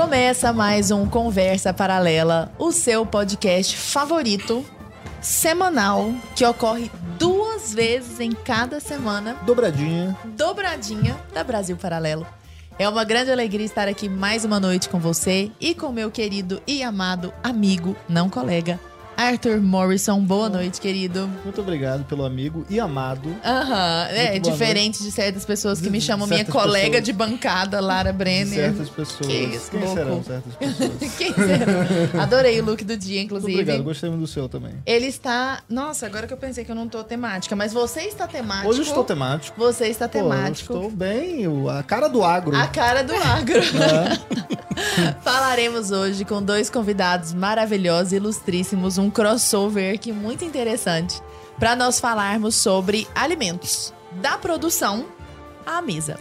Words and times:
Começa 0.00 0.50
mais 0.50 0.90
um 0.90 1.06
Conversa 1.06 1.74
Paralela, 1.74 2.50
o 2.58 2.72
seu 2.72 3.04
podcast 3.04 3.76
favorito, 3.76 4.64
semanal, 5.20 6.10
que 6.34 6.42
ocorre 6.42 6.90
duas 7.18 7.74
vezes 7.74 8.18
em 8.18 8.32
cada 8.32 8.80
semana, 8.80 9.34
Dobradinha. 9.44 10.16
dobradinha 10.24 11.14
da 11.34 11.44
Brasil 11.44 11.76
Paralelo. 11.76 12.26
É 12.78 12.88
uma 12.88 13.04
grande 13.04 13.30
alegria 13.30 13.66
estar 13.66 13.88
aqui 13.88 14.08
mais 14.08 14.42
uma 14.42 14.58
noite 14.58 14.88
com 14.88 14.98
você 14.98 15.52
e 15.60 15.74
com 15.74 15.92
meu 15.92 16.10
querido 16.10 16.62
e 16.66 16.82
amado 16.82 17.30
amigo, 17.44 17.94
não 18.08 18.30
colega, 18.30 18.80
Arthur 19.20 19.60
Morrison. 19.60 20.18
Boa 20.20 20.48
noite, 20.48 20.80
querido. 20.80 21.28
Muito 21.44 21.60
obrigado 21.60 22.04
pelo 22.04 22.24
amigo 22.24 22.64
e 22.70 22.80
amado. 22.80 23.36
Aham, 23.44 24.06
é 24.08 24.30
Muito 24.30 24.42
boa 24.44 24.52
diferente 24.54 25.02
de 25.02 25.12
certas 25.12 25.44
pessoas 25.44 25.78
que 25.78 25.90
me 25.90 25.98
De 25.98 26.04
chamam 26.06 26.26
minha 26.26 26.42
colega 26.46 26.86
pessoas. 26.86 27.04
de 27.04 27.12
bancada, 27.12 27.80
Lara 27.82 28.12
De 28.12 28.18
Brenner. 28.18 28.48
certas 28.72 28.88
pessoas. 28.88 29.26
Que 29.26 29.34
isso, 29.36 29.70
Quem 29.70 29.80
louco. 29.80 29.94
serão 29.94 30.24
certas 30.24 30.54
pessoas? 30.54 31.12
Quem 31.18 31.34
será? 31.34 32.22
Adorei 32.22 32.58
o 32.60 32.64
look 32.64 32.82
do 32.82 32.96
dia, 32.96 33.20
Muito 33.20 33.26
inclusive. 33.26 33.52
obrigado, 33.60 33.82
gostei 33.84 34.08
muito 34.08 34.22
do 34.22 34.26
seu 34.26 34.48
também. 34.48 34.72
Ele 34.86 35.06
está. 35.06 35.60
Nossa, 35.68 36.06
agora 36.06 36.26
que 36.26 36.32
eu 36.32 36.38
pensei 36.38 36.64
que 36.64 36.70
eu 36.72 36.76
não 36.76 36.88
tô 36.88 37.04
temática, 37.04 37.54
mas 37.54 37.74
você 37.74 38.00
está 38.04 38.26
temático. 38.26 38.70
Hoje 38.70 38.80
eu 38.80 38.84
estou 38.86 39.04
temático. 39.04 39.54
Você 39.60 39.88
está 39.88 40.08
Pô, 40.08 40.16
eu 40.16 40.22
temático. 40.30 40.72
estou 40.72 40.90
bem, 40.90 41.44
a 41.78 41.82
cara 41.82 42.08
do 42.08 42.24
agro. 42.24 42.56
A 42.56 42.66
cara 42.68 43.02
do 43.04 43.14
agro. 43.14 43.60
É. 44.80 45.10
Falaremos 45.22 45.90
hoje 45.90 46.24
com 46.24 46.40
dois 46.42 46.70
convidados 46.70 47.34
maravilhosos, 47.34 48.12
ilustríssimos, 48.12 48.96
um 48.98 49.09
crossover 49.10 49.98
que 49.98 50.12
muito 50.12 50.44
interessante 50.44 51.20
para 51.58 51.76
nós 51.76 52.00
falarmos 52.00 52.54
sobre 52.54 53.06
alimentos, 53.14 53.92
da 54.20 54.38
produção 54.38 55.06
à 55.66 55.82
mesa. 55.82 56.18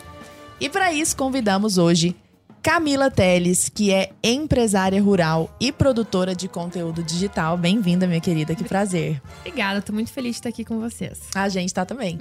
E 0.59 0.69
para 0.69 0.91
isso 0.91 1.15
convidamos 1.15 1.77
hoje 1.77 2.15
Camila 2.61 3.09
Teles, 3.09 3.69
que 3.69 3.91
é 3.91 4.11
empresária 4.21 5.01
rural 5.01 5.49
e 5.59 5.71
produtora 5.71 6.35
de 6.35 6.49
conteúdo 6.49 7.01
digital. 7.01 7.55
Bem-vinda, 7.57 8.05
minha 8.05 8.19
querida, 8.19 8.53
que 8.53 8.65
prazer. 8.65 9.21
Obrigada, 9.39 9.81
tô 9.81 9.93
muito 9.93 10.11
feliz 10.11 10.31
de 10.31 10.39
estar 10.39 10.49
aqui 10.49 10.65
com 10.65 10.79
vocês. 10.79 11.19
A 11.33 11.47
gente 11.47 11.73
tá 11.73 11.85
também. 11.85 12.19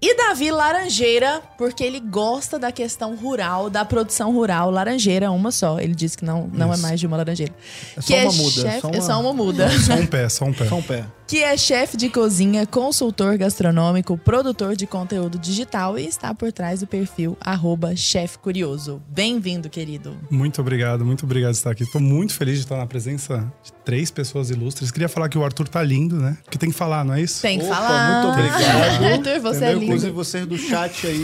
E 0.00 0.14
Davi 0.14 0.50
Laranjeira, 0.50 1.42
porque 1.56 1.82
ele 1.82 1.98
gosta 2.00 2.58
da 2.58 2.70
questão 2.70 3.16
rural, 3.16 3.70
da 3.70 3.84
produção 3.84 4.30
rural. 4.32 4.70
Laranjeira, 4.70 5.30
uma 5.30 5.50
só. 5.50 5.80
Ele 5.80 5.94
disse 5.94 6.18
que 6.18 6.24
não, 6.24 6.46
não 6.52 6.72
é 6.72 6.76
mais 6.76 7.00
de 7.00 7.06
uma 7.06 7.16
laranjeira. 7.16 7.54
É 7.96 8.00
só 8.00 8.06
que 8.06 8.12
uma 8.14 8.20
é 8.32 8.36
muda. 8.36 8.50
chefe- 8.62 8.80
só 8.80 8.88
uma... 8.88 8.96
É 8.96 9.00
só 9.00 9.20
uma 9.20 9.32
muda. 9.32 9.68
Só 9.80 9.94
um 9.94 10.06
pé, 10.06 10.28
só 10.28 10.44
um 10.44 10.52
pé. 10.52 10.68
Só 10.68 10.76
um 10.76 10.82
pé. 10.82 11.04
Que 11.26 11.42
é 11.42 11.56
chefe 11.56 11.96
de 11.96 12.08
cozinha, 12.08 12.64
consultor 12.66 13.36
gastronômico, 13.36 14.16
produtor 14.16 14.76
de 14.76 14.86
conteúdo 14.86 15.36
digital 15.40 15.98
e 15.98 16.06
está 16.06 16.32
por 16.32 16.52
trás 16.52 16.78
do 16.80 16.86
perfil 16.86 17.36
arroba 17.40 17.96
Chef 17.96 18.38
Curioso. 18.38 19.02
Bem-vindo, 19.08 19.68
querido. 19.68 20.16
Muito 20.30 20.60
obrigado, 20.60 21.04
muito 21.04 21.24
obrigado 21.24 21.50
de 21.50 21.56
estar 21.58 21.72
aqui. 21.72 21.82
Estou 21.82 22.00
muito 22.00 22.32
feliz 22.32 22.54
de 22.54 22.60
estar 22.60 22.76
na 22.76 22.86
presença 22.86 23.52
de 23.64 23.72
três 23.84 24.08
pessoas 24.08 24.50
ilustres. 24.50 24.92
Queria 24.92 25.08
falar 25.08 25.28
que 25.28 25.36
o 25.36 25.44
Arthur 25.44 25.66
tá 25.66 25.82
lindo, 25.82 26.14
né? 26.14 26.38
Porque 26.44 26.58
tem 26.58 26.70
que 26.70 26.76
falar, 26.76 27.04
não 27.04 27.14
é 27.14 27.22
isso? 27.22 27.42
Tem 27.42 27.58
que 27.58 27.64
Opa, 27.64 27.74
falar. 27.74 28.22
muito 28.22 28.32
obrigado. 28.38 29.02
Arthur, 29.04 29.40
você 29.40 29.56
Entendeu? 29.56 29.68
é 29.68 29.72
lindo. 29.72 29.84
Inclusive 29.84 30.12
vocês 30.12 30.46
do 30.46 30.56
chat 30.56 31.06
aí, 31.08 31.18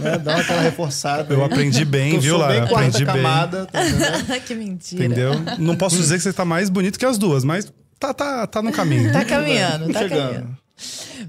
né? 0.00 0.18
Dá 0.18 0.38
aquela 0.38 0.60
reforçada. 0.62 1.32
Eu 1.32 1.38
aí. 1.38 1.46
aprendi 1.46 1.84
bem, 1.84 2.14
Eu 2.16 2.20
viu, 2.20 2.36
Lara? 2.36 2.52
bem 2.54 2.62
Aprendi 2.62 3.04
bem. 3.04 3.14
camada, 3.14 3.66
tá 3.66 3.86
entendendo? 3.86 4.40
que 4.44 4.54
mentira. 4.56 5.04
Entendeu? 5.04 5.32
Não 5.56 5.76
posso 5.76 5.94
dizer 5.96 6.16
que 6.16 6.22
você 6.24 6.32
tá 6.32 6.44
mais 6.44 6.68
bonito 6.68 6.98
que 6.98 7.06
as 7.06 7.16
duas, 7.16 7.44
mas 7.44 7.72
tá, 8.00 8.12
tá, 8.14 8.46
tá 8.46 8.62
no 8.62 8.72
caminho. 8.72 9.12
Tá 9.12 9.24
caminhando, 9.24 9.92
tá 9.92 10.00
Chegando. 10.00 10.22
caminhando. 10.32 10.58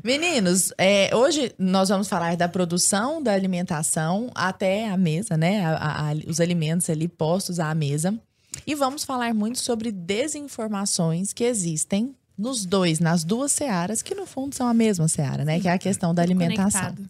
Meninos, 0.03 0.71
é, 0.77 1.13
hoje 1.15 1.53
nós 1.59 1.89
vamos 1.89 2.07
falar 2.07 2.37
da 2.37 2.47
produção 2.47 3.21
da 3.21 3.33
alimentação 3.33 4.31
até 4.33 4.87
a 4.89 4.95
mesa, 4.97 5.35
né? 5.37 5.65
A- 5.65 5.75
a- 5.75 6.09
a- 6.11 6.15
os 6.27 6.39
alimentos 6.39 6.89
ali 6.89 7.07
postos 7.07 7.59
à 7.59 7.73
mesa. 7.75 8.17
E 8.65 8.73
vamos 8.75 9.03
falar 9.03 9.33
muito 9.33 9.59
sobre 9.59 9.91
desinformações 9.91 11.33
que 11.33 11.43
existem 11.43 12.15
nos 12.37 12.65
dois, 12.65 12.99
nas 12.99 13.23
duas 13.23 13.51
searas, 13.51 14.01
que 14.01 14.15
no 14.15 14.25
fundo 14.25 14.55
são 14.55 14.67
a 14.67 14.73
mesma 14.73 15.07
seara, 15.07 15.43
né? 15.45 15.59
Que 15.59 15.67
é 15.67 15.73
a 15.73 15.77
questão 15.77 16.13
da 16.13 16.21
alimentação. 16.21 16.81
Conectado. 16.81 17.09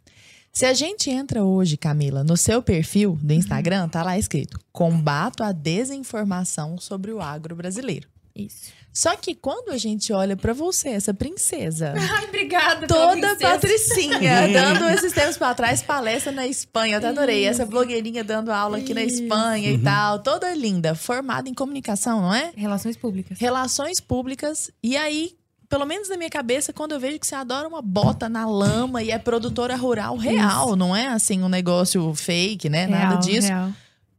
Se 0.52 0.66
a 0.66 0.74
gente 0.74 1.10
entra 1.10 1.44
hoje, 1.44 1.78
Camila, 1.78 2.24
no 2.24 2.36
seu 2.36 2.62
perfil 2.62 3.18
do 3.22 3.34
Instagram, 3.34 3.88
tá 3.88 4.04
lá 4.04 4.18
escrito: 4.18 4.60
combato 4.72 5.44
a 5.44 5.52
desinformação 5.52 6.78
sobre 6.78 7.12
o 7.12 7.22
agro 7.22 7.56
brasileiro. 7.56 8.08
Isso. 8.36 8.72
Só 8.94 9.16
que 9.16 9.34
quando 9.34 9.70
a 9.72 9.78
gente 9.78 10.12
olha 10.12 10.36
pra 10.36 10.54
você, 10.54 10.90
essa 10.90 11.14
princesa, 11.14 11.94
Ai, 11.98 12.26
obrigada. 12.26 12.88
toda 12.88 13.12
princesa. 13.36 13.38
patricinha, 13.40 14.48
dando 14.52 14.90
esses 14.90 15.14
tempos 15.14 15.38
pra 15.38 15.54
trás 15.54 15.82
palestra 15.82 16.32
na 16.32 16.46
Espanha, 16.46 16.96
eu 16.96 16.98
até 16.98 17.08
adorei. 17.08 17.46
Essa 17.46 17.66
blogueirinha 17.66 18.24
dando 18.24 18.52
aula 18.52 18.78
aqui 18.80 18.94
na 18.94 19.02
Isso. 19.04 19.24
Espanha 19.24 19.72
e 19.72 19.78
tal, 19.78 20.20
toda 20.20 20.54
linda, 20.54 20.94
formada 20.94 21.48
em 21.48 21.54
comunicação, 21.54 22.22
não 22.22 22.34
é? 22.34 22.52
Relações 22.56 22.98
públicas. 22.98 23.40
Relações 23.40 24.00
públicas. 24.00 24.70
E 24.84 24.98
aí, 24.98 25.32
pelo 25.70 25.86
menos 25.86 26.10
na 26.10 26.18
minha 26.18 26.30
cabeça, 26.30 26.74
quando 26.74 26.92
eu 26.92 27.00
vejo 27.00 27.18
que 27.18 27.26
você 27.26 27.34
adora 27.36 27.68
uma 27.68 27.82
bota 27.82 28.28
na 28.28 28.46
lama 28.46 29.02
e 29.02 29.10
é 29.10 29.18
produtora 29.18 29.76
rural 29.78 30.18
real, 30.18 30.76
não 30.76 30.94
é 30.94 31.08
assim 31.08 31.42
um 31.42 31.48
negócio 31.50 32.14
fake, 32.14 32.68
né? 32.70 32.88
Nada 32.88 33.08
Real, 33.12 33.20
disso. 33.20 33.48
real. 33.48 33.70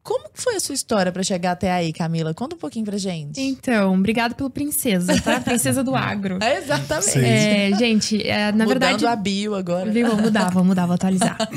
Como 0.02 0.28
que 0.30 0.42
foi 0.42 0.56
a 0.56 0.60
sua 0.60 0.74
história 0.74 1.12
pra 1.12 1.22
chegar 1.22 1.52
até 1.52 1.70
aí, 1.70 1.92
Camila? 1.92 2.34
Conta 2.34 2.56
um 2.56 2.58
pouquinho 2.58 2.84
pra 2.84 2.98
gente. 2.98 3.40
Então, 3.40 3.94
obrigado 3.94 4.34
pelo 4.34 4.50
princesa, 4.50 5.20
tá? 5.20 5.38
Princesa 5.42 5.84
do 5.84 5.94
agro. 5.94 6.38
É, 6.42 6.58
exatamente. 6.58 7.18
É, 7.18 7.72
gente, 7.78 8.26
é, 8.26 8.50
na 8.50 8.64
Mudando 8.64 8.80
verdade. 8.80 9.06
a 9.06 9.14
bio 9.14 9.54
agora. 9.54 9.90
Viu? 9.90 10.08
Vou 10.08 10.16
mudar, 10.16 10.50
vou 10.50 10.64
mudar, 10.64 10.86
vou 10.86 10.94
atualizar. 10.94 11.36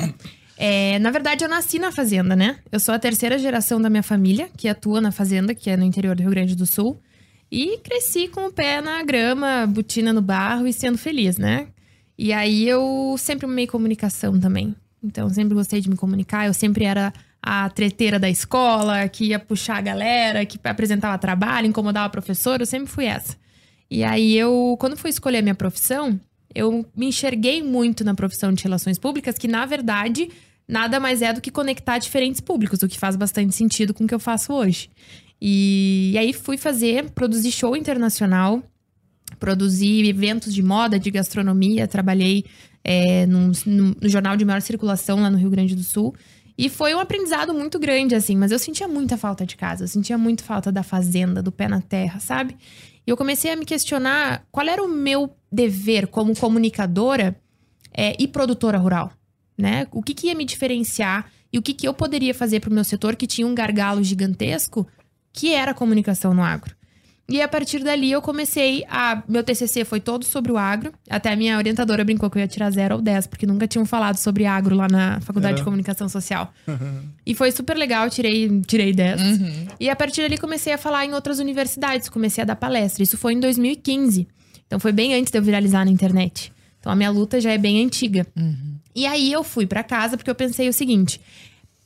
É, 0.58 0.98
na 1.00 1.12
verdade, 1.12 1.44
eu 1.44 1.50
nasci 1.50 1.78
na 1.78 1.92
fazenda, 1.92 2.34
né? 2.34 2.60
Eu 2.72 2.80
sou 2.80 2.96
a 2.96 3.00
terceira 3.00 3.38
geração 3.38 3.82
da 3.82 3.90
minha 3.90 4.02
família 4.02 4.50
que 4.56 4.70
atua 4.70 5.02
na 5.02 5.12
fazenda, 5.12 5.54
que 5.54 5.70
é 5.70 5.76
no 5.76 5.84
interior 5.84 6.16
do 6.16 6.22
Rio 6.22 6.32
Grande 6.32 6.56
do 6.56 6.66
Sul. 6.66 6.98
E 7.52 7.78
cresci 7.80 8.30
com 8.30 8.48
o 8.48 8.54
pé 8.54 8.80
na 8.80 9.04
grama, 9.04 9.68
botina 9.68 10.14
no 10.14 10.22
barro 10.22 10.66
e 10.66 10.72
sendo 10.72 10.98
feliz, 10.98 11.38
né? 11.38 11.68
E 12.18 12.32
aí 12.32 12.68
eu 12.68 13.16
sempre 13.18 13.46
amei 13.46 13.68
comunicação 13.68 14.40
também. 14.40 14.74
Então, 15.04 15.30
sempre 15.30 15.54
gostei 15.54 15.82
de 15.82 15.90
me 15.90 15.98
comunicar. 15.98 16.48
Eu 16.48 16.54
sempre 16.54 16.86
era 16.86 17.14
a 17.46 17.70
treteira 17.70 18.18
da 18.18 18.28
escola, 18.28 19.08
que 19.08 19.26
ia 19.26 19.38
puxar 19.38 19.78
a 19.78 19.82
galera, 19.82 20.44
que 20.48 20.60
apresentava 20.64 21.16
trabalho, 21.20 21.68
incomodava 21.68 22.08
a 22.08 22.10
professora. 22.10 22.64
Eu 22.64 22.66
sempre 22.66 22.92
fui 22.92 23.06
essa. 23.06 23.38
E 23.90 24.04
aí 24.04 24.36
eu, 24.36 24.76
quando 24.80 24.98
fui 24.98 25.12
escolher 25.12 25.38
a 25.38 25.42
minha 25.44 25.54
profissão, 25.54 26.20
eu 26.56 26.84
me 26.98 27.06
enxerguei 27.06 27.62
muito 27.62 28.04
na 28.04 28.16
profissão 28.16 28.52
de 28.52 28.64
relações 28.64 28.98
públicas, 28.98 29.38
que 29.38 29.48
na 29.48 29.64
verdade 29.64 30.30
nada 30.68 31.00
mais 31.00 31.22
é 31.22 31.32
do 31.32 31.40
que 31.40 31.52
conectar 31.52 32.00
diferentes 32.00 32.42
públicos, 32.42 32.82
o 32.82 32.88
que 32.88 32.98
faz 32.98 33.16
bastante 33.16 33.54
sentido 33.54 33.94
com 33.94 34.06
o 34.06 34.08
que 34.08 34.16
eu 34.16 34.20
faço 34.20 34.52
hoje. 34.52 34.90
E, 35.40 36.14
e 36.14 36.18
aí 36.18 36.34
fui 36.34 36.58
fazer, 36.58 37.12
produzir 37.12 37.52
show 37.52 37.78
internacional, 37.78 38.64
produzi 39.40 40.08
eventos 40.10 40.52
de 40.52 40.64
moda, 40.64 40.98
de 40.98 41.12
gastronomia, 41.12 41.88
trabalhei 41.88 42.44
é, 42.84 43.28
no 43.28 43.52
jornal 44.02 44.36
de 44.36 44.46
maior 44.46 44.62
circulação 44.62 45.22
lá 45.22 45.30
no 45.30 45.38
Rio 45.38 45.52
Grande 45.52 45.76
do 45.76 45.84
Sul. 45.84 46.16
E 46.58 46.70
foi 46.70 46.96
um 46.96 47.00
aprendizado 47.00 47.54
muito 47.54 47.78
grande, 47.78 48.16
assim, 48.16 48.36
mas 48.36 48.52
eu 48.52 48.60
sentia 48.60 48.88
muita 48.88 49.18
falta 49.18 49.46
de 49.46 49.58
casa, 49.58 49.84
eu 49.84 49.88
sentia 49.88 50.18
muito 50.18 50.44
falta 50.44 50.72
da 50.72 50.84
fazenda, 50.84 51.44
do 51.44 51.52
pé 51.52 51.68
na 51.68 51.82
terra, 51.82 52.20
sabe? 52.20 52.56
E 53.06 53.10
eu 53.10 53.18
comecei 53.18 53.52
a 53.52 53.56
me 53.56 53.66
questionar 53.66 54.46
qual 54.52 54.66
era 54.68 54.82
o 54.82 54.88
meu 54.88 55.36
dever 55.52 56.08
como 56.08 56.36
comunicadora 56.36 57.36
é, 57.94 58.16
e 58.18 58.28
produtora 58.28 58.78
rural, 58.78 59.12
né? 59.58 59.86
O 59.92 60.02
que, 60.02 60.14
que 60.14 60.28
ia 60.28 60.36
me 60.36 60.46
diferenciar 60.46 61.30
e 61.52 61.58
o 61.58 61.62
que, 61.62 61.74
que 61.74 61.88
eu 61.88 61.94
poderia 61.94 62.34
fazer 62.34 62.60
para 62.60 62.70
o 62.70 62.74
meu 62.74 62.84
setor 62.84 63.16
que 63.16 63.28
tinha 63.28 63.46
um 63.46 63.56
gargalo 63.56 64.04
gigantesco, 64.04 64.88
que 65.32 65.54
era 65.54 65.72
a 65.72 65.74
comunicação 65.74 66.34
no 66.34 66.42
agro. 66.42 66.76
E 67.28 67.42
a 67.42 67.48
partir 67.48 67.84
dali 67.84 68.12
eu 68.12 68.22
comecei 68.22 68.86
a. 68.88 69.24
Meu 69.28 69.44
TCC 69.44 69.84
foi 69.84 70.00
todo 70.00 70.24
sobre 70.24 70.52
o 70.52 70.58
agro. 70.58 70.94
Até 71.10 71.34
a 71.34 71.36
minha 71.36 71.58
orientadora 71.58 72.04
brincou 72.04 72.30
que 72.30 72.38
eu 72.38 72.42
ia 72.42 72.48
tirar 72.48 72.70
0 72.70 72.96
ou 72.98 73.02
10, 73.02 73.26
porque 73.28 73.48
nunca 73.48 73.68
tinham 73.68 73.84
falado 73.84 74.18
sobre 74.18 74.46
agro 74.46 74.76
lá 74.76 74.88
na 74.88 75.20
Faculdade 75.22 75.56
É. 75.56 75.58
de 75.58 75.64
Comunicação 75.64 76.08
Social. 76.08 76.54
e 77.26 77.34
foi 77.34 77.52
super 77.52 77.76
legal, 77.76 78.08
tirei, 78.12 78.62
tirei 78.68 78.94
10. 78.94 79.22
Uhum. 79.22 79.68
E 79.80 79.90
a 79.90 79.96
partir 79.96 80.22
dali 80.22 80.38
comecei 80.38 80.72
a 80.74 80.78
falar 80.78 81.04
em 81.06 81.14
outras 81.16 81.40
universidades, 81.40 82.10
comecei 82.10 82.44
a 82.44 82.46
dar 82.46 82.56
palestra. 82.56 83.02
Isso 83.02 83.18
foi 83.18 83.34
em 83.34 83.40
2015. 83.40 84.28
Então 84.68 84.80
foi 84.80 84.92
bem 84.92 85.16
antes 85.16 85.32
de 85.32 85.38
eu 85.40 85.42
viralizar 85.42 85.84
na 85.84 85.90
internet. 85.92 86.54
Então 86.80 86.92
a 86.92 86.96
minha 86.96 87.10
luta 87.10 87.42
já 87.42 87.52
é 87.52 87.58
bem 87.58 87.84
antiga. 87.84 88.28
E 88.94 89.08
aí 89.08 89.32
eu 89.32 89.44
fui 89.44 89.66
pra 89.66 89.82
casa 89.84 90.16
porque 90.16 90.30
eu 90.30 90.36
pensei 90.36 90.70
o 90.70 90.74
seguinte: 90.74 91.20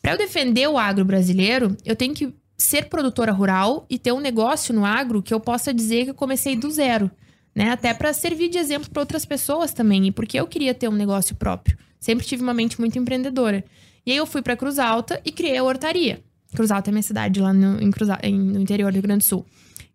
Para 0.01 0.11
eu 0.13 0.17
defender 0.17 0.67
o 0.67 0.77
agro 0.77 1.05
brasileiro, 1.05 1.77
eu 1.85 1.95
tenho 1.95 2.13
que 2.13 2.33
ser 2.61 2.89
produtora 2.89 3.31
rural 3.31 3.85
e 3.89 3.97
ter 3.97 4.11
um 4.11 4.19
negócio 4.19 4.73
no 4.73 4.83
agro 4.85 5.23
que 5.23 5.33
eu 5.33 5.39
possa 5.39 5.73
dizer 5.73 6.03
que 6.03 6.09
eu 6.11 6.13
comecei 6.15 6.55
do 6.55 6.69
zero, 6.69 7.09
né? 7.55 7.71
Até 7.71 7.93
para 7.93 8.11
servir 8.13 8.49
de 8.49 8.57
exemplo 8.57 8.89
para 8.89 9.01
outras 9.01 9.23
pessoas 9.25 9.73
também, 9.73 10.07
e 10.07 10.11
porque 10.11 10.37
eu 10.39 10.45
queria 10.45 10.73
ter 10.73 10.87
um 10.89 10.93
negócio 10.93 11.35
próprio. 11.35 11.77
Sempre 11.99 12.25
tive 12.25 12.43
uma 12.43 12.53
mente 12.53 12.79
muito 12.79 12.99
empreendedora. 12.99 13.63
E 14.05 14.11
aí 14.11 14.17
eu 14.17 14.25
fui 14.27 14.41
para 14.41 14.55
Cruz 14.57 14.77
Alta 14.77 15.21
e 15.25 15.31
criei 15.31 15.57
a 15.57 15.63
hortaria. 15.63 16.19
Cruz 16.53 16.69
Alta 16.69 16.89
é 16.89 16.91
minha 16.91 17.01
cidade 17.03 17.39
lá 17.39 17.53
no, 17.53 17.81
em 17.81 17.89
Cruz, 17.91 18.09
em- 18.23 18.37
no 18.37 18.59
interior 18.59 18.91
do 18.91 18.95
Rio 18.95 19.03
Grande 19.03 19.19
do 19.25 19.27
Sul. 19.27 19.45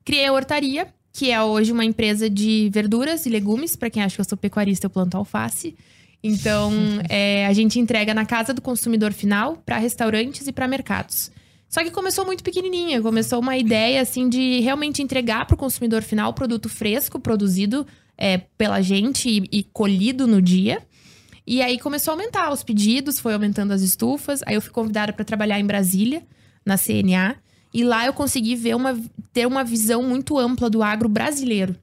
Criei 0.05 0.26
a 0.26 0.32
hortaria, 0.32 0.87
que 1.12 1.31
é 1.31 1.43
hoje 1.43 1.70
uma 1.72 1.84
empresa 1.84 2.28
de 2.31 2.70
verduras 2.72 3.26
e 3.26 3.28
legumes. 3.31 3.76
Para 3.76 3.90
quem 3.90 4.02
acha 4.02 4.14
que 4.14 4.20
eu 4.20 4.25
sou 4.25 4.38
pecuarista, 4.38 4.87
eu 4.87 4.90
planto 4.90 5.17
alface. 5.17 5.76
Então, 6.22 6.72
é, 7.08 7.46
a 7.49 7.52
gente 7.52 7.78
entrega 7.78 8.14
na 8.14 8.25
casa 8.25 8.55
do 8.55 8.62
consumidor 8.62 9.12
final 9.12 9.56
para 9.64 9.78
restaurantes 9.78 10.46
e 10.46 10.52
para 10.52 10.67
mercados. 10.69 11.31
Só 11.69 11.82
que 11.82 11.90
começou 11.90 12.25
muito 12.25 12.44
pequenininha, 12.44 13.02
começou 13.02 13.40
uma 13.40 13.56
ideia 13.56 14.00
assim 14.00 14.28
de 14.28 14.61
realmente 14.61 15.02
entregar 15.02 15.44
para 15.46 15.55
o 15.55 15.58
consumidor 15.58 16.02
final 16.02 16.32
produto 16.32 16.69
fresco, 16.69 17.19
produzido 17.19 17.87
é, 18.16 18.38
pela 18.38 18.81
gente 18.81 19.28
e, 19.28 19.49
e 19.50 19.62
colhido 19.64 20.26
no 20.26 20.40
dia. 20.40 20.82
E 21.46 21.61
aí 21.61 21.78
começou 21.78 22.12
a 22.12 22.14
aumentar 22.14 22.52
os 22.52 22.62
pedidos, 22.62 23.19
foi 23.19 23.34
aumentando 23.34 23.72
as 23.72 23.82
estufas. 23.82 24.40
Aí 24.46 24.55
eu 24.55 24.62
fui 24.62 24.70
convidada 24.70 25.12
para 25.12 25.25
trabalhar 25.25 25.61
em 25.61 25.66
Brasília, 25.66 26.22
na 26.64 26.78
CNA. 26.78 27.37
E 27.72 27.84
lá 27.84 28.06
eu 28.06 28.12
consegui 28.12 28.55
ver 28.55 28.75
uma, 28.76 28.99
ter 29.32 29.46
uma 29.46 29.64
visão 29.64 30.02
muito 30.02 30.38
ampla 30.38 30.70
do 30.70 30.82
agro 30.82 31.08
brasileiro. 31.08 31.76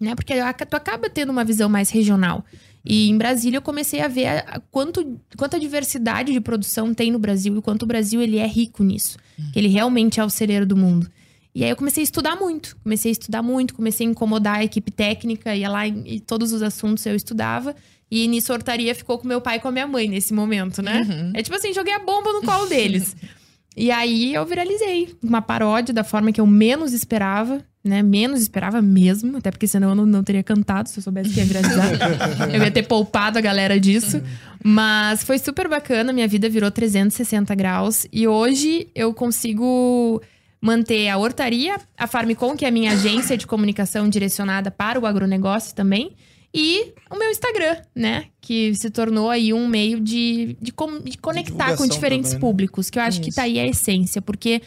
Né? 0.00 0.14
Porque 0.14 0.34
tu 0.68 0.74
acaba 0.74 1.10
tendo 1.10 1.30
uma 1.30 1.44
visão 1.44 1.68
mais 1.68 1.90
regional. 1.90 2.44
E 2.88 3.10
em 3.10 3.18
Brasília 3.18 3.58
eu 3.58 3.62
comecei 3.62 4.00
a 4.00 4.08
ver 4.08 4.26
a, 4.26 4.38
a 4.38 4.60
quanto, 4.60 5.20
quanta 5.36 5.60
diversidade 5.60 6.32
de 6.32 6.40
produção 6.40 6.94
tem 6.94 7.12
no 7.12 7.18
Brasil 7.18 7.54
e 7.58 7.60
quanto 7.60 7.82
o 7.82 7.86
Brasil 7.86 8.22
ele 8.22 8.38
é 8.38 8.46
rico 8.46 8.82
nisso. 8.82 9.18
Uhum. 9.38 9.50
Que 9.52 9.58
ele 9.58 9.68
realmente 9.68 10.18
é 10.18 10.24
o 10.24 10.30
celeiro 10.30 10.64
do 10.64 10.74
mundo. 10.74 11.06
E 11.54 11.62
aí 11.62 11.68
eu 11.68 11.76
comecei 11.76 12.02
a 12.02 12.04
estudar 12.04 12.36
muito. 12.36 12.74
Comecei 12.82 13.10
a 13.10 13.12
estudar 13.12 13.42
muito, 13.42 13.74
comecei 13.74 14.06
a 14.06 14.10
incomodar 14.10 14.60
a 14.60 14.64
equipe 14.64 14.90
técnica, 14.90 15.54
ia 15.54 15.68
lá 15.68 15.86
e, 15.86 16.18
todos 16.20 16.50
os 16.50 16.62
assuntos 16.62 17.04
eu 17.04 17.14
estudava. 17.14 17.76
E 18.10 18.26
nisso 18.26 18.54
hortaria 18.54 18.94
ficou 18.94 19.18
com 19.18 19.28
meu 19.28 19.40
pai 19.40 19.56
e 19.56 19.60
com 19.60 19.68
a 19.68 19.72
minha 19.72 19.86
mãe 19.86 20.08
nesse 20.08 20.32
momento, 20.32 20.80
né? 20.80 21.02
Uhum. 21.06 21.32
É 21.34 21.42
tipo 21.42 21.54
assim, 21.54 21.74
joguei 21.74 21.92
a 21.92 21.98
bomba 21.98 22.32
no 22.32 22.42
colo 22.42 22.66
deles. 22.66 23.14
e 23.76 23.90
aí 23.90 24.32
eu 24.32 24.46
viralizei. 24.46 25.14
Uma 25.22 25.42
paródia 25.42 25.92
da 25.92 26.02
forma 26.02 26.32
que 26.32 26.40
eu 26.40 26.46
menos 26.46 26.94
esperava, 26.94 27.62
né? 27.88 28.02
Menos 28.02 28.40
esperava 28.40 28.80
mesmo, 28.80 29.38
até 29.38 29.50
porque 29.50 29.66
senão 29.66 29.90
eu 29.90 29.94
não, 29.94 30.06
não 30.06 30.22
teria 30.22 30.42
cantado 30.42 30.88
se 30.88 30.98
eu 30.98 31.02
soubesse 31.02 31.30
que 31.30 31.40
ia 31.40 31.46
viralizar. 31.46 31.90
eu 32.52 32.62
ia 32.62 32.70
ter 32.70 32.84
poupado 32.84 33.38
a 33.38 33.40
galera 33.40 33.80
disso. 33.80 34.22
Mas 34.62 35.24
foi 35.24 35.38
super 35.38 35.68
bacana, 35.68 36.12
minha 36.12 36.28
vida 36.28 36.48
virou 36.48 36.70
360 36.70 37.54
graus. 37.54 38.06
E 38.12 38.28
hoje 38.28 38.88
eu 38.94 39.12
consigo 39.14 40.20
manter 40.60 41.08
a 41.08 41.16
hortaria, 41.16 41.76
a 41.96 42.06
Farmicon, 42.06 42.56
que 42.56 42.64
é 42.64 42.68
a 42.68 42.72
minha 42.72 42.92
agência 42.92 43.36
de 43.36 43.46
comunicação 43.46 44.08
direcionada 44.08 44.70
para 44.70 45.00
o 45.00 45.06
agronegócio 45.06 45.74
também 45.74 46.14
e 46.52 46.94
o 47.10 47.16
meu 47.16 47.30
Instagram, 47.30 47.76
né? 47.94 48.26
Que 48.40 48.74
se 48.74 48.90
tornou 48.90 49.30
aí 49.30 49.52
um 49.52 49.68
meio 49.68 50.00
de, 50.00 50.56
de, 50.60 50.72
com, 50.72 51.00
de 51.00 51.18
conectar 51.18 51.76
com 51.76 51.86
diferentes 51.86 52.30
também, 52.30 52.42
né? 52.42 52.48
públicos, 52.48 52.90
que 52.90 52.98
eu 52.98 53.02
acho 53.02 53.20
Isso. 53.20 53.30
que 53.30 53.34
tá 53.34 53.42
aí 53.42 53.58
a 53.58 53.66
essência, 53.66 54.22
porque 54.22 54.62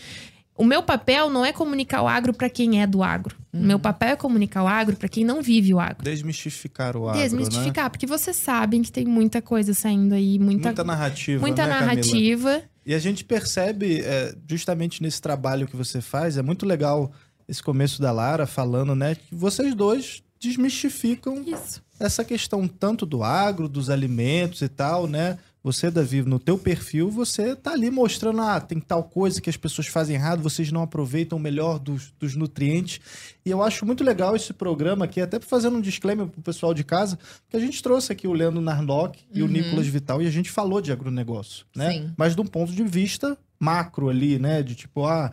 o 0.57 0.65
meu 0.65 0.83
papel 0.83 1.29
não 1.29 1.45
é 1.45 1.53
comunicar 1.53 2.01
o 2.01 2.07
agro 2.07 2.33
para 2.33 2.49
quem 2.49 2.81
é 2.81 2.87
do 2.87 3.01
agro. 3.01 3.35
Uhum. 3.53 3.61
O 3.61 3.65
meu 3.65 3.79
papel 3.79 4.09
é 4.09 4.15
comunicar 4.15 4.63
o 4.63 4.67
agro 4.67 4.95
para 4.95 5.09
quem 5.09 5.23
não 5.23 5.41
vive 5.41 5.73
o 5.73 5.79
agro. 5.79 6.03
Desmistificar 6.03 6.95
o 6.95 7.07
agro. 7.07 7.21
Desmistificar, 7.21 7.85
né? 7.85 7.89
porque 7.89 8.05
vocês 8.05 8.35
sabem 8.35 8.81
que 8.81 8.91
tem 8.91 9.05
muita 9.05 9.41
coisa 9.41 9.73
saindo 9.73 10.13
aí, 10.13 10.37
muita, 10.37 10.69
muita 10.69 10.83
narrativa. 10.83 11.41
Muita 11.41 11.63
né, 11.63 11.69
narrativa. 11.69 12.49
Camila? 12.51 12.71
E 12.85 12.93
a 12.93 12.99
gente 12.99 13.23
percebe, 13.23 14.01
é, 14.01 14.35
justamente 14.49 15.01
nesse 15.01 15.21
trabalho 15.21 15.67
que 15.67 15.75
você 15.75 16.01
faz, 16.01 16.37
é 16.37 16.41
muito 16.41 16.65
legal 16.65 17.11
esse 17.47 17.61
começo 17.61 18.01
da 18.01 18.11
Lara 18.11 18.47
falando, 18.47 18.95
né? 18.95 19.15
Que 19.15 19.35
vocês 19.35 19.75
dois 19.75 20.23
desmistificam 20.39 21.43
Isso. 21.45 21.83
essa 21.99 22.23
questão 22.23 22.67
tanto 22.67 23.05
do 23.05 23.23
agro, 23.23 23.69
dos 23.69 23.89
alimentos 23.89 24.61
e 24.61 24.67
tal, 24.67 25.05
né? 25.05 25.37
Você, 25.63 25.91
Davi, 25.91 26.23
no 26.23 26.39
teu 26.39 26.57
perfil, 26.57 27.09
você 27.09 27.55
tá 27.55 27.73
ali 27.73 27.91
mostrando, 27.91 28.41
ah, 28.41 28.59
tem 28.59 28.79
tal 28.79 29.03
coisa 29.03 29.39
que 29.39 29.49
as 29.49 29.57
pessoas 29.57 29.87
fazem 29.87 30.15
errado, 30.15 30.41
vocês 30.41 30.71
não 30.71 30.81
aproveitam 30.81 31.37
o 31.37 31.41
melhor 31.41 31.77
dos, 31.77 32.11
dos 32.19 32.35
nutrientes. 32.35 32.99
E 33.45 33.51
eu 33.51 33.61
acho 33.61 33.85
muito 33.85 34.03
legal 34.03 34.35
esse 34.35 34.53
programa 34.53 35.05
aqui, 35.05 35.21
até 35.21 35.39
fazendo 35.39 35.77
um 35.77 35.81
disclaimer 35.81 36.25
pro 36.25 36.41
pessoal 36.41 36.73
de 36.73 36.83
casa, 36.83 37.17
que 37.47 37.55
a 37.55 37.59
gente 37.59 37.81
trouxe 37.83 38.11
aqui 38.11 38.27
o 38.27 38.33
Leandro 38.33 38.59
Narlock 38.59 39.19
e 39.31 39.41
uhum. 39.43 39.47
o 39.47 39.51
Nicolas 39.51 39.85
Vital 39.85 40.21
e 40.21 40.27
a 40.27 40.31
gente 40.31 40.49
falou 40.49 40.81
de 40.81 40.91
agronegócio, 40.91 41.65
né? 41.75 41.91
Sim. 41.91 42.13
Mas 42.17 42.35
de 42.35 42.41
um 42.41 42.47
ponto 42.47 42.71
de 42.71 42.83
vista 42.83 43.37
macro 43.61 44.09
ali, 44.09 44.39
né? 44.39 44.63
De 44.63 44.73
tipo, 44.73 45.05
ah, 45.05 45.31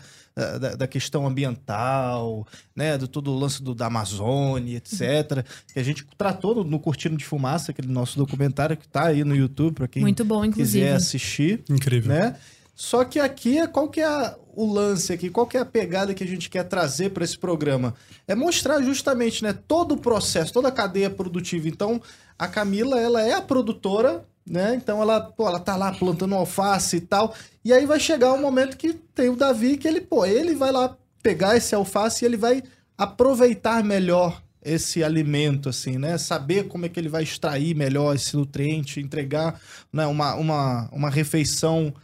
da, 0.60 0.76
da 0.76 0.86
questão 0.86 1.26
ambiental, 1.26 2.46
né? 2.76 2.98
Do 2.98 3.08
todo 3.08 3.32
o 3.32 3.38
lance 3.38 3.62
do, 3.62 3.74
da 3.74 3.86
Amazônia, 3.86 4.76
etc. 4.76 5.44
Que 5.72 5.80
a 5.80 5.82
gente 5.82 6.06
tratou 6.16 6.56
no, 6.56 6.64
no 6.64 6.78
Curtindo 6.78 7.16
de 7.16 7.24
Fumaça, 7.24 7.72
aquele 7.72 7.88
nosso 7.88 8.18
documentário 8.18 8.76
que 8.76 8.86
tá 8.86 9.06
aí 9.06 9.24
no 9.24 9.34
YouTube, 9.34 9.74
para 9.74 9.88
quem 9.88 10.02
Muito 10.02 10.24
bom, 10.24 10.44
inclusive. 10.44 10.84
quiser 10.84 10.94
assistir. 10.94 11.64
Incrível. 11.68 12.12
Né? 12.12 12.36
Só 12.78 13.04
que 13.04 13.18
aqui, 13.18 13.58
é 13.58 13.66
qual 13.66 13.88
que 13.88 14.00
é 14.00 14.36
o 14.54 14.72
lance 14.72 15.12
aqui? 15.12 15.30
Qual 15.30 15.46
que 15.48 15.56
é 15.56 15.60
a 15.60 15.64
pegada 15.64 16.14
que 16.14 16.22
a 16.22 16.26
gente 16.26 16.48
quer 16.48 16.62
trazer 16.62 17.10
para 17.10 17.24
esse 17.24 17.36
programa? 17.36 17.92
É 18.26 18.36
mostrar 18.36 18.80
justamente, 18.82 19.42
né, 19.42 19.52
todo 19.52 19.94
o 19.94 19.96
processo, 19.96 20.52
toda 20.52 20.68
a 20.68 20.72
cadeia 20.72 21.10
produtiva. 21.10 21.68
Então, 21.68 22.00
a 22.38 22.46
Camila, 22.46 23.00
ela 23.00 23.20
é 23.20 23.32
a 23.32 23.42
produtora 23.42 24.24
né? 24.50 24.74
Então 24.74 25.00
ela, 25.00 25.20
pô, 25.20 25.46
ela 25.46 25.60
tá 25.60 25.76
lá 25.76 25.92
plantando 25.92 26.34
alface 26.34 26.96
e 26.96 27.00
tal. 27.00 27.34
E 27.64 27.72
aí 27.72 27.86
vai 27.86 28.00
chegar 28.00 28.32
um 28.32 28.40
momento 28.40 28.76
que 28.76 28.92
tem 28.92 29.28
o 29.28 29.36
Davi 29.36 29.76
que 29.76 29.86
ele, 29.86 30.00
pô, 30.00 30.24
ele 30.24 30.54
vai 30.54 30.72
lá 30.72 30.96
pegar 31.22 31.56
esse 31.56 31.74
alface 31.74 32.24
e 32.24 32.26
ele 32.26 32.36
vai 32.36 32.62
aproveitar 32.96 33.84
melhor 33.84 34.42
esse 34.62 35.04
alimento, 35.04 35.68
assim, 35.68 35.98
né? 35.98 36.18
Saber 36.18 36.64
como 36.64 36.84
é 36.84 36.88
que 36.88 36.98
ele 36.98 37.08
vai 37.08 37.22
extrair 37.22 37.74
melhor 37.74 38.14
esse 38.14 38.36
nutriente, 38.36 39.00
entregar 39.00 39.60
né, 39.92 40.06
uma, 40.06 40.34
uma, 40.34 40.88
uma 40.92 41.10
refeição 41.10 41.94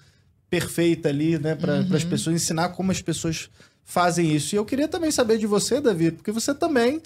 perfeita 0.48 1.08
ali, 1.08 1.38
né, 1.38 1.56
para 1.56 1.80
uhum. 1.80 1.96
as 1.96 2.04
pessoas, 2.04 2.36
ensinar 2.36 2.68
como 2.70 2.92
as 2.92 3.02
pessoas 3.02 3.50
fazem 3.84 4.34
isso. 4.34 4.54
E 4.54 4.58
eu 4.58 4.64
queria 4.64 4.88
também 4.88 5.10
saber 5.10 5.36
de 5.36 5.46
você, 5.46 5.80
Davi, 5.80 6.12
porque 6.12 6.30
você 6.30 6.54
também 6.54 7.02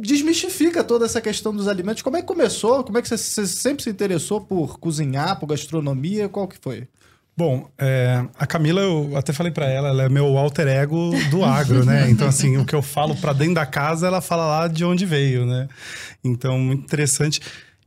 desmistifica 0.00 0.84
toda 0.84 1.04
essa 1.06 1.20
questão 1.20 1.54
dos 1.54 1.68
alimentos. 1.68 2.02
Como 2.02 2.16
é 2.16 2.20
que 2.20 2.26
começou? 2.26 2.84
Como 2.84 2.98
é 2.98 3.02
que 3.02 3.08
você, 3.08 3.16
você 3.16 3.46
sempre 3.46 3.82
se 3.82 3.90
interessou 3.90 4.40
por 4.40 4.78
cozinhar, 4.78 5.38
por 5.38 5.46
gastronomia? 5.46 6.28
Qual 6.28 6.46
que 6.46 6.56
foi? 6.60 6.88
Bom, 7.34 7.70
é, 7.78 8.26
a 8.38 8.46
Camila, 8.46 8.82
eu 8.82 9.16
até 9.16 9.32
falei 9.32 9.50
para 9.50 9.66
ela, 9.66 9.88
ela 9.88 10.02
é 10.02 10.08
meu 10.08 10.36
alter 10.36 10.68
ego 10.68 11.10
do 11.30 11.42
agro, 11.42 11.84
né? 11.84 12.08
Então, 12.12 12.28
assim, 12.28 12.58
o 12.58 12.66
que 12.66 12.74
eu 12.74 12.82
falo 12.82 13.16
para 13.16 13.32
dentro 13.32 13.54
da 13.54 13.64
casa, 13.64 14.06
ela 14.06 14.20
fala 14.20 14.46
lá 14.46 14.68
de 14.68 14.84
onde 14.84 15.06
veio, 15.06 15.46
né? 15.46 15.66
Então, 16.22 16.58
muito 16.58 16.84
interessante. 16.84 17.40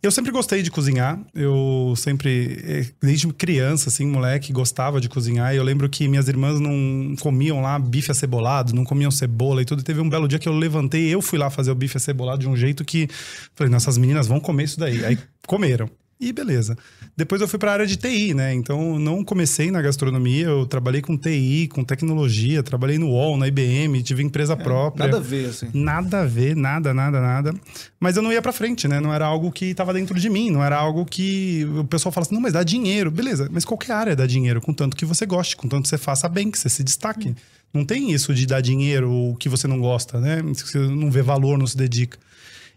Eu 0.05 0.11
sempre 0.11 0.31
gostei 0.31 0.61
de 0.61 0.69
cozinhar. 0.69 1.19
Eu 1.33 1.95
sempre, 1.97 2.61
eh, 2.63 2.85
desde 3.01 3.27
criança, 3.33 3.89
assim, 3.89 4.05
moleque, 4.05 4.53
gostava 4.53 5.01
de 5.01 5.09
cozinhar. 5.09 5.51
E 5.53 5.57
eu 5.57 5.63
lembro 5.63 5.89
que 5.89 6.07
minhas 6.07 6.27
irmãs 6.27 6.59
não 6.59 7.15
comiam 7.19 7.59
lá 7.59 7.79
bife 7.79 8.11
acebolado, 8.11 8.71
não 8.71 8.83
comiam 8.83 9.09
cebola 9.09 9.63
e 9.63 9.65
tudo. 9.65 9.79
E 9.79 9.83
teve 9.83 9.99
um 10.01 10.07
belo 10.07 10.27
dia 10.27 10.37
que 10.37 10.47
eu 10.47 10.53
levantei, 10.53 11.11
eu 11.11 11.23
fui 11.23 11.39
lá 11.39 11.49
fazer 11.49 11.71
o 11.71 11.75
bife 11.75 11.97
acebolado 11.97 12.41
de 12.41 12.47
um 12.47 12.55
jeito 12.55 12.85
que 12.85 13.07
falei, 13.55 13.71
nossas 13.71 13.97
meninas 13.97 14.27
vão 14.27 14.39
comer 14.39 14.65
isso 14.65 14.79
daí. 14.79 15.03
Aí 15.03 15.17
comeram. 15.47 15.89
E 16.19 16.31
beleza. 16.31 16.77
Depois 17.15 17.41
eu 17.41 17.47
fui 17.47 17.59
para 17.59 17.71
a 17.71 17.73
área 17.73 17.87
de 17.87 17.97
TI, 17.97 18.33
né? 18.33 18.53
Então 18.53 18.97
não 18.97 19.23
comecei 19.23 19.69
na 19.69 19.81
gastronomia, 19.81 20.45
eu 20.45 20.65
trabalhei 20.65 21.01
com 21.01 21.17
TI, 21.17 21.67
com 21.69 21.83
tecnologia, 21.83 22.63
trabalhei 22.63 22.97
no 22.97 23.09
UOL, 23.09 23.37
na 23.37 23.47
IBM, 23.47 24.01
tive 24.01 24.23
empresa 24.23 24.53
é, 24.53 24.55
própria. 24.55 25.07
Nada 25.07 25.17
a 25.17 25.21
ver, 25.21 25.49
assim. 25.49 25.69
Nada 25.73 26.21
a 26.21 26.25
ver, 26.25 26.55
nada, 26.55 26.93
nada, 26.93 27.19
nada. 27.19 27.53
Mas 27.99 28.15
eu 28.15 28.23
não 28.23 28.31
ia 28.31 28.41
para 28.41 28.53
frente, 28.53 28.87
né? 28.87 29.01
Não 29.01 29.13
era 29.13 29.25
algo 29.25 29.51
que 29.51 29.65
estava 29.65 29.93
dentro 29.93 30.17
de 30.17 30.29
mim, 30.29 30.49
não 30.51 30.63
era 30.63 30.77
algo 30.77 31.05
que 31.05 31.65
o 31.79 31.83
pessoal 31.83 32.13
fala 32.13 32.25
assim: 32.25 32.35
"Não, 32.35 32.41
mas 32.41 32.53
dá 32.53 32.63
dinheiro". 32.63 33.11
Beleza, 33.11 33.49
mas 33.51 33.65
qualquer 33.65 33.91
área 33.91 34.15
dá 34.15 34.25
dinheiro, 34.25 34.61
contanto 34.61 34.95
que 34.95 35.05
você 35.05 35.25
goste, 35.25 35.57
contanto 35.57 35.83
que 35.83 35.89
você 35.89 35.97
faça 35.97 36.29
bem, 36.29 36.49
que 36.49 36.57
você 36.57 36.69
se 36.69 36.83
destaque. 36.83 37.29
Hum. 37.29 37.35
Não 37.73 37.83
tem 37.83 38.11
isso 38.13 38.33
de 38.33 38.45
dar 38.45 38.61
dinheiro 38.61 39.11
o 39.11 39.35
que 39.35 39.49
você 39.49 39.67
não 39.67 39.79
gosta, 39.81 40.19
né? 40.21 40.41
Se 40.53 40.65
você 40.65 40.77
não 40.79 41.11
vê 41.11 41.21
valor, 41.21 41.57
não 41.57 41.67
se 41.67 41.75
dedica. 41.75 42.17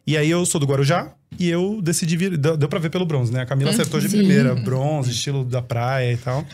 E 0.05 0.17
aí 0.17 0.29
eu 0.29 0.45
sou 0.45 0.61
do 0.61 0.67
Guarujá 0.67 1.13
e 1.37 1.49
eu 1.49 1.81
decidi 1.83 2.17
vir. 2.17 2.37
Deu, 2.37 2.57
deu 2.57 2.69
pra 2.69 2.79
ver 2.79 2.91
pelo 2.91 3.07
bronze, 3.07 3.33
né? 3.33 3.43
A 3.43 3.47
Camila 3.47 3.71
acertou 3.71 4.01
de 4.01 4.09
Sim. 4.09 4.19
primeira. 4.19 4.55
Bronze, 4.55 5.11
estilo 5.11 5.45
da 5.45 5.63
praia 5.63 6.13
e 6.13 6.17
tal. 6.17 6.45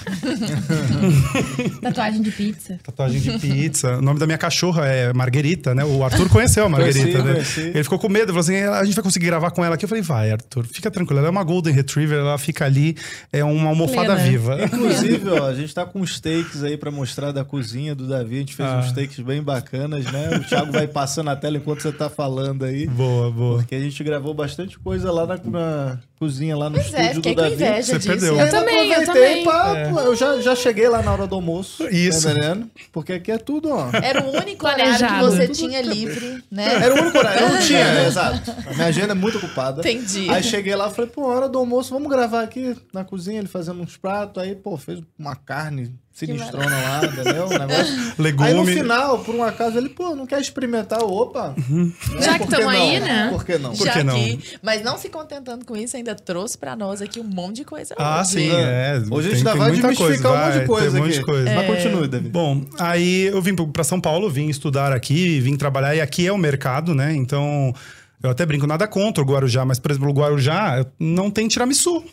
Tatuagem 1.80 2.20
de 2.20 2.30
pizza. 2.30 2.78
Tatuagem 2.82 3.20
de 3.20 3.38
pizza. 3.38 3.96
O 3.96 4.02
nome 4.02 4.20
da 4.20 4.26
minha 4.26 4.36
cachorra 4.36 4.86
é 4.86 5.12
Marguerita, 5.12 5.74
né? 5.74 5.84
O 5.84 6.04
Arthur 6.04 6.28
conheceu 6.28 6.66
a 6.66 6.68
Marguerita, 6.68 7.00
conheci, 7.00 7.22
né? 7.22 7.32
Conheci. 7.32 7.60
Ele 7.60 7.82
ficou 7.82 7.98
com 7.98 8.08
medo, 8.08 8.26
falou 8.26 8.40
assim: 8.40 8.56
a 8.56 8.84
gente 8.84 8.94
vai 8.94 9.02
conseguir 9.02 9.26
gravar 9.26 9.50
com 9.52 9.64
ela 9.64 9.74
aqui. 9.74 9.84
Eu 9.84 9.88
falei, 9.88 10.02
vai, 10.02 10.30
Arthur, 10.32 10.66
fica 10.66 10.90
tranquilo. 10.90 11.18
Ela 11.20 11.28
é 11.28 11.30
uma 11.30 11.44
Golden 11.44 11.72
Retriever, 11.72 12.18
ela 12.18 12.36
fica 12.36 12.66
ali, 12.66 12.96
é 13.32 13.42
uma 13.42 13.70
almofada 13.70 14.14
Plena. 14.14 14.30
viva. 14.30 14.58
Inclusive, 14.64 15.30
ó, 15.30 15.46
a 15.46 15.54
gente 15.56 15.74
tá 15.74 15.86
com 15.86 16.00
uns 16.00 16.20
takes 16.20 16.62
aí 16.62 16.76
pra 16.76 16.90
mostrar 16.90 17.32
da 17.32 17.44
cozinha 17.44 17.94
do 17.94 18.06
Davi. 18.06 18.36
A 18.36 18.40
gente 18.40 18.54
fez 18.54 18.68
ah. 18.68 18.80
uns 18.80 18.92
takes 18.92 19.18
bem 19.20 19.42
bacanas, 19.42 20.04
né? 20.12 20.36
O 20.36 20.44
Thiago 20.44 20.72
vai 20.72 20.86
passando 20.86 21.30
a 21.30 21.36
tela 21.36 21.56
enquanto 21.56 21.80
você 21.80 21.92
tá 21.92 22.10
falando 22.10 22.64
aí. 22.64 22.86
Boa, 22.86 23.30
boa. 23.30 23.58
Porque 23.58 23.74
a 23.74 23.80
gente 23.80 24.04
gravou 24.04 24.34
bastante 24.34 24.63
coisa 24.78 25.12
lá 25.12 25.26
na, 25.26 25.36
na 25.36 25.98
cozinha, 26.18 26.56
lá 26.56 26.70
no 26.70 26.76
pois 26.76 26.94
é, 26.94 27.06
estúdio 27.08 27.30
é, 27.30 27.34
do 27.34 27.40
Davi. 27.42 27.54
Inveja 27.54 27.82
Você 27.82 27.96
disso. 27.98 28.08
perdeu. 28.08 28.38
Eu, 28.38 28.46
eu 28.46 28.50
também, 28.50 28.92
eu 28.92 29.04
também. 29.06 29.44
Pra, 29.44 29.78
é. 29.78 29.90
Eu 29.90 30.16
já, 30.16 30.40
já 30.40 30.56
cheguei 30.56 30.88
lá 30.88 31.02
na 31.02 31.12
hora 31.12 31.26
do 31.26 31.34
almoço. 31.34 31.86
Isso. 31.88 32.26
Tá 32.28 32.58
Porque 32.92 33.12
aqui 33.12 33.30
é 33.30 33.38
tudo, 33.38 33.70
ó. 33.70 33.90
Era 33.92 34.24
o 34.24 34.36
único 34.36 34.66
horário 34.66 35.06
que 35.06 35.20
você 35.20 35.48
tinha 35.48 35.80
livre, 35.82 36.42
né? 36.50 36.82
Era 36.82 36.94
o 36.94 37.02
único 37.02 37.18
horário. 37.18 37.40
Eu 37.40 37.48
não 37.50 37.60
tinha, 37.60 37.84
né? 37.84 38.06
Exato. 38.08 38.50
A 38.66 38.74
minha 38.74 38.86
agenda 38.86 39.12
é 39.12 39.14
muito 39.14 39.38
ocupada. 39.38 39.80
Entendi. 39.80 40.28
Aí 40.30 40.42
cheguei 40.42 40.74
lá 40.74 40.88
e 40.88 40.94
falei, 40.94 41.10
pô, 41.10 41.26
hora 41.26 41.48
do 41.48 41.58
almoço, 41.58 41.92
vamos 41.92 42.08
gravar 42.08 42.42
aqui 42.42 42.76
na 42.92 43.04
cozinha, 43.04 43.38
ele 43.38 43.48
fazendo 43.48 43.82
uns 43.82 43.96
pratos. 43.96 44.42
Aí, 44.42 44.54
pô, 44.54 44.76
fez 44.76 45.00
uma 45.18 45.36
carne 45.36 45.94
sinistrona 46.14 46.70
lá, 46.70 47.00
entendeu? 47.04 47.46
Um 47.46 47.58
negócio. 47.58 48.14
Legume. 48.18 48.48
Aí 48.48 48.54
no 48.54 48.64
final, 48.64 49.18
por 49.18 49.34
um 49.34 49.42
acaso, 49.42 49.76
ele, 49.76 49.88
pô, 49.88 50.14
não 50.14 50.26
quer 50.26 50.40
experimentar? 50.40 51.02
Opa! 51.02 51.54
Né? 51.68 51.92
Já 52.22 52.38
que 52.38 52.46
tamo 52.46 52.68
aí, 52.68 53.00
não? 53.00 53.06
né? 53.06 53.28
Por 53.30 53.44
que 53.44 53.58
não? 53.58 53.74
Por 53.74 53.90
que 53.90 54.02
não? 54.04 54.14
que- 54.14 54.38
mas 54.62 54.82
não 54.84 54.96
se 54.96 55.08
contentando 55.08 55.64
com 55.64 55.76
isso, 55.76 55.96
ainda 55.96 56.14
trouxe 56.14 56.56
pra 56.56 56.76
nós 56.76 57.02
aqui 57.02 57.18
um 57.18 57.24
monte 57.24 57.56
de 57.56 57.64
coisa. 57.64 57.94
Ah, 57.98 58.20
hoje. 58.20 58.30
sim, 58.30 58.50
é. 58.50 59.02
Hoje 59.10 59.28
a 59.28 59.34
gente 59.34 59.38
ainda 59.48 59.54
vai 59.56 59.70
desmistificar 59.72 60.32
um 60.32 60.46
monte 60.46 60.60
de 60.60 60.66
coisa 60.66 60.90
tem 60.92 61.00
um 61.00 61.04
monte 61.04 61.10
aqui. 61.10 61.18
de 61.18 61.24
coisa. 61.26 61.50
É. 61.50 61.54
Mas 61.56 61.66
continue, 61.66 62.08
David. 62.08 62.30
Bom, 62.30 62.62
aí 62.78 63.22
eu 63.26 63.42
vim 63.42 63.54
para 63.56 63.82
São 63.84 64.00
Paulo, 64.00 64.30
vim 64.30 64.48
estudar 64.48 64.92
aqui, 64.92 65.40
vim 65.40 65.56
trabalhar, 65.56 65.96
e 65.96 66.00
aqui 66.00 66.26
é 66.26 66.32
o 66.32 66.38
mercado, 66.38 66.94
né? 66.94 67.12
Então, 67.14 67.74
eu 68.22 68.30
até 68.30 68.46
brinco, 68.46 68.66
nada 68.68 68.86
contra 68.86 69.20
o 69.22 69.26
Guarujá, 69.26 69.64
mas, 69.64 69.80
por 69.80 69.90
exemplo, 69.90 70.08
o 70.10 70.12
Guarujá 70.14 70.86
não 70.98 71.28
tem 71.28 71.48
tiramisu. 71.48 72.04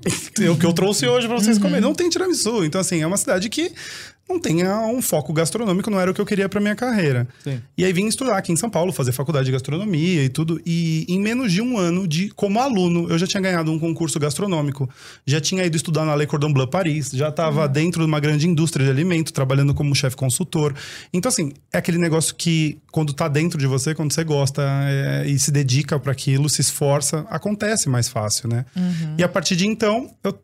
É 0.40 0.50
o 0.50 0.56
que 0.58 0.66
eu 0.66 0.72
trouxe 0.72 1.06
hoje 1.06 1.26
para 1.26 1.36
vocês 1.36 1.58
comerem. 1.58 1.80
Não 1.80 1.94
tem 1.94 2.08
tiramisu. 2.08 2.64
Então, 2.64 2.80
assim, 2.80 3.00
é 3.00 3.06
uma 3.06 3.16
cidade 3.16 3.48
que 3.48 3.72
não 4.28 4.40
tem 4.40 4.62
ah, 4.62 4.86
um 4.86 5.00
foco 5.00 5.32
gastronômico, 5.32 5.90
não 5.90 6.00
era 6.00 6.10
o 6.10 6.14
que 6.14 6.20
eu 6.20 6.26
queria 6.26 6.48
para 6.48 6.60
minha 6.60 6.74
carreira. 6.74 7.28
Sim. 7.44 7.60
E 7.78 7.84
aí 7.84 7.92
vim 7.92 8.06
estudar 8.06 8.36
aqui 8.36 8.52
em 8.52 8.56
São 8.56 8.68
Paulo, 8.68 8.92
fazer 8.92 9.12
faculdade 9.12 9.46
de 9.46 9.52
gastronomia 9.52 10.24
e 10.24 10.28
tudo. 10.28 10.60
E 10.66 11.06
em 11.08 11.20
menos 11.20 11.52
de 11.52 11.62
um 11.62 11.78
ano, 11.78 12.08
de 12.08 12.30
como 12.30 12.60
aluno, 12.60 13.08
eu 13.08 13.18
já 13.18 13.26
tinha 13.26 13.40
ganhado 13.40 13.70
um 13.70 13.78
concurso 13.78 14.18
gastronômico. 14.18 14.88
Já 15.24 15.40
tinha 15.40 15.64
ido 15.64 15.76
estudar 15.76 16.04
na 16.04 16.14
Le 16.14 16.26
Cordon 16.26 16.52
Bleu 16.52 16.66
Paris. 16.66 17.10
Já 17.10 17.28
estava 17.28 17.68
dentro 17.68 18.02
de 18.02 18.06
uma 18.06 18.18
grande 18.18 18.48
indústria 18.48 18.84
de 18.84 18.90
alimento, 18.90 19.32
trabalhando 19.32 19.72
como 19.72 19.94
chefe 19.94 20.16
consultor. 20.16 20.74
Então, 21.12 21.28
assim, 21.28 21.52
é 21.72 21.78
aquele 21.78 21.98
negócio 21.98 22.34
que 22.34 22.78
quando 22.90 23.12
tá 23.12 23.28
dentro 23.28 23.58
de 23.58 23.66
você, 23.66 23.94
quando 23.94 24.12
você 24.12 24.24
gosta 24.24 24.62
é, 24.88 25.26
e 25.26 25.38
se 25.38 25.52
dedica 25.52 25.98
para 26.00 26.10
aquilo, 26.10 26.48
se 26.48 26.60
esforça, 26.60 27.26
acontece 27.30 27.88
mais 27.88 28.08
fácil, 28.08 28.48
né? 28.48 28.64
E 29.18 29.22
a 29.22 29.28
partir 29.28 29.54
de 29.54 29.66
então, 29.66 30.10
eu 30.24 30.36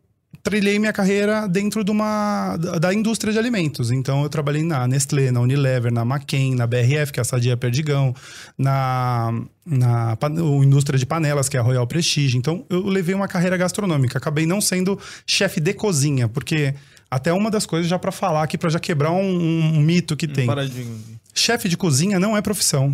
trilhei 0.43 0.77
minha 0.77 0.91
carreira 0.91 1.47
dentro 1.47 1.85
de 1.85 1.89
uma 1.89 2.57
da 2.57 2.93
indústria 2.93 3.31
de 3.31 3.39
alimentos. 3.39 3.89
Então 3.89 4.23
eu 4.23 4.29
trabalhei 4.29 4.61
na 4.61 4.85
Nestlé, 4.85 5.31
na 5.31 5.39
Unilever, 5.39 5.91
na 5.91 6.01
McCain, 6.01 6.53
na 6.53 6.67
BRF, 6.67 7.13
que 7.13 7.19
é 7.19 7.21
a 7.21 7.23
Sadia 7.23 7.55
Perdigão, 7.55 8.13
na 8.57 9.33
na 9.65 10.17
indústria 10.61 10.99
de 10.99 11.05
panelas, 11.05 11.47
que 11.47 11.55
é 11.55 11.59
a 11.61 11.63
Royal 11.63 11.87
Prestige. 11.87 12.37
Então 12.37 12.65
eu 12.69 12.85
levei 12.85 13.15
uma 13.15 13.27
carreira 13.29 13.55
gastronômica. 13.55 14.17
Acabei 14.17 14.45
não 14.45 14.59
sendo 14.59 14.99
chefe 15.25 15.61
de 15.61 15.73
cozinha, 15.73 16.27
porque 16.27 16.75
até 17.09 17.31
uma 17.31 17.49
das 17.49 17.65
coisas 17.65 17.87
já 17.89 17.97
para 17.97 18.11
falar 18.11 18.43
aqui 18.43 18.57
para 18.57 18.69
já 18.69 18.79
quebrar 18.79 19.11
um, 19.11 19.77
um 19.77 19.79
mito 19.79 20.17
que 20.17 20.27
tem. 20.27 20.45
Paradinho. 20.45 20.99
Chefe 21.33 21.69
de 21.69 21.77
cozinha 21.77 22.19
não 22.19 22.35
é 22.35 22.41
profissão. 22.41 22.93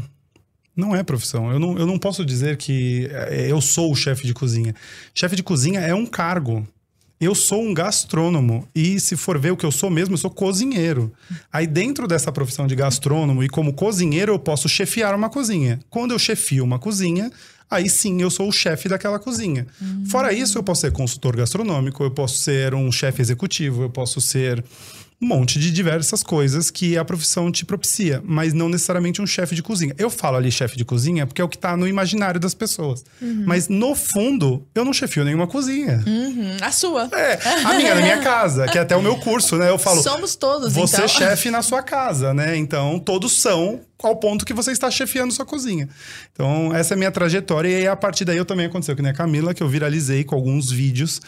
Não 0.75 0.95
é 0.95 1.01
profissão. 1.01 1.51
Eu 1.51 1.59
não, 1.59 1.77
eu 1.79 1.87
não 1.87 1.97
posso 1.97 2.23
dizer 2.23 2.57
que 2.57 3.09
é, 3.11 3.51
eu 3.51 3.59
sou 3.59 3.91
o 3.91 3.95
chefe 3.95 4.27
de 4.27 4.35
cozinha. 4.35 4.75
Chefe 5.15 5.35
de 5.35 5.41
cozinha 5.41 5.79
é 5.79 5.95
um 5.95 6.05
cargo. 6.05 6.65
Eu 7.19 7.35
sou 7.35 7.61
um 7.61 7.73
gastrônomo. 7.73 8.65
E 8.73 8.97
se 8.99 9.17
for 9.17 9.37
ver 9.37 9.51
o 9.51 9.57
que 9.57 9.65
eu 9.65 9.71
sou 9.71 9.89
mesmo, 9.89 10.13
eu 10.13 10.17
sou 10.17 10.31
cozinheiro. 10.31 11.11
Aí, 11.51 11.67
dentro 11.67 12.07
dessa 12.07 12.31
profissão 12.31 12.65
de 12.65 12.75
gastrônomo 12.75 13.43
e 13.43 13.49
como 13.49 13.73
cozinheiro, 13.73 14.31
eu 14.31 14.39
posso 14.39 14.69
chefiar 14.69 15.13
uma 15.13 15.29
cozinha. 15.29 15.79
Quando 15.89 16.11
eu 16.11 16.19
chefio 16.19 16.63
uma 16.63 16.79
cozinha, 16.79 17.29
aí 17.69 17.89
sim 17.89 18.21
eu 18.21 18.31
sou 18.31 18.47
o 18.47 18.53
chefe 18.53 18.87
daquela 18.87 19.19
cozinha. 19.19 19.67
Fora 20.09 20.31
isso, 20.31 20.57
eu 20.57 20.63
posso 20.63 20.81
ser 20.81 20.93
consultor 20.93 21.35
gastronômico, 21.35 22.03
eu 22.03 22.11
posso 22.11 22.37
ser 22.37 22.73
um 22.73 22.89
chefe 22.89 23.21
executivo, 23.21 23.83
eu 23.83 23.89
posso 23.89 24.21
ser 24.21 24.63
um 25.21 25.27
monte 25.27 25.59
de 25.59 25.69
diversas 25.69 26.23
coisas 26.23 26.71
que 26.71 26.97
a 26.97 27.03
profissão 27.03 27.51
te 27.51 27.65
propicia, 27.65 28.21
mas 28.23 28.53
não 28.53 28.69
necessariamente 28.69 29.21
um 29.21 29.27
chefe 29.27 29.53
de 29.53 29.61
cozinha. 29.61 29.93
Eu 29.97 30.09
falo 30.09 30.37
ali 30.37 30.49
chefe 30.49 30.77
de 30.77 30.85
cozinha 30.85 31.27
porque 31.27 31.41
é 31.41 31.43
o 31.43 31.49
que 31.49 31.57
tá 31.57 31.75
no 31.75 31.85
imaginário 31.85 32.39
das 32.39 32.53
pessoas. 32.53 33.03
Mas 33.45 33.67
no 33.67 33.93
fundo, 33.95 34.65
eu 34.73 34.85
não 34.85 34.93
chefio 34.93 35.25
nenhuma 35.25 35.45
cozinha. 35.45 36.01
Hum, 36.07 36.55
a 36.61 36.71
sua. 36.71 37.09
É, 37.11 37.37
a 37.65 37.73
minha, 37.73 37.95
na 37.95 38.01
minha 38.01 38.19
casa, 38.23 38.65
que 38.67 38.77
é 38.77 38.81
até 38.81 38.95
o 38.95 39.01
meu 39.01 39.17
curso, 39.17 39.57
né? 39.57 39.69
Eu 39.69 39.77
falo, 39.77 40.01
Somos 40.01 40.37
todos, 40.37 40.73
você 40.73 40.95
então. 40.95 41.05
é 41.05 41.07
chefe 41.09 41.51
na 41.51 41.61
sua 41.61 41.83
casa, 41.83 42.33
né? 42.33 42.55
Então, 42.55 42.97
todos 42.97 43.41
são 43.41 43.81
ao 44.01 44.15
ponto 44.15 44.45
que 44.45 44.53
você 44.53 44.71
está 44.71 44.89
chefiando 44.89 45.33
sua 45.33 45.45
cozinha. 45.45 45.89
Então, 46.31 46.73
essa 46.73 46.93
é 46.93 46.95
a 46.95 46.97
minha 46.97 47.11
trajetória. 47.11 47.67
E 47.67 47.87
a 47.87 47.95
partir 47.95 48.23
daí, 48.23 48.37
eu 48.37 48.45
também 48.45 48.67
aconteceu 48.67 48.95
que 48.95 49.01
nem 49.01 49.11
a 49.11 49.13
Camila, 49.13 49.53
que 49.53 49.61
eu 49.61 49.67
viralizei 49.67 50.23
com 50.23 50.35
alguns 50.35 50.71
vídeos 50.71 51.21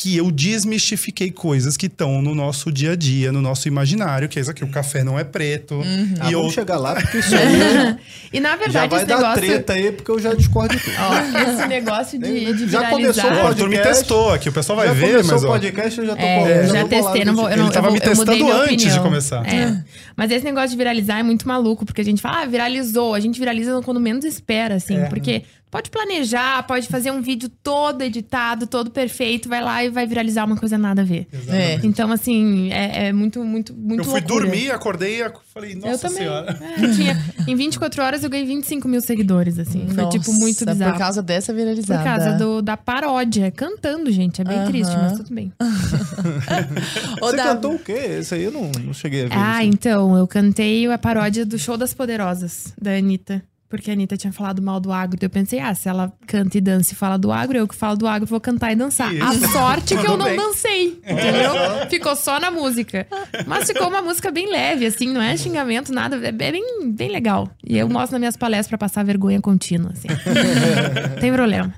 que 0.00 0.16
eu 0.16 0.30
desmistifiquei 0.30 1.28
coisas 1.32 1.76
que 1.76 1.86
estão 1.86 2.22
no 2.22 2.32
nosso 2.32 2.70
dia 2.70 2.92
a 2.92 2.96
dia, 2.96 3.32
no 3.32 3.42
nosso 3.42 3.66
imaginário, 3.66 4.28
que 4.28 4.38
é 4.38 4.42
isso 4.42 4.48
aqui, 4.50 4.62
o 4.62 4.68
café 4.68 5.02
não 5.02 5.18
é 5.18 5.24
preto. 5.24 5.74
Uhum. 5.74 6.14
Ah, 6.20 6.28
E 6.30 6.34
eu 6.34 6.38
vamos 6.38 6.54
chegar 6.54 6.76
lá, 6.78 6.94
porque 6.94 7.18
isso 7.18 7.34
aí 7.34 7.96
E 8.32 8.38
na 8.38 8.50
já 8.50 8.56
verdade, 8.56 8.90
vai 8.90 8.98
esse 9.00 9.08
dar 9.08 9.16
negócio. 9.16 9.42
treta 9.42 9.72
aí, 9.72 9.90
porque 9.90 10.08
eu 10.08 10.20
já 10.20 10.34
discordo 10.34 10.76
de 10.76 10.80
tudo. 10.84 10.94
Ó, 11.00 11.50
esse 11.50 11.66
negócio 11.66 12.16
de, 12.16 12.52
de 12.54 12.68
Já 12.70 12.88
começou 12.90 13.24
o 13.24 13.34
o 13.34 13.46
Arthur 13.48 13.68
me 13.68 13.74
podcast. 13.76 13.98
testou 14.04 14.32
aqui, 14.32 14.48
o 14.48 14.52
pessoal 14.52 14.76
vai 14.78 14.86
já 14.86 14.92
ver, 14.94 15.10
começou 15.10 15.32
mas 15.34 15.42
o 15.42 15.46
ó, 15.46 15.50
podcast, 15.50 15.98
eu 15.98 16.06
já 16.06 16.14
tô 16.16 16.22
É, 16.22 16.38
com- 16.38 16.48
eu 16.48 16.66
já 16.68 16.74
já 16.74 16.84
testei, 16.88 17.24
não 17.24 17.34
vou, 17.34 17.50
eu 17.50 17.56
não, 17.56 17.64
Ele 17.64 17.72
tava 17.74 17.88
eu, 17.88 17.92
me 17.92 18.00
testando 18.00 18.52
antes 18.52 18.92
de 18.94 19.00
começar. 19.00 19.44
É. 19.52 19.82
Mas 20.16 20.30
esse 20.30 20.44
negócio 20.44 20.70
de 20.70 20.76
viralizar 20.76 21.18
é 21.18 21.22
muito 21.24 21.46
maluco, 21.48 21.84
porque 21.84 22.00
a 22.00 22.04
gente 22.04 22.22
fala, 22.22 22.42
ah, 22.42 22.46
viralizou. 22.46 23.14
A 23.14 23.20
gente 23.20 23.36
viraliza 23.38 23.80
quando 23.84 23.98
menos 23.98 24.24
espera, 24.24 24.76
assim. 24.76 24.96
É. 24.96 25.04
Porque 25.06 25.42
pode 25.70 25.90
planejar, 25.90 26.62
pode 26.66 26.88
fazer 26.88 27.10
um 27.10 27.20
vídeo 27.20 27.48
todo 27.48 28.02
editado, 28.02 28.66
todo 28.66 28.90
perfeito, 28.90 29.48
vai 29.48 29.62
lá 29.62 29.84
e 29.84 29.90
vai 29.90 30.06
viralizar 30.06 30.44
uma 30.44 30.56
coisa 30.56 30.78
nada 30.78 31.02
a 31.02 31.04
ver. 31.04 31.26
É. 31.48 31.78
Então, 31.82 32.10
assim, 32.10 32.72
é, 32.72 33.08
é 33.08 33.12
muito, 33.12 33.44
muito, 33.44 33.74
muito 33.74 34.00
eu 34.00 34.04
fui 34.04 34.20
loucura. 34.20 34.46
dormir, 34.46 34.70
acordei 34.70 35.22
e 35.22 35.30
falei, 35.52 35.74
nossa 35.74 35.88
eu 35.88 35.98
também. 35.98 36.18
senhora. 36.18 36.58
É, 36.60 36.94
tinha, 36.94 37.24
em 37.46 37.54
24 37.54 38.02
horas 38.02 38.24
eu 38.24 38.30
ganhei 38.30 38.46
25 38.46 38.88
mil 38.88 39.00
seguidores, 39.00 39.58
assim. 39.58 39.86
Foi, 39.88 40.08
tipo, 40.08 40.32
muito 40.32 40.64
Nossa, 40.64 40.72
bizarro. 40.72 40.92
Por 40.92 40.98
causa 40.98 41.22
dessa 41.22 41.52
viralizada. 41.52 42.02
Por 42.02 42.04
causa 42.04 42.32
do, 42.38 42.62
da 42.62 42.76
paródia, 42.76 43.50
cantando, 43.50 44.10
gente. 44.10 44.40
É 44.40 44.44
bem 44.44 44.58
Aham. 44.58 44.66
triste, 44.66 44.96
mas 44.96 45.12
tudo 45.12 45.34
bem. 45.34 45.52
Você 47.20 47.36
Davi, 47.36 47.48
cantou 47.48 47.74
o 47.74 47.78
quê? 47.78 47.92
Esse 47.92 48.34
aí 48.34 48.44
eu 48.44 48.50
não, 48.52 48.70
não 48.84 48.92
cheguei 48.94 49.24
a 49.24 49.28
ver. 49.28 49.34
Ah, 49.36 49.64
isso. 49.64 49.74
então, 49.74 50.16
eu 50.16 50.26
cantei 50.26 50.86
a 50.90 50.98
paródia 50.98 51.44
do 51.44 51.58
Show 51.58 51.76
das 51.76 51.92
Poderosas, 51.94 52.72
da 52.80 52.92
Anitta. 52.92 53.42
Porque 53.68 53.90
a 53.90 53.92
Anitta 53.92 54.16
tinha 54.16 54.32
falado 54.32 54.62
mal 54.62 54.80
do 54.80 54.90
agro. 54.90 55.18
Eu 55.20 55.28
pensei, 55.28 55.58
ah, 55.58 55.74
se 55.74 55.88
ela 55.88 56.12
canta 56.26 56.56
e 56.56 56.60
dança 56.60 56.92
e 56.92 56.96
fala 56.96 57.18
do 57.18 57.30
agro, 57.30 57.58
eu 57.58 57.68
que 57.68 57.74
falo 57.74 57.96
do 57.96 58.06
agro 58.06 58.26
vou 58.26 58.40
cantar 58.40 58.72
e 58.72 58.76
dançar. 58.76 59.14
Isso. 59.14 59.24
A 59.24 59.48
sorte 59.48 59.96
que 59.96 60.06
eu 60.06 60.16
não 60.16 60.34
dancei, 60.34 60.98
entendeu? 61.02 61.52
Ficou 61.90 62.16
só 62.16 62.40
na 62.40 62.50
música. 62.50 63.06
Mas 63.46 63.66
ficou 63.66 63.88
uma 63.88 64.00
música 64.00 64.30
bem 64.30 64.50
leve, 64.50 64.86
assim, 64.86 65.12
não 65.12 65.20
é 65.20 65.36
xingamento, 65.36 65.92
nada. 65.92 66.16
É 66.16 66.32
bem, 66.32 66.62
bem 66.92 67.10
legal. 67.10 67.50
E 67.62 67.76
eu 67.76 67.88
mostro 67.88 68.12
nas 68.12 68.20
minhas 68.20 68.36
palestras 68.36 68.68
pra 68.68 68.78
passar 68.78 69.04
vergonha 69.04 69.40
contínua, 69.40 69.92
assim. 69.92 70.08
Não 70.08 71.20
Tem 71.20 71.32
problema. 71.32 71.74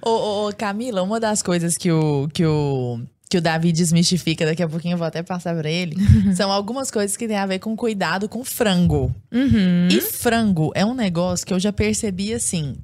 Ô, 0.00 0.10
ô, 0.10 0.48
ô, 0.48 0.52
Camila, 0.52 1.02
uma 1.02 1.18
das 1.18 1.42
coisas 1.42 1.76
que 1.76 1.90
o, 1.90 2.28
que 2.32 2.46
o, 2.46 3.00
que 3.28 3.38
o 3.38 3.40
Davi 3.40 3.72
desmistifica, 3.72 4.46
daqui 4.46 4.62
a 4.62 4.68
pouquinho 4.68 4.94
eu 4.94 4.98
vou 4.98 5.06
até 5.06 5.22
passar 5.22 5.56
pra 5.56 5.70
ele, 5.70 5.96
são 6.36 6.50
algumas 6.50 6.90
coisas 6.90 7.16
que 7.16 7.26
tem 7.26 7.36
a 7.36 7.46
ver 7.46 7.58
com 7.58 7.76
cuidado 7.76 8.28
com 8.28 8.44
frango. 8.44 9.14
Uhum. 9.32 9.88
E 9.90 10.00
frango 10.00 10.70
é 10.74 10.84
um 10.84 10.94
negócio 10.94 11.46
que 11.46 11.52
eu 11.52 11.60
já 11.60 11.72
percebi 11.72 12.32
assim. 12.32 12.76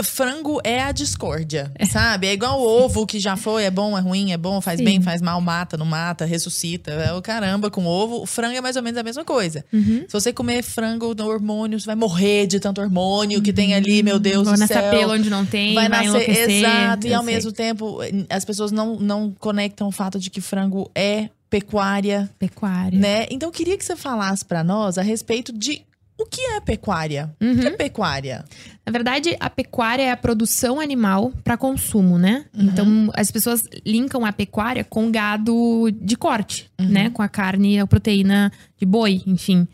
Frango 0.00 0.60
é 0.62 0.80
a 0.80 0.92
discórdia, 0.92 1.72
sabe? 1.90 2.28
É 2.28 2.32
igual 2.32 2.60
o 2.60 2.64
ovo 2.64 3.04
que 3.04 3.18
já 3.18 3.36
foi, 3.36 3.64
é 3.64 3.70
bom, 3.70 3.98
é 3.98 4.00
ruim, 4.00 4.30
é 4.30 4.36
bom, 4.36 4.60
faz 4.60 4.78
Sim. 4.78 4.84
bem, 4.84 5.00
faz 5.02 5.20
mal, 5.20 5.40
mata, 5.40 5.76
não 5.76 5.84
mata, 5.84 6.24
ressuscita. 6.24 6.92
É 6.92 7.12
o 7.12 7.20
caramba 7.20 7.68
com 7.68 7.84
ovo. 7.84 8.22
O 8.22 8.26
frango 8.26 8.56
é 8.56 8.60
mais 8.60 8.76
ou 8.76 8.82
menos 8.82 8.96
a 8.96 9.02
mesma 9.02 9.24
coisa. 9.24 9.64
Uhum. 9.72 10.04
Se 10.06 10.12
você 10.12 10.32
comer 10.32 10.62
frango 10.62 11.12
no 11.16 11.26
hormônio, 11.26 11.80
você 11.80 11.86
vai 11.86 11.96
morrer 11.96 12.46
de 12.46 12.60
tanto 12.60 12.80
hormônio 12.80 13.42
que 13.42 13.52
tem 13.52 13.74
ali, 13.74 14.04
meu 14.04 14.20
Deus 14.20 14.46
Vou 14.46 14.56
do 14.56 14.66
céu. 14.68 14.88
pelo 14.90 15.14
onde 15.14 15.28
não 15.28 15.44
tem, 15.44 15.74
vai, 15.74 15.88
vai 15.88 16.06
nascer 16.06 16.30
exato 16.48 17.06
e 17.08 17.12
ao 17.12 17.24
sei. 17.24 17.34
mesmo 17.34 17.50
tempo 17.50 17.98
as 18.30 18.44
pessoas 18.44 18.70
não, 18.70 19.00
não 19.00 19.34
conectam 19.36 19.88
o 19.88 19.92
fato 19.92 20.20
de 20.20 20.30
que 20.30 20.40
frango 20.40 20.88
é 20.94 21.28
pecuária, 21.50 22.30
Pecuária. 22.38 22.98
né? 22.98 23.26
Então 23.30 23.48
eu 23.48 23.52
queria 23.52 23.76
que 23.76 23.84
você 23.84 23.96
falasse 23.96 24.44
pra 24.44 24.62
nós 24.62 24.96
a 24.98 25.02
respeito 25.02 25.52
de 25.52 25.82
o 26.18 26.26
que 26.26 26.40
é 26.40 26.60
pecuária? 26.60 27.34
O 27.40 27.60
que 27.60 27.66
é 27.66 27.70
pecuária? 27.70 28.44
Na 28.84 28.90
verdade, 28.92 29.36
a 29.38 29.48
pecuária 29.48 30.02
é 30.02 30.10
a 30.10 30.16
produção 30.16 30.80
animal 30.80 31.32
para 31.44 31.56
consumo, 31.56 32.18
né? 32.18 32.46
Então, 32.54 33.10
as 33.14 33.30
pessoas 33.30 33.64
linkam 33.86 34.24
a 34.26 34.32
pecuária 34.32 34.82
com 34.84 35.10
gado 35.10 35.88
de 35.92 36.16
corte, 36.16 36.70
né? 36.78 37.10
Com 37.10 37.22
a 37.22 37.28
carne, 37.28 37.78
a 37.78 37.86
proteína 37.86 38.50
de 38.76 38.84
boi, 38.86 39.22
enfim. 39.26 39.68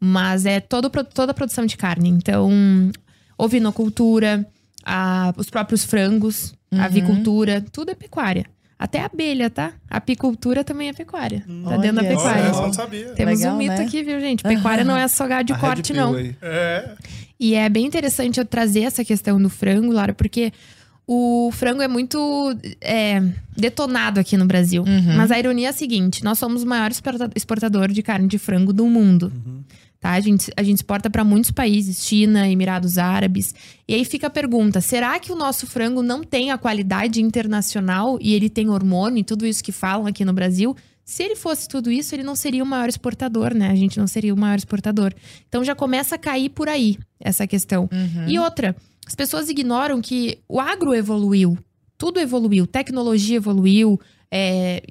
Mas 0.00 0.46
é 0.46 0.60
todo, 0.60 0.88
toda 1.12 1.32
a 1.32 1.34
produção 1.34 1.66
de 1.66 1.76
carne. 1.76 2.08
Então, 2.08 2.48
ovinocultura, 3.36 4.46
a- 4.84 5.32
os 5.36 5.48
próprios 5.50 5.84
frangos, 5.84 6.54
a 6.72 6.84
avicultura, 6.84 7.64
tudo 7.72 7.90
é 7.90 7.94
pecuária. 7.94 8.44
Até 8.78 9.00
a 9.00 9.06
abelha, 9.06 9.50
tá? 9.50 9.72
A 9.90 9.96
apicultura 9.96 10.62
também 10.62 10.88
é 10.88 10.92
pecuária. 10.92 11.44
Tá 11.64 11.76
dentro 11.78 11.96
da 11.96 12.02
Olha 12.02 12.08
pecuária. 12.10 12.42
Olha, 12.52 12.62
não 12.62 12.72
sabia. 12.72 13.06
Temos 13.08 13.40
Legal, 13.40 13.54
um 13.54 13.58
mito 13.58 13.74
né? 13.74 13.82
aqui, 13.82 14.02
viu, 14.04 14.20
gente? 14.20 14.42
Pecuária 14.44 14.84
não 14.84 14.96
é 14.96 15.08
só 15.08 15.26
gado 15.26 15.44
de 15.46 15.52
A 15.52 15.58
corte, 15.58 15.92
não. 15.92 16.14
aí. 16.14 16.36
É. 16.40 16.90
E 17.40 17.54
é 17.54 17.68
bem 17.68 17.86
interessante 17.86 18.38
eu 18.38 18.44
trazer 18.44 18.82
essa 18.82 19.04
questão 19.04 19.40
do 19.42 19.48
frango, 19.48 19.92
Lara, 19.92 20.12
porque 20.12 20.52
o 21.06 21.50
frango 21.52 21.82
é 21.82 21.88
muito 21.88 22.56
é, 22.80 23.20
detonado 23.56 24.20
aqui 24.20 24.36
no 24.36 24.46
Brasil. 24.46 24.84
Mas 25.16 25.30
a 25.32 25.38
ironia 25.38 25.66
é 25.68 25.70
a 25.70 25.72
seguinte: 25.72 26.22
nós 26.22 26.38
somos 26.38 26.62
o 26.62 26.66
maior 26.66 26.90
exporta- 26.90 27.30
exportador 27.34 27.88
de 27.90 28.02
carne 28.02 28.28
de 28.28 28.38
frango 28.38 28.72
do 28.72 28.86
mundo. 28.86 29.32
Tá? 30.00 30.12
A, 30.12 30.20
gente, 30.20 30.50
a 30.56 30.62
gente 30.62 30.76
exporta 30.76 31.10
para 31.10 31.24
muitos 31.24 31.50
países, 31.50 32.06
China, 32.06 32.48
Emirados 32.48 32.98
Árabes. 32.98 33.54
E 33.86 33.94
aí 33.94 34.04
fica 34.04 34.28
a 34.28 34.30
pergunta: 34.30 34.80
será 34.80 35.18
que 35.18 35.32
o 35.32 35.36
nosso 35.36 35.66
frango 35.66 36.02
não 36.02 36.22
tem 36.22 36.50
a 36.50 36.58
qualidade 36.58 37.20
internacional 37.20 38.18
e 38.20 38.34
ele 38.34 38.48
tem 38.48 38.70
hormônio 38.70 39.20
e 39.20 39.24
tudo 39.24 39.44
isso 39.44 39.62
que 39.62 39.72
falam 39.72 40.06
aqui 40.06 40.24
no 40.24 40.32
Brasil? 40.32 40.76
Se 41.04 41.22
ele 41.22 41.34
fosse 41.34 41.66
tudo 41.66 41.90
isso, 41.90 42.14
ele 42.14 42.22
não 42.22 42.36
seria 42.36 42.62
o 42.62 42.66
maior 42.66 42.88
exportador, 42.88 43.54
né? 43.54 43.70
A 43.70 43.74
gente 43.74 43.98
não 43.98 44.06
seria 44.06 44.32
o 44.32 44.36
maior 44.36 44.58
exportador. 44.58 45.12
Então 45.48 45.64
já 45.64 45.74
começa 45.74 46.14
a 46.16 46.18
cair 46.18 46.50
por 46.50 46.68
aí 46.68 46.98
essa 47.18 47.46
questão. 47.46 47.88
E 48.28 48.38
outra, 48.38 48.76
as 49.06 49.14
pessoas 49.14 49.48
ignoram 49.48 50.02
que 50.02 50.38
o 50.46 50.60
agro 50.60 50.94
evoluiu, 50.94 51.56
tudo 51.96 52.20
evoluiu, 52.20 52.66
tecnologia 52.66 53.36
evoluiu, 53.36 53.98
é, 54.30 54.82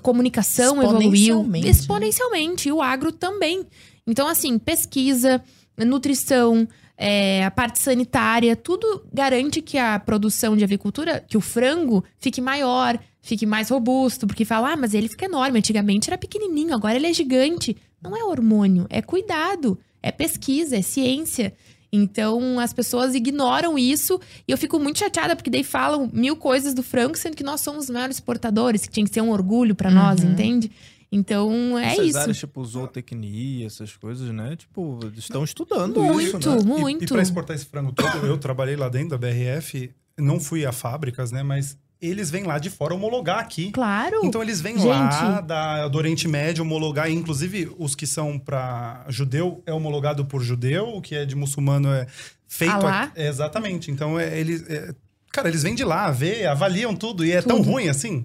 comunicação 0.00 0.80
evoluiu 0.82 1.10
Exponencialmente, 1.10 1.64
né? 1.64 1.70
exponencialmente, 1.70 2.68
e 2.68 2.72
o 2.72 2.80
agro 2.80 3.10
também. 3.10 3.66
Então, 4.06 4.28
assim, 4.28 4.58
pesquisa, 4.58 5.42
nutrição, 5.78 6.66
é, 6.96 7.44
a 7.44 7.50
parte 7.50 7.78
sanitária, 7.80 8.56
tudo 8.56 9.04
garante 9.12 9.60
que 9.60 9.76
a 9.76 9.98
produção 9.98 10.56
de 10.56 10.64
avicultura, 10.64 11.24
que 11.26 11.36
o 11.36 11.40
frango 11.40 12.04
fique 12.18 12.40
maior, 12.40 12.98
fique 13.20 13.44
mais 13.44 13.68
robusto, 13.68 14.26
porque 14.26 14.44
fala, 14.44 14.72
ah, 14.72 14.76
mas 14.76 14.94
ele 14.94 15.08
fica 15.08 15.26
enorme. 15.26 15.58
Antigamente 15.58 16.08
era 16.08 16.16
pequenininho, 16.16 16.74
agora 16.74 16.96
ele 16.96 17.08
é 17.08 17.12
gigante. 17.12 17.76
Não 18.00 18.16
é 18.16 18.24
hormônio, 18.24 18.86
é 18.88 19.02
cuidado, 19.02 19.78
é 20.02 20.10
pesquisa, 20.10 20.76
é 20.76 20.82
ciência. 20.82 21.52
Então 21.92 22.58
as 22.58 22.72
pessoas 22.72 23.14
ignoram 23.14 23.78
isso 23.78 24.20
e 24.46 24.52
eu 24.52 24.58
fico 24.58 24.78
muito 24.78 24.98
chateada 24.98 25.36
porque 25.36 25.50
daí 25.50 25.64
falam 25.64 26.10
mil 26.12 26.36
coisas 26.36 26.74
do 26.74 26.82
frango, 26.82 27.16
sendo 27.16 27.36
que 27.36 27.44
nós 27.44 27.60
somos 27.60 27.84
os 27.84 27.90
maiores 27.90 28.16
exportadores, 28.16 28.82
que 28.82 28.92
tinha 28.92 29.06
que 29.06 29.12
ser 29.12 29.20
um 29.20 29.30
orgulho 29.30 29.74
pra 29.74 29.90
nós, 29.90 30.22
entende? 30.22 30.70
Então 31.16 31.78
é 31.78 31.92
Essas 31.92 32.06
isso. 32.08 32.18
áreas, 32.18 32.36
tipo, 32.38 32.64
zootecnia, 32.64 33.66
essas 33.66 33.96
coisas, 33.96 34.28
né? 34.32 34.54
Tipo, 34.56 35.00
estão 35.16 35.42
estudando 35.44 36.02
Muito, 36.02 36.38
isso, 36.38 36.50
né? 36.50 36.58
E- 36.60 36.64
muito. 36.64 37.04
E, 37.04 37.06
para 37.06 37.22
exportar 37.22 37.56
esse 37.56 37.66
frango 37.66 37.92
todo, 37.92 38.26
eu 38.26 38.36
trabalhei 38.38 38.76
lá 38.76 38.88
dentro 38.88 39.10
da 39.10 39.18
BRF, 39.18 39.90
não 40.18 40.38
fui 40.38 40.66
a 40.66 40.72
fábricas, 40.72 41.32
né? 41.32 41.42
Mas 41.42 41.76
eles 42.00 42.30
vêm 42.30 42.44
lá 42.44 42.58
de 42.58 42.68
fora 42.68 42.94
homologar 42.94 43.38
aqui. 43.38 43.70
Claro. 43.72 44.20
Então 44.22 44.42
eles 44.42 44.60
vêm 44.60 44.74
Gente. 44.76 44.86
lá 44.86 45.40
da, 45.40 45.88
do 45.88 45.96
Oriente 45.96 46.28
Médio 46.28 46.62
homologar, 46.62 47.10
inclusive 47.10 47.72
os 47.78 47.94
que 47.94 48.06
são 48.06 48.38
para 48.38 49.04
judeu 49.08 49.62
é 49.64 49.72
homologado 49.72 50.26
por 50.26 50.42
judeu, 50.42 50.88
o 50.88 51.00
que 51.00 51.14
é 51.14 51.24
de 51.24 51.34
muçulmano 51.34 51.88
é 51.88 52.06
feito 52.46 52.72
Alá. 52.74 53.04
aqui- 53.04 53.20
é, 53.20 53.28
exatamente. 53.28 53.90
Então 53.90 54.20
é, 54.20 54.38
eles 54.38 54.62
é, 54.68 54.94
cara, 55.36 55.48
eles 55.50 55.62
vêm 55.62 55.74
de 55.74 55.84
lá, 55.84 56.10
vê, 56.10 56.46
avaliam 56.46 56.96
tudo 56.96 57.24
e 57.24 57.30
é 57.30 57.42
tão 57.42 57.58
Tudo. 57.58 57.70
ruim 57.72 57.88
assim. 57.88 58.24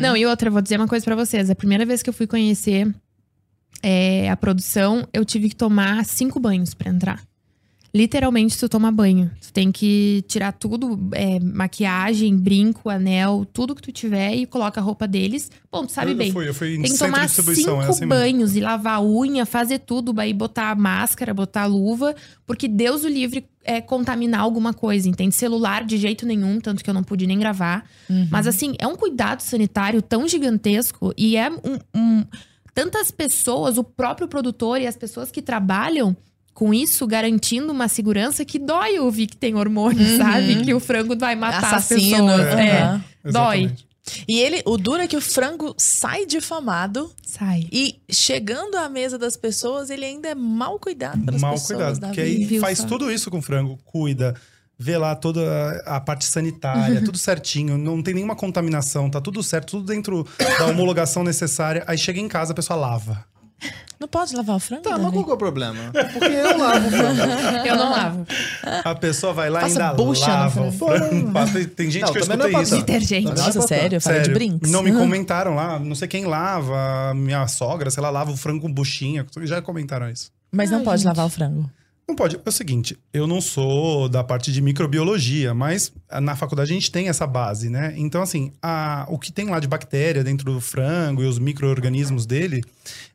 Não, 0.00 0.14
e 0.14 0.26
outra, 0.26 0.48
eu 0.48 0.52
vou 0.52 0.60
dizer 0.60 0.76
uma 0.76 0.86
coisa 0.86 1.02
pra 1.04 1.16
vocês. 1.16 1.48
A 1.48 1.54
primeira 1.54 1.86
vez 1.86 2.02
que 2.02 2.10
eu 2.10 2.14
fui 2.14 2.26
conhecer 2.26 2.94
é, 3.82 4.30
a 4.30 4.36
produção, 4.36 5.08
eu 5.12 5.24
tive 5.24 5.48
que 5.48 5.56
tomar 5.56 6.04
cinco 6.04 6.38
banhos 6.38 6.74
pra 6.74 6.90
entrar. 6.90 7.22
Literalmente, 7.92 8.56
tu 8.56 8.68
toma 8.68 8.92
banho. 8.92 9.30
Tu 9.40 9.52
tem 9.52 9.72
que 9.72 10.22
tirar 10.28 10.52
tudo, 10.52 10.96
é, 11.12 11.40
maquiagem, 11.40 12.36
brinco, 12.36 12.88
anel, 12.88 13.44
tudo 13.52 13.74
que 13.74 13.82
tu 13.82 13.90
tiver 13.90 14.34
e 14.36 14.46
coloca 14.46 14.80
a 14.80 14.84
roupa 14.84 15.08
deles. 15.08 15.50
Bom, 15.72 15.86
tu 15.86 15.92
sabe 15.92 16.12
eu, 16.12 16.16
bem. 16.16 16.28
Eu 16.28 16.34
fui, 16.34 16.48
eu 16.48 16.54
fui 16.54 16.74
em 16.76 16.82
Tem 16.82 16.92
que 16.92 16.98
tomar 16.98 17.24
é 17.24 17.28
cinco 17.28 17.50
assim 17.80 18.06
mesmo. 18.06 18.08
banhos 18.08 18.54
e 18.54 18.60
lavar 18.60 18.98
a 18.98 19.02
unha, 19.02 19.44
fazer 19.44 19.80
tudo, 19.80 20.14
aí 20.20 20.32
botar 20.32 20.70
a 20.70 20.74
máscara, 20.76 21.34
botar 21.34 21.62
a 21.62 21.66
luva, 21.66 22.14
porque 22.46 22.68
Deus 22.68 23.02
o 23.02 23.08
livre 23.08 23.44
é 23.64 23.80
contaminar 23.80 24.40
alguma 24.40 24.72
coisa, 24.72 25.08
entende? 25.08 25.34
Celular 25.34 25.84
de 25.84 25.96
jeito 25.98 26.24
nenhum, 26.26 26.60
tanto 26.60 26.82
que 26.82 26.88
eu 26.90 26.94
não 26.94 27.02
pude 27.02 27.26
nem 27.26 27.38
gravar. 27.38 27.84
Mas 28.30 28.46
assim, 28.46 28.74
é 28.78 28.86
um 28.86 28.96
cuidado 28.96 29.40
sanitário 29.40 30.00
tão 30.02 30.26
gigantesco 30.26 31.12
e 31.16 31.36
é 31.36 31.50
um, 31.50 31.78
um- 31.94 32.24
tantas 32.74 33.10
pessoas, 33.10 33.76
o 33.78 33.84
próprio 33.84 34.26
produtor 34.28 34.80
e 34.80 34.86
as 34.86 34.96
pessoas 34.96 35.30
que 35.30 35.42
trabalham 35.42 36.16
com 36.54 36.72
isso, 36.74 37.06
garantindo 37.06 37.72
uma 37.72 37.88
segurança 37.88 38.44
que 38.44 38.58
dói 38.58 38.98
ouvir 38.98 39.26
que 39.26 39.36
tem 39.36 39.54
hormônio, 39.54 40.04
sabe? 40.16 40.62
Que 40.64 40.74
o 40.74 40.80
frango 40.80 41.16
vai 41.18 41.34
matar 41.36 41.74
Assassino. 41.76 42.28
as 42.28 42.36
pessoas. 42.40 42.58
É, 42.58 42.82
aham. 42.82 43.04
dói. 43.24 43.72
E 44.26 44.38
ele, 44.40 44.62
o 44.64 44.76
duro 44.76 45.02
é 45.02 45.06
que 45.06 45.16
o 45.16 45.20
frango 45.20 45.74
sai 45.78 46.26
difamado 46.26 47.10
Sai. 47.24 47.66
e 47.72 48.00
chegando 48.10 48.76
à 48.76 48.88
mesa 48.88 49.18
das 49.18 49.36
pessoas, 49.36 49.90
ele 49.90 50.04
ainda 50.04 50.28
é 50.28 50.34
mal 50.34 50.78
cuidado 50.78 51.24
pelas 51.24 51.40
Mal 51.40 51.52
pessoas. 51.52 51.68
cuidado. 51.76 51.98
Davi. 52.00 52.14
Porque 52.14 52.20
aí 52.20 52.44
Viu 52.44 52.60
faz 52.60 52.78
só? 52.78 52.86
tudo 52.86 53.10
isso 53.10 53.30
com 53.30 53.38
o 53.38 53.42
frango, 53.42 53.78
cuida, 53.84 54.34
vê 54.78 54.96
lá 54.96 55.14
toda 55.14 55.40
a 55.86 55.96
a 55.96 56.00
parte 56.00 56.24
sanitária, 56.24 57.02
tudo 57.04 57.18
certinho, 57.18 57.76
não 57.76 58.02
tem 58.02 58.14
nenhuma 58.14 58.34
contaminação, 58.36 59.10
tá 59.10 59.20
tudo 59.20 59.42
certo, 59.42 59.72
tudo 59.72 59.86
dentro 59.92 60.26
da 60.58 60.66
homologação 60.66 61.22
necessária. 61.24 61.84
Aí 61.86 61.98
chega 61.98 62.18
em 62.20 62.28
casa, 62.28 62.52
a 62.52 62.54
pessoa 62.54 62.78
lava. 62.78 63.24
Não 64.00 64.08
pode 64.08 64.34
lavar 64.34 64.56
o 64.56 64.58
frango? 64.58 64.82
Tá, 64.82 64.92
mas 64.92 65.02
Davi? 65.02 65.12
qual 65.12 65.24
que 65.26 65.30
é 65.30 65.34
o 65.34 65.36
problema? 65.36 65.78
Porque 65.92 66.24
eu 66.24 66.58
lavo 66.58 66.88
o 66.88 66.90
frango. 66.90 67.20
Eu 67.68 67.76
não 67.76 67.90
lavo. 67.90 68.26
A 68.82 68.94
pessoa 68.94 69.34
vai 69.34 69.50
lá 69.50 69.60
e 69.60 69.64
ainda 69.66 69.92
bucha 69.92 70.26
no 70.26 70.32
lava 70.32 70.62
o 70.68 70.72
frango. 70.72 71.68
Tem 71.76 71.90
gente 71.90 72.02
Não, 72.04 72.12
que 72.12 72.18
eu 72.18 72.22
é 72.22 72.24
escutei 72.24 72.50
pra 72.50 72.62
isso. 72.62 72.76
Detergente. 72.78 73.26
Nossa, 73.26 73.50
é 73.50 73.52
pra 73.52 73.62
sério? 73.62 74.00
Fala 74.00 74.20
de 74.20 74.30
brinks? 74.32 74.70
não 74.70 74.82
me 74.82 74.90
comentaram 74.96 75.54
lá, 75.54 75.78
não 75.78 75.94
sei 75.94 76.08
quem 76.08 76.24
lava, 76.24 77.12
minha 77.14 77.46
sogra, 77.46 77.90
sei 77.90 78.02
lá, 78.02 78.08
lava 78.08 78.30
o 78.32 78.36
frango 78.38 78.62
com 78.62 78.72
buchinha, 78.72 79.26
já 79.42 79.60
comentaram 79.60 80.08
isso. 80.10 80.30
Mas 80.50 80.70
não 80.70 80.78
Ai, 80.78 80.84
pode 80.84 81.02
gente. 81.02 81.06
lavar 81.08 81.26
o 81.26 81.30
frango. 81.30 81.70
Não 82.10 82.16
pode. 82.16 82.34
É 82.36 82.40
o 82.44 82.50
seguinte, 82.50 82.98
eu 83.14 83.24
não 83.24 83.40
sou 83.40 84.08
da 84.08 84.24
parte 84.24 84.50
de 84.52 84.60
microbiologia, 84.60 85.54
mas 85.54 85.92
na 86.20 86.34
faculdade 86.34 86.72
a 86.72 86.74
gente 86.74 86.90
tem 86.90 87.08
essa 87.08 87.24
base, 87.24 87.70
né? 87.70 87.94
Então, 87.96 88.20
assim, 88.20 88.50
a- 88.60 89.06
o 89.08 89.16
que 89.16 89.30
tem 89.30 89.48
lá 89.48 89.60
de 89.60 89.68
bactéria 89.68 90.24
dentro 90.24 90.52
do 90.52 90.60
frango 90.60 91.22
e 91.22 91.26
os 91.26 91.38
micro-organismos 91.38 92.26
dele 92.26 92.64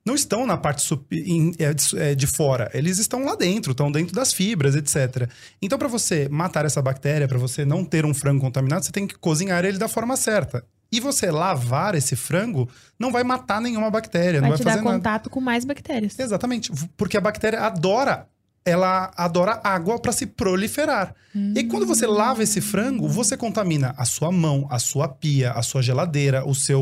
não 0.05 0.15
estão 0.15 0.47
na 0.47 0.55
parte 0.55 0.81
sup- 0.81 1.11
em- 1.11 1.53
é, 1.59 1.73
de, 1.73 1.99
é, 1.99 2.15
de 2.15 2.25
fora. 2.25 2.71
Eles 2.73 2.97
estão 2.97 3.25
lá 3.25 3.35
dentro, 3.35 3.71
estão 3.71 3.91
dentro 3.91 4.15
das 4.15 4.31
fibras, 4.31 4.75
etc. 4.75 5.29
Então, 5.61 5.77
para 5.77 5.89
você 5.89 6.29
matar 6.29 6.63
essa 6.63 6.81
bactéria, 6.81 7.27
para 7.27 7.37
você 7.37 7.65
não 7.65 7.83
ter 7.83 8.05
um 8.05 8.13
frango 8.13 8.39
contaminado, 8.39 8.85
você 8.85 8.93
tem 8.93 9.05
que 9.05 9.15
cozinhar 9.15 9.65
ele 9.65 9.77
da 9.77 9.89
forma 9.89 10.15
certa. 10.15 10.63
E 10.89 11.01
você 11.01 11.29
lavar 11.29 11.95
esse 11.95 12.15
frango 12.15 12.69
não 12.97 13.11
vai 13.11 13.23
matar 13.23 13.59
nenhuma 13.59 13.89
bactéria, 13.91 14.39
Vai 14.39 14.49
não 14.51 14.55
te 14.55 14.63
vai 14.63 14.73
dar 14.73 14.79
fazer 14.79 14.85
nada. 14.85 14.97
contato 14.97 15.29
com 15.29 15.41
mais 15.41 15.65
bactérias. 15.65 16.17
Exatamente, 16.17 16.71
porque 16.95 17.17
a 17.17 17.21
bactéria 17.21 17.59
adora, 17.61 18.27
ela 18.65 19.11
adora 19.15 19.61
água 19.63 19.99
para 19.99 20.11
se 20.11 20.25
proliferar. 20.25 21.13
E 21.53 21.65
quando 21.65 21.85
você 21.85 22.07
lava 22.07 22.43
esse 22.43 22.61
frango, 22.61 23.09
você 23.09 23.35
contamina 23.35 23.93
a 23.97 24.05
sua 24.05 24.31
mão, 24.31 24.65
a 24.71 24.79
sua 24.79 25.09
pia, 25.09 25.51
a 25.51 25.61
sua 25.61 25.81
geladeira, 25.81 26.47
o 26.47 26.55
seu 26.55 26.81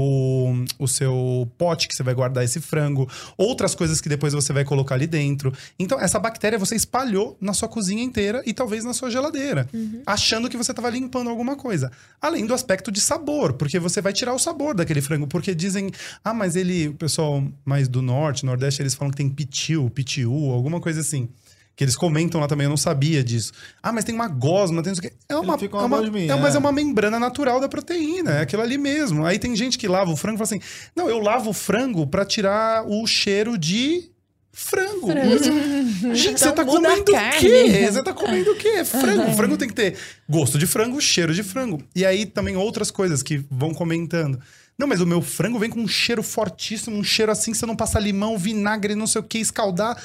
o 0.78 0.88
seu 0.88 1.52
pote 1.58 1.88
que 1.88 1.96
você 1.96 2.04
vai 2.04 2.13
guardar 2.13 2.43
esse 2.43 2.62
frango, 2.62 3.10
outras 3.36 3.74
coisas 3.74 4.00
que 4.00 4.08
depois 4.08 4.32
você 4.32 4.54
vai 4.54 4.63
colocar 4.63 4.93
ali 4.93 5.08
dentro. 5.08 5.52
Então 5.80 6.00
essa 6.00 6.19
bactéria 6.19 6.60
você 6.60 6.76
espalhou 6.76 7.36
na 7.41 7.52
sua 7.52 7.67
cozinha 7.67 8.04
inteira 8.04 8.43
e 8.46 8.54
talvez 8.54 8.84
na 8.84 8.93
sua 8.93 9.10
geladeira, 9.10 9.67
achando 10.06 10.48
que 10.48 10.56
você 10.56 10.72
estava 10.72 10.89
limpando 10.89 11.32
alguma 11.32 11.56
coisa. 11.56 11.91
Além 12.22 12.46
do 12.46 12.54
aspecto 12.54 12.91
de 12.91 13.02
sabor, 13.02 13.54
porque 13.54 13.80
você 13.80 14.02
vai 14.02 14.13
tirar 14.13 14.36
o 14.36 14.39
sabor 14.39 14.76
daquele 14.76 15.02
frango, 15.02 15.26
porque 15.26 15.56
dizem, 15.56 15.89
ah, 16.24 16.34
mas 16.34 16.56
ele, 16.56 16.89
o 16.89 16.93
pessoal 16.93 17.43
mais 17.65 17.88
do 17.88 18.04
norte, 18.04 18.46
nordeste, 18.46 18.84
eles 18.84 18.93
falam 18.93 19.10
que 19.10 19.17
tem 19.17 19.30
pitiu, 19.30 19.89
pitiu, 19.89 20.32
alguma 20.52 20.80
coisa 20.80 21.02
assim. 21.02 21.28
Que 21.75 21.83
eles 21.83 21.95
comentam 21.95 22.39
lá 22.39 22.47
também, 22.47 22.65
eu 22.65 22.69
não 22.69 22.77
sabia 22.77 23.23
disso. 23.23 23.51
Ah, 23.81 23.91
mas 23.91 24.05
tem 24.05 24.13
uma 24.13 24.27
gosma, 24.27 24.83
tem 24.83 24.91
não 24.91 25.01
sei 25.01 25.09
o 25.09 25.12
quê. 25.12 25.17
É 25.27 25.36
uma, 25.36 25.57
fica 25.57 25.75
é 25.75 25.79
uma 25.79 25.86
uma, 25.88 25.97
gosminha, 25.97 26.33
é, 26.33 26.36
mas 26.36 26.53
é. 26.53 26.57
é 26.57 26.59
uma 26.59 26.71
membrana 26.71 27.19
natural 27.19 27.59
da 27.59 27.67
proteína, 27.67 28.31
é 28.31 28.41
aquilo 28.41 28.62
ali 28.62 28.77
mesmo. 28.77 29.25
Aí 29.25 29.39
tem 29.39 29.55
gente 29.55 29.77
que 29.77 29.88
lava 29.88 30.12
o 30.12 30.15
frango 30.15 30.36
e 30.36 30.45
fala 30.45 30.62
assim: 30.62 30.89
não, 30.95 31.09
eu 31.09 31.19
lavo 31.19 31.49
o 31.49 31.53
frango 31.53 32.05
pra 32.05 32.25
tirar 32.25 32.86
o 32.88 33.07
cheiro 33.07 33.57
de 33.57 34.12
frango. 34.51 35.07
Gente, 36.13 36.39
você 36.39 36.49
Então 36.49 36.53
tá 36.53 36.63
muda 36.63 36.88
a 36.88 36.95
comendo 36.95 37.12
o 37.12 37.39
quê? 37.39 37.91
Você 37.91 38.03
tá 38.03 38.13
comendo 38.13 38.51
o 38.51 38.55
quê? 38.55 38.67
É 38.67 38.86
frango. 38.86 39.31
O 39.31 39.36
frango 39.36 39.57
tem 39.57 39.67
que 39.67 39.73
ter 39.73 39.97
gosto 40.29 40.59
de 40.59 40.67
frango, 40.67 41.01
cheiro 41.01 41.33
de 41.33 41.41
frango. 41.41 41.81
E 41.95 42.05
aí 42.05 42.25
também 42.25 42.55
outras 42.55 42.91
coisas 42.91 43.23
que 43.23 43.43
vão 43.49 43.73
comentando. 43.73 44.39
Não, 44.77 44.88
mas 44.88 45.01
o 45.01 45.07
meu 45.07 45.21
frango 45.21 45.59
vem 45.59 45.69
com 45.69 45.79
um 45.79 45.88
cheiro 45.88 46.21
fortíssimo, 46.21 46.95
um 46.95 47.03
cheiro 47.03 47.31
assim 47.31 47.51
que 47.51 47.57
você 47.57 47.65
não 47.65 47.75
passa 47.75 47.99
limão, 47.99 48.38
vinagre, 48.38 48.95
não 48.95 49.07
sei 49.07 49.21
o 49.21 49.23
que, 49.23 49.39
escaldar. 49.39 50.01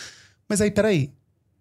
Mas 0.48 0.60
aí, 0.60 0.70
peraí. 0.70 1.10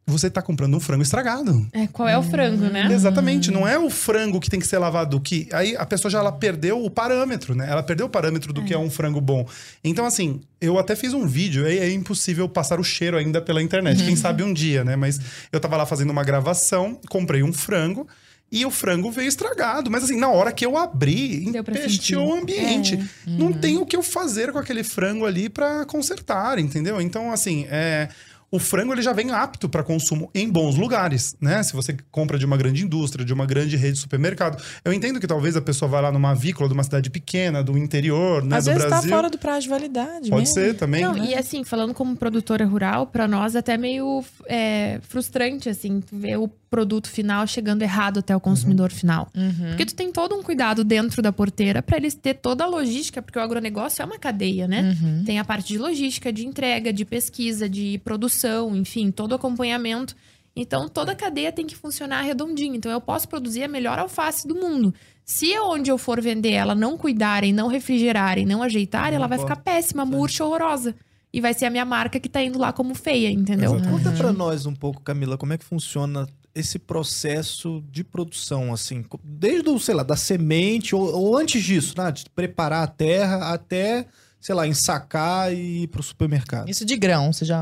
Você 0.07 0.29
tá 0.29 0.41
comprando 0.41 0.73
um 0.73 0.79
frango 0.79 1.03
estragado. 1.03 1.67
É, 1.73 1.85
qual 1.85 2.07
é 2.07 2.17
o 2.17 2.23
frango, 2.23 2.65
né? 2.67 2.87
Exatamente, 2.91 3.51
não 3.51 3.67
é 3.67 3.77
o 3.77 3.89
frango 3.89 4.39
que 4.39 4.49
tem 4.49 4.57
que 4.57 4.65
ser 4.65 4.77
lavado 4.77 5.19
que 5.19 5.49
aí 5.51 5.75
a 5.75 5.85
pessoa 5.85 6.09
já 6.09 6.19
ela 6.19 6.31
perdeu 6.31 6.81
o 6.81 6.89
parâmetro, 6.89 7.53
né? 7.53 7.67
Ela 7.69 7.83
perdeu 7.83 8.05
o 8.05 8.09
parâmetro 8.09 8.53
do 8.53 8.63
que 8.63 8.73
é 8.73 8.77
um 8.77 8.89
frango 8.89 9.19
bom. 9.19 9.45
Então 9.83 10.05
assim, 10.05 10.39
eu 10.61 10.79
até 10.79 10.95
fiz 10.95 11.13
um 11.13 11.27
vídeo, 11.27 11.67
é, 11.67 11.75
é 11.75 11.91
impossível 11.91 12.47
passar 12.47 12.79
o 12.79 12.83
cheiro 12.83 13.17
ainda 13.17 13.41
pela 13.41 13.61
internet, 13.61 14.01
quem 14.01 14.15
sabe 14.15 14.43
um 14.43 14.53
dia, 14.53 14.81
né? 14.85 14.95
Mas 14.95 15.19
eu 15.51 15.59
tava 15.59 15.75
lá 15.75 15.85
fazendo 15.85 16.11
uma 16.11 16.23
gravação, 16.23 16.97
comprei 17.09 17.43
um 17.43 17.51
frango 17.51 18.07
e 18.49 18.65
o 18.65 18.71
frango 18.71 19.11
veio 19.11 19.27
estragado, 19.27 19.91
mas 19.91 20.05
assim, 20.05 20.17
na 20.17 20.29
hora 20.29 20.53
que 20.53 20.65
eu 20.65 20.77
abri, 20.77 21.49
empesteou 21.49 22.29
o 22.29 22.33
ambiente. 22.33 22.97
Não 23.25 23.51
tem 23.51 23.77
o 23.77 23.85
que 23.85 23.95
eu 23.95 24.01
fazer 24.01 24.53
com 24.53 24.57
aquele 24.57 24.85
frango 24.85 25.25
ali 25.25 25.49
pra 25.49 25.83
consertar, 25.83 26.57
entendeu? 26.59 27.01
Então 27.01 27.29
assim, 27.29 27.65
é 27.69 28.07
o 28.49 28.59
frango 28.59 28.93
ele 28.93 29.01
já 29.01 29.11
vem 29.11 29.31
apto 29.31 29.67
para 29.67 29.83
consumo 29.83 30.29
em 30.33 30.49
bons 30.49 30.77
lugares, 30.77 31.35
né? 31.41 31.61
Se 31.63 31.73
você 31.73 31.95
compra 32.11 32.39
de 32.39 32.45
uma 32.45 32.55
grande 32.55 32.83
indústria, 32.83 33.25
de 33.25 33.33
uma 33.33 33.45
grande 33.45 33.75
rede 33.75 33.93
de 33.93 33.99
supermercado. 33.99 34.61
Eu 34.85 34.93
entendo 34.93 35.19
que 35.19 35.27
talvez 35.27 35.57
a 35.57 35.61
pessoa 35.61 35.89
vá 35.89 35.99
lá 35.99 36.11
numa 36.11 36.31
avícola 36.31 36.69
de 36.69 36.73
uma 36.73 36.83
cidade 36.83 37.09
pequena, 37.09 37.61
do 37.61 37.77
interior, 37.77 38.43
né, 38.43 38.55
Às 38.57 38.65
do 38.65 38.71
vezes 38.71 38.85
Brasil. 38.87 39.09
tá 39.09 39.15
fora 39.15 39.29
do 39.29 39.37
prazo 39.37 39.61
de 39.63 39.69
validade 39.69 40.29
Pode 40.29 40.43
mesmo. 40.43 40.53
ser 40.53 40.75
também. 40.75 41.01
Não, 41.03 41.13
né? 41.13 41.27
e 41.31 41.35
assim, 41.35 41.63
falando 41.65 41.93
como 41.93 42.15
produtora 42.15 42.65
rural, 42.65 43.07
pra 43.07 43.27
nós 43.27 43.55
até 43.55 43.77
meio 43.77 44.23
é, 44.45 44.99
frustrante, 45.01 45.67
assim, 45.67 45.99
tu 45.99 46.15
ver 46.17 46.37
o 46.37 46.47
produto 46.69 47.09
final 47.09 47.47
chegando 47.47 47.81
errado 47.81 48.19
até 48.19 48.35
o 48.35 48.39
consumidor 48.39 48.91
final. 48.91 49.29
Uhum. 49.35 49.69
Porque 49.69 49.85
tu 49.85 49.95
tem 49.95 50.11
todo 50.11 50.35
um 50.35 50.43
cuidado 50.43 50.83
dentro 50.83 51.21
da 51.21 51.31
porteira 51.31 51.81
para 51.81 51.97
eles 51.97 52.13
ter 52.13 52.35
toda 52.35 52.63
a 52.63 52.67
logística, 52.67 53.21
porque 53.21 53.39
o 53.39 53.41
agronegócio 53.41 54.01
é 54.01 54.05
uma 54.05 54.19
cadeia, 54.19 54.67
né? 54.67 54.95
Uhum. 55.01 55.23
Tem 55.23 55.39
a 55.39 55.45
parte 55.45 55.69
de 55.69 55.77
logística, 55.77 56.31
de 56.31 56.45
entrega, 56.45 56.91
de 56.91 57.05
pesquisa, 57.05 57.69
de 57.69 57.99
produção, 58.03 58.75
enfim, 58.75 59.11
todo 59.11 59.31
o 59.31 59.35
acompanhamento. 59.35 60.15
Então, 60.55 60.89
toda 60.89 61.11
a 61.11 61.15
cadeia 61.15 61.51
tem 61.51 61.67
que 61.67 61.75
funcionar 61.75 62.23
redondinho. 62.23 62.75
Então, 62.75 62.91
eu 62.91 62.99
posso 62.99 63.27
produzir 63.29 63.63
a 63.63 63.67
melhor 63.67 63.99
alface 63.99 64.47
do 64.47 64.55
mundo. 64.55 64.93
Se 65.23 65.57
onde 65.59 65.91
eu 65.91 65.97
for 65.97 66.19
vender 66.21 66.53
ela 66.53 66.73
não 66.73 66.97
cuidarem, 66.97 67.53
não 67.53 67.67
refrigerarem, 67.67 68.45
não 68.45 68.63
ajeitarem, 68.63 69.15
ela 69.15 69.27
vai 69.27 69.37
pode. 69.37 69.49
ficar 69.49 69.61
péssima, 69.61 70.03
murcha, 70.03 70.43
horrorosa. 70.43 70.95
E 71.31 71.39
vai 71.39 71.53
ser 71.53 71.65
a 71.65 71.69
minha 71.69 71.85
marca 71.85 72.19
que 72.19 72.29
tá 72.29 72.41
indo 72.41 72.57
lá 72.57 72.73
como 72.73 72.95
feia, 72.95 73.29
entendeu? 73.29 73.75
Exatamente. 73.75 74.03
Conta 74.03 74.17
pra 74.17 74.33
nós 74.33 74.65
um 74.65 74.73
pouco, 74.73 75.01
Camila, 75.01 75.37
como 75.37 75.53
é 75.53 75.57
que 75.57 75.65
funciona 75.65 76.25
esse 76.59 76.79
processo 76.79 77.83
de 77.91 78.03
produção, 78.03 78.73
assim, 78.73 79.03
desde 79.23 79.69
o, 79.69 79.79
sei 79.79 79.95
lá, 79.95 80.03
da 80.03 80.15
semente 80.15 80.95
ou, 80.95 81.01
ou 81.13 81.37
antes 81.37 81.63
disso, 81.63 81.93
né, 81.97 82.11
de 82.11 82.25
preparar 82.35 82.83
a 82.83 82.87
terra 82.87 83.53
até, 83.53 84.05
sei 84.39 84.55
lá, 84.55 84.67
ensacar 84.67 85.53
e 85.53 85.83
ir 85.83 85.87
pro 85.87 86.01
supermercado. 86.03 86.69
Isso 86.69 86.85
de 86.85 86.95
grão, 86.97 87.31
você 87.33 87.45
já 87.45 87.61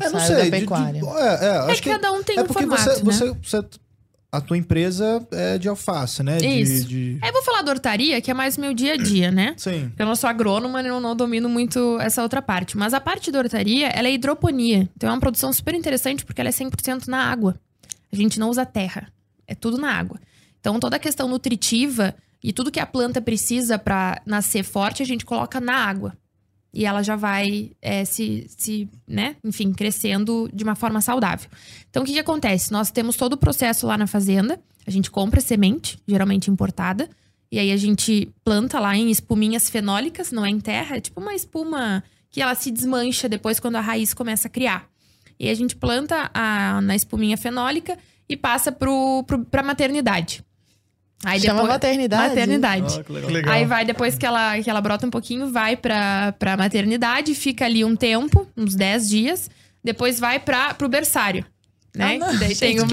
É, 0.00 0.08
não 0.08 0.20
sei. 0.20 0.36
da 0.36 0.42
de- 0.42 0.44
de- 0.44 0.50
pecuária. 0.50 1.00
é, 1.00 1.44
é, 1.44 1.48
É 1.48 1.58
acho 1.70 1.82
que 1.82 1.88
que 1.88 1.94
cada 1.94 2.12
um 2.12 2.22
tem 2.22 2.38
é 2.38 2.42
um 2.42 2.46
porque 2.46 2.62
formato, 2.66 2.82
você, 2.82 3.24
né? 3.26 3.34
você, 3.40 3.60
você- 3.60 3.68
A 4.32 4.40
tua 4.40 4.56
empresa 4.56 5.26
é 5.32 5.58
de 5.58 5.68
alface, 5.68 6.22
né? 6.22 6.36
De- 6.36 6.46
Isso. 6.46 6.86
De, 6.86 7.18
Aí 7.20 7.30
eu 7.30 7.32
vou 7.32 7.42
falar 7.42 7.62
da 7.62 7.72
hortaria, 7.72 8.20
que 8.20 8.30
é 8.30 8.34
mais 8.34 8.56
meu 8.56 8.72
dia 8.72 8.92
a 8.92 8.96
dia, 8.96 9.28
né? 9.28 9.54
Sim. 9.58 9.88
Porque 9.88 10.00
eu 10.02 10.06
não 10.06 10.14
sou 10.14 10.30
agrônoma 10.30 10.80
e 10.80 10.86
eu 10.86 11.00
não 11.00 11.16
domino 11.16 11.48
muito 11.48 11.98
essa 12.00 12.22
outra 12.22 12.40
parte. 12.40 12.78
Mas 12.78 12.94
a 12.94 13.00
parte 13.00 13.32
da 13.32 13.40
hortaria, 13.40 13.88
ela 13.88 14.06
é 14.06 14.12
hidroponia. 14.12 14.88
Então 14.96 15.10
é 15.10 15.12
uma 15.12 15.18
produção 15.18 15.52
super 15.52 15.74
interessante 15.74 16.24
porque 16.24 16.40
ela 16.40 16.48
é 16.48 16.52
100% 16.52 17.08
na 17.08 17.24
água. 17.24 17.56
A 18.12 18.16
gente 18.16 18.38
não 18.38 18.50
usa 18.50 18.66
terra. 18.66 19.12
É 19.46 19.54
tudo 19.54 19.78
na 19.78 19.92
água. 19.92 20.20
Então 20.60 20.78
toda 20.78 20.96
a 20.96 21.00
questão 21.00 21.28
nutritiva 21.28 22.14
e 22.42 22.52
tudo 22.52 22.70
que 22.70 22.80
a 22.80 22.86
planta 22.86 23.20
precisa 23.20 23.78
para 23.78 24.20
nascer 24.24 24.62
forte, 24.62 25.02
a 25.02 25.06
gente 25.06 25.24
coloca 25.24 25.60
na 25.60 25.74
água. 25.74 26.16
E 26.72 26.86
ela 26.86 27.02
já 27.02 27.16
vai 27.16 27.72
é, 27.82 28.04
se, 28.04 28.46
se, 28.56 28.88
né, 29.06 29.36
enfim, 29.42 29.72
crescendo 29.72 30.48
de 30.52 30.62
uma 30.62 30.76
forma 30.76 31.00
saudável. 31.00 31.50
Então 31.90 32.02
o 32.02 32.06
que, 32.06 32.12
que 32.12 32.18
acontece? 32.18 32.70
Nós 32.70 32.90
temos 32.90 33.16
todo 33.16 33.32
o 33.32 33.38
processo 33.38 33.86
lá 33.86 33.98
na 33.98 34.06
fazenda. 34.06 34.60
A 34.86 34.90
gente 34.90 35.10
compra 35.10 35.40
semente, 35.40 35.98
geralmente 36.06 36.50
importada. 36.50 37.08
E 37.50 37.58
aí 37.58 37.72
a 37.72 37.76
gente 37.76 38.32
planta 38.44 38.78
lá 38.78 38.96
em 38.96 39.10
espuminhas 39.10 39.68
fenólicas, 39.68 40.30
não 40.30 40.46
é 40.46 40.50
em 40.50 40.60
terra, 40.60 40.96
é 40.96 41.00
tipo 41.00 41.20
uma 41.20 41.34
espuma 41.34 42.04
que 42.30 42.40
ela 42.40 42.54
se 42.54 42.70
desmancha 42.70 43.28
depois 43.28 43.58
quando 43.58 43.74
a 43.74 43.80
raiz 43.80 44.14
começa 44.14 44.46
a 44.46 44.50
criar. 44.50 44.88
E 45.40 45.48
a 45.48 45.54
gente 45.54 45.74
planta 45.74 46.30
a, 46.34 46.82
na 46.82 46.94
espuminha 46.94 47.36
fenólica 47.38 47.96
e 48.28 48.36
passa 48.36 48.70
pro, 48.70 49.24
pro, 49.26 49.42
pra 49.46 49.62
maternidade. 49.62 50.44
Aí 51.24 51.40
Chama 51.40 51.54
depois- 51.54 51.72
maternidade? 51.72 52.28
Maternidade. 52.28 53.04
Que 53.04 53.12
legal. 53.12 53.54
Aí 53.54 53.64
vai, 53.64 53.84
depois 53.84 54.16
que 54.16 54.26
ela, 54.26 54.60
que 54.60 54.68
ela 54.68 54.80
brota 54.82 55.06
um 55.06 55.10
pouquinho, 55.10 55.50
vai 55.50 55.76
pra, 55.76 56.32
pra 56.38 56.56
maternidade, 56.58 57.34
fica 57.34 57.64
ali 57.64 57.84
um 57.84 57.96
tempo, 57.96 58.46
uns 58.56 58.74
10 58.74 59.08
dias. 59.08 59.50
Depois 59.82 60.20
vai 60.20 60.38
pra, 60.38 60.74
pro 60.74 60.88
berçário. 60.90 61.44
Né? 61.94 62.20
Ah, 62.22 62.32
daí 62.38 62.48
gente, 62.50 62.58
tem 62.60 62.80
o. 62.80 62.86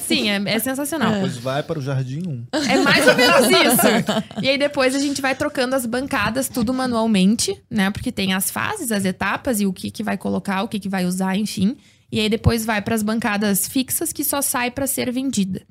Sim, 0.00 0.28
é, 0.30 0.42
é 0.44 0.58
sensacional. 0.58 1.12
Depois 1.12 1.36
vai 1.38 1.62
para 1.62 1.78
o 1.78 1.82
Jardim 1.82 2.22
1. 2.26 2.46
É 2.68 2.78
mais 2.82 3.08
ou 3.08 3.14
menos 3.14 3.46
isso. 3.48 4.42
E 4.42 4.48
aí 4.48 4.58
depois 4.58 4.94
a 4.94 4.98
gente 4.98 5.22
vai 5.22 5.34
trocando 5.34 5.74
as 5.74 5.86
bancadas 5.86 6.48
tudo 6.48 6.74
manualmente, 6.74 7.58
né? 7.70 7.90
Porque 7.90 8.12
tem 8.12 8.34
as 8.34 8.50
fases, 8.50 8.92
as 8.92 9.04
etapas 9.06 9.60
e 9.60 9.66
o 9.66 9.72
que 9.72 9.90
que 9.90 10.02
vai 10.02 10.18
colocar, 10.18 10.62
o 10.62 10.68
que 10.68 10.78
que 10.78 10.88
vai 10.88 11.06
usar, 11.06 11.36
enfim. 11.36 11.76
E 12.10 12.20
aí 12.20 12.28
depois 12.28 12.66
vai 12.66 12.82
para 12.82 12.94
as 12.94 13.02
bancadas 13.02 13.66
fixas 13.66 14.12
que 14.12 14.22
só 14.22 14.42
sai 14.42 14.70
para 14.70 14.86
ser 14.86 15.10
vendida. 15.10 15.62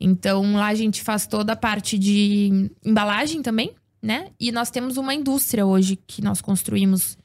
Então 0.00 0.54
lá 0.54 0.68
a 0.68 0.74
gente 0.74 1.02
faz 1.02 1.26
toda 1.26 1.52
a 1.52 1.56
parte 1.56 1.98
de 1.98 2.70
embalagem 2.82 3.42
também, 3.42 3.74
né? 4.02 4.28
E 4.40 4.50
nós 4.50 4.70
temos 4.70 4.96
uma 4.96 5.12
indústria 5.12 5.66
hoje 5.66 5.98
que 6.06 6.22
nós 6.22 6.40
construímos 6.40 7.18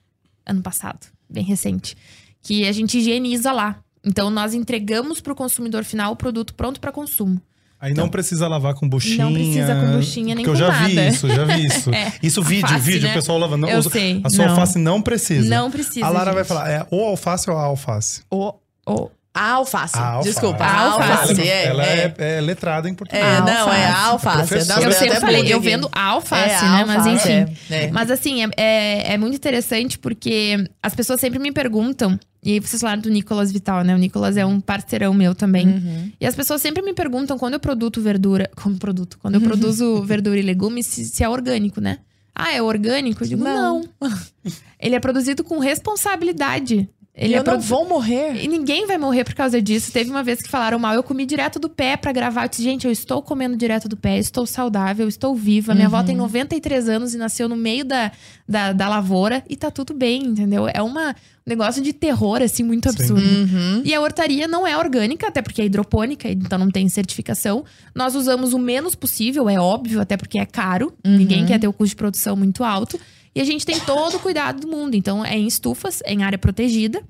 ano 0.45 0.62
passado, 0.62 1.08
bem 1.30 1.43
recente, 1.43 1.95
que 2.41 2.67
a 2.67 2.71
gente 2.73 2.97
higieniza 2.97 3.54
lá. 3.54 3.82
Então 4.06 4.30
nós 4.30 4.54
entregamos 4.54 5.20
para 5.22 5.34
o 5.34 5.36
consumidor 5.36 5.84
final 5.84 6.13
o 6.13 6.15
produto 6.15 6.54
pronto 6.54 6.80
para 6.80 6.91
consumo. 6.91 7.41
Aí 7.80 7.94
não 7.94 8.08
precisa 8.10 8.48
lavar 8.48 8.74
com 8.74 8.88
buchinha. 8.88 9.26
Não 9.26 9.34
precisa 9.34 9.76
com 9.76 9.91
buchinha, 9.98 10.34
nem 10.36 10.46
porque 10.46 10.58
com 10.58 10.63
eu 10.63 10.72
já 10.72 10.86
vi 10.86 11.08
isso, 11.08 11.28
já 11.30 11.44
vi 11.44 11.65
isso. 11.65 11.94
É, 11.94 12.13
isso 12.24 12.41
vídeo, 12.41 12.63
alface, 12.65 12.84
vídeo, 12.86 13.04
né? 13.04 13.12
o 13.12 13.13
pessoal 13.13 13.38
lavando. 13.38 13.68
Eu 13.68 13.84
sei, 13.84 14.22
A 14.24 14.30
sua 14.30 14.46
não. 14.46 14.52
alface 14.54 14.78
não 14.80 15.02
precisa. 15.02 15.50
Não 15.50 15.70
precisa. 15.70 16.06
A 16.06 16.10
Lara 16.10 16.32
vai 16.32 16.44
gente. 16.44 16.48
falar, 16.48 16.70
é 16.70 16.86
ou 16.89 17.04
alface 17.06 17.50
ou 17.50 17.58
a 17.58 17.63
alface? 17.63 18.22
O, 18.32 18.54
Oh, 18.88 19.10
a 19.34 19.52
alface. 19.52 19.98
A 19.98 20.06
alface. 20.12 20.30
Desculpa, 20.30 20.63
A 20.63 20.68
a 20.68 20.82
alface. 20.94 21.12
alface. 21.32 21.41
é, 21.50 21.65
ela 21.65 21.84
é. 21.84 22.13
é, 22.18 22.38
é 22.38 22.41
letrada 22.41 22.88
em 22.89 22.94
português. 22.94 23.24
É, 23.26 23.38
A 23.38 23.41
não, 23.41 23.74
é 23.74 23.86
a 23.86 24.06
alface. 24.06 24.41
alface. 24.54 24.72
Eu 24.86 24.91
sempre 24.94 25.20
falei, 25.20 25.54
eu 25.54 25.60
vendo 25.60 25.89
alface, 25.91 26.63
É, 26.65 26.70
né? 26.70 26.86
Mas 26.88 27.06
alface, 27.06 27.32
enfim. 27.32 27.56
é, 27.70 27.84
é. 27.86 27.91
Mas 27.91 28.10
assim, 28.10 28.44
é, 28.46 28.50
é, 28.56 29.13
é 29.13 29.18
muito 29.18 29.36
interessante 29.36 30.00
porque 30.00 30.70
as 30.82 30.96
pessoas 30.96 31.20
sempre 31.20 31.38
me 31.39 31.52
perguntam, 31.52 32.18
e 32.45 32.51
aí 32.53 32.60
vocês 32.60 32.79
falaram 32.79 33.01
do 33.01 33.10
Nicolas 33.10 33.51
Vital, 33.51 33.84
né? 33.84 33.95
O 33.95 33.97
Nicolas 33.97 34.38
é 34.38 34.45
um 34.45 34.62
parceirão 34.62 35.15
meu 35.15 35.34
também. 35.34 35.67
Uhum. 35.67 36.12
E 36.21 36.27
as 36.27 36.36
pessoas 36.36 36.62
sempre 36.62 36.84
me 36.84 36.93
perguntam 36.93 37.39
quando 37.39 37.55
eu 37.55 37.60
produzo 37.60 37.99
verdura, 37.99 38.47
como 38.55 38.77
produto, 38.77 39.17
quando 39.19 39.36
eu 39.36 39.41
produzo 39.41 40.03
verdura 40.05 40.39
e 40.39 40.43
legumes, 40.43 40.86
se, 40.86 41.05
se 41.05 41.23
é 41.23 41.27
orgânico, 41.27 41.81
né? 41.81 41.97
Ah, 42.36 42.53
é 42.53 42.62
orgânico? 42.62 43.23
Eu 43.23 43.27
digo, 43.27 43.43
Não. 43.43 43.81
não. 43.99 44.12
Ele 44.79 44.93
é 44.93 44.99
produzido 44.99 45.43
com 45.43 45.58
responsabilidade. 45.58 46.88
Ele 47.17 47.34
eu 47.34 47.36
é 47.36 47.38
não 47.38 47.43
produ- 47.45 47.62
vou 47.63 47.88
morrer. 47.88 48.43
E 48.43 48.47
ninguém 48.47 48.86
vai 48.86 48.97
morrer 48.97 49.23
por 49.23 49.34
causa 49.34 49.62
disso. 49.62 49.89
Teve 49.91 50.10
uma 50.10 50.21
vez 50.21 50.41
que 50.41 50.49
falaram 50.49 50.78
mal, 50.78 50.93
eu 50.93 51.01
comi 51.01 51.25
direto 51.25 51.58
do 51.60 51.69
pé 51.69 51.95
pra 51.95 52.12
gravar. 52.12 52.43
Eu 52.45 52.49
disse, 52.49 52.62
gente, 52.62 52.86
eu 52.86 52.91
estou 52.91 53.21
comendo 53.21 53.56
direto 53.56 53.88
do 53.88 53.95
pé, 53.95 54.17
estou 54.19 54.45
saudável, 54.45 55.08
estou 55.08 55.34
viva. 55.34 55.73
Minha 55.73 55.88
avó 55.88 56.04
tem 56.04 56.15
93 56.15 56.89
anos 56.89 57.13
e 57.13 57.17
nasceu 57.17 57.47
no 57.47 57.56
meio 57.56 57.86
da, 57.86 58.12
da, 58.47 58.73
da 58.73 58.89
lavoura 58.89 59.41
e 59.49 59.56
tá 59.56 59.71
tudo 59.71 59.93
bem, 59.93 60.25
entendeu? 60.25 60.67
É 60.67 60.82
uma, 60.82 61.12
um 61.12 61.15
negócio 61.49 61.82
de 61.82 61.93
terror, 61.93 62.41
assim, 62.41 62.63
muito 62.63 62.89
absurdo. 62.89 63.21
Uhum. 63.25 63.82
E 63.86 63.93
a 63.93 64.01
hortaria 64.01 64.45
não 64.45 64.67
é 64.67 64.78
orgânica, 64.78 65.30
até 65.30 65.41
porque 65.41 65.62
é 65.62 65.65
hidropônica, 65.65 66.28
então 66.28 66.60
não 66.60 66.69
tem 66.69 66.89
certificação. 66.89 67.63
Nós 67.95 68.13
usamos 68.13 68.51
o 68.54 68.60
menos 68.60 68.93
possível, 68.93 69.47
é 69.47 69.58
óbvio, 69.58 70.01
até 70.01 70.17
porque 70.17 70.38
é 70.38 70.45
caro. 70.45 70.91
Ninguém 71.01 71.45
quer 71.45 71.60
ter 71.60 71.67
o 71.69 71.71
custo 71.71 71.91
de 71.91 71.95
produção 71.95 72.36
muito 72.36 72.62
alto. 72.62 72.99
E 73.36 73.41
a 73.41 73.43
gente 73.43 73.65
tem 73.65 73.80
todo 73.82 74.15
o 74.15 74.19
cuidado 74.19 74.62
do 74.62 74.67
mundo. 74.67 74.95
Então, 74.95 75.24
é 75.26 75.38
em 75.38 75.45
estufas, 75.45 76.02
é 76.06 76.13
em 76.13 76.24
área 76.24 76.38
protegida. 76.38 77.04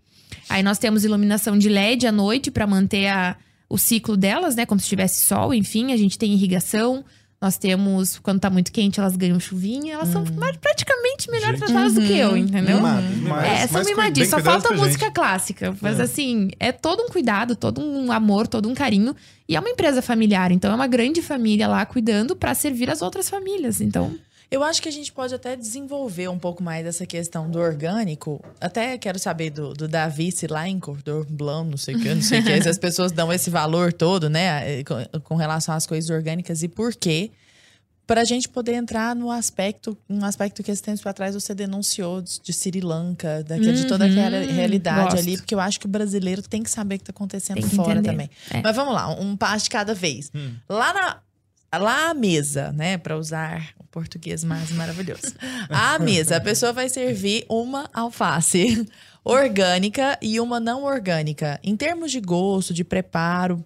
Aí 0.49 0.63
nós 0.63 0.77
temos 0.79 1.05
iluminação 1.05 1.57
de 1.57 1.69
LED 1.69 2.07
à 2.07 2.11
noite 2.11 2.49
para 2.49 2.65
manter 2.65 3.07
a- 3.07 3.35
o 3.69 3.77
ciclo 3.77 4.17
delas, 4.17 4.55
né? 4.55 4.65
Como 4.65 4.79
se 4.81 4.87
tivesse 4.87 5.23
sol, 5.25 5.53
enfim. 5.53 5.91
A 5.91 5.97
gente 5.97 6.17
tem 6.17 6.33
irrigação. 6.33 7.03
Nós 7.41 7.57
temos, 7.57 8.17
quando 8.19 8.39
tá 8.39 8.49
muito 8.49 8.71
quente, 8.71 8.99
elas 8.99 9.15
ganham 9.15 9.39
chuvinha. 9.39 9.93
Elas 9.93 10.09
são 10.09 10.23
mais- 10.35 10.55
praticamente 10.57 11.29
melhor 11.29 11.51
Gente. 11.51 11.59
tratadas 11.65 11.93
do 11.93 12.01
que 12.01 12.13
eu, 12.17 12.35
entendeu? 12.37 12.77
Mimadas, 12.77 13.17
Mas-. 13.17 13.45
É, 13.63 13.67
são 13.67 13.83
mimadinhos. 13.83 14.29
Só 14.29 14.39
falta 14.39 14.71
música 14.73 15.11
clássica. 15.11 15.75
Mas 15.81 15.99
assim, 15.99 16.49
é 16.59 16.71
todo 16.71 17.03
um 17.03 17.07
cuidado, 17.09 17.55
todo 17.55 17.81
um 17.81 18.11
amor, 18.11 18.47
todo 18.47 18.67
um 18.69 18.73
carinho. 18.73 19.15
E 19.47 19.55
é 19.55 19.59
uma 19.59 19.69
empresa 19.69 20.01
familiar. 20.01 20.51
Então 20.51 20.71
é 20.71 20.75
uma 20.75 20.87
grande 20.87 21.21
família 21.21 21.67
lá 21.67 21.85
cuidando 21.85 22.35
para 22.35 22.53
servir 22.55 22.89
as 22.89 23.01
outras 23.03 23.29
famílias. 23.29 23.79
Então, 23.81 24.15
Eu 24.55 24.63
acho 24.63 24.81
que 24.81 24.87
a 24.87 24.91
gente 24.91 25.11
pode 25.11 25.35
até 25.35 25.53
desenvolver 25.57 26.29
um 26.29 26.39
pouco 26.39 26.63
mais 26.63 26.85
essa 26.85 27.05
questão 27.05 27.51
do 27.51 27.59
orgânico. 27.59 28.41
Até 28.61 28.97
quero 28.97 29.19
saber 29.19 29.49
do, 29.49 29.73
do 29.73 29.85
Davi 29.85 30.31
Silankor, 30.31 30.95
do 31.03 31.25
Blanc, 31.29 31.69
não 31.69 31.77
sei 31.77 31.95
o 31.95 31.99
que, 31.99 32.13
não 32.15 32.21
sei 32.21 32.39
o 32.39 32.43
que. 32.43 32.61
se 32.61 32.69
as 32.69 32.77
pessoas 32.77 33.11
dão 33.11 33.33
esse 33.33 33.49
valor 33.49 33.91
todo, 33.91 34.29
né, 34.29 34.81
com, 34.85 35.19
com 35.19 35.35
relação 35.35 35.75
às 35.75 35.85
coisas 35.85 36.09
orgânicas 36.09 36.63
e 36.63 36.69
por 36.69 36.95
quê. 36.95 37.31
Para 38.07 38.21
a 38.21 38.23
gente 38.23 38.47
poder 38.47 38.75
entrar 38.75 39.13
no 39.15 39.29
aspecto, 39.31 39.97
um 40.07 40.23
aspecto 40.23 40.61
que 40.63 40.71
esse 40.71 40.81
tempo 40.81 41.01
para 41.01 41.11
trás 41.11 41.33
você 41.33 41.53
denunciou 41.55 42.21
de, 42.21 42.39
de 42.39 42.53
Sri 42.53 42.79
Lanka, 42.79 43.43
daquele, 43.43 43.73
de 43.73 43.87
toda 43.87 44.05
aquela 44.05 44.37
Uhum, 44.37 44.53
realidade 44.53 45.03
gosto. 45.15 45.17
ali, 45.19 45.37
porque 45.37 45.55
eu 45.55 45.59
acho 45.59 45.79
que 45.79 45.85
o 45.87 45.89
brasileiro 45.89 46.41
tem 46.43 46.61
que 46.63 46.69
saber 46.69 46.95
o 46.95 46.97
que 46.99 47.01
está 47.03 47.11
acontecendo 47.11 47.57
que 47.57 47.75
fora 47.75 47.93
entender. 47.99 48.09
também. 48.11 48.29
É. 48.51 48.61
Mas 48.61 48.75
vamos 48.75 48.93
lá, 48.93 49.09
um 49.19 49.35
passo 49.35 49.63
de 49.65 49.69
cada 49.71 49.93
vez. 49.95 50.31
Lá 50.69 50.93
na 50.93 51.17
lá 51.77 52.09
à 52.09 52.13
mesa, 52.13 52.71
né, 52.71 52.97
para 52.97 53.17
usar 53.17 53.73
o 53.79 53.83
português 53.85 54.43
mais 54.43 54.71
maravilhoso. 54.71 55.33
À 55.69 55.97
mesa, 55.99 56.37
a 56.37 56.41
pessoa 56.41 56.73
vai 56.73 56.89
servir 56.89 57.45
uma 57.49 57.89
alface 57.93 58.85
orgânica 59.23 60.17
e 60.21 60.39
uma 60.39 60.59
não 60.59 60.83
orgânica. 60.83 61.59
Em 61.63 61.75
termos 61.75 62.11
de 62.11 62.19
gosto, 62.19 62.73
de 62.73 62.83
preparo, 62.83 63.63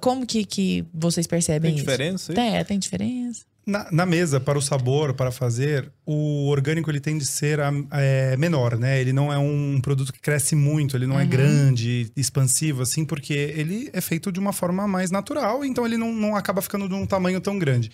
como 0.00 0.26
que, 0.26 0.44
que 0.44 0.84
vocês 0.92 1.26
percebem 1.26 1.72
Tem 1.72 1.76
isso? 1.76 1.84
diferença 1.86 2.32
aí? 2.32 2.36
Tem, 2.36 2.64
tem 2.64 2.78
diferença. 2.78 3.44
Na, 3.66 3.86
na 3.92 4.06
mesa, 4.06 4.40
para 4.40 4.58
o 4.58 4.62
sabor, 4.62 5.12
para 5.14 5.30
fazer, 5.30 5.92
o 6.04 6.48
orgânico 6.48 6.90
ele 6.90 6.98
tende 6.98 7.22
a 7.22 7.26
ser 7.26 7.60
a- 7.60 7.70
é, 7.92 8.36
menor, 8.36 8.76
né? 8.78 9.00
Ele 9.00 9.12
não 9.12 9.30
é 9.32 9.38
um 9.38 9.78
produto 9.82 10.12
que 10.12 10.18
cresce 10.20 10.56
muito, 10.56 10.96
ele 10.96 11.06
não 11.06 11.20
é 11.20 11.26
grande, 11.26 12.10
expansivo, 12.16 12.82
assim, 12.82 13.04
porque 13.04 13.34
ele 13.34 13.90
é 13.92 14.00
feito 14.00 14.32
de 14.32 14.40
uma 14.40 14.52
forma 14.52 14.88
mais 14.88 15.10
natural, 15.10 15.64
então 15.64 15.84
ele 15.86 15.96
não, 15.98 16.12
não 16.12 16.34
acaba 16.34 16.62
ficando 16.62 16.88
de 16.88 16.94
um 16.94 17.06
tamanho 17.06 17.40
tão 17.40 17.58
grande. 17.58 17.90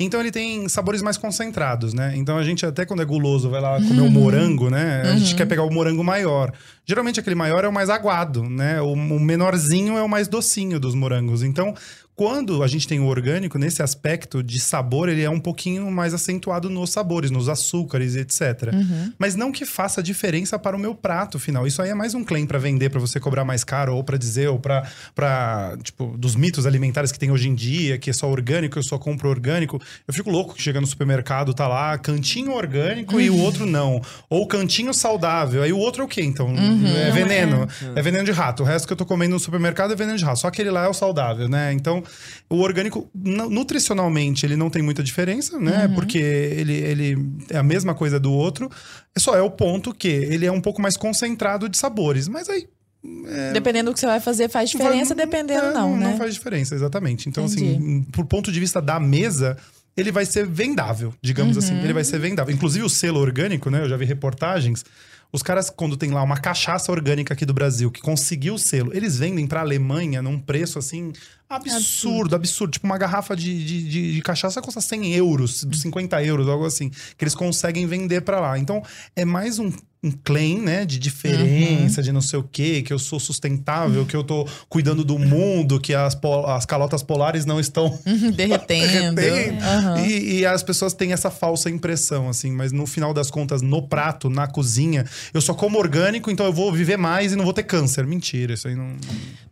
Então 0.00 0.18
ele 0.18 0.30
tem 0.32 0.66
sabores 0.68 1.02
mais 1.02 1.18
concentrados, 1.18 1.92
né? 1.92 2.14
Então 2.16 2.38
a 2.38 2.42
gente, 2.42 2.64
até 2.64 2.86
quando 2.86 3.02
é 3.02 3.04
guloso, 3.04 3.50
vai 3.50 3.60
lá 3.60 3.76
comer 3.76 4.00
o 4.00 4.10
morango, 4.10 4.70
né? 4.70 5.02
A 5.02 5.16
gente 5.18 5.34
quer 5.36 5.46
pegar 5.46 5.62
o 5.62 5.70
morango 5.70 6.02
maior. 6.02 6.52
Geralmente 6.86 7.20
aquele 7.20 7.36
maior 7.36 7.62
é 7.62 7.68
o 7.68 7.72
mais 7.72 7.90
aguado, 7.90 8.42
né? 8.48 8.80
O, 8.80 8.92
o 8.94 9.20
menorzinho 9.20 9.98
é 9.98 10.02
o 10.02 10.08
mais 10.08 10.26
docinho 10.26 10.80
dos 10.80 10.94
morangos. 10.94 11.42
Então, 11.42 11.74
quando 12.20 12.62
a 12.62 12.66
gente 12.66 12.86
tem 12.86 13.00
o 13.00 13.06
orgânico, 13.06 13.56
nesse 13.56 13.82
aspecto 13.82 14.42
de 14.42 14.60
sabor, 14.60 15.08
ele 15.08 15.22
é 15.22 15.30
um 15.30 15.40
pouquinho 15.40 15.90
mais 15.90 16.12
acentuado 16.12 16.68
nos 16.68 16.90
sabores, 16.90 17.30
nos 17.30 17.48
açúcares, 17.48 18.14
etc. 18.14 18.74
Mas 19.18 19.34
não 19.34 19.50
que 19.50 19.64
faça 19.64 20.02
diferença 20.02 20.58
para 20.58 20.76
o 20.76 20.78
meu 20.78 20.94
prato 20.94 21.38
final. 21.38 21.66
Isso 21.66 21.80
aí 21.80 21.88
é 21.88 21.94
mais 21.94 22.14
um 22.14 22.22
claim 22.22 22.44
para 22.44 22.58
vender, 22.58 22.90
para 22.90 23.00
você 23.00 23.18
cobrar 23.18 23.42
mais 23.42 23.64
caro, 23.64 23.96
ou 23.96 24.04
para 24.04 24.18
dizer, 24.18 24.50
ou 24.50 24.58
para, 24.58 25.78
tipo, 25.82 26.14
dos 26.18 26.36
mitos 26.36 26.66
alimentares 26.66 27.10
que 27.10 27.18
tem 27.18 27.30
hoje 27.30 27.48
em 27.48 27.54
dia, 27.54 27.96
que 27.96 28.10
é 28.10 28.12
só 28.12 28.30
orgânico, 28.30 28.78
eu 28.78 28.82
só 28.82 28.98
compro 28.98 29.30
orgânico. 29.30 29.80
Eu 30.06 30.12
fico 30.12 30.28
louco 30.28 30.52
que 30.54 30.60
chega 30.60 30.78
no 30.78 30.86
supermercado, 30.86 31.54
tá 31.54 31.66
lá, 31.66 31.96
cantinho 31.96 32.52
orgânico 32.52 33.18
e 33.18 33.30
o 33.30 33.38
outro 33.38 33.64
não. 33.64 33.98
Ou 34.28 34.46
cantinho 34.46 34.92
saudável. 34.92 35.62
Aí 35.62 35.72
o 35.72 35.78
outro 35.78 36.02
é 36.02 36.04
o 36.04 36.08
quê, 36.08 36.20
então? 36.20 36.54
É 36.54 37.10
veneno. 37.12 37.66
É. 37.96 38.02
veneno 38.02 38.24
de 38.24 38.30
rato. 38.30 38.62
O 38.62 38.66
resto 38.66 38.86
que 38.86 38.92
eu 38.92 38.96
tô 38.98 39.06
comendo 39.06 39.32
no 39.32 39.40
supermercado 39.40 39.94
é 39.94 39.96
veneno 39.96 40.18
de 40.18 40.24
rato. 40.26 40.40
Só 40.40 40.48
aquele 40.48 40.70
lá 40.70 40.84
é 40.84 40.88
o 40.88 40.92
saudável, 40.92 41.48
né? 41.48 41.72
Então, 41.72 42.04
o 42.48 42.56
orgânico, 42.60 43.08
nu- 43.14 43.48
nutricionalmente, 43.50 44.44
ele 44.44 44.56
não 44.56 44.68
tem 44.70 44.82
muita 44.82 45.02
diferença, 45.02 45.58
né? 45.58 45.88
Porque 45.94 46.18
ele, 46.18 46.72
ele 46.74 47.18
é 47.50 47.56
a 47.58 47.62
mesma 47.62 47.94
coisa 47.94 48.18
do 48.18 48.32
outro. 48.32 48.70
Só 49.16 49.36
é 49.36 49.42
o 49.42 49.50
ponto 49.50 49.94
que 49.94 50.08
ele 50.08 50.46
é 50.46 50.52
um 50.52 50.60
pouco 50.60 50.80
mais 50.82 50.96
concentrado 50.96 51.68
de 51.68 51.76
sabores. 51.78 52.28
Mas 52.28 52.48
aí. 52.48 52.66
Dependendo 53.52 53.90
do 53.90 53.94
que 53.94 54.00
você 54.00 54.06
vai 54.06 54.20
fazer, 54.20 54.48
faz 54.50 54.68
diferença, 54.70 55.14
vai- 55.14 55.24
dependendo 55.24 55.66
é, 55.66 55.72
não, 55.72 55.96
né? 55.96 56.10
Não 56.10 56.18
faz 56.18 56.34
diferença, 56.34 56.74
exatamente. 56.74 57.28
Então, 57.28 57.46
Entendi. 57.46 57.70
assim, 57.76 58.02
por 58.12 58.26
ponto 58.26 58.52
de 58.52 58.60
vista 58.60 58.80
da 58.82 59.00
mesa, 59.00 59.56
ele 59.96 60.12
vai 60.12 60.26
ser 60.26 60.46
vendável, 60.46 61.14
digamos 61.22 61.56
assim. 61.56 61.72
Uhum. 61.74 61.82
Ele 61.84 61.92
vai 61.94 62.04
ser 62.04 62.18
vendável. 62.18 62.54
Inclusive, 62.54 62.84
o 62.84 62.90
selo 62.90 63.18
orgânico, 63.20 63.70
né? 63.70 63.82
Eu 63.82 63.88
já 63.88 63.96
vi 63.96 64.04
reportagens. 64.04 64.84
Os 65.32 65.42
caras, 65.42 65.70
quando 65.70 65.96
tem 65.96 66.10
lá 66.10 66.22
uma 66.22 66.36
cachaça 66.36 66.90
orgânica 66.90 67.32
aqui 67.34 67.46
do 67.46 67.54
Brasil, 67.54 67.90
que 67.90 68.00
conseguiu 68.00 68.54
o 68.54 68.58
selo, 68.58 68.90
eles 68.94 69.16
vendem 69.18 69.46
pra 69.46 69.60
Alemanha 69.60 70.20
num 70.20 70.38
preço 70.38 70.78
assim 70.78 71.12
absurdo, 71.48 72.34
absurdo. 72.34 72.72
Tipo, 72.72 72.86
uma 72.86 72.98
garrafa 72.98 73.36
de, 73.36 73.64
de, 73.64 73.82
de- 73.88 74.14
de 74.14 74.22
cachaça 74.22 74.60
custa 74.60 74.80
100 74.80 75.14
euros, 75.14 75.64
50 75.72 76.22
euros, 76.24 76.48
algo 76.48 76.64
assim. 76.66 76.90
Que 77.16 77.24
eles 77.24 77.34
conseguem 77.34 77.86
vender 77.86 78.22
pra 78.22 78.40
lá. 78.40 78.58
Então, 78.58 78.82
é 79.14 79.24
mais 79.24 79.58
um, 79.58 79.72
um 80.02 80.10
claim, 80.10 80.60
né? 80.62 80.86
De 80.86 80.98
diferença, 80.98 82.02
de 82.02 82.10
não 82.10 82.22
sei 82.22 82.38
o 82.38 82.42
quê, 82.42 82.80
que 82.82 82.92
eu 82.92 82.98
sou 82.98 83.20
sustentável, 83.20 84.06
que 84.06 84.16
eu 84.16 84.24
tô 84.24 84.46
cuidando 84.68 85.04
do 85.04 85.18
mundo, 85.18 85.78
que 85.78 85.92
as, 85.94 86.14
po- 86.14 86.46
as 86.46 86.64
calotas 86.64 87.02
polares 87.02 87.44
não 87.44 87.60
estão 87.60 87.98
Derretendo. 88.34 89.14
derretendo. 89.14 89.62
Aham. 89.64 90.06
E, 90.06 90.38
e 90.40 90.46
as 90.46 90.62
pessoas 90.62 90.94
têm 90.94 91.12
essa 91.12 91.30
falsa 91.30 91.68
impressão, 91.68 92.28
assim, 92.28 92.50
mas 92.50 92.72
no 92.72 92.86
final 92.86 93.12
das 93.12 93.30
contas, 93.30 93.60
no 93.62 93.82
prato, 93.86 94.30
na 94.30 94.46
cozinha, 94.46 95.04
eu 95.34 95.40
só 95.40 95.52
como 95.54 95.78
orgânico, 95.78 96.30
então 96.30 96.46
eu 96.46 96.52
vou 96.52 96.72
viver 96.72 96.96
mais 96.96 97.32
e 97.32 97.36
não 97.36 97.44
vou 97.44 97.52
ter 97.52 97.64
câncer. 97.64 98.06
Mentira, 98.06 98.54
isso 98.54 98.68
aí 98.68 98.74
não. 98.74 98.96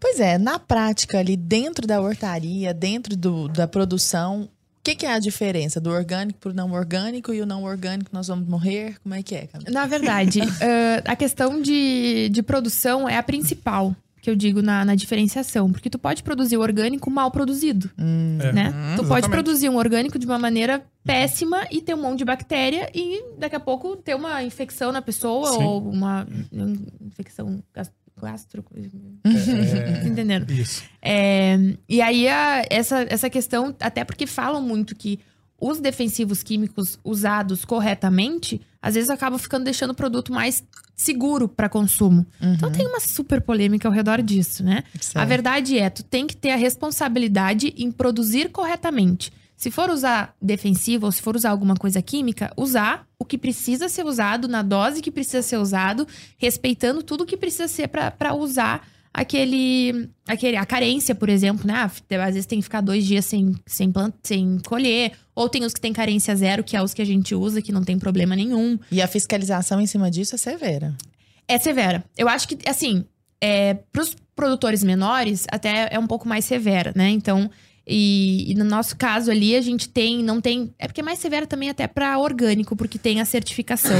Pois 0.00 0.18
é, 0.20 0.38
na 0.38 0.58
prática, 0.58 1.18
ali 1.18 1.36
dentro 1.36 1.86
da 1.86 2.00
hortaria, 2.00 2.72
dentro 2.72 3.16
do- 3.16 3.48
da 3.48 3.68
produção, 3.68 4.48
que, 4.90 4.96
que 4.96 5.06
é 5.06 5.12
a 5.12 5.18
diferença 5.18 5.80
do 5.80 5.90
orgânico 5.90 6.38
pro 6.38 6.52
não 6.54 6.72
orgânico 6.72 7.32
e 7.32 7.40
o 7.40 7.46
não 7.46 7.64
orgânico 7.64 8.10
nós 8.12 8.28
vamos 8.28 8.48
morrer? 8.48 8.96
Como 9.02 9.14
é 9.14 9.22
que 9.22 9.34
é, 9.34 9.46
Camila? 9.46 9.70
Na 9.70 9.86
verdade, 9.86 10.40
eh, 10.60 11.02
a 11.04 11.16
questão 11.16 11.60
de, 11.60 12.28
de 12.30 12.42
produção 12.42 13.08
é 13.08 13.16
a 13.16 13.22
principal 13.22 13.94
que 14.20 14.28
eu 14.28 14.34
digo 14.34 14.60
na, 14.60 14.84
na 14.84 14.94
diferenciação. 14.94 15.70
Porque 15.70 15.88
tu 15.88 15.98
pode 15.98 16.22
produzir 16.22 16.56
o 16.56 16.60
orgânico 16.60 17.10
mal 17.10 17.30
produzido, 17.30 17.90
É. 17.96 18.52
né? 18.52 18.64
tu 18.96 19.04
pode 19.04 19.20
exatamente. 19.20 19.30
produzir 19.30 19.68
um 19.68 19.76
orgânico 19.76 20.18
de 20.18 20.26
uma 20.26 20.38
maneira 20.38 20.82
péssima 21.04 21.66
e 21.70 21.80
ter 21.80 21.94
um 21.94 22.02
monte 22.02 22.18
de 22.18 22.24
bactéria 22.24 22.90
e 22.94 23.22
daqui 23.38 23.56
a 23.56 23.60
pouco 23.60 23.96
ter 23.96 24.14
uma 24.14 24.42
infecção 24.42 24.92
na 24.92 25.00
pessoa 25.00 25.52
Sim. 25.52 25.62
ou 25.64 25.88
uma 25.88 26.26
um, 26.52 26.76
infecção 27.00 27.62
gas- 28.20 28.30
gastro... 28.32 28.64
É, 29.24 30.02
Tá 30.02 30.08
entendendo? 30.08 30.50
Isso. 30.50 30.82
É, 31.00 31.56
e 31.88 32.00
aí, 32.02 32.28
a- 32.28 32.64
essa, 32.70 33.06
essa 33.08 33.30
questão, 33.30 33.74
até 33.80 34.04
porque 34.04 34.26
falam 34.26 34.60
muito 34.62 34.94
que 34.94 35.18
os 35.60 35.80
defensivos 35.80 36.42
químicos 36.42 36.98
usados 37.02 37.64
corretamente, 37.64 38.60
às 38.80 38.94
vezes 38.94 39.10
acabam 39.10 39.38
ficando 39.38 39.64
deixando 39.64 39.90
o 39.90 39.94
produto 39.94 40.32
mais 40.32 40.62
seguro 40.94 41.48
para 41.48 41.68
consumo. 41.68 42.24
Então 42.40 42.70
tem 42.70 42.86
uma 42.86 43.00
super 43.00 43.40
polêmica 43.40 43.88
ao 43.88 43.92
redor 43.94 44.22
disso, 44.22 44.62
né? 44.64 44.84
A 45.20 45.24
verdade 45.24 45.78
é, 45.78 45.88
tu 45.90 46.02
tem 46.04 46.26
que 46.26 46.36
ter 46.36 46.50
a 46.50 46.56
responsabilidade 46.56 47.72
em 47.76 47.90
produzir 47.90 48.50
corretamente. 48.50 49.32
Se 49.58 49.72
for 49.72 49.90
usar 49.90 50.36
defensivo 50.40 51.06
ou 51.06 51.10
se 51.10 51.20
for 51.20 51.34
usar 51.34 51.50
alguma 51.50 51.74
coisa 51.74 52.00
química, 52.00 52.52
usar 52.56 53.08
o 53.18 53.24
que 53.24 53.36
precisa 53.36 53.88
ser 53.88 54.06
usado, 54.06 54.46
na 54.46 54.62
dose 54.62 55.02
que 55.02 55.10
precisa 55.10 55.42
ser 55.42 55.56
usado, 55.56 56.06
respeitando 56.38 57.02
tudo 57.02 57.26
que 57.26 57.36
precisa 57.36 57.66
ser 57.66 57.88
para 57.88 58.34
usar 58.34 58.86
aquele, 59.12 60.08
aquele. 60.28 60.56
A 60.56 60.64
carência, 60.64 61.12
por 61.12 61.28
exemplo, 61.28 61.66
né? 61.66 61.74
Ah, 61.74 61.90
Às 62.24 62.34
vezes 62.34 62.46
tem 62.46 62.60
que 62.60 62.62
ficar 62.62 62.80
dois 62.80 63.04
dias 63.04 63.24
sem, 63.24 63.52
sem, 63.66 63.90
plant, 63.90 64.14
sem 64.22 64.60
colher. 64.60 65.10
Ou 65.34 65.48
tem 65.48 65.64
os 65.64 65.74
que 65.74 65.80
tem 65.80 65.92
carência 65.92 66.36
zero, 66.36 66.62
que 66.62 66.76
é 66.76 66.82
os 66.82 66.94
que 66.94 67.02
a 67.02 67.04
gente 67.04 67.34
usa, 67.34 67.60
que 67.60 67.72
não 67.72 67.82
tem 67.82 67.98
problema 67.98 68.36
nenhum. 68.36 68.78
E 68.92 69.02
a 69.02 69.08
fiscalização 69.08 69.80
em 69.80 69.86
cima 69.86 70.08
disso 70.08 70.36
é 70.36 70.38
severa. 70.38 70.96
É 71.48 71.58
severa. 71.58 72.04
Eu 72.16 72.28
acho 72.28 72.46
que, 72.46 72.56
assim, 72.64 73.04
é, 73.40 73.74
pros 73.90 74.16
produtores 74.36 74.84
menores, 74.84 75.46
até 75.50 75.88
é 75.90 75.98
um 75.98 76.06
pouco 76.06 76.28
mais 76.28 76.44
severa, 76.44 76.92
né? 76.94 77.10
Então, 77.10 77.50
e, 77.88 78.50
e 78.50 78.54
no 78.54 78.64
nosso 78.64 78.96
caso 78.96 79.30
ali, 79.30 79.56
a 79.56 79.60
gente 79.60 79.88
tem, 79.88 80.22
não 80.22 80.40
tem. 80.40 80.72
É 80.78 80.86
porque 80.86 81.00
é 81.00 81.04
mais 81.04 81.18
severa 81.18 81.46
também 81.46 81.70
até 81.70 81.86
para 81.86 82.18
orgânico, 82.18 82.76
porque 82.76 82.98
tem 82.98 83.20
a 83.20 83.24
certificação. 83.24 83.96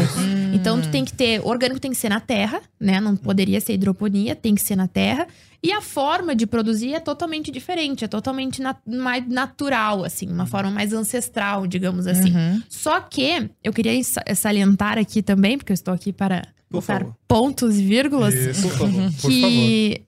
Então, 0.53 0.81
tu 0.81 0.88
tem 0.90 1.05
que 1.05 1.12
ter. 1.12 1.40
Orgânico 1.44 1.81
tem 1.81 1.90
que 1.90 1.96
ser 1.96 2.09
na 2.11 2.20
terra, 2.20 2.61
né? 2.79 3.01
Não 3.01 3.16
poderia 3.16 3.61
ser 3.61 3.72
hidroponia, 3.74 4.37
tem 4.37 4.55
que 4.55 4.61
ser 4.62 4.77
na 4.77 4.87
terra. 4.87 5.27
E 5.62 5.72
a 5.72 5.81
forma 5.81 6.37
de 6.37 6.46
produzir 6.46 6.94
é 6.94 7.01
totalmente 7.01 7.51
diferente, 7.51 8.05
é 8.05 8.09
totalmente 8.09 8.62
na- 8.62 8.77
mais 8.87 9.27
natural, 9.27 10.05
assim, 10.05 10.29
uma 10.31 10.46
forma 10.46 10.70
mais 10.70 10.92
ancestral, 10.92 11.66
digamos 11.66 12.07
assim. 12.07 12.31
Uhum. 12.33 12.62
Só 12.68 13.01
que 13.01 13.51
eu 13.64 13.72
queria 13.72 14.01
sa- 14.05 14.22
salientar 14.37 14.98
aqui 14.98 15.20
também, 15.22 15.59
porque 15.59 15.72
eu 15.72 15.74
estou 15.74 15.92
aqui 15.92 16.12
para 16.12 16.42
Por 16.68 16.81
botar 16.81 17.01
favor. 17.01 17.14
pontos 17.27 17.77
e 17.77 17.83
vírgulas, 17.85 18.35
Isso. 18.35 18.62
Por 18.62 18.70
favor. 18.70 19.03
Por 19.03 19.20
favor. 19.20 19.31
que 19.31 20.03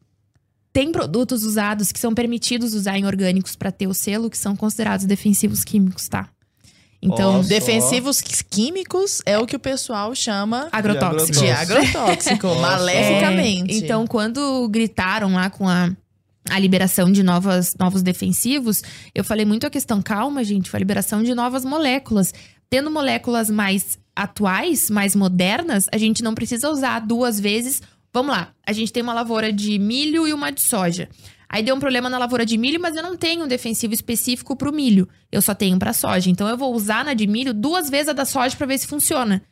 tem 0.72 0.92
produtos 0.92 1.44
usados 1.44 1.90
que 1.90 1.98
são 1.98 2.14
permitidos 2.14 2.74
usar 2.74 2.96
em 2.98 3.04
orgânicos 3.04 3.56
para 3.56 3.72
ter 3.72 3.86
o 3.86 3.94
selo, 3.94 4.30
que 4.30 4.38
são 4.38 4.54
considerados 4.54 5.04
defensivos 5.04 5.64
químicos, 5.64 6.08
tá? 6.08 6.28
Então, 7.02 7.38
Nossa. 7.38 7.48
Defensivos 7.48 8.20
químicos 8.20 9.22
é 9.24 9.38
o 9.38 9.46
que 9.46 9.56
o 9.56 9.58
pessoal 9.58 10.14
chama 10.14 10.68
agrotóxico. 10.70 11.38
de 11.38 11.50
agrotóxico, 11.50 12.54
maleficamente. 12.60 13.72
É, 13.72 13.78
então, 13.78 14.06
quando 14.06 14.68
gritaram 14.68 15.32
lá 15.32 15.48
com 15.48 15.66
a, 15.66 15.90
a 16.50 16.58
liberação 16.58 17.10
de 17.10 17.22
novas, 17.22 17.74
novos 17.78 18.02
defensivos, 18.02 18.82
eu 19.14 19.24
falei 19.24 19.46
muito 19.46 19.66
a 19.66 19.70
questão, 19.70 20.02
calma, 20.02 20.44
gente, 20.44 20.68
foi 20.68 20.76
a 20.76 20.80
liberação 20.82 21.22
de 21.22 21.34
novas 21.34 21.64
moléculas. 21.64 22.34
Tendo 22.68 22.90
moléculas 22.90 23.48
mais 23.48 23.98
atuais, 24.14 24.90
mais 24.90 25.16
modernas, 25.16 25.86
a 25.90 25.96
gente 25.96 26.22
não 26.22 26.34
precisa 26.34 26.68
usar 26.68 27.00
duas 27.00 27.40
vezes. 27.40 27.80
Vamos 28.12 28.34
lá, 28.34 28.52
a 28.66 28.72
gente 28.72 28.92
tem 28.92 29.02
uma 29.02 29.14
lavoura 29.14 29.52
de 29.52 29.78
milho 29.78 30.26
e 30.26 30.32
uma 30.32 30.50
de 30.50 30.60
soja. 30.60 31.08
Aí 31.52 31.64
deu 31.64 31.74
um 31.74 31.80
problema 31.80 32.08
na 32.08 32.16
lavoura 32.16 32.46
de 32.46 32.56
milho, 32.56 32.80
mas 32.80 32.94
eu 32.94 33.02
não 33.02 33.16
tenho 33.16 33.44
um 33.44 33.48
defensivo 33.48 33.92
específico 33.92 34.54
pro 34.54 34.72
milho. 34.72 35.08
Eu 35.32 35.42
só 35.42 35.52
tenho 35.52 35.76
pra 35.80 35.92
soja. 35.92 36.30
Então 36.30 36.48
eu 36.48 36.56
vou 36.56 36.72
usar 36.72 37.04
na 37.04 37.12
de 37.12 37.26
milho 37.26 37.52
duas 37.52 37.90
vezes 37.90 38.08
a 38.08 38.12
da 38.12 38.24
soja 38.24 38.54
pra 38.56 38.68
ver 38.68 38.78
se 38.78 38.86
funciona. 38.86 39.42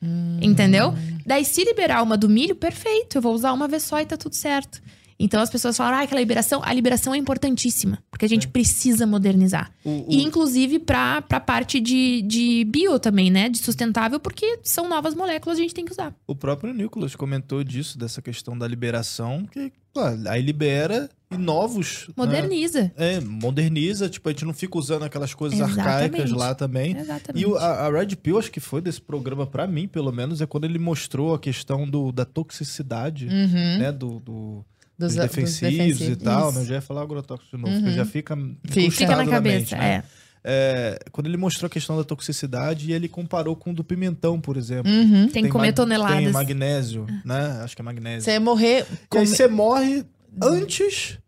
Entendeu? 0.40 0.94
Daí, 1.27 1.44
se 1.44 1.64
liberar 1.64 2.03
uma 2.05 2.16
do 2.16 2.29
milho, 2.29 2.55
perfeito. 2.55 3.18
Eu 3.18 3.23
vou 3.23 3.35
usar 3.35 3.53
uma 3.53 3.66
vez 3.66 3.83
só 3.83 4.01
e 4.01 4.07
tá 4.07 4.16
tudo 4.16 4.37
certo. 4.37 4.81
Então 5.20 5.40
as 5.40 5.50
pessoas 5.50 5.76
falam, 5.76 5.98
ah, 5.98 6.02
aquela 6.02 6.20
liberação. 6.20 6.61
A 6.64 6.72
liberação 6.72 7.12
é 7.14 7.18
importantíssima, 7.18 7.98
porque 8.11 8.24
a 8.24 8.28
gente 8.28 8.46
precisa 8.46 9.07
modernizar. 9.07 9.70
O- 9.85 9.90
o- 9.90 10.07
E 10.09 10.22
inclusive 10.22 10.78
pra, 10.78 11.20
pra 11.22 11.40
parte 11.40 11.81
de, 11.81 12.22
de 12.22 12.64
bio 12.64 12.98
também, 13.00 13.31
né? 13.31 13.48
De 13.48 13.59
sustentável, 13.59 14.20
porque 14.20 14.61
são 14.62 14.88
novas 14.88 15.14
moléculas, 15.14 15.59
a 15.59 15.62
gente 15.62 15.74
tem 15.74 15.85
que 15.85 15.92
usar. 15.92 16.14
O 16.26 16.35
próprio 16.37 16.72
Nicolas 16.72 17.16
comentou 17.16 17.64
disso, 17.64 17.98
dessa 17.98 18.22
questão 18.22 18.57
da 18.57 18.68
liberação, 18.68 19.44
que 19.50 19.72
aí 20.28 20.40
libera 20.40 21.11
e 21.31 21.37
novos. 21.37 22.04
né? 22.09 22.14
Moderniza. 22.16 22.92
É, 22.96 23.18
moderniza, 23.18 24.09
tipo, 24.09 24.28
a 24.28 24.33
gente 24.33 24.44
não 24.44 24.54
fica 24.54 24.78
usando 24.78 25.02
aquelas 25.04 25.35
coisas 25.35 25.59
Exatamente. 25.59 25.81
arcaicas 25.88 26.31
lá 26.31 26.54
também. 26.54 26.96
Exatamente. 26.96 27.44
E 27.44 27.57
a, 27.57 27.87
a 27.87 27.90
Red 27.90 28.14
Pill, 28.16 28.38
acho 28.38 28.52
que 28.52 28.61
foi 28.61 28.81
desse 28.81 29.00
programa, 29.00 29.44
pra 29.46 29.66
mim, 29.66 29.88
pelo 29.88 30.12
menos, 30.12 30.40
é 30.40 30.46
quando 30.46 30.64
ele 30.64 30.78
mostrou 30.78 31.35
a 31.35 31.38
questão 31.40 31.88
do, 31.88 32.12
da 32.12 32.24
toxicidade, 32.24 33.26
Uhum. 33.26 33.78
né? 33.78 33.90
Do, 33.92 34.20
do- 34.20 34.64
Dos, 34.98 35.14
dos 35.14 35.16
dos 35.16 35.30
defensivos, 35.30 35.74
e 35.74 35.78
defensivos. 35.78 36.22
tal. 36.24 36.48
Isso. 36.48 36.58
né? 36.58 36.64
Eu 36.64 36.68
já 36.68 36.74
ia 36.76 36.80
falar 36.82 37.02
agrotóxico 37.02 37.56
de 37.56 37.62
novo, 37.62 37.74
Uhum. 37.74 37.82
porque 37.82 37.96
já 37.96 38.04
fica 38.04 38.37
Fica. 38.66 38.90
Fica 38.90 39.16
na 39.16 39.26
cabeça, 39.26 39.58
mente, 39.58 39.74
né? 39.76 40.02
é. 40.02 40.02
é, 40.44 40.98
quando 41.12 41.26
ele 41.28 41.37
mostrou 41.37 41.66
a 41.66 41.70
questão 41.70 41.96
da 41.96 42.02
toxicidade, 42.04 42.90
ele 42.92 43.08
comparou 43.08 43.54
com 43.54 43.70
o 43.70 43.74
do 43.74 43.84
pimentão, 43.84 44.40
por 44.40 44.56
exemplo. 44.56 44.90
Uhum. 44.90 45.28
Tem 45.28 45.44
que 45.44 45.50
comer 45.50 45.72
toneladas. 45.72 46.16
Tem 46.18 46.32
magnésio, 46.32 47.06
né? 47.24 47.61
Acho 47.62 47.76
que 47.76 47.82
é 47.82 47.84
magnésio. 47.84 48.22
Você 48.24 48.38
morrer. 48.38 48.78
E 48.80 48.92
aí 48.92 48.98
come- 49.08 49.26
você 49.26 49.46
morre 49.48 50.04
antes. 50.42 51.18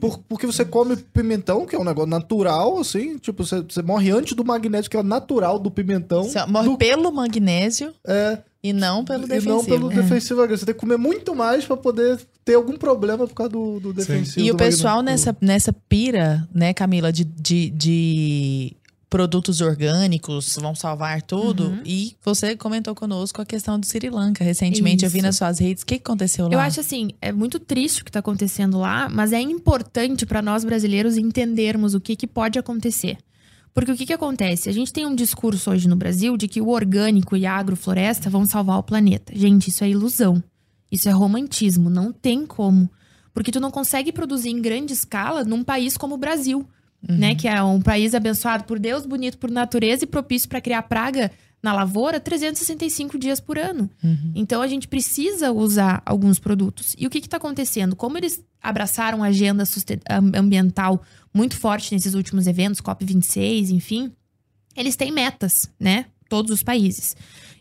por- 0.00 0.18
porque 0.28 0.46
você 0.46 0.64
come 0.64 0.96
pimentão, 0.96 1.64
que 1.66 1.76
é 1.76 1.78
um 1.78 1.84
negócio 1.84 2.10
natural, 2.10 2.78
assim. 2.80 3.16
Tipo, 3.18 3.44
você, 3.44 3.60
você 3.62 3.80
morre 3.82 4.10
antes 4.10 4.34
do 4.34 4.44
magnésio, 4.44 4.90
que 4.90 4.96
é 4.96 5.00
o 5.00 5.04
natural 5.04 5.58
do 5.58 5.70
pimentão. 5.70 6.24
Você 6.24 6.44
morre 6.46 6.68
do- 6.68 6.76
pelo 6.78 7.12
magnésio 7.12 7.92
é, 8.06 8.38
e 8.62 8.72
não 8.72 9.04
pelo 9.04 9.24
e 9.24 9.28
defensivo. 9.28 9.54
não 9.54 9.64
pelo 9.64 9.92
É. 9.92 9.94
defensivo 9.96 10.42
agressivo. 10.42 10.60
Você 10.60 10.66
tem 10.66 10.74
que 10.74 10.80
comer 10.80 10.96
muito 10.98 11.34
mais 11.34 11.64
pra 11.64 11.76
poder 11.76 12.20
ter 12.44 12.54
algum 12.54 12.76
problema 12.76 13.26
por 13.26 13.34
causa 13.34 13.50
do, 13.50 13.80
do 13.80 13.92
defensivo. 13.92 14.40
E 14.44 14.50
o 14.50 14.54
do 14.54 14.58
pessoal 14.58 14.96
magnésio. 14.96 15.26
nessa, 15.32 15.36
nessa 15.40 15.72
pira, 15.72 16.46
né, 16.54 16.74
Camila, 16.74 17.12
de, 17.12 17.24
de, 17.24 17.70
de 17.70 18.76
produtos 19.08 19.60
orgânicos 19.60 20.56
vão 20.60 20.74
salvar 20.74 21.20
tudo. 21.22 21.68
Uhum. 21.68 21.82
E 21.84 22.14
você 22.24 22.54
comentou 22.56 22.94
conosco 22.94 23.42
a 23.42 23.44
questão 23.46 23.78
do 23.80 23.84
Sri 23.86 24.08
Lanka. 24.08 24.44
Recentemente 24.44 25.04
eu 25.04 25.10
vi 25.10 25.18
Isso. 25.18 25.26
nas 25.26 25.36
suas 25.36 25.58
redes. 25.58 25.82
O 25.82 25.86
que 25.86 25.94
aconteceu 25.96 26.46
lá? 26.46 26.52
Eu 26.52 26.60
acho 26.60 26.78
assim, 26.80 27.10
é 27.20 27.32
muito 27.32 27.58
triste 27.58 28.02
o 28.02 28.04
que 28.04 28.12
tá 28.12 28.20
acontecendo 28.20 28.78
lá, 28.78 29.08
mas 29.08 29.32
é 29.32 29.40
importante 29.40 30.24
para 30.26 30.40
nós 30.40 30.64
brasileiros 30.64 31.16
entendermos 31.16 31.94
o 31.94 32.00
que, 32.00 32.14
que 32.14 32.26
pode 32.26 32.58
acontecer. 32.58 33.18
Porque 33.80 33.92
o 33.92 33.96
que, 33.96 34.04
que 34.04 34.12
acontece? 34.12 34.68
A 34.68 34.72
gente 34.72 34.92
tem 34.92 35.06
um 35.06 35.14
discurso 35.14 35.70
hoje 35.70 35.88
no 35.88 35.96
Brasil 35.96 36.36
de 36.36 36.46
que 36.46 36.60
o 36.60 36.68
orgânico 36.68 37.34
e 37.34 37.46
a 37.46 37.54
agrofloresta 37.54 38.28
vão 38.28 38.44
salvar 38.44 38.78
o 38.78 38.82
planeta. 38.82 39.32
Gente, 39.34 39.68
isso 39.68 39.82
é 39.82 39.88
ilusão. 39.88 40.44
Isso 40.92 41.08
é 41.08 41.12
romantismo. 41.12 41.88
Não 41.88 42.12
tem 42.12 42.44
como. 42.44 42.90
Porque 43.32 43.50
tu 43.50 43.58
não 43.58 43.70
consegue 43.70 44.12
produzir 44.12 44.50
em 44.50 44.60
grande 44.60 44.92
escala 44.92 45.44
num 45.44 45.64
país 45.64 45.96
como 45.96 46.16
o 46.16 46.18
Brasil, 46.18 46.68
né? 47.08 47.34
Que 47.34 47.48
é 47.48 47.62
um 47.62 47.80
país 47.80 48.14
abençoado 48.14 48.64
por 48.64 48.78
Deus, 48.78 49.06
bonito 49.06 49.38
por 49.38 49.50
natureza 49.50 50.04
e 50.04 50.06
propício 50.06 50.50
para 50.50 50.60
criar 50.60 50.82
praga 50.82 51.30
na 51.62 51.72
lavoura 51.72 52.18
365 52.18 53.18
dias 53.18 53.40
por 53.40 53.58
ano. 53.58 53.90
Então 54.34 54.62
a 54.62 54.66
gente 54.66 54.88
precisa 54.88 55.52
usar 55.52 56.02
alguns 56.06 56.38
produtos. 56.38 56.94
E 56.98 57.06
o 57.06 57.10
que 57.10 57.18
está 57.18 57.36
acontecendo? 57.36 57.94
Como 57.94 58.16
eles 58.16 58.42
abraçaram 58.62 59.22
a 59.22 59.26
agenda 59.26 59.64
ambiental 60.34 61.02
muito 61.32 61.56
forte 61.56 61.94
nesses 61.94 62.14
últimos 62.14 62.46
eventos, 62.46 62.80
COP26, 62.80 63.70
enfim, 63.70 64.12
eles 64.76 64.96
têm 64.96 65.12
metas, 65.12 65.70
né? 65.78 66.06
Todos 66.28 66.50
os 66.52 66.62
países. 66.62 67.16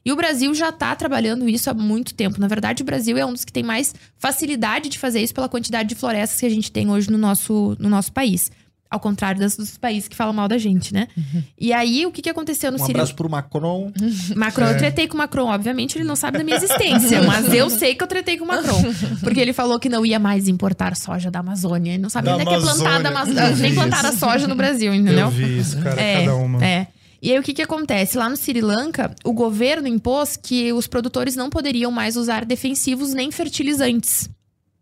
E 0.05 0.11
o 0.11 0.15
Brasil 0.15 0.53
já 0.53 0.69
está 0.69 0.95
trabalhando 0.95 1.49
isso 1.49 1.69
há 1.69 1.73
muito 1.73 2.13
tempo. 2.13 2.39
Na 2.39 2.47
verdade, 2.47 2.83
o 2.83 2.85
Brasil 2.85 3.17
é 3.17 3.25
um 3.25 3.33
dos 3.33 3.43
que 3.43 3.51
tem 3.51 3.63
mais 3.63 3.93
facilidade 4.17 4.89
de 4.89 4.97
fazer 4.97 5.21
isso 5.21 5.33
pela 5.33 5.49
quantidade 5.49 5.89
de 5.89 5.95
florestas 5.95 6.39
que 6.39 6.45
a 6.45 6.49
gente 6.49 6.71
tem 6.71 6.89
hoje 6.89 7.11
no 7.11 7.17
nosso, 7.17 7.75
no 7.79 7.89
nosso 7.89 8.11
país. 8.13 8.51
Ao 8.91 8.99
contrário 8.99 9.39
das, 9.39 9.55
dos 9.55 9.77
países 9.77 10.07
que 10.07 10.15
falam 10.15 10.33
mal 10.33 10.47
da 10.47 10.57
gente, 10.57 10.91
né? 10.91 11.07
E 11.55 11.71
aí, 11.71 12.07
o 12.07 12.11
que, 12.11 12.23
que 12.23 12.29
aconteceu 12.29 12.71
no 12.71 12.77
Um 12.77 12.81
Sri 12.81 12.91
abraço 12.91 13.13
pro 13.13 13.29
Macron. 13.29 13.91
Macron, 14.35 14.65
eu 14.65 14.77
tretei 14.79 15.07
com 15.07 15.13
o 15.13 15.17
Macron. 15.17 15.45
Obviamente, 15.45 15.95
ele 15.95 16.05
não 16.05 16.15
sabe 16.15 16.39
da 16.39 16.43
minha 16.43 16.57
existência, 16.57 17.21
mas 17.27 17.53
eu 17.53 17.69
sei 17.69 17.93
que 17.93 18.03
eu 18.03 18.07
tretei 18.07 18.37
com 18.37 18.45
o 18.45 18.47
Macron. 18.47 18.81
Porque 19.21 19.39
ele 19.39 19.53
falou 19.53 19.79
que 19.79 19.89
não 19.89 20.03
ia 20.03 20.17
mais 20.17 20.47
importar 20.47 20.95
soja 20.95 21.29
da 21.29 21.39
Amazônia. 21.39 21.91
Ele 21.91 22.01
não 22.01 22.09
sabe 22.09 22.25
Da 22.25 22.37
nem 22.37 22.47
que 22.47 22.53
é 22.53 22.59
plantada 22.59 23.09
Amazônia. 23.09 23.55
Nem 23.57 23.79
a 23.79 24.11
soja 24.13 24.47
no 24.47 24.55
Brasil, 24.55 24.91
entendeu? 24.91 25.27
Eu 25.27 25.29
vi 25.29 25.59
isso, 25.59 25.79
cara, 25.79 26.01
É, 26.01 26.25
cada 26.25 26.35
uma. 26.35 26.65
É. 26.65 26.87
E 27.21 27.31
aí, 27.31 27.37
o 27.37 27.43
que, 27.43 27.53
que 27.53 27.61
acontece? 27.61 28.17
Lá 28.17 28.29
no 28.29 28.35
Sri 28.37 28.61
Lanka, 28.61 29.13
o 29.23 29.33
governo 29.33 29.87
impôs 29.87 30.37
que 30.37 30.71
os 30.71 30.87
produtores 30.87 31.35
não 31.35 31.49
poderiam 31.49 31.91
mais 31.91 32.15
usar 32.15 32.45
defensivos 32.45 33.13
nem 33.13 33.29
fertilizantes. 33.29 34.29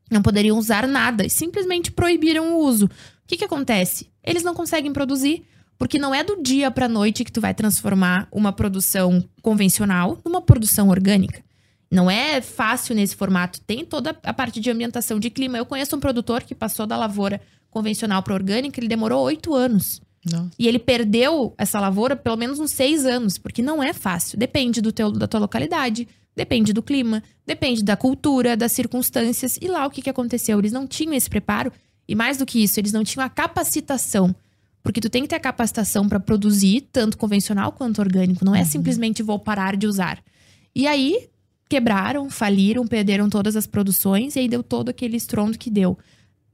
Não 0.09 0.21
poderiam 0.21 0.57
usar 0.57 0.87
nada. 0.87 1.25
E 1.25 1.29
simplesmente 1.29 1.91
proibiram 1.91 2.53
o 2.53 2.59
uso. 2.63 2.89
O 3.27 3.29
que, 3.29 3.35
que 3.35 3.43
acontece? 3.43 4.09
Eles 4.23 4.41
não 4.41 4.55
conseguem 4.55 4.93
produzir. 4.93 5.43
Porque 5.77 5.99
não 5.99 6.15
é 6.15 6.23
do 6.23 6.41
dia 6.41 6.71
pra 6.71 6.87
noite 6.87 7.23
que 7.23 7.31
tu 7.31 7.39
vai 7.39 7.53
transformar 7.53 8.27
uma 8.31 8.51
produção 8.51 9.23
convencional 9.43 10.17
numa 10.25 10.41
produção 10.41 10.87
orgânica. 10.87 11.43
Não 11.91 12.09
é 12.09 12.41
fácil 12.41 12.95
nesse 12.95 13.15
formato. 13.15 13.61
Tem 13.61 13.85
toda 13.85 14.17
a 14.23 14.33
parte 14.33 14.59
de 14.59 14.71
ambientação 14.71 15.19
de 15.19 15.29
clima. 15.29 15.57
Eu 15.57 15.65
conheço 15.65 15.95
um 15.95 15.99
produtor 15.99 16.43
que 16.43 16.55
passou 16.55 16.87
da 16.87 16.97
lavoura 16.97 17.39
convencional 17.69 18.23
para 18.23 18.33
orgânica, 18.33 18.79
ele 18.79 18.87
demorou 18.87 19.23
oito 19.25 19.53
anos. 19.53 20.01
Nossa. 20.25 20.49
E 20.57 20.67
ele 20.67 20.79
perdeu 20.79 21.53
essa 21.57 21.79
lavoura 21.79 22.15
pelo 22.15 22.37
menos 22.37 22.59
uns 22.59 22.71
seis 22.71 23.05
anos, 23.05 23.37
porque 23.37 23.61
não 23.61 23.83
é 23.83 23.93
fácil. 23.93 24.39
Depende 24.39 24.81
do 24.81 24.91
teu, 24.91 25.11
da 25.11 25.27
tua 25.27 25.41
localidade, 25.41 26.07
depende 26.35 26.73
do 26.73 26.81
clima, 26.81 27.21
depende 27.45 27.83
da 27.83 27.95
cultura, 27.95 28.57
das 28.57 28.71
circunstâncias. 28.71 29.57
E 29.61 29.67
lá 29.67 29.85
o 29.85 29.89
que, 29.89 30.01
que 30.01 30.09
aconteceu? 30.09 30.57
Eles 30.59 30.71
não 30.71 30.87
tinham 30.87 31.13
esse 31.13 31.29
preparo, 31.29 31.71
e 32.07 32.15
mais 32.15 32.37
do 32.37 32.45
que 32.45 32.63
isso, 32.63 32.79
eles 32.79 32.93
não 32.93 33.03
tinham 33.03 33.25
a 33.25 33.29
capacitação. 33.29 34.35
Porque 34.81 35.01
tu 35.01 35.09
tem 35.09 35.23
que 35.23 35.27
ter 35.27 35.35
a 35.35 35.39
capacitação 35.39 36.07
para 36.07 36.19
produzir, 36.19 36.87
tanto 36.91 37.17
convencional 37.17 37.73
quanto 37.73 37.99
orgânico. 37.99 38.45
Não 38.45 38.55
é 38.55 38.63
simplesmente 38.63 39.21
vou 39.21 39.37
parar 39.37 39.75
de 39.75 39.85
usar. 39.85 40.23
E 40.73 40.87
aí, 40.87 41.27
quebraram, 41.67 42.29
faliram, 42.29 42.87
perderam 42.87 43.29
todas 43.29 43.55
as 43.55 43.67
produções, 43.67 44.35
e 44.35 44.39
aí 44.39 44.47
deu 44.47 44.63
todo 44.63 44.89
aquele 44.89 45.17
estrondo 45.17 45.57
que 45.57 45.69
deu. 45.69 45.97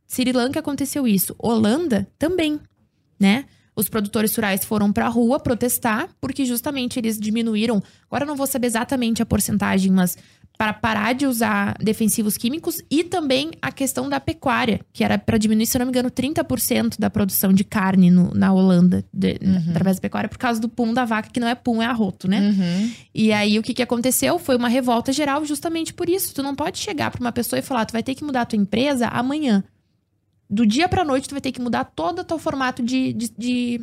Sri 0.08 0.32
Lanka 0.32 0.60
aconteceu 0.60 1.08
isso. 1.08 1.36
Holanda 1.38 2.08
também, 2.18 2.60
né? 3.20 3.46
Os 3.76 3.90
produtores 3.90 4.36
rurais 4.36 4.64
foram 4.64 4.92
pra 4.92 5.08
rua 5.08 5.40
protestar, 5.40 6.10
porque 6.22 6.46
justamente 6.46 7.00
eles 7.00 7.20
diminuíram. 7.20 7.82
Agora 8.06 8.24
eu 8.24 8.28
não 8.28 8.36
vou 8.36 8.46
saber 8.46 8.68
exatamente 8.68 9.22
a 9.22 9.26
porcentagem, 9.26 9.92
mas 9.92 10.18
para 10.58 10.72
parar 10.72 11.14
de 11.14 11.26
usar 11.26 11.76
defensivos 11.80 12.38
químicos 12.38 12.82
e 12.90 13.04
também 13.04 13.52
a 13.62 13.72
questão 13.72 14.08
da 14.08 14.20
pecuária, 14.20 14.80
que 14.94 15.04
era 15.04 15.18
para 15.18 15.38
diminuir, 15.38 15.66
se 15.66 15.76
eu 15.76 15.80
não 15.80 15.88
me 15.88 15.92
engano, 15.92 16.12
30% 16.12 16.98
da 17.00 17.10
produção 17.10 17.52
de 17.52 17.64
carne 17.64 18.12
no- 18.12 18.32
na 18.36 18.54
Holanda, 18.54 19.04
de- 19.12 19.40
através 19.70 19.98
da 19.98 20.02
pecuária, 20.02 20.30
por 20.30 20.38
causa 20.38 20.62
do 20.62 20.70
pum 20.70 20.94
da 20.94 21.06
vaca, 21.06 21.30
que 21.32 21.40
não 21.40 21.48
é 21.48 21.56
pum, 21.56 21.82
é 21.82 21.86
arroto, 21.86 22.28
né? 22.28 22.40
Uhum. 22.50 22.92
E 23.14 23.34
aí, 23.34 23.58
o 23.58 23.64
que, 23.64 23.74
que 23.74 23.82
aconteceu? 23.82 24.38
Foi 24.38 24.56
uma 24.56 24.68
revolta 24.70 25.12
geral 25.12 25.44
justamente 25.44 25.92
por 25.94 26.08
isso. 26.08 26.34
Tu 26.36 26.44
não 26.44 26.56
pode 26.56 26.78
chegar 26.78 27.10
pra 27.12 27.20
uma 27.20 27.32
pessoa 27.32 27.60
e 27.60 27.64
falar, 27.64 27.86
tu 27.86 27.92
vai 27.92 28.04
ter 28.04 28.14
que 28.16 28.24
mudar 28.24 28.42
a 28.42 28.46
tua 28.46 28.58
empresa 28.60 29.08
amanhã. 29.08 29.64
Do 30.50 30.68
dia 30.68 30.88
pra 30.88 31.04
noite, 31.04 31.28
tu 31.28 31.32
vai 31.32 31.42
ter 31.42 31.52
que 31.52 31.60
mudar 31.62 31.84
todo 31.84 32.20
o 32.20 32.24
teu 32.24 32.38
formato 32.38 32.84
de, 32.84 33.12
de, 33.12 33.32
de, 33.36 33.82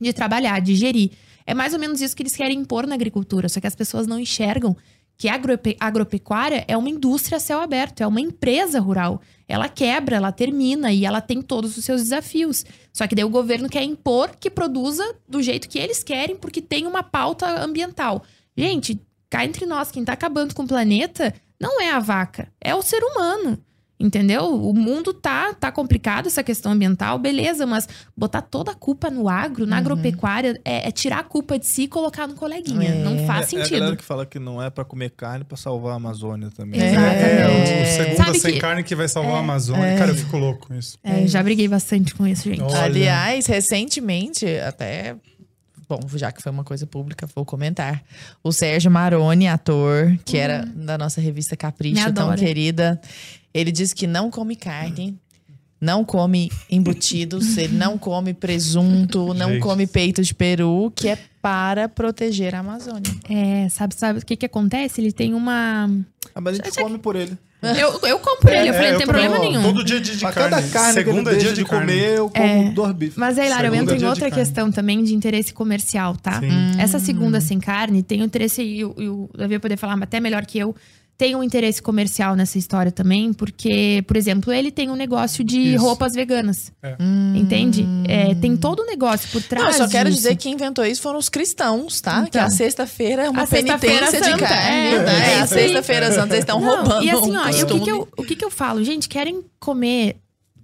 de 0.00 0.12
trabalhar, 0.12 0.60
de 0.60 0.74
gerir. 0.74 1.10
É 1.46 1.54
mais 1.54 1.72
ou 1.72 1.80
menos 1.80 2.00
isso 2.02 2.14
que 2.14 2.22
eles 2.22 2.36
querem 2.36 2.58
impor 2.60 2.86
na 2.86 2.94
agricultura, 2.94 3.48
só 3.48 3.58
que 3.60 3.66
as 3.66 3.74
pessoas 3.74 4.06
não 4.06 4.18
enxergam 4.20 4.76
que 5.22 5.28
a 5.28 5.34
agrope- 5.34 5.76
agropecuária 5.78 6.64
é 6.66 6.76
uma 6.76 6.90
indústria 6.90 7.36
a 7.36 7.40
céu 7.40 7.60
aberto, 7.60 8.00
é 8.00 8.06
uma 8.08 8.20
empresa 8.20 8.80
rural. 8.80 9.22
Ela 9.46 9.68
quebra, 9.68 10.16
ela 10.16 10.32
termina 10.32 10.92
e 10.92 11.06
ela 11.06 11.20
tem 11.20 11.40
todos 11.40 11.78
os 11.78 11.84
seus 11.84 12.02
desafios. 12.02 12.64
Só 12.92 13.06
que 13.06 13.14
daí 13.14 13.24
o 13.24 13.28
governo 13.28 13.68
quer 13.68 13.84
impor 13.84 14.34
que 14.34 14.50
produza 14.50 15.14
do 15.28 15.40
jeito 15.40 15.68
que 15.68 15.78
eles 15.78 16.02
querem, 16.02 16.34
porque 16.34 16.60
tem 16.60 16.88
uma 16.88 17.04
pauta 17.04 17.46
ambiental. 17.62 18.24
Gente, 18.56 19.00
cá 19.30 19.44
entre 19.44 19.64
nós, 19.64 19.92
quem 19.92 20.04
tá 20.04 20.12
acabando 20.12 20.56
com 20.56 20.64
o 20.64 20.66
planeta 20.66 21.32
não 21.60 21.80
é 21.80 21.92
a 21.92 22.00
vaca, 22.00 22.48
é 22.60 22.74
o 22.74 22.82
ser 22.82 23.00
humano. 23.04 23.64
Entendeu? 24.00 24.46
O 24.60 24.74
mundo 24.74 25.14
tá, 25.14 25.54
tá 25.54 25.70
complicado, 25.70 26.26
essa 26.26 26.42
questão 26.42 26.72
ambiental, 26.72 27.20
beleza, 27.20 27.64
mas 27.64 27.88
botar 28.16 28.42
toda 28.42 28.72
a 28.72 28.74
culpa 28.74 29.08
no 29.08 29.28
agro, 29.28 29.64
na 29.64 29.76
agropecuária, 29.78 30.60
é, 30.64 30.88
é 30.88 30.90
tirar 30.90 31.20
a 31.20 31.22
culpa 31.22 31.56
de 31.56 31.66
si 31.66 31.82
e 31.82 31.88
colocar 31.88 32.26
no 32.26 32.34
coleguinha. 32.34 32.88
É. 32.88 32.94
Não 33.04 33.24
faz 33.26 33.52
É, 33.52 33.56
é 33.56 33.60
a 33.60 33.62
sentido. 33.64 33.78
galera 33.78 33.96
que 33.96 34.02
fala 34.02 34.26
que 34.26 34.40
não 34.40 34.60
é 34.60 34.70
pra 34.70 34.84
comer 34.84 35.10
carne 35.10 35.44
pra 35.44 35.56
salvar 35.56 35.92
a 35.92 35.96
Amazônia 35.96 36.50
também. 36.50 36.80
É. 36.80 36.86
É, 36.86 36.90
o 36.90 37.50
Exatamente. 37.62 37.88
segunda 37.92 38.16
Sabe 38.24 38.40
sem 38.40 38.52
que- 38.54 38.60
carne 38.60 38.82
que 38.82 38.96
vai 38.96 39.06
salvar 39.06 39.34
a 39.36 39.38
Amazônia. 39.38 39.96
Cara, 39.96 40.10
eu 40.10 40.16
fico 40.16 40.36
louco 40.36 40.66
com 40.66 40.74
isso. 40.74 40.98
É, 41.04 41.24
já 41.28 41.40
briguei 41.40 41.68
bastante 41.68 42.12
com 42.12 42.26
isso, 42.26 42.42
gente. 42.48 42.60
Olha. 42.62 42.82
Aliás, 42.82 43.46
recentemente, 43.46 44.46
até. 44.66 45.14
Bom, 45.88 46.00
já 46.16 46.32
que 46.32 46.42
foi 46.42 46.50
uma 46.50 46.64
coisa 46.64 46.86
pública, 46.86 47.28
vou 47.36 47.44
comentar. 47.44 48.02
O 48.42 48.50
Sérgio 48.50 48.90
Maroni, 48.90 49.46
ator, 49.46 50.16
que 50.24 50.38
era 50.38 50.64
da 50.74 50.96
nossa 50.96 51.20
revista 51.20 51.54
Capricho, 51.54 52.10
tão 52.12 52.34
querida, 52.34 52.98
ele 53.54 53.70
disse 53.72 53.94
que 53.94 54.06
não 54.06 54.30
come 54.30 54.56
carne, 54.56 55.16
não 55.80 56.04
come 56.04 56.50
embutidos, 56.70 57.56
ele 57.58 57.76
não 57.76 57.98
come 57.98 58.32
presunto, 58.34 59.34
não 59.34 59.50
Gente. 59.52 59.60
come 59.62 59.86
peito 59.86 60.22
de 60.22 60.34
peru, 60.34 60.92
que 60.94 61.08
é 61.08 61.18
para 61.40 61.88
proteger 61.88 62.54
a 62.54 62.60
Amazônia. 62.60 63.12
É, 63.28 63.68
sabe, 63.68 63.94
sabe 63.96 64.20
o 64.20 64.24
que 64.24 64.36
que 64.36 64.46
acontece? 64.46 65.00
Ele 65.00 65.10
tem 65.12 65.34
uma. 65.34 65.90
Ah, 66.34 66.40
mas 66.40 66.60
a 66.60 66.64
gente 66.64 66.78
come 66.80 66.98
por 66.98 67.16
ele. 67.16 67.36
Eu, 67.62 68.00
eu 68.08 68.18
como 68.18 68.40
por 68.40 68.52
ele, 68.52 68.70
eu 68.70 68.74
É, 68.74 68.76
falei, 68.76 68.90
não 68.90 68.98
tem 68.98 69.06
problema 69.06 69.38
nenhum. 69.38 69.62
Todo 69.62 69.84
dia 69.84 70.00
de, 70.00 70.16
de 70.16 70.26
a 70.26 70.32
carne. 70.32 70.50
cada 70.50 70.68
carne 70.68 70.92
Segunda 70.94 71.30
que 71.30 71.36
ele 71.36 71.44
dia 71.44 71.48
deixa 71.50 71.54
de, 71.54 71.62
de 71.62 71.64
comer, 71.64 71.86
carne. 72.00 72.16
eu 72.16 72.28
como 72.30 72.44
É. 72.44 72.70
dois 72.72 72.92
bifes. 72.92 73.16
Mas 73.16 73.38
aí, 73.38 73.48
Lara, 73.48 73.68
eu 73.68 73.72
Segunda 73.72 73.82
entro 73.82 73.94
em 73.94 73.98
dia 73.98 74.06
de 74.06 74.10
outra 74.10 74.30
carne. 74.30 74.44
questão 74.44 74.72
também 74.72 75.04
de 75.04 75.14
interesse 75.14 75.54
comercial, 75.54 76.16
tá? 76.16 76.40
Sim. 76.40 76.48
Essa 76.80 76.98
segunda 76.98 77.40
sem 77.40 77.60
carne 77.60 78.02
tem 78.02 78.20
um 78.20 78.24
interesse, 78.24 78.62
e 78.64 78.84
o, 78.84 78.94
e 78.98 79.08
o 79.08 79.30
Davi 79.32 79.50
vai 79.50 79.58
poder 79.60 79.76
falar 79.76 79.96
até 80.02 80.18
melhor 80.18 80.44
que 80.44 80.58
eu, 80.58 80.74
tem 81.22 81.36
um 81.36 81.42
interesse 81.44 81.80
comercial 81.80 82.34
nessa 82.34 82.58
história 82.58 82.90
também, 82.90 83.32
porque, 83.32 84.02
por 84.08 84.16
exemplo, 84.16 84.52
ele 84.52 84.72
tem 84.72 84.90
um 84.90 84.96
negócio 84.96 85.44
de 85.44 85.74
Isso. 85.74 85.84
roupas 85.84 86.14
veganas. 86.14 86.72
É. 86.82 86.96
Entende? 87.36 87.86
É, 88.08 88.34
tem 88.34 88.56
todo 88.56 88.82
um 88.82 88.86
negócio 88.86 89.28
por 89.30 89.40
trás. 89.40 89.64
Não, 89.64 89.72
eu 89.72 89.78
só 89.84 89.88
quero 89.88 90.08
disso. 90.08 90.20
dizer 90.22 90.30
que 90.30 90.42
quem 90.42 90.54
inventou 90.54 90.84
isso 90.84 91.00
foram 91.00 91.20
os 91.20 91.28
cristãos, 91.28 92.00
tá? 92.00 92.22
que 92.22 92.30
Então. 92.30 92.44
a 92.44 92.50
sexta-feira 92.50 93.22
é 93.26 93.30
uma 93.30 93.42
A 93.42 93.46
sexta-feira 93.46 94.06
penitência 94.06 94.20
de 94.20 94.30
santa, 94.32 94.48
carne. 94.48 94.66
é, 94.96 95.04
tá? 95.04 95.12
é 95.12 95.32
É 95.34 95.40
a 95.42 95.46
sexta-feira 95.46 96.10
santa, 96.10 96.34
eles 96.34 96.38
estão 96.40 96.58
Não, 96.60 96.74
roubando. 96.74 97.04
E 97.04 97.10
assim, 97.10 97.36
ó, 97.36 97.48
o, 97.48 97.66
que, 97.68 97.80
que, 97.84 97.90
eu, 97.92 98.08
o 98.18 98.22
que, 98.24 98.34
que 98.34 98.44
eu 98.44 98.50
falo? 98.50 98.82
Gente, 98.82 99.08
querem 99.08 99.44
comer 99.60 100.16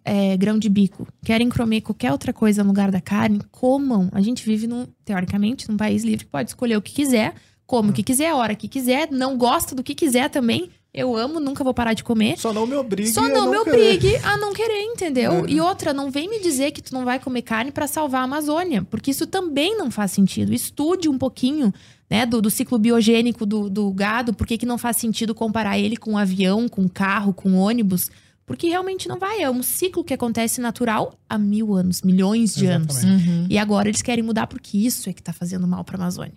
é, 0.04 0.36
grão 0.36 0.58
de 0.58 0.68
bico, 0.68 1.06
querem 1.24 1.48
comer 1.48 1.82
qualquer 1.82 2.10
outra 2.10 2.32
coisa 2.32 2.64
no 2.64 2.70
lugar 2.70 2.90
da 2.90 3.00
carne, 3.00 3.40
comam. 3.52 4.08
A 4.10 4.20
gente 4.20 4.44
vive, 4.44 4.66
num, 4.66 4.88
teoricamente, 5.04 5.68
num 5.70 5.76
país 5.76 6.02
livre 6.02 6.24
que 6.24 6.30
pode 6.32 6.50
escolher 6.50 6.76
o 6.76 6.82
que 6.82 6.92
quiser, 6.92 7.32
come 7.68 7.90
o 7.90 7.92
que 7.92 8.02
quiser, 8.02 8.30
a 8.30 8.34
hora 8.34 8.54
que 8.54 8.66
quiser, 8.66 9.10
não 9.10 9.36
gosta 9.36 9.74
do 9.74 9.82
que 9.84 9.94
quiser 9.94 10.30
também. 10.30 10.70
Eu 10.92 11.14
amo, 11.14 11.38
nunca 11.38 11.62
vou 11.62 11.74
parar 11.74 11.92
de 11.92 12.02
comer. 12.02 12.38
Só 12.38 12.50
não 12.50 12.66
me 12.66 12.74
obrigue 12.74 13.12
Só 13.12 13.26
a 13.26 13.28
não, 13.28 13.50
me 13.50 13.58
querer. 13.62 13.70
obrigue 13.70 14.16
a 14.24 14.38
não 14.38 14.54
querer, 14.54 14.80
entendeu? 14.84 15.44
É. 15.44 15.50
E 15.50 15.60
outra, 15.60 15.92
não 15.92 16.10
vem 16.10 16.30
me 16.30 16.40
dizer 16.40 16.70
que 16.70 16.80
tu 16.80 16.94
não 16.94 17.04
vai 17.04 17.20
comer 17.20 17.42
carne 17.42 17.70
pra 17.70 17.86
salvar 17.86 18.22
a 18.22 18.24
Amazônia, 18.24 18.82
porque 18.84 19.10
isso 19.10 19.26
também 19.26 19.76
não 19.76 19.90
faz 19.90 20.12
sentido. 20.12 20.54
Estude 20.54 21.10
um 21.10 21.18
pouquinho, 21.18 21.72
né, 22.08 22.24
do, 22.24 22.40
do 22.40 22.50
ciclo 22.50 22.78
biogênico 22.78 23.44
do, 23.44 23.68
do 23.68 23.92
gado, 23.92 24.32
por 24.32 24.46
que 24.46 24.56
que 24.56 24.64
não 24.64 24.78
faz 24.78 24.96
sentido 24.96 25.34
comparar 25.34 25.78
ele 25.78 25.98
com 25.98 26.12
um 26.12 26.18
avião, 26.18 26.70
com 26.70 26.88
carro, 26.88 27.34
com 27.34 27.54
ônibus, 27.54 28.10
porque 28.46 28.66
realmente 28.68 29.06
não 29.08 29.18
vai. 29.18 29.42
É 29.42 29.50
um 29.50 29.62
ciclo 29.62 30.02
que 30.02 30.14
acontece 30.14 30.58
natural 30.58 31.12
há 31.28 31.36
mil 31.36 31.74
anos, 31.74 32.00
milhões 32.00 32.54
de 32.54 32.64
anos. 32.64 32.96
Exatamente. 32.96 33.28
Uhum. 33.28 33.46
E 33.50 33.58
agora 33.58 33.90
eles 33.90 34.00
querem 34.00 34.24
mudar 34.24 34.46
porque 34.46 34.78
isso 34.78 35.10
é 35.10 35.12
que 35.12 35.22
tá 35.22 35.34
fazendo 35.34 35.68
mal 35.68 35.84
pra 35.84 35.98
Amazônia. 35.98 36.32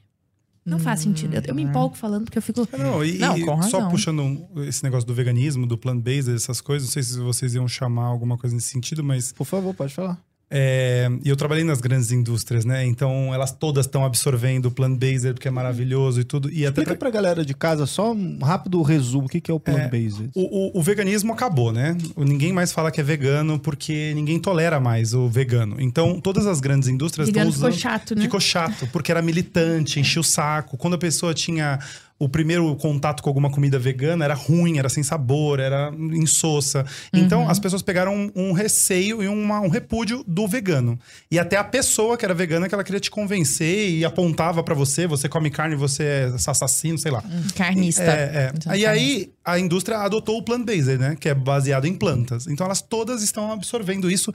Não 0.64 0.78
faz 0.78 1.00
sentido. 1.00 1.34
Eu, 1.36 1.42
eu 1.48 1.56
me 1.56 1.64
empolgo 1.64 1.96
falando 1.96 2.26
porque 2.26 2.38
eu 2.38 2.42
fico. 2.42 2.68
Não, 2.78 3.04
e, 3.04 3.18
Não, 3.18 3.36
e 3.36 3.70
só 3.70 3.90
puxando 3.90 4.48
esse 4.68 4.84
negócio 4.84 5.08
do 5.08 5.14
veganismo, 5.14 5.66
do 5.66 5.78
plant-based, 5.78 6.34
essas 6.34 6.62
coisas, 6.62 6.88
não 6.88 6.94
sei 6.94 7.04
se 7.04 7.20
vocês 7.20 7.56
iam 7.56 7.68
chamar 7.68 8.06
alguma 8.06 8.38
coisa 8.38 8.56
nesse 8.56 8.70
sentido, 8.70 9.04
mas 9.04 9.32
Por 9.32 9.46
favor, 9.46 9.74
pode 9.74 9.94
falar. 9.94 10.22
É, 10.54 11.08
e 11.24 11.30
eu 11.30 11.36
trabalhei 11.38 11.64
nas 11.64 11.80
grandes 11.80 12.12
indústrias, 12.12 12.66
né? 12.66 12.86
Então 12.86 13.34
elas 13.34 13.54
todas 13.54 13.86
estão 13.86 14.04
absorvendo 14.04 14.66
o 14.66 14.72
plant-based, 14.72 15.34
porque 15.34 15.48
é 15.48 15.52
maravilhoso 15.52 16.20
e 16.20 16.24
tudo. 16.26 16.50
E 16.52 16.66
até 16.66 16.82
Explica 16.82 16.90
pra- 16.98 17.10
pra 17.10 17.10
galera 17.10 17.46
de 17.46 17.54
casa 17.54 17.86
só 17.86 18.12
um 18.12 18.38
rápido 18.44 18.82
resumo. 18.82 19.28
O 19.28 19.30
que 19.30 19.40
que 19.40 19.50
é 19.50 19.54
o 19.54 19.60
plant-based? 19.60 20.30
o, 20.36 20.42
o- 20.78 20.80
o 20.80 20.84
veganismo 20.84 21.32
acabou, 21.32 21.72
né? 21.72 21.96
Ninguém 22.18 22.52
mais 22.52 22.74
fala 22.74 22.92
que 22.92 23.00
é 23.00 23.04
vegano 23.04 23.58
porque 23.58 24.12
ninguém 24.14 24.40
tolera 24.40 24.78
mais 24.80 25.14
o 25.14 25.30
vegano. 25.30 25.78
Então 25.80 26.20
todas 26.20 26.46
as 26.46 26.60
grandes 26.60 26.90
indústrias 26.90 27.30
estão 27.30 27.40
Vegano 27.44 27.54
ficou 27.56 27.70
usando. 27.70 27.80
chato, 27.80 28.16
né? 28.16 28.22
Ficou 28.24 28.40
chato, 28.42 28.88
porque 28.92 29.10
era 29.10 29.22
militante, 29.22 30.02
enchia 30.02 30.20
o 30.20 30.24
saco. 30.24 30.76
Quando 30.76 30.96
a 30.96 30.98
pessoa 30.98 31.34
tinha 31.34 31.80
o 32.24 32.30
primeiro 32.30 32.76
contato 32.76 33.24
com 33.24 33.30
alguma 33.30 33.50
comida 33.50 33.80
vegana, 33.80 34.24
era 34.26 34.34
ruim, 34.34 34.78
era 34.78 34.90
sem 34.90 35.02
sabor, 35.04 35.60
era 35.60 35.92
insossa. 36.14 36.86
Então 37.14 37.50
as 37.50 37.60
pessoas 37.60 37.82
pegaram 37.82 38.14
um, 38.16 38.32
um 38.36 38.52
receio 38.52 39.24
e 39.24 39.28
uma- 39.28 39.60
um 39.62 39.70
repúdio 39.70 40.24
do 40.28 40.48
vegano. 40.48 41.00
E 41.30 41.40
até 41.40 41.58
a 41.58 41.64
pessoa 41.64 42.16
que 42.18 42.24
era 42.26 42.34
vegana 42.34 42.68
que 42.70 42.74
ela 42.76 42.84
queria 42.84 43.00
te 43.00 43.10
convencer 43.10 43.90
e 43.90 44.06
apontava 44.06 44.64
pra 44.64 44.76
você, 44.76 45.08
você 45.08 45.28
come 45.28 45.50
carne, 45.50 45.76
você 45.76 46.04
é 46.04 46.26
assassino, 46.36 46.98
sei 46.98 47.12
lá. 47.12 47.24
Carnista. 47.56 48.04
É, 48.04 48.08
é. 48.08 48.52
Então, 48.56 48.76
E 48.76 48.82
carnista. 48.84 48.90
aí, 48.92 49.32
a 49.44 49.58
indústria 49.60 49.98
adotou 50.00 50.38
o 50.38 50.44
plant-based, 50.44 50.98
né? 50.98 51.18
Que 51.20 51.30
é 51.30 51.34
baseado 51.34 51.86
em 51.86 51.94
plantas. 51.96 52.46
Então, 52.48 52.66
elas 52.66 52.82
todas 52.82 53.24
estão 53.24 53.52
absorvendo 53.52 54.10
isso. 54.12 54.32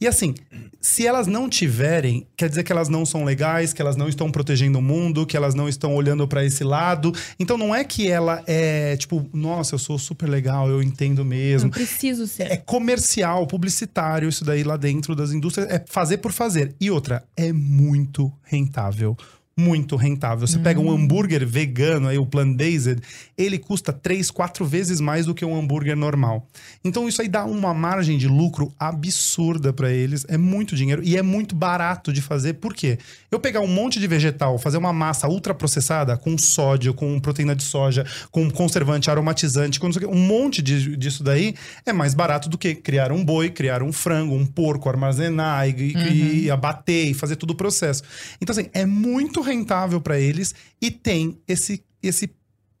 E 0.00 0.06
assim, 0.06 0.34
se 0.80 1.06
elas 1.06 1.26
não 1.26 1.48
tiverem, 1.48 2.26
quer 2.36 2.48
dizer 2.48 2.62
que 2.64 2.72
elas 2.72 2.88
não 2.88 3.06
são 3.06 3.24
legais, 3.24 3.72
que 3.72 3.80
elas 3.80 3.96
não 3.96 4.08
estão 4.08 4.30
protegendo 4.30 4.78
o 4.78 4.82
mundo, 4.82 5.24
que 5.26 5.36
elas 5.36 5.54
não 5.54 5.68
estão 5.68 5.94
olhando 5.94 6.26
pra 6.28 6.44
esse 6.44 6.62
lado. 6.64 7.12
Então, 7.38 7.56
não 7.56 7.74
é 7.74 7.84
que 7.84 8.10
ela 8.10 8.42
é 8.46 8.96
tipo, 8.96 9.28
nossa, 9.32 9.74
eu 9.74 9.78
sou 9.78 9.98
super 9.98 10.28
legal, 10.28 10.68
eu 10.68 10.82
entendo 10.82 11.18
Não 11.18 11.24
mesmo. 11.24 11.70
preciso 11.70 12.26
ser. 12.26 12.50
É 12.50 12.56
comercial, 12.56 13.46
publicitário, 13.46 14.28
isso 14.28 14.44
daí 14.44 14.62
lá 14.62 14.76
dentro 14.76 15.14
das 15.14 15.32
indústrias. 15.32 15.68
É 15.70 15.84
fazer 15.86 16.18
por 16.18 16.32
fazer. 16.32 16.74
E 16.80 16.90
outra, 16.90 17.24
é 17.36 17.52
muito 17.52 18.32
rentável. 18.42 19.16
Muito 19.60 19.96
rentável. 19.96 20.46
Você 20.46 20.58
pega 20.58 20.80
um 20.80 20.90
hambúrguer 20.90 21.46
vegano, 21.46 22.08
aí 22.08 22.18
o 22.18 22.26
plant-based, 22.26 23.00
ele 23.36 23.58
custa 23.58 23.92
três, 23.92 24.30
quatro 24.30 24.64
vezes 24.64 25.00
mais 25.00 25.26
do 25.26 25.34
que 25.34 25.44
um 25.44 25.54
hambúrguer 25.58 25.96
normal. 25.96 26.46
Então 26.84 27.08
isso 27.08 27.20
aí 27.20 27.28
dá 27.28 27.44
uma 27.44 27.74
margem 27.74 28.16
de 28.16 28.26
lucro 28.28 28.72
absurda 28.78 29.72
pra 29.72 29.90
eles. 29.92 30.24
É 30.28 30.36
muito 30.38 30.74
dinheiro 30.74 31.02
e 31.04 31.16
é 31.16 31.22
muito 31.22 31.54
barato 31.54 32.12
de 32.12 32.22
fazer. 32.22 32.54
Por 32.54 32.72
quê? 32.74 32.98
Eu 33.30 33.38
pegar 33.38 33.60
um 33.60 33.66
monte 33.66 33.98
de 34.00 34.06
vegetal, 34.06 34.58
fazer 34.58 34.78
uma 34.78 34.92
massa 34.92 35.28
ultraprocessada 35.28 36.16
com 36.16 36.36
sódio, 36.38 36.94
com 36.94 37.18
proteína 37.20 37.54
de 37.54 37.62
soja, 37.62 38.04
com 38.30 38.50
conservante, 38.50 39.10
aromatizante, 39.10 39.78
com 39.78 39.88
um 40.08 40.18
monte 40.26 40.62
de, 40.62 40.96
disso 40.96 41.22
daí 41.22 41.54
é 41.84 41.92
mais 41.92 42.14
barato 42.14 42.48
do 42.48 42.56
que 42.56 42.74
criar 42.74 43.12
um 43.12 43.24
boi, 43.24 43.50
criar 43.50 43.82
um 43.82 43.92
frango, 43.92 44.34
um 44.34 44.46
porco, 44.46 44.88
armazenar 44.88 45.68
e, 45.68 45.72
e- 45.92 46.44
e 46.44 46.50
abater 46.50 47.08
e 47.08 47.14
fazer 47.14 47.36
todo 47.36 47.50
o 47.50 47.54
processo. 47.54 48.02
Então, 48.40 48.52
assim, 48.52 48.68
é 48.72 48.86
muito 48.86 49.40
rentável 49.50 50.00
para 50.00 50.18
eles 50.18 50.54
e 50.80 50.90
tem 50.90 51.38
esse, 51.46 51.82
esse 52.02 52.30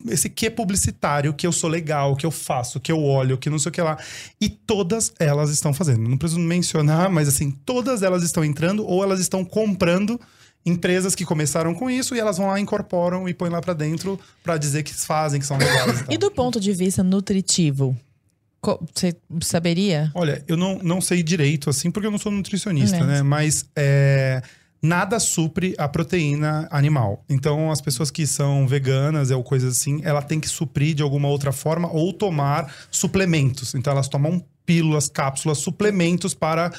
esse 0.08 0.30
que 0.30 0.48
publicitário, 0.48 1.34
que 1.34 1.46
eu 1.46 1.52
sou 1.52 1.68
legal, 1.68 2.16
que 2.16 2.24
eu 2.24 2.30
faço, 2.30 2.80
que 2.80 2.90
eu 2.90 3.02
olho, 3.02 3.36
que 3.36 3.50
não 3.50 3.58
sei 3.58 3.68
o 3.68 3.72
que 3.72 3.82
lá. 3.82 3.98
E 4.40 4.48
todas 4.48 5.12
elas 5.18 5.50
estão 5.50 5.74
fazendo. 5.74 6.08
Não 6.08 6.16
preciso 6.16 6.40
mencionar, 6.40 7.10
mas 7.10 7.28
assim, 7.28 7.50
todas 7.50 8.02
elas 8.02 8.22
estão 8.22 8.42
entrando 8.42 8.86
ou 8.86 9.02
elas 9.04 9.20
estão 9.20 9.44
comprando 9.44 10.18
empresas 10.64 11.14
que 11.14 11.24
começaram 11.24 11.74
com 11.74 11.90
isso 11.90 12.14
e 12.14 12.18
elas 12.18 12.38
vão 12.38 12.46
lá, 12.46 12.58
incorporam 12.58 13.28
e 13.28 13.34
põem 13.34 13.50
lá 13.50 13.60
pra 13.60 13.74
dentro 13.74 14.18
pra 14.42 14.56
dizer 14.56 14.84
que 14.84 14.94
fazem, 14.94 15.38
que 15.38 15.46
são 15.46 15.58
legais. 15.58 16.00
E. 16.08 16.14
E 16.14 16.18
do 16.18 16.30
ponto 16.30 16.58
de 16.58 16.72
vista 16.72 17.02
nutritivo, 17.02 17.94
você 18.94 19.14
saberia? 19.42 20.10
Olha, 20.14 20.42
eu 20.46 20.56
não, 20.56 20.78
não 20.82 21.00
sei 21.00 21.22
direito, 21.22 21.70
assim, 21.70 21.90
porque 21.90 22.06
eu 22.06 22.10
não 22.10 22.18
sou 22.18 22.32
nutricionista, 22.32 22.96
É. 22.98 23.04
né? 23.04 23.22
Mas 23.22 23.64
é, 23.76 24.42
nada 24.82 25.18
supre 25.20 25.74
a 25.78 25.88
proteína 25.88 26.68
animal. 26.70 27.24
Então, 27.28 27.70
as 27.70 27.80
pessoas 27.80 28.10
que 28.10 28.26
são 28.26 28.66
veganas 28.66 29.30
ou 29.30 29.42
coisas 29.42 29.76
assim, 29.76 30.00
ela 30.04 30.22
tem 30.22 30.40
que 30.40 30.48
suprir 30.48 30.94
de 30.94 31.02
alguma 31.02 31.28
outra 31.28 31.52
forma 31.52 31.90
ou 31.92 32.12
tomar 32.12 32.72
suplementos. 32.90 33.74
Então, 33.74 33.92
elas 33.92 34.08
tomam 34.08 34.42
pílulas, 34.66 35.08
cápsulas, 35.08 35.58
suplementos 35.58 36.34
para 36.34 36.72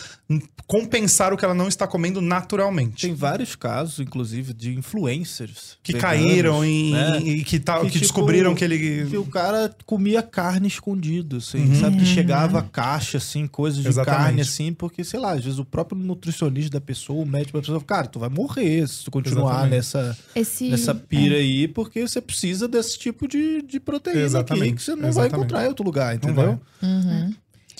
compensar 0.65 1.33
o 1.33 1.37
que 1.37 1.43
ela 1.43 1.53
não 1.53 1.67
está 1.67 1.85
comendo 1.85 2.21
naturalmente. 2.21 3.01
Tem 3.07 3.13
vários 3.13 3.55
casos, 3.55 3.99
inclusive, 3.99 4.53
de 4.53 4.73
influencers. 4.73 5.77
que 5.83 5.93
veganos, 5.93 6.17
caíram 6.25 6.63
em, 6.63 6.91
né? 6.93 7.19
e 7.21 7.43
que, 7.43 7.59
tá, 7.59 7.79
que, 7.81 7.87
tipo, 7.87 7.99
descobriram 7.99 8.55
que 8.55 8.63
ele. 8.63 9.07
Que 9.09 9.17
o 9.17 9.25
cara 9.25 9.75
comia 9.85 10.21
carne 10.23 10.67
escondido, 10.67 11.37
assim, 11.37 11.67
Uhum. 11.67 11.79
sabe? 11.81 11.97
Que 11.97 12.05
chegava 12.05 12.59
a 12.59 12.63
caixa, 12.63 13.17
assim, 13.17 13.45
coisas 13.47 13.81
de 13.81 13.89
Exatamente. 13.89 14.23
carne, 14.23 14.41
assim, 14.41 14.71
porque, 14.73 15.03
sei 15.03 15.19
lá, 15.19 15.33
às 15.33 15.43
vezes 15.43 15.59
o 15.59 15.65
próprio 15.65 15.97
nutricionista 15.97 16.71
da 16.71 16.81
pessoa, 16.81 17.21
o 17.23 17.27
médico 17.27 17.57
da 17.57 17.61
pessoa, 17.61 17.81
cara, 17.81 18.07
tu 18.07 18.19
vai 18.19 18.29
morrer 18.29 18.87
se 18.87 19.03
tu 19.03 19.11
continuar 19.11 19.51
Exatamente. 19.67 19.71
nessa, 19.75 20.17
Esse, 20.33 20.69
nessa 20.69 20.95
pira 20.95 21.35
aí, 21.35 21.67
porque 21.67 22.07
você 22.07 22.21
precisa 22.21 22.67
desse 22.67 22.97
tipo 22.97 23.27
de, 23.27 23.61
de 23.61 23.79
proteína 23.79 24.19
aqui, 24.19 24.25
Exatamente. 24.27 24.75
que 24.75 24.83
você 24.83 24.91
não 24.91 25.01
vai 25.01 25.09
Exatamente. 25.09 25.35
encontrar 25.35 25.65
em 25.65 25.67
outro 25.67 25.83
lugar, 25.83 26.15
entendeu? 26.15 26.59
Uhum. 26.81 27.33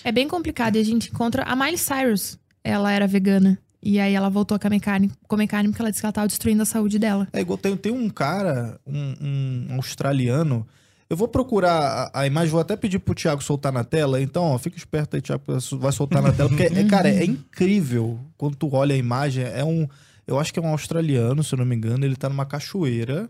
É 0.04 0.12
bem 0.12 0.28
complicado 0.28 0.76
e 0.76 0.80
a 0.80 0.84
gente 0.84 1.10
encontra. 1.10 1.44
A 1.44 1.56
Miley 1.56 1.78
Cyrus, 1.78 2.38
ela 2.64 2.92
era 2.92 3.08
vegana. 3.08 3.58
E 3.84 4.00
aí 4.00 4.14
ela 4.14 4.30
voltou 4.30 4.56
a 4.56 4.60
comer 4.60 4.80
carne, 4.80 5.12
comer 5.28 5.48
carne 5.48 5.70
porque 5.70 5.82
ela 5.82 5.90
disse 5.90 6.02
que 6.02 6.06
ela 6.06 6.14
tava 6.14 6.28
destruindo 6.28 6.62
a 6.62 6.66
saúde 6.66 7.00
dela. 7.00 7.28
É 7.34 7.42
igual 7.42 7.58
tem, 7.58 7.76
tem 7.76 7.92
um 7.92 8.10
cara, 8.10 8.80
um, 8.86 9.68
um 9.72 9.76
australiano. 9.76 10.68
Eu 11.10 11.18
vou 11.18 11.28
procurar 11.28 12.10
a, 12.14 12.22
a 12.22 12.28
imagem, 12.28 12.52
vou 12.52 12.62
até 12.62 12.76
pedir 12.78 13.00
pro 13.00 13.16
Thiago 13.16 13.44
soltar 13.44 13.74
na 13.74 13.84
tela. 13.84 14.22
Então, 14.22 14.44
ó, 14.44 14.58
fica 14.58 14.78
esperto 14.78 15.16
aí, 15.16 15.22
Thiago, 15.22 15.44
vai 15.80 15.92
soltar 15.92 16.22
na 16.22 16.32
tela. 16.32 16.48
Porque, 16.48 16.64
é, 16.64 16.84
cara, 16.86 17.10
é 17.10 17.26
incrível. 17.26 18.20
Quando 18.38 18.56
tu 18.56 18.70
olha 18.74 18.94
a 18.94 18.98
imagem, 18.98 19.44
é 19.44 19.64
um. 19.64 19.88
Eu 20.28 20.40
acho 20.40 20.54
que 20.54 20.60
é 20.60 20.62
um 20.62 20.68
australiano, 20.68 21.44
se 21.44 21.54
eu 21.54 21.58
não 21.58 21.66
me 21.66 21.76
engano. 21.76 22.06
Ele 22.06 22.16
tá 22.16 22.30
numa 22.30 22.46
cachoeira. 22.46 23.30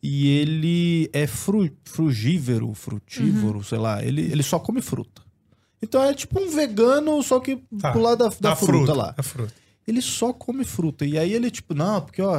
E 0.00 0.28
ele 0.28 1.10
é 1.12 1.26
fru, 1.26 1.68
frugívoro, 1.82 2.72
frutívoro, 2.72 3.64
sei 3.64 3.78
lá. 3.78 4.04
Ele, 4.04 4.20
ele 4.30 4.42
só 4.44 4.58
come 4.58 4.80
fruta. 4.80 5.22
Então 5.82 6.02
é 6.02 6.12
tipo 6.14 6.40
um 6.40 6.48
vegano, 6.50 7.22
só 7.22 7.38
que 7.40 7.56
Tá. 7.80 7.92
pro 7.92 8.00
lado 8.02 8.18
da, 8.18 8.28
da 8.28 8.50
Da 8.50 8.56
fruta, 8.56 8.92
lá 8.92 9.12
Da 9.12 9.22
fruta. 9.22 9.52
ele 9.86 10.02
só 10.02 10.32
come 10.32 10.64
fruta. 10.64 11.04
E 11.06 11.16
aí 11.18 11.32
ele, 11.32 11.50
tipo, 11.50 11.72
não, 11.74 12.00
porque, 12.00 12.20
ó, 12.20 12.38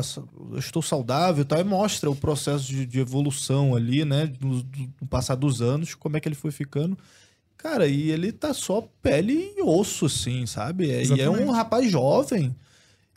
eu 0.51 0.59
estou 0.59 0.81
saudável 0.81 1.41
e 1.41 1.45
tal. 1.45 1.59
E 1.59 1.63
mostra 1.63 2.09
o 2.11 2.15
processo 2.15 2.65
de, 2.65 2.85
de 2.85 2.99
evolução 2.99 3.75
ali, 3.75 4.03
né? 4.05 4.31
No, 4.41 4.63
no 5.01 5.07
passar 5.09 5.35
dos 5.35 5.61
anos, 5.61 5.95
como 5.95 6.17
é 6.17 6.19
que 6.19 6.27
ele 6.27 6.35
foi 6.35 6.51
ficando. 6.51 6.97
Cara, 7.57 7.87
e 7.87 8.09
ele 8.11 8.31
tá 8.31 8.53
só 8.53 8.87
pele 9.01 9.53
e 9.57 9.61
osso, 9.61 10.05
assim, 10.05 10.45
sabe? 10.45 10.89
É- 10.91 11.03
E 11.05 11.19
é 11.21 11.29
um 11.29 11.51
rapaz 11.51 11.89
jovem. 11.91 12.55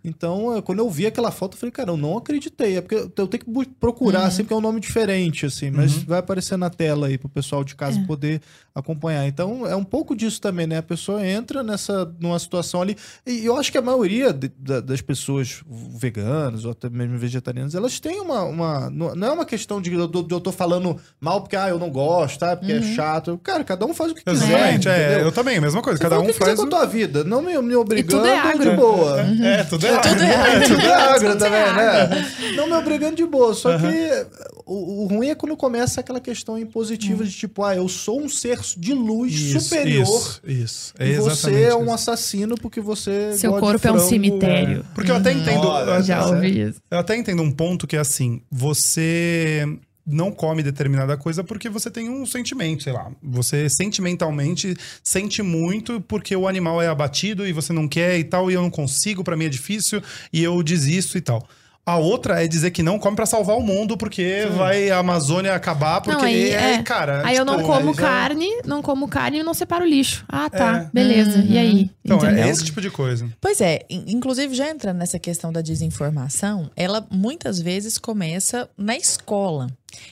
Então, 0.05 0.57
é, 0.57 0.61
quando 0.62 0.80
eu 0.80 0.90
vi 0.90 1.07
aquela 1.07 1.30
foto, 1.30 1.55
eu 1.55 1.59
falei, 1.61 1.70
cara, 1.72 1.90
eu 1.90 1.96
não 1.96 2.16
acreditei. 2.18 2.76
É 2.76 2.80
porque 2.80 2.94
eu 2.94 3.12
eu 3.16 3.26
tenho 3.28 3.44
que 3.44 3.70
procurar, 3.78 4.24
assim, 4.24 4.42
porque 4.42 4.53
é 4.55 4.57
um 4.57 4.61
nome 4.61 4.80
diferente, 4.80 5.46
assim. 5.46 5.70
Mas 5.70 5.94
vai 6.03 6.18
aparecer 6.18 6.57
na 6.59 6.68
tela 6.70 7.07
aí 7.07 7.16
pro 7.16 7.28
pessoal 7.28 7.62
de 7.62 7.74
casa 7.76 8.00
É. 8.00 8.05
poder 8.07 8.40
acompanhar. 8.74 9.26
Então, 9.26 9.66
é 9.66 9.76
um 9.76 9.84
pouco 9.84 10.16
disso 10.16 10.40
também, 10.40 10.66
né? 10.66 10.78
A 10.78 10.82
pessoa 10.82 11.24
entra 11.26 11.62
nessa, 11.62 12.11
numa 12.18 12.38
situação 12.38 12.82
ali. 12.82 12.96
E 13.26 13.44
eu 13.44 13.57
acho 13.57 13.70
que 13.70 13.78
a 13.78 13.82
maioria 13.82 14.32
de- 14.32 14.50
da- 14.59 14.80
das 14.80 15.00
pessoas 15.00 15.62
veganas 15.96 16.64
ou 16.64 16.72
até 16.72 16.88
mesmo 16.88 17.16
vegetarianas, 17.18 17.74
elas 17.74 18.00
têm 18.00 18.20
uma. 18.20 18.42
uma 18.44 18.90
não 18.90 19.26
é 19.26 19.30
uma 19.32 19.44
questão 19.44 19.80
de, 19.80 19.92
eu 19.92 20.09
tô- 20.09 20.22
de 20.22 20.34
eu 20.34 20.40
tô 20.40 20.50
falando 20.50 20.96
mal 21.20 21.40
porque, 21.42 21.55
ah, 21.57 21.68
eu 21.68 21.78
não 21.78 21.90
gosto, 21.90 22.42
ah, 22.42 22.57
porque 22.57 22.72
é 22.72 22.82
chato. 22.82 23.38
Cara, 23.42 23.62
cada 23.62 23.84
um 23.86 23.94
faz 23.94 24.11
o 24.12 24.14
que 24.14 24.24
quiser. 24.24 24.48
Exatamente, 24.48 24.88
é, 24.88 25.22
eu 25.22 25.30
também, 25.30 25.59
a 25.59 25.61
mesma 25.61 25.82
coisa. 25.82 25.96
Você 25.98 26.03
Cada 26.03 26.16
faz 26.16 26.22
o 26.26 26.30
um 26.30 26.32
que 26.32 26.38
quiser 26.38 26.57
faz. 26.57 26.59
com 26.59 26.64
a 26.64 26.66
o- 26.66 26.70
tua 26.70 26.86
vida, 26.86 27.22
não 27.24 27.42
me, 27.42 27.57
me 27.61 27.76
obrigando 27.76 28.22
tudo 28.22 28.26
é 28.26 28.38
agro. 28.38 28.70
de 28.70 28.76
boa. 28.76 29.20
É, 29.20 29.64
tudo 29.64 29.86
é 29.86 29.91
tudo 30.03 30.22
errado. 30.22 30.62
Tudo 30.68 30.80
é 30.80 30.95
agro 30.95 31.28
Tudo 31.32 31.38
também, 31.38 31.61
errado. 31.61 32.11
né? 32.11 32.26
Não 32.57 32.66
me 32.66 32.72
obrigando 32.74 33.16
de 33.16 33.26
boa. 33.26 33.55
Só 33.55 33.76
que 33.78 34.26
o, 34.64 35.03
o 35.05 35.07
ruim 35.07 35.28
é 35.28 35.34
quando 35.34 35.57
começa 35.57 36.01
aquela 36.01 36.20
questão 36.20 36.59
impositiva 36.59 37.24
de 37.24 37.30
tipo, 37.32 37.62
ah, 37.64 37.74
eu 37.76 37.88
sou 37.88 38.20
um 38.22 38.28
ser 38.28 38.59
de 38.76 38.95
luz 38.95 39.32
Isso, 39.34 39.61
superior. 39.61 40.05
Isso, 40.05 40.40
isso. 40.45 40.95
É 40.99 41.09
E 41.09 41.14
você 41.16 41.62
é 41.64 41.74
um 41.74 41.84
isso. 41.84 41.93
assassino 41.95 42.55
porque 42.57 42.80
você. 42.80 43.32
Seu 43.36 43.53
corpo 43.59 43.86
é 43.86 43.93
um 43.93 43.99
cemitério. 43.99 44.84
Porque 44.95 45.11
eu 45.11 45.16
até 45.16 45.32
entendo. 45.32 45.66
Olha, 45.66 45.90
eu- 45.97 46.03
Já 46.03 46.26
ouvi 46.26 46.62
isso. 46.68 46.80
Eu 46.90 46.99
até 46.99 47.16
entendo 47.16 47.43
um 47.43 47.51
ponto 47.51 47.86
que 47.86 47.97
é 47.97 48.01
assim: 48.01 48.40
você 48.51 49.66
não 50.07 50.32
come 50.32 50.62
determinada 50.62 51.16
coisa 51.16 51.44
porque 51.44 51.68
você 51.68 51.90
tem 51.90 52.09
um 52.09 52.26
sentimento, 52.26 52.82
sei 52.82 52.92
lá. 52.92 53.11
Você 53.22 53.68
sentimentalmente 53.68 54.76
sente 55.03 55.42
muito 55.42 56.00
porque 56.00 56.34
o 56.34 56.48
animal 56.48 56.82
é 56.82 56.88
abatido 56.88 57.46
e 57.46 57.53
você 57.53 57.72
não 57.72 57.88
quer 57.88 58.18
e 58.18 58.24
tal, 58.24 58.50
e 58.50 58.55
eu 58.55 58.62
não 58.62 58.70
consigo, 58.70 59.22
pra 59.22 59.36
mim 59.36 59.44
é 59.44 59.48
difícil, 59.48 60.03
e 60.32 60.42
eu 60.42 60.62
desisto 60.62 61.16
e 61.16 61.20
tal. 61.20 61.46
A 61.85 61.97
outra 61.97 62.45
é 62.45 62.47
dizer 62.47 62.70
que 62.70 62.80
não 62.80 62.97
come 62.97 63.16
pra 63.16 63.26
salvar 63.26 63.57
o 63.57 63.61
mundo 63.61 63.97
porque 63.97 64.47
vai 64.57 64.89
a 64.89 64.99
Amazônia 64.99 65.53
acabar, 65.53 66.01
porque 66.01 66.16
Não, 66.16 66.24
aí, 66.28 66.51
é, 66.51 66.74
é. 66.74 66.83
cara. 66.85 67.26
Aí 67.26 67.37
eu 67.37 67.45
não 67.45 67.57
tipo, 67.57 67.66
como 67.66 67.93
já- 67.93 68.01
carne, 68.03 68.49
não 68.64 68.80
como 68.80 69.09
carne 69.09 69.41
e 69.41 69.43
não 69.43 69.53
separo 69.53 69.85
o 69.85 69.89
lixo. 69.89 70.24
Ah, 70.28 70.49
tá. 70.49 70.83
É. 70.83 70.91
Beleza. 70.93 71.39
E 71.45 71.59
aí? 71.59 71.91
Então, 72.05 72.18
Entendeu? 72.18 72.45
é 72.45 72.49
esse 72.49 72.64
tipo 72.64 72.80
de 72.80 72.89
coisa. 72.89 73.28
Pois 73.41 73.61
é, 73.61 73.80
in- 73.91 74.05
inclusive 74.07 74.55
já 74.55 74.70
entrando 74.70 74.99
nessa 74.99 75.18
questão 75.18 75.53
da 75.53 75.61
desinformação, 75.61 76.70
ela 76.76 77.05
muitas 77.11 77.61
vezes 77.61 77.99
começa 77.99 78.70
na 78.78 78.97
escola. 78.97 79.66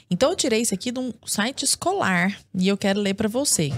Então 0.09 0.29
eu 0.31 0.35
tirei 0.35 0.61
isso 0.61 0.73
aqui 0.73 0.91
de 0.91 0.99
um 0.99 1.13
site 1.25 1.63
escolar 1.63 2.37
e 2.53 2.67
eu 2.67 2.77
quero 2.77 2.99
ler 2.99 3.13
para 3.13 3.29
você. 3.29 3.71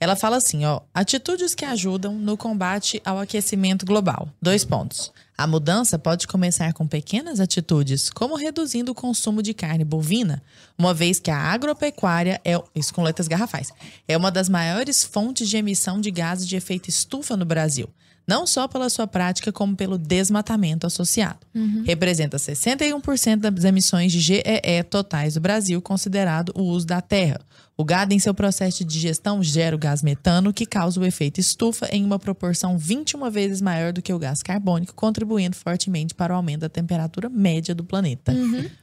Ela 0.00 0.16
fala 0.16 0.36
assim, 0.36 0.64
ó, 0.64 0.80
atitudes 0.94 1.54
que 1.54 1.64
ajudam 1.64 2.14
no 2.14 2.36
combate 2.36 3.00
ao 3.04 3.18
aquecimento 3.18 3.86
global. 3.86 4.28
Dois 4.42 4.64
pontos. 4.64 5.12
A 5.36 5.48
mudança 5.48 5.98
pode 5.98 6.28
começar 6.28 6.72
com 6.72 6.86
pequenas 6.86 7.40
atitudes, 7.40 8.08
como 8.08 8.36
reduzindo 8.36 8.92
o 8.92 8.94
consumo 8.94 9.42
de 9.42 9.52
carne 9.52 9.84
bovina, 9.84 10.40
uma 10.78 10.94
vez 10.94 11.18
que 11.18 11.30
a 11.30 11.36
agropecuária 11.36 12.40
é, 12.44 12.60
isso 12.72 12.94
com 12.94 13.02
letras 13.02 13.26
garrafais, 13.26 13.72
é 14.06 14.16
uma 14.16 14.30
das 14.30 14.48
maiores 14.48 15.02
fontes 15.02 15.48
de 15.48 15.56
emissão 15.56 16.00
de 16.00 16.12
gases 16.12 16.46
de 16.46 16.54
efeito 16.54 16.88
estufa 16.88 17.36
no 17.36 17.44
Brasil 17.44 17.88
não 18.26 18.46
só 18.46 18.66
pela 18.66 18.88
sua 18.88 19.06
prática, 19.06 19.52
como 19.52 19.76
pelo 19.76 19.98
desmatamento 19.98 20.86
associado. 20.86 21.40
Representa 21.84 22.36
61% 22.36 23.36
das 23.50 23.64
emissões 23.64 24.12
de 24.12 24.20
GEE 24.20 24.82
totais 24.88 25.34
do 25.34 25.40
Brasil, 25.40 25.80
considerado 25.82 26.52
o 26.54 26.62
uso 26.62 26.86
da 26.86 27.00
terra. 27.00 27.40
O 27.76 27.84
gado, 27.84 28.14
em 28.14 28.20
seu 28.20 28.32
processo 28.32 28.78
de 28.78 28.84
digestão, 28.84 29.42
gera 29.42 29.74
o 29.74 29.78
gás 29.78 30.00
metano, 30.00 30.52
que 30.52 30.64
causa 30.64 31.00
o 31.00 31.04
efeito 31.04 31.40
estufa 31.40 31.88
em 31.90 32.04
uma 32.04 32.20
proporção 32.20 32.78
21 32.78 33.28
vezes 33.30 33.60
maior 33.60 33.92
do 33.92 34.00
que 34.00 34.12
o 34.12 34.18
gás 34.18 34.44
carbônico, 34.44 34.94
contribuindo 34.94 35.56
fortemente 35.56 36.14
para 36.14 36.32
o 36.32 36.36
aumento 36.36 36.60
da 36.60 36.68
temperatura 36.68 37.28
média 37.28 37.74
do 37.74 37.82
planeta. 37.82 38.32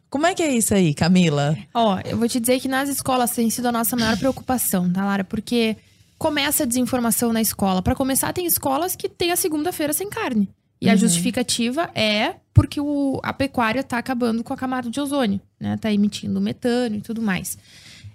Como 0.09 0.25
é 0.25 0.35
que 0.35 0.43
é 0.43 0.53
isso 0.53 0.73
aí, 0.73 0.93
Camila? 0.93 1.57
Ó, 1.73 2.01
eu 2.03 2.17
vou 2.17 2.27
te 2.27 2.37
dizer 2.37 2.59
que 2.59 2.67
nas 2.67 2.89
escolas 2.89 3.31
tem 3.31 3.49
sido 3.49 3.67
a 3.67 3.71
nossa 3.71 3.95
maior 3.95 4.17
preocupação, 4.17 4.91
tá, 4.91 5.05
Lara? 5.05 5.23
Porque 5.23 5.77
começa 6.21 6.61
a 6.61 6.65
desinformação 6.67 7.33
na 7.33 7.41
escola. 7.41 7.81
Pra 7.81 7.95
começar, 7.95 8.31
tem 8.31 8.45
escolas 8.45 8.95
que 8.95 9.09
tem 9.09 9.31
a 9.31 9.35
segunda-feira 9.35 9.91
sem 9.91 10.07
carne. 10.07 10.47
E 10.79 10.87
a 10.87 10.95
justificativa 10.95 11.89
é 11.95 12.35
porque 12.53 12.79
o, 12.79 13.19
a 13.23 13.33
pecuária 13.33 13.83
tá 13.83 13.97
acabando 13.97 14.43
com 14.43 14.53
a 14.53 14.57
camada 14.57 14.87
de 14.87 14.99
ozônio, 15.01 15.41
né? 15.59 15.77
Tá 15.77 15.91
emitindo 15.91 16.39
metano 16.39 16.95
e 16.97 17.01
tudo 17.01 17.21
mais. 17.23 17.57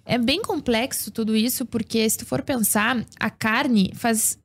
É 0.04 0.16
bem 0.18 0.40
complexo 0.40 1.10
tudo 1.10 1.34
isso, 1.36 1.66
porque 1.66 2.08
se 2.08 2.18
tu 2.18 2.26
for 2.26 2.42
pensar, 2.42 3.04
a 3.18 3.28
carne 3.28 3.90
faz, 3.94 4.38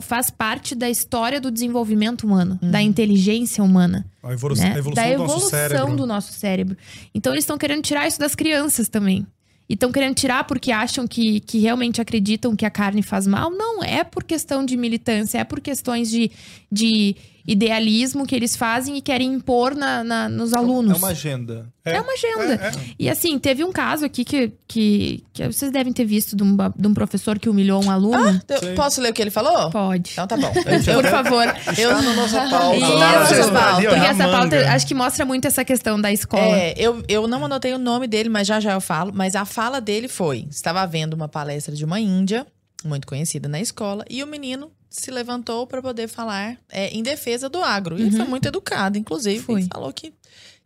faz 0.00 0.28
parte 0.28 0.74
da 0.74 0.90
história 0.90 1.40
do 1.40 1.52
desenvolvimento 1.52 2.24
humano, 2.24 2.58
da 2.60 2.82
inteligência 2.82 3.62
humana 3.62 4.04
A 4.24 4.32
evolu- 4.32 4.56
né? 4.56 4.74
a 4.74 4.78
evolução 4.78 4.94
da 4.96 5.06
do 5.06 5.12
evolução 5.12 5.36
nosso 5.38 5.50
cérebro. 5.50 5.96
do 5.96 6.06
nosso 6.06 6.32
cérebro. 6.32 6.76
Então 7.14 7.32
eles 7.32 7.42
estão 7.44 7.56
querendo 7.58 7.82
tirar 7.82 8.08
isso 8.08 8.18
das 8.18 8.34
crianças 8.34 8.88
também. 8.88 9.24
E 9.68 9.74
estão 9.74 9.92
querendo 9.92 10.14
tirar 10.14 10.44
porque 10.44 10.72
acham 10.72 11.06
que, 11.06 11.40
que 11.40 11.58
realmente 11.58 12.00
acreditam 12.00 12.56
que 12.56 12.64
a 12.64 12.70
carne 12.70 13.02
faz 13.02 13.26
mal. 13.26 13.50
Não, 13.50 13.84
é 13.84 14.02
por 14.02 14.24
questão 14.24 14.64
de 14.64 14.76
militância, 14.76 15.38
é 15.38 15.44
por 15.44 15.60
questões 15.60 16.10
de, 16.10 16.30
de 16.72 17.14
idealismo 17.48 18.26
que 18.26 18.36
eles 18.36 18.54
fazem 18.54 18.98
e 18.98 19.00
querem 19.00 19.32
impor 19.32 19.74
na, 19.74 20.04
na- 20.04 20.28
nos 20.28 20.52
alunos. 20.52 20.92
É 20.92 20.98
uma 20.98 21.08
agenda. 21.08 21.72
É 21.82 21.98
uma 21.98 22.12
agenda. 22.12 22.62
É, 22.62 22.66
é. 22.68 22.72
E 22.98 23.08
assim, 23.08 23.38
teve 23.38 23.64
um 23.64 23.72
caso 23.72 24.04
aqui 24.04 24.22
que, 24.22 24.52
que, 24.68 25.24
que 25.32 25.46
vocês 25.46 25.72
devem 25.72 25.90
ter 25.90 26.04
visto 26.04 26.36
de 26.36 26.42
um, 26.42 26.54
de 26.76 26.86
um 26.86 26.92
professor 26.92 27.38
que 27.38 27.48
humilhou 27.48 27.82
um 27.82 27.90
aluno. 27.90 28.38
Eu 28.48 28.74
posso 28.74 29.00
ler 29.00 29.10
o 29.10 29.14
que 29.14 29.22
ele 29.22 29.30
falou? 29.30 29.70
Pode. 29.70 30.10
Então 30.12 30.26
tá 30.26 30.36
bom. 30.36 30.52
Por 30.52 31.04
favor. 31.06 31.46
Eu... 31.78 32.02
na 32.02 32.12
nossa 32.14 32.50
pauta. 32.50 32.76
Isso, 32.76 32.92
lá, 32.92 33.18
nossa 33.20 33.46
né? 33.46 33.58
pauta. 33.58 33.82
Porque 33.88 33.96
na 33.96 34.06
essa 34.08 34.28
pauta 34.28 34.70
acho 34.70 34.86
que 34.86 34.94
mostra 34.94 35.24
muito 35.24 35.46
essa 35.46 35.64
questão 35.64 35.98
da 35.98 36.12
escola. 36.12 36.54
É, 36.54 36.74
eu, 36.76 37.02
eu 37.08 37.26
não 37.26 37.46
anotei 37.46 37.72
o 37.72 37.78
nome 37.78 38.06
dele, 38.06 38.28
mas 38.28 38.46
já 38.46 38.60
já 38.60 38.74
eu 38.74 38.80
falo. 38.82 39.10
Mas 39.14 39.34
a 39.34 39.46
fala 39.46 39.80
dele 39.80 40.08
foi: 40.08 40.46
estava 40.50 40.86
vendo 40.86 41.14
uma 41.14 41.28
palestra 41.28 41.74
de 41.74 41.82
uma 41.86 41.98
índia, 41.98 42.46
muito 42.84 43.06
conhecida 43.06 43.48
na 43.48 43.58
escola, 43.58 44.04
e 44.10 44.22
o 44.22 44.26
menino 44.26 44.70
se 44.88 45.10
levantou 45.10 45.66
para 45.66 45.82
poder 45.82 46.08
falar 46.08 46.58
é, 46.68 46.88
em 46.88 47.02
defesa 47.02 47.48
do 47.48 47.62
agro. 47.62 47.98
E 47.98 48.02
ele 48.02 48.16
foi 48.16 48.26
muito 48.26 48.46
educado, 48.48 48.96
inclusive. 48.98 49.40
Foi. 49.40 49.60
Ele 49.60 49.68
falou 49.72 49.92
que, 49.92 50.12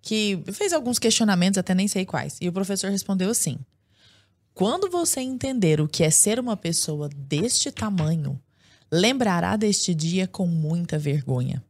que 0.00 0.42
fez 0.52 0.72
alguns 0.72 0.98
questionamentos, 0.98 1.58
até 1.58 1.74
nem 1.74 1.88
sei 1.88 2.04
quais. 2.04 2.38
E 2.40 2.48
o 2.48 2.52
professor 2.52 2.90
respondeu 2.90 3.30
assim: 3.30 3.58
quando 4.54 4.90
você 4.90 5.20
entender 5.20 5.80
o 5.80 5.88
que 5.88 6.04
é 6.04 6.10
ser 6.10 6.38
uma 6.38 6.56
pessoa 6.56 7.08
deste 7.08 7.70
tamanho, 7.70 8.40
lembrará 8.90 9.56
deste 9.56 9.94
dia 9.94 10.26
com 10.26 10.46
muita 10.46 10.98
vergonha. 10.98 11.62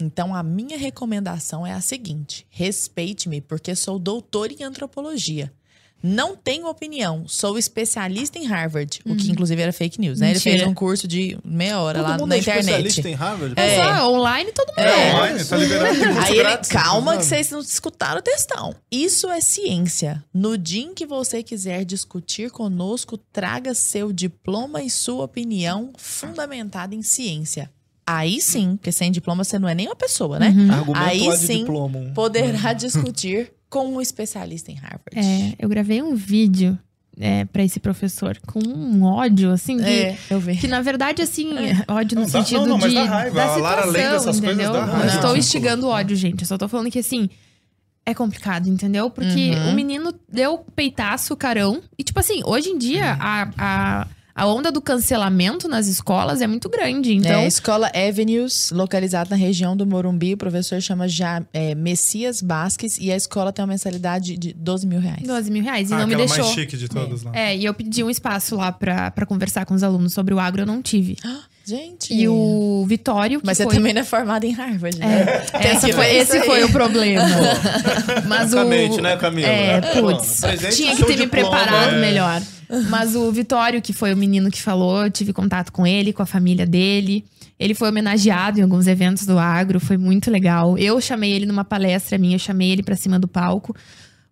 Então, 0.00 0.34
a 0.34 0.42
minha 0.42 0.78
recomendação 0.78 1.66
é 1.66 1.72
a 1.72 1.80
seguinte: 1.80 2.46
respeite-me, 2.48 3.40
porque 3.40 3.74
sou 3.76 3.98
doutor 3.98 4.50
em 4.50 4.64
antropologia. 4.64 5.52
Não 6.02 6.34
tenho 6.34 6.66
opinião, 6.66 7.24
sou 7.28 7.58
especialista 7.58 8.38
em 8.38 8.46
Harvard, 8.46 9.00
o 9.04 9.14
que 9.14 9.30
inclusive 9.30 9.60
era 9.60 9.72
fake 9.72 10.00
news, 10.00 10.20
né? 10.20 10.28
Ele 10.28 10.34
Mentira. 10.34 10.58
fez 10.58 10.68
um 10.68 10.72
curso 10.74 11.06
de 11.06 11.38
meia 11.44 11.78
hora 11.80 11.98
Todo 11.98 12.08
lá 12.08 12.18
mundo 12.18 12.28
na 12.28 12.36
é 12.36 12.38
especialista 12.38 13.00
internet. 13.00 13.08
em 13.08 13.14
Harvard? 13.14 13.54
É. 13.60 13.80
ó, 14.02 14.08
online 14.10 14.52
todo 14.52 14.68
mundo 14.68 14.78
É. 14.78 15.08
é. 15.10 15.14
Online, 15.14 15.44
tá 15.44 15.56
liberado, 15.56 15.98
Aí 16.20 16.32
ele, 16.32 16.38
grátis, 16.42 16.70
calma 16.70 17.12
que 17.18 17.24
sabe? 17.24 17.28
vocês 17.28 17.50
não 17.50 17.60
escutaram 17.60 18.18
o 18.20 18.22
textão. 18.22 18.74
Isso 18.90 19.28
é 19.28 19.40
ciência. 19.40 20.24
No 20.32 20.56
dia 20.56 20.82
em 20.84 20.94
que 20.94 21.04
você 21.04 21.42
quiser 21.42 21.84
discutir 21.84 22.50
conosco, 22.50 23.18
traga 23.18 23.74
seu 23.74 24.12
diploma 24.12 24.82
e 24.82 24.88
sua 24.88 25.24
opinião 25.24 25.92
fundamentada 25.98 26.94
em 26.94 27.02
ciência. 27.02 27.70
Aí 28.06 28.40
sim, 28.40 28.76
porque 28.76 28.90
sem 28.90 29.12
diploma 29.12 29.44
você 29.44 29.58
não 29.58 29.68
é 29.68 29.74
nem 29.74 29.86
uma 29.86 29.94
pessoa, 29.94 30.38
né? 30.38 30.48
Argumento 30.72 31.04
Aí 31.04 31.36
sim, 31.36 31.64
poderá 32.14 32.72
discutir 32.72 33.52
com 33.70 33.86
um 33.94 34.00
especialista 34.00 34.70
em 34.70 34.74
Harvard. 34.74 35.16
É, 35.16 35.54
eu 35.58 35.68
gravei 35.68 36.02
um 36.02 36.14
vídeo 36.14 36.76
é, 37.18 37.44
para 37.46 37.62
esse 37.62 37.78
professor 37.80 38.36
com 38.46 38.58
um 38.66 39.02
ódio, 39.04 39.50
assim, 39.52 39.78
que, 39.78 39.84
É, 39.84 40.18
eu 40.28 40.40
vi. 40.40 40.56
que 40.56 40.66
na 40.68 40.82
verdade, 40.82 41.22
assim, 41.22 41.50
ódio 41.88 42.16
no 42.16 42.22
Não, 42.26 42.30
dá- 42.30 42.38
sentido 42.40 42.60
não, 42.60 42.66
não, 42.66 42.78
mas 42.78 42.88
de. 42.90 42.94
dá 42.96 43.04
raiva. 43.04 43.34
Da 43.36 43.42
A 43.44 43.56
Lara 43.56 43.82
situação, 43.82 43.92
lê 43.92 43.98
dessas 44.02 44.24
coisas, 44.24 44.38
entendeu? 44.44 44.72
dá 44.72 44.86
Não 44.86 44.92
raiva. 44.94 45.06
estou 45.14 45.30
Não. 45.30 45.36
instigando 45.36 45.86
ódio, 45.88 46.16
gente. 46.16 46.40
Eu 46.42 46.46
só 46.46 46.58
tô 46.58 46.66
falando 46.68 46.90
que, 46.90 46.98
assim, 46.98 47.28
é 48.06 48.12
complicado, 48.14 48.68
entendeu? 48.68 49.08
Porque 49.10 49.50
Uhum. 49.50 49.70
o 49.70 49.74
menino 49.74 50.12
deu 50.28 50.58
peitaço, 50.74 51.36
carão. 51.36 51.82
E, 51.98 52.02
tipo 52.02 52.18
assim, 52.18 52.40
hoje 52.44 52.70
em 52.70 52.78
dia, 52.78 53.16
a, 53.20 53.50
a, 53.58 54.06
a 54.40 54.46
onda 54.46 54.72
do 54.72 54.80
cancelamento 54.80 55.68
nas 55.68 55.86
escolas 55.86 56.40
é 56.40 56.46
muito 56.46 56.68
grande. 56.70 57.14
Então, 57.14 57.40
É, 57.40 57.46
escola 57.46 57.90
Avenues, 57.94 58.70
localizada 58.72 59.28
na 59.30 59.36
região 59.36 59.76
do 59.76 59.86
Morumbi, 59.86 60.32
o 60.32 60.36
professor 60.38 60.80
chama 60.80 61.06
já 61.06 61.42
é, 61.52 61.74
Messias 61.74 62.40
Basques 62.40 62.96
e 62.98 63.12
a 63.12 63.16
escola 63.16 63.52
tem 63.52 63.62
uma 63.62 63.68
mensalidade 63.72 64.38
de 64.38 64.54
12 64.54 64.86
mil 64.86 64.98
reais. 64.98 65.22
12 65.22 65.50
mil 65.50 65.62
reais. 65.62 65.90
E 65.90 65.94
Ah, 65.94 65.98
não 65.98 66.06
me 66.06 66.16
deixou. 66.16 66.38
mais 66.38 66.54
chique 66.54 66.76
de 66.78 66.88
todas 66.88 67.22
lá. 67.22 67.32
É, 67.34 67.54
e 67.54 67.66
eu 67.66 67.74
pedi 67.74 68.02
um 68.02 68.08
espaço 68.08 68.56
lá 68.56 68.72
pra, 68.72 69.10
pra 69.10 69.26
conversar 69.26 69.66
com 69.66 69.74
os 69.74 69.82
alunos 69.82 70.14
sobre 70.14 70.32
o 70.32 70.40
agro, 70.40 70.62
eu 70.62 70.66
não 70.66 70.80
tive. 70.80 71.16
Gente. 71.62 72.12
E 72.14 72.26
o 72.26 72.84
Vitório, 72.88 73.40
que 73.40 73.46
Mas 73.46 73.58
você 73.58 73.64
foi... 73.64 73.74
também 73.74 73.92
não 73.92 74.00
é 74.00 74.04
formada 74.04 74.44
em 74.46 74.50
Harvard, 74.52 74.98
né? 74.98 75.24
Tem 75.52 75.70
Essa 75.70 75.86
que 75.86 75.92
foi- 75.92 76.16
esse 76.16 76.40
foi 76.44 76.64
o 76.64 76.72
problema. 76.72 77.22
Mas 78.26 78.52
o... 78.54 78.64
Né, 78.64 79.16
Camila? 79.18 79.46
É, 79.48 79.80
putz. 80.00 80.40
Tinha 80.74 80.94
o 80.94 80.96
que 80.96 81.04
ter 81.04 81.18
me 81.18 81.26
preparado 81.26 81.94
é. 81.96 82.00
melhor. 82.00 82.40
Mas 82.88 83.16
o 83.16 83.30
Vitório, 83.32 83.82
que 83.82 83.92
foi 83.92 84.12
o 84.12 84.16
menino 84.16 84.50
que 84.50 84.62
falou, 84.62 85.10
tive 85.10 85.32
contato 85.32 85.72
com 85.72 85.86
ele, 85.86 86.12
com 86.12 86.22
a 86.22 86.26
família 86.26 86.66
dele. 86.66 87.24
Ele 87.58 87.74
foi 87.74 87.88
homenageado 87.88 88.58
em 88.58 88.62
alguns 88.62 88.86
eventos 88.86 89.26
do 89.26 89.38
agro, 89.38 89.80
foi 89.80 89.96
muito 89.96 90.30
legal. 90.30 90.78
Eu 90.78 91.00
chamei 91.00 91.32
ele 91.32 91.46
numa 91.46 91.64
palestra 91.64 92.16
minha, 92.16 92.36
eu 92.36 92.38
chamei 92.38 92.70
ele 92.70 92.82
pra 92.82 92.96
cima 92.96 93.18
do 93.18 93.28
palco. 93.28 93.74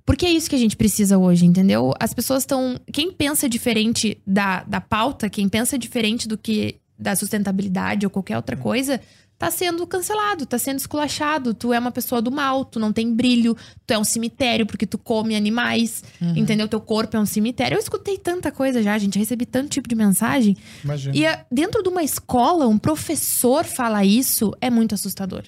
Porque 0.07 0.25
é 0.25 0.31
isso 0.31 0.49
que 0.49 0.57
a 0.57 0.59
gente 0.59 0.77
precisa 0.77 1.19
hoje, 1.19 1.45
entendeu? 1.45 1.93
As 2.01 2.15
pessoas 2.15 2.43
estão. 2.43 2.81
Quem 2.91 3.13
pensa 3.13 3.47
diferente 3.47 4.17
da, 4.27 4.63
da 4.65 4.81
pauta, 4.81 5.29
quem 5.29 5.49
pensa 5.49 5.79
diferente 5.79 6.27
do 6.27 6.39
que 6.39 6.77
da 6.99 7.15
sustentabilidade 7.15 8.07
ou 8.07 8.11
qualquer 8.11 8.37
outra 8.37 8.57
coisa, 8.57 9.01
tá 9.39 9.51
sendo 9.51 9.87
cancelado, 9.87 10.45
tá 10.45 10.59
sendo 10.59 10.79
esculachado. 10.79 11.55
Tu 11.55 11.73
é 11.73 11.79
uma 11.79 11.93
pessoa 11.93 12.21
do 12.21 12.31
mal, 12.31 12.65
tu 12.65 12.81
não 12.81 12.93
tem 12.93 13.15
brilho, 13.15 13.57
tu 13.87 13.93
é 13.93 13.99
um 13.99 14.05
cemitério 14.05 14.67
porque 14.67 14.85
tu 14.87 14.99
come 14.99 15.37
animais, 15.37 16.03
entendeu? 16.37 16.67
Teu 16.67 16.81
corpo 16.81 17.17
é 17.17 17.21
um 17.21 17.27
cemitério. 17.27 17.77
Eu 17.77 17.79
escutei 17.79 18.19
tanta 18.19 18.51
coisa 18.51 18.83
já, 18.83 18.99
gente, 18.99 19.19
recebi 19.19 19.47
tanto 19.47 19.71
tipo 19.71 19.89
de 19.89 19.95
mensagem. 19.95 20.57
Imagina. 20.85 21.17
E 21.17 21.27
ah, 21.27 21.47
dentro 21.51 21.83
de 21.83 21.89
uma 21.89 22.03
escola, 22.03 22.67
um 22.67 22.77
professor 22.79 23.65
falar 23.65 24.05
isso 24.05 24.53
é 24.61 24.69
muito 24.69 24.95
assustador. 24.95 25.45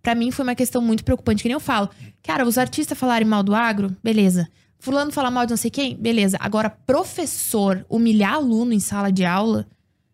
Pra 0.00 0.14
mim 0.14 0.30
foi 0.30 0.44
uma 0.44 0.54
questão 0.54 0.80
muito 0.80 1.04
preocupante, 1.04 1.42
que 1.42 1.48
nem 1.48 1.54
eu 1.54 1.60
falo. 1.60 1.88
Cara, 2.22 2.46
os 2.46 2.58
artistas 2.58 2.98
falarem 2.98 3.26
mal 3.26 3.42
do 3.42 3.54
agro, 3.54 3.96
beleza. 4.02 4.48
Fulano 4.78 5.12
falar 5.12 5.30
mal 5.30 5.46
de 5.46 5.50
não 5.50 5.56
sei 5.56 5.70
quem, 5.70 5.96
beleza. 5.96 6.36
Agora, 6.40 6.68
professor 6.68 7.86
humilhar 7.88 8.34
aluno 8.34 8.72
em 8.72 8.80
sala 8.80 9.12
de 9.12 9.24
aula, 9.24 9.66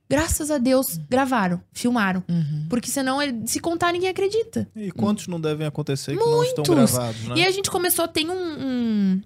graças 0.08 0.50
a 0.50 0.58
Deus, 0.58 0.98
gravaram, 1.08 1.60
filmaram. 1.72 2.22
Uhum. 2.28 2.66
Porque 2.68 2.90
senão, 2.90 3.18
se 3.46 3.60
contar, 3.60 3.92
ninguém 3.92 4.08
acredita. 4.08 4.68
E 4.74 4.90
quantos 4.90 5.26
não 5.26 5.40
devem 5.40 5.66
acontecer 5.66 6.12
que 6.12 6.18
não 6.18 6.42
estão 6.42 6.64
Muitos. 6.66 6.92
gravados, 6.92 7.28
né? 7.28 7.34
E 7.36 7.44
a 7.44 7.50
gente 7.50 7.70
começou, 7.70 8.08
tem 8.08 8.30
um, 8.30 8.34
um, 8.34 9.22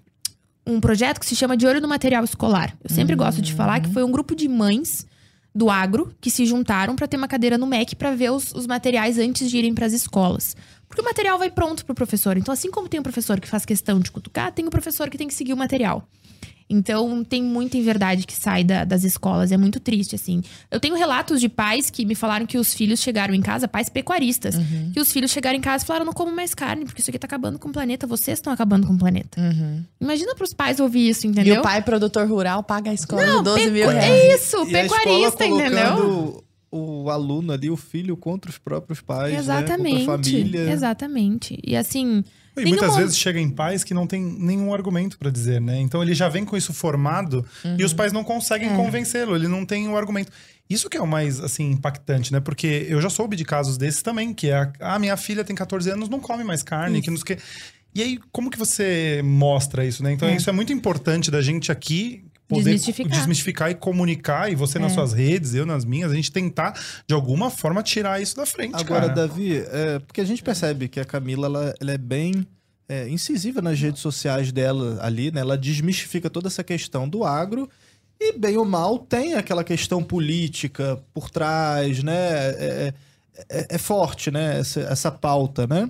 um 0.67 0.81
projeto 0.81 1.19
que 1.19 1.25
se 1.25 1.35
chama 1.35 1.55
De 1.55 1.65
Olho 1.65 1.81
no 1.81 1.87
Material 1.87 2.23
Escolar. 2.23 2.75
Eu 2.83 2.93
sempre 2.93 3.15
gosto 3.15 3.41
de 3.41 3.53
falar 3.53 3.79
que 3.79 3.89
foi 3.89 4.03
um 4.03 4.11
grupo 4.11 4.35
de 4.35 4.47
mães 4.47 5.07
do 5.55 5.69
agro 5.69 6.11
que 6.19 6.31
se 6.31 6.45
juntaram 6.45 6.95
para 6.95 7.07
ter 7.07 7.15
uma 7.15 7.27
cadeira 7.27 7.57
no 7.57 7.67
MEC 7.67 7.95
para 7.95 8.15
ver 8.15 8.31
os, 8.31 8.51
os 8.53 8.65
materiais 8.65 9.19
antes 9.19 9.49
de 9.49 9.57
irem 9.57 9.73
para 9.73 9.85
as 9.85 9.93
escolas. 9.93 10.55
Porque 10.87 11.01
o 11.01 11.05
material 11.05 11.37
vai 11.37 11.49
pronto 11.49 11.85
pro 11.85 11.95
professor. 11.95 12.37
Então, 12.37 12.51
assim 12.51 12.71
como 12.71 12.89
tem 12.89 12.99
o 12.99 13.03
professor 13.03 13.39
que 13.39 13.47
faz 13.47 13.65
questão 13.65 13.99
de 13.99 14.11
cutucar, 14.11 14.51
tem 14.51 14.65
o 14.65 14.69
professor 14.69 15.09
que 15.09 15.17
tem 15.17 15.27
que 15.27 15.33
seguir 15.33 15.53
o 15.53 15.57
material. 15.57 16.07
Então, 16.69 17.23
tem 17.23 17.43
muita 17.43 17.77
inverdade 17.77 18.25
que 18.25 18.33
sai 18.33 18.63
da- 18.63 18.83
das 18.83 19.03
escolas. 19.03 19.51
É 19.51 19.57
muito 19.57 19.79
triste, 19.79 20.15
assim. 20.15 20.41
Eu 20.71 20.79
tenho 20.79 20.95
relatos 20.95 21.39
de 21.41 21.49
pais 21.49 21.89
que 21.89 22.05
me 22.05 22.15
falaram 22.15 22.45
que 22.45 22.57
os 22.57 22.73
filhos 22.73 22.99
chegaram 23.01 23.33
em 23.33 23.41
casa, 23.41 23.67
pais 23.67 23.89
pecuaristas, 23.89 24.55
que 24.93 24.99
os 24.99 25.11
filhos 25.11 25.31
chegaram 25.31 25.57
em 25.57 25.61
casa 25.61 25.83
e 25.83 25.87
falaram: 25.87 26.05
não 26.05 26.13
como 26.13 26.31
mais 26.35 26.53
carne, 26.53 26.85
porque 26.85 27.01
isso 27.01 27.09
aqui 27.09 27.19
tá 27.19 27.25
acabando 27.27 27.59
com 27.59 27.69
o 27.69 27.71
planeta, 27.71 28.07
vocês 28.07 28.37
estão 28.39 28.51
acabando 28.53 28.87
com 28.87 28.93
o 28.93 28.97
planeta. 28.97 29.39
Imagina 30.01 30.35
pros 30.35 30.53
pais 30.53 30.79
ouvir 30.79 31.09
isso, 31.09 31.27
entendeu? 31.27 31.55
E 31.55 31.59
o 31.59 31.61
pai 31.61 31.81
produtor 31.81 32.27
rural 32.27 32.63
paga 32.63 32.91
a 32.91 32.93
escola 32.93 33.25
Não, 33.25 33.37
de 33.39 33.43
12 33.45 33.71
mil 33.71 33.85
pecu- 33.87 33.89
reais. 33.91 34.11
É 34.11 34.35
isso, 34.35 34.57
E 34.67 34.75
a 34.75 34.83
escola 34.85 35.01
pecuarista, 35.01 35.45
entendeu? 35.45 36.43
o 36.75 37.07
aluno 37.11 37.53
ali, 37.53 37.69
o 37.69 37.77
filho, 37.77 38.17
contra 38.17 38.49
os 38.49 38.57
próprios 38.57 38.99
pais, 38.99 39.37
Exatamente. 39.37 39.93
né? 39.99 40.05
Contra 40.05 40.13
a 40.15 40.33
família. 40.33 40.71
Exatamente. 40.71 41.59
E 41.63 41.75
assim. 41.75 42.23
E 42.55 42.65
muitas 42.65 42.95
vezes 42.95 43.17
chega 43.17 43.39
em 43.39 43.49
pais 43.49 43.83
que 43.83 43.93
não 43.93 44.05
tem 44.05 44.21
nenhum 44.21 44.73
argumento 44.73 45.17
pra 45.17 45.29
dizer, 45.29 45.59
né? 45.59 45.79
Então 45.79 46.01
ele 46.01 46.13
já 46.13 46.29
vem 46.29 46.45
com 46.45 46.55
isso 46.55 46.73
formado 46.73 47.45
e 47.77 47.83
os 47.83 47.93
pais 47.93 48.11
não 48.11 48.23
conseguem 48.23 48.75
convencê-lo, 48.75 49.35
ele 49.35 49.47
não 49.47 49.65
tem 49.65 49.87
o 49.87 49.97
argumento. 49.97 50.31
Isso 50.69 50.89
que 50.89 50.97
é 50.97 51.01
o 51.01 51.07
mais, 51.07 51.39
assim, 51.39 51.71
impactante, 51.71 52.31
né? 52.31 52.39
Porque 52.39 52.87
eu 52.87 53.01
já 53.01 53.09
soube 53.09 53.35
de 53.35 53.43
casos 53.43 53.77
desses 53.77 54.01
também, 54.01 54.33
que 54.33 54.49
é 54.49 54.55
a 54.55 54.95
ah, 54.95 54.99
minha 54.99 55.17
filha 55.17 55.43
tem 55.43 55.55
14 55.55 55.89
anos, 55.91 56.09
não 56.09 56.19
come 56.19 56.43
mais 56.43 56.63
carne, 56.63 57.01
que 57.01 57.09
não 57.09 57.17
sei 57.17 57.23
o 57.23 57.25
quê. 57.25 57.37
E 57.95 58.01
aí, 58.01 58.19
como 58.31 58.49
que 58.49 58.57
você 58.57 59.21
mostra 59.23 59.85
isso, 59.85 60.01
né? 60.03 60.11
Então, 60.11 60.27
isso 60.29 60.49
é 60.49 60.53
muito 60.53 60.73
importante 60.73 61.29
da 61.29 61.41
gente 61.41 61.71
aqui 61.71 62.23
poder 62.53 62.63
Desmistificar. 62.71 63.11
desmistificar 63.17 63.71
e 63.71 63.75
comunicar, 63.75 64.51
e 64.51 64.55
você 64.55 64.79
nas 64.79 64.91
suas 64.93 65.13
redes, 65.13 65.53
eu 65.53 65.65
nas 65.65 65.83
minhas, 65.85 66.11
a 66.11 66.15
gente 66.15 66.31
tentar, 66.31 66.73
de 67.07 67.13
alguma 67.13 67.49
forma, 67.49 67.81
tirar 67.83 68.21
isso 68.21 68.35
da 68.35 68.45
frente, 68.45 68.75
Agora, 68.75 69.07
cara. 69.09 69.13
Davi, 69.27 69.57
é, 69.57 69.99
porque 69.99 70.21
a 70.21 70.25
gente 70.25 70.41
percebe 70.43 70.87
que 70.87 70.99
a 70.99 71.05
Camila 71.05 71.47
ela, 71.47 71.75
ela 71.79 71.91
é 71.91 71.97
bem 71.97 72.45
é, 72.87 73.07
incisiva 73.09 73.61
nas 73.61 73.79
redes 73.79 74.01
sociais 74.01 74.51
dela 74.51 74.99
ali, 75.01 75.31
né? 75.31 75.41
Ela 75.41 75.57
desmistifica 75.57 76.29
toda 76.29 76.47
essa 76.47 76.63
questão 76.63 77.07
do 77.07 77.23
agro 77.23 77.69
e, 78.19 78.37
bem 78.37 78.57
ou 78.57 78.65
mal, 78.65 78.99
tem 78.99 79.33
aquela 79.35 79.63
questão 79.63 80.03
política 80.03 80.99
por 81.13 81.29
trás, 81.29 82.03
né? 82.03 82.13
É, 82.13 82.93
é- 83.49 83.65
é 83.71 83.77
forte, 83.79 84.29
né? 84.29 84.59
Essa, 84.59 84.81
essa 84.81 85.11
pauta, 85.11 85.65
né? 85.65 85.89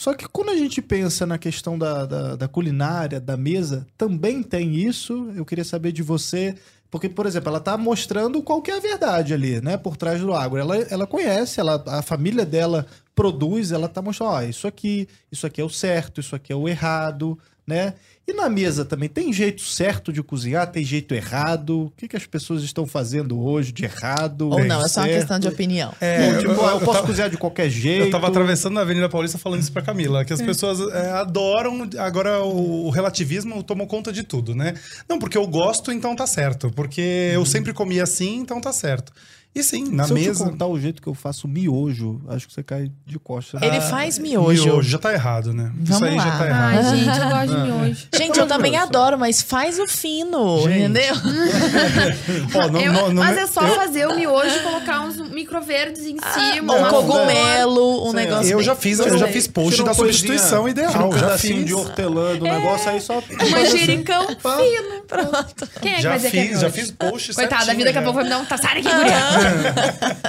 Só 0.00 0.14
que 0.14 0.26
quando 0.26 0.48
a 0.48 0.56
gente 0.56 0.80
pensa 0.80 1.26
na 1.26 1.36
questão 1.36 1.78
da, 1.78 2.06
da, 2.06 2.34
da 2.34 2.48
culinária, 2.48 3.20
da 3.20 3.36
mesa, 3.36 3.86
também 3.98 4.42
tem 4.42 4.74
isso. 4.74 5.30
Eu 5.36 5.44
queria 5.44 5.62
saber 5.62 5.92
de 5.92 6.02
você. 6.02 6.54
Porque, 6.90 7.06
por 7.06 7.26
exemplo, 7.26 7.50
ela 7.50 7.60
tá 7.60 7.76
mostrando 7.76 8.42
qual 8.42 8.62
que 8.62 8.70
é 8.70 8.78
a 8.78 8.80
verdade 8.80 9.34
ali, 9.34 9.60
né? 9.60 9.76
Por 9.76 9.98
trás 9.98 10.18
do 10.18 10.32
agro. 10.32 10.58
Ela, 10.58 10.78
ela 10.90 11.06
conhece, 11.06 11.60
ela, 11.60 11.84
a 11.86 12.00
família 12.00 12.46
dela 12.46 12.86
produz, 13.14 13.72
ela 13.72 13.90
tá 13.90 14.00
mostrando, 14.00 14.30
ó, 14.30 14.42
isso 14.42 14.66
aqui, 14.66 15.06
isso 15.30 15.46
aqui 15.46 15.60
é 15.60 15.64
o 15.64 15.68
certo, 15.68 16.18
isso 16.18 16.34
aqui 16.34 16.50
é 16.50 16.56
o 16.56 16.66
errado, 16.66 17.38
né? 17.66 17.92
E 18.30 18.32
na 18.32 18.48
mesa 18.48 18.84
também, 18.84 19.08
tem 19.08 19.32
jeito 19.32 19.60
certo 19.62 20.12
de 20.12 20.22
cozinhar, 20.22 20.70
tem 20.70 20.84
jeito 20.84 21.12
errado? 21.14 21.86
O 21.86 21.92
que, 21.96 22.06
que 22.06 22.16
as 22.16 22.26
pessoas 22.26 22.62
estão 22.62 22.86
fazendo 22.86 23.40
hoje 23.40 23.72
de 23.72 23.84
errado? 23.84 24.48
Ou 24.48 24.64
não, 24.64 24.84
é 24.84 24.88
só 24.88 25.00
uma 25.00 25.08
questão 25.08 25.38
de 25.38 25.48
opinião. 25.48 25.92
É, 26.00 26.34
tipo, 26.38 26.52
eu- 26.52 26.64
ah, 26.64 26.70
eu 26.70 26.74
eu 26.74 26.80
posso 26.80 26.92
tava- 26.92 27.06
cozinhar 27.08 27.28
de 27.28 27.36
qualquer 27.36 27.68
jeito. 27.68 28.04
Eu 28.06 28.10
tava 28.10 28.28
atravessando 28.28 28.78
a 28.78 28.82
Avenida 28.82 29.08
Paulista 29.08 29.36
falando 29.36 29.60
isso 29.60 29.72
pra 29.72 29.82
Camila, 29.82 30.24
que 30.24 30.32
as 30.32 30.40
pessoas 30.40 30.78
é, 30.94 31.10
adoram, 31.10 31.88
agora 31.98 32.40
o, 32.44 32.86
o 32.86 32.90
relativismo 32.90 33.62
tomou 33.64 33.86
conta 33.88 34.12
de 34.12 34.22
tudo, 34.22 34.54
né? 34.54 34.74
Não, 35.08 35.18
porque 35.18 35.36
eu 35.36 35.46
gosto, 35.46 35.90
então 35.90 36.14
tá 36.14 36.26
certo. 36.26 36.70
Porque 36.70 37.00
eu 37.34 37.44
sempre 37.44 37.72
comi 37.72 38.00
assim, 38.00 38.36
então 38.38 38.60
tá 38.60 38.72
certo. 38.72 39.12
E 39.52 39.64
sim, 39.64 39.90
na 39.90 40.04
Se 40.04 40.12
eu 40.12 40.16
te 40.16 40.22
mesa. 40.28 40.44
contar 40.44 40.66
o 40.68 40.78
jeito 40.78 41.02
que 41.02 41.08
eu 41.08 41.14
faço 41.14 41.48
miojo, 41.48 42.20
acho 42.28 42.46
que 42.46 42.54
você 42.54 42.62
cai 42.62 42.88
de 43.04 43.18
costas. 43.18 43.60
Ele 43.60 43.78
Ah, 43.78 43.80
faz 43.80 44.16
miojo. 44.16 44.80
já 44.80 44.96
tá 44.96 45.12
errado, 45.12 45.52
né? 45.52 45.72
Isso 45.82 45.92
Vamos 45.98 46.08
aí 46.08 46.16
já 46.16 46.24
lá. 46.24 46.38
tá 46.38 46.46
errado. 46.46 46.76
Ai, 46.76 46.96
gente, 46.96 47.18
eu 47.18 47.28
gosto 47.28 47.46
de 47.48 47.60
miojo. 47.72 48.06
Gente, 48.16 48.38
eu 48.38 48.46
também 48.46 48.76
adoro, 48.76 49.18
mas 49.18 49.42
faz 49.42 49.80
o 49.80 49.88
fino, 49.88 50.60
Gente. 50.62 50.78
entendeu? 50.78 51.14
Ó, 52.54 52.68
não- 52.68 52.80
Eu- 52.80 52.92
não- 52.92 53.08
não 53.12 53.22
mas 53.24 53.36
é 53.38 53.46
só 53.48 53.66
eu- 53.66 53.74
fazer 53.74 54.06
o 54.06 54.14
miojo 54.14 54.54
e 54.54 54.60
colocar 54.60 55.00
uns 55.00 55.16
microverdes 55.16 56.04
em 56.04 56.16
cima. 56.18 56.72
Um 56.74 56.78
uma 56.78 56.88
cogumelo, 56.90 58.06
um 58.06 58.10
Sim, 58.10 58.16
negócio 58.16 58.52
Eu 58.52 58.58
bem- 58.58 58.66
já 58.66 58.76
fiz, 58.76 58.98
eu 59.00 59.18
já 59.18 59.26
fiz 59.26 59.46
post 59.48 59.72
tira 59.76 59.84
da 59.88 59.94
substituição 59.94 60.68
ideal. 60.68 60.90
um 61.08 61.12
já 61.12 61.24
pedacinho 61.26 61.56
fiz. 61.58 61.66
de 61.66 61.74
hortelã 61.74 62.36
do 62.36 62.44
negócio 62.44 62.88
aí 62.88 63.00
só... 63.00 63.20
manjericão 63.50 64.26
fino. 64.28 65.02
Pronto. 65.08 65.68
Quem 65.82 65.92
é 65.92 65.96
que 65.96 66.02
Já 66.02 66.08
vai 66.10 66.18
dizer 66.18 66.30
que 66.30 66.38
é 66.38 66.40
fiz, 66.42 66.50
miojo? 66.50 66.60
já 66.66 66.70
fiz 66.70 66.90
post 66.92 67.34
Coitada, 67.34 67.70
a 67.72 67.74
vida 67.74 67.84
daqui 67.86 67.98
a 67.98 68.00
já. 68.00 68.02
pouco 68.02 68.14
vai 68.14 68.24
me 68.24 68.30
dar 68.30 68.38
um 68.38 68.44
aqui, 68.44 68.82
guria. 68.82 69.39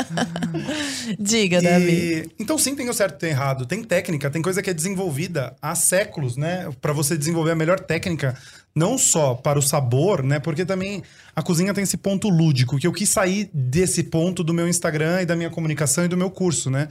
Diga, 1.20 1.62
Davi. 1.62 1.92
E- 1.92 2.30
então 2.40 2.58
sim, 2.58 2.76
tem 2.76 2.90
o 2.90 2.94
certo 2.94 3.16
e 3.16 3.20
tem 3.20 3.30
o 3.30 3.34
errado. 3.34 3.66
Tem 3.66 3.84
técnica, 3.84 4.30
tem 4.30 4.42
coisa 4.42 4.62
que 4.62 4.70
é 4.70 4.74
desenvolvida 4.74 5.56
há 5.62 5.76
séculos, 5.76 6.38
né? 6.38 6.70
Pra 6.82 6.94
você 6.94 7.18
desenvolver 7.18 7.52
a 7.52 7.56
melhor 7.56 7.80
técnica, 7.80 8.36
não 8.76 8.98
só 8.98 9.34
para 9.34 9.60
o 9.60 9.62
sabor, 9.62 10.24
né? 10.24 10.40
Porque 10.40 10.66
também 10.66 11.04
a 11.36 11.42
cozinha 11.42 11.74
tem 11.74 11.84
esse 11.84 11.98
ponto 11.98 12.30
lúdico, 12.30 12.78
que 12.78 12.88
eu 12.88 12.92
quis 12.94 13.10
sair 13.10 13.50
desse 13.54 14.04
ponto 14.04 14.44
do 14.44 14.54
meu 14.54 14.68
Instagram 14.68 15.22
e 15.22 15.26
da 15.26 15.36
minha 15.36 15.50
comunicação 15.50 16.06
e 16.06 16.08
do 16.08 16.18
meu 16.18 16.30
curso, 16.30 16.70
né? 16.70 16.88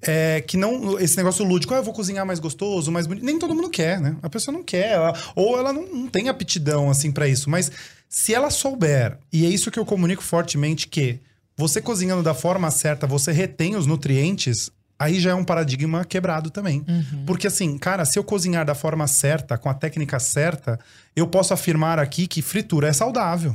É, 0.00 0.40
que 0.40 0.56
não 0.56 0.98
esse 0.98 1.16
negócio 1.16 1.44
lúdico, 1.44 1.72
ah, 1.74 1.78
eu 1.78 1.84
vou 1.84 1.94
cozinhar 1.94 2.26
mais 2.26 2.40
gostoso, 2.40 2.90
mais 2.90 3.06
bonito. 3.06 3.24
Nem 3.24 3.38
todo 3.38 3.54
mundo 3.54 3.70
quer, 3.70 4.00
né? 4.00 4.16
A 4.22 4.28
pessoa 4.28 4.56
não 4.56 4.62
quer, 4.64 4.92
ela- 4.92 5.14
ou 5.34 5.58
ela 5.58 5.72
não, 5.72 5.86
não 5.86 6.06
tem 6.08 6.28
aptidão 6.28 6.90
assim 6.90 7.10
pra 7.12 7.28
isso. 7.28 7.48
Mas 7.48 7.70
se 8.08 8.34
ela 8.34 8.50
souber, 8.50 9.16
e 9.32 9.46
é 9.46 9.48
isso 9.48 9.70
que 9.70 9.78
eu 9.78 9.84
comunico 9.86 10.22
fortemente, 10.22 10.88
que 10.88 11.18
você 11.62 11.80
cozinhando 11.80 12.24
da 12.24 12.34
forma 12.34 12.70
certa, 12.72 13.06
você 13.06 13.30
retém 13.30 13.76
os 13.76 13.86
nutrientes, 13.86 14.68
aí 14.98 15.20
já 15.20 15.30
é 15.30 15.34
um 15.34 15.44
paradigma 15.44 16.04
quebrado 16.04 16.50
também. 16.50 16.84
Porque 17.24 17.46
assim, 17.46 17.78
cara, 17.78 18.04
se 18.04 18.18
eu 18.18 18.24
cozinhar 18.24 18.66
da 18.66 18.74
forma 18.74 19.06
certa, 19.06 19.56
com 19.56 19.68
a 19.68 19.74
técnica 19.74 20.18
certa, 20.18 20.76
eu 21.14 21.24
posso 21.24 21.54
afirmar 21.54 22.00
aqui 22.00 22.26
que 22.26 22.42
fritura 22.42 22.88
é 22.88 22.92
saudável. 22.92 23.54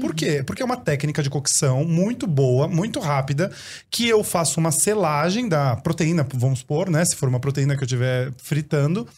Por 0.00 0.14
quê? 0.14 0.44
Porque 0.46 0.62
é 0.62 0.64
uma 0.64 0.76
técnica 0.76 1.22
de 1.22 1.30
cocção 1.30 1.82
muito 1.84 2.26
boa, 2.26 2.68
muito 2.68 3.00
rápida, 3.00 3.50
que 3.90 4.06
eu 4.06 4.22
faço 4.22 4.60
uma 4.60 4.70
selagem 4.70 5.48
da 5.48 5.76
proteína, 5.76 6.24
vamos 6.34 6.60
supor, 6.60 6.90
né? 6.90 7.04
Se 7.04 7.16
for 7.16 7.28
uma 7.28 7.40
proteína 7.40 7.74
que 7.74 7.82
eu 7.82 7.86
estiver 7.86 8.32
fritando, 8.36 9.08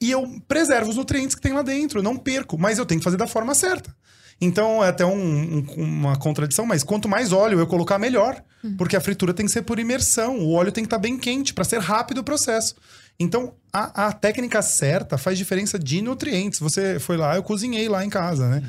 e 0.00 0.10
eu 0.10 0.40
preservo 0.46 0.90
os 0.90 0.96
nutrientes 0.96 1.34
que 1.34 1.42
tem 1.42 1.52
lá 1.52 1.62
dentro, 1.62 1.98
eu 1.98 2.02
não 2.02 2.16
perco, 2.16 2.56
mas 2.56 2.78
eu 2.78 2.86
tenho 2.86 3.00
que 3.00 3.04
fazer 3.04 3.16
da 3.16 3.26
forma 3.26 3.54
certa. 3.54 3.94
Então 4.40 4.82
é 4.84 4.88
até 4.88 5.04
um- 5.04 5.58
um- 5.58 5.82
uma 5.82 6.16
contradição, 6.16 6.66
mas 6.66 6.82
quanto 6.82 7.08
mais 7.08 7.32
óleo 7.32 7.58
eu 7.58 7.66
colocar, 7.66 7.98
melhor. 7.98 8.42
Porque 8.78 8.96
a 8.96 9.00
fritura 9.00 9.34
tem 9.34 9.44
que 9.44 9.52
ser 9.52 9.60
por 9.62 9.78
imersão, 9.78 10.38
o 10.38 10.52
óleo 10.52 10.72
tem 10.72 10.82
que 10.84 10.86
estar 10.86 10.98
bem 10.98 11.18
quente 11.18 11.52
para 11.52 11.64
ser 11.64 11.80
rápido 11.80 12.18
o 12.18 12.24
processo. 12.24 12.74
Então 13.20 13.52
a, 13.72 14.06
a 14.08 14.12
técnica 14.12 14.60
certa 14.62 15.16
faz 15.18 15.36
diferença 15.38 15.78
de 15.78 16.00
nutrientes. 16.02 16.58
Você 16.60 16.98
foi 16.98 17.16
lá, 17.16 17.36
eu 17.36 17.42
cozinhei 17.42 17.88
lá 17.88 18.04
em 18.04 18.08
casa, 18.08 18.48
né? 18.48 18.62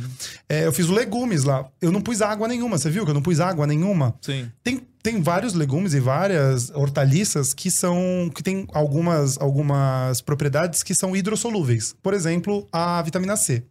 É, 0.49 0.66
eu 0.68 0.74
fiz 0.74 0.88
legumes 0.88 1.43
lá. 1.45 1.66
Eu 1.82 1.91
não 1.91 2.01
pus 2.01 2.22
água 2.22 2.47
nenhuma, 2.47 2.78
você 2.78 2.89
viu 2.89 3.05
que 3.05 3.09
eu 3.11 3.13
não 3.16 3.22
pus 3.22 3.39
água 3.39 3.66
nenhuma? 3.66 4.13
Sim. 4.22 4.51
Tem, 4.63 4.82
tem 5.01 5.22
vários 5.22 5.53
legumes 5.53 5.93
e 5.93 5.99
várias 5.99 6.70
hortaliças 6.72 7.53
que 7.53 7.72
são 7.72 8.30
que 8.36 8.43
tem 8.43 8.68
algumas, 8.74 9.38
algumas 9.39 10.22
propriedades 10.22 10.84
que 10.84 10.93
são 10.93 11.16
hidrossolúveis. 11.16 11.95
Por 12.03 12.13
exemplo, 12.13 12.68
a 12.72 13.01
vitamina 13.01 13.36
C. 13.38 13.63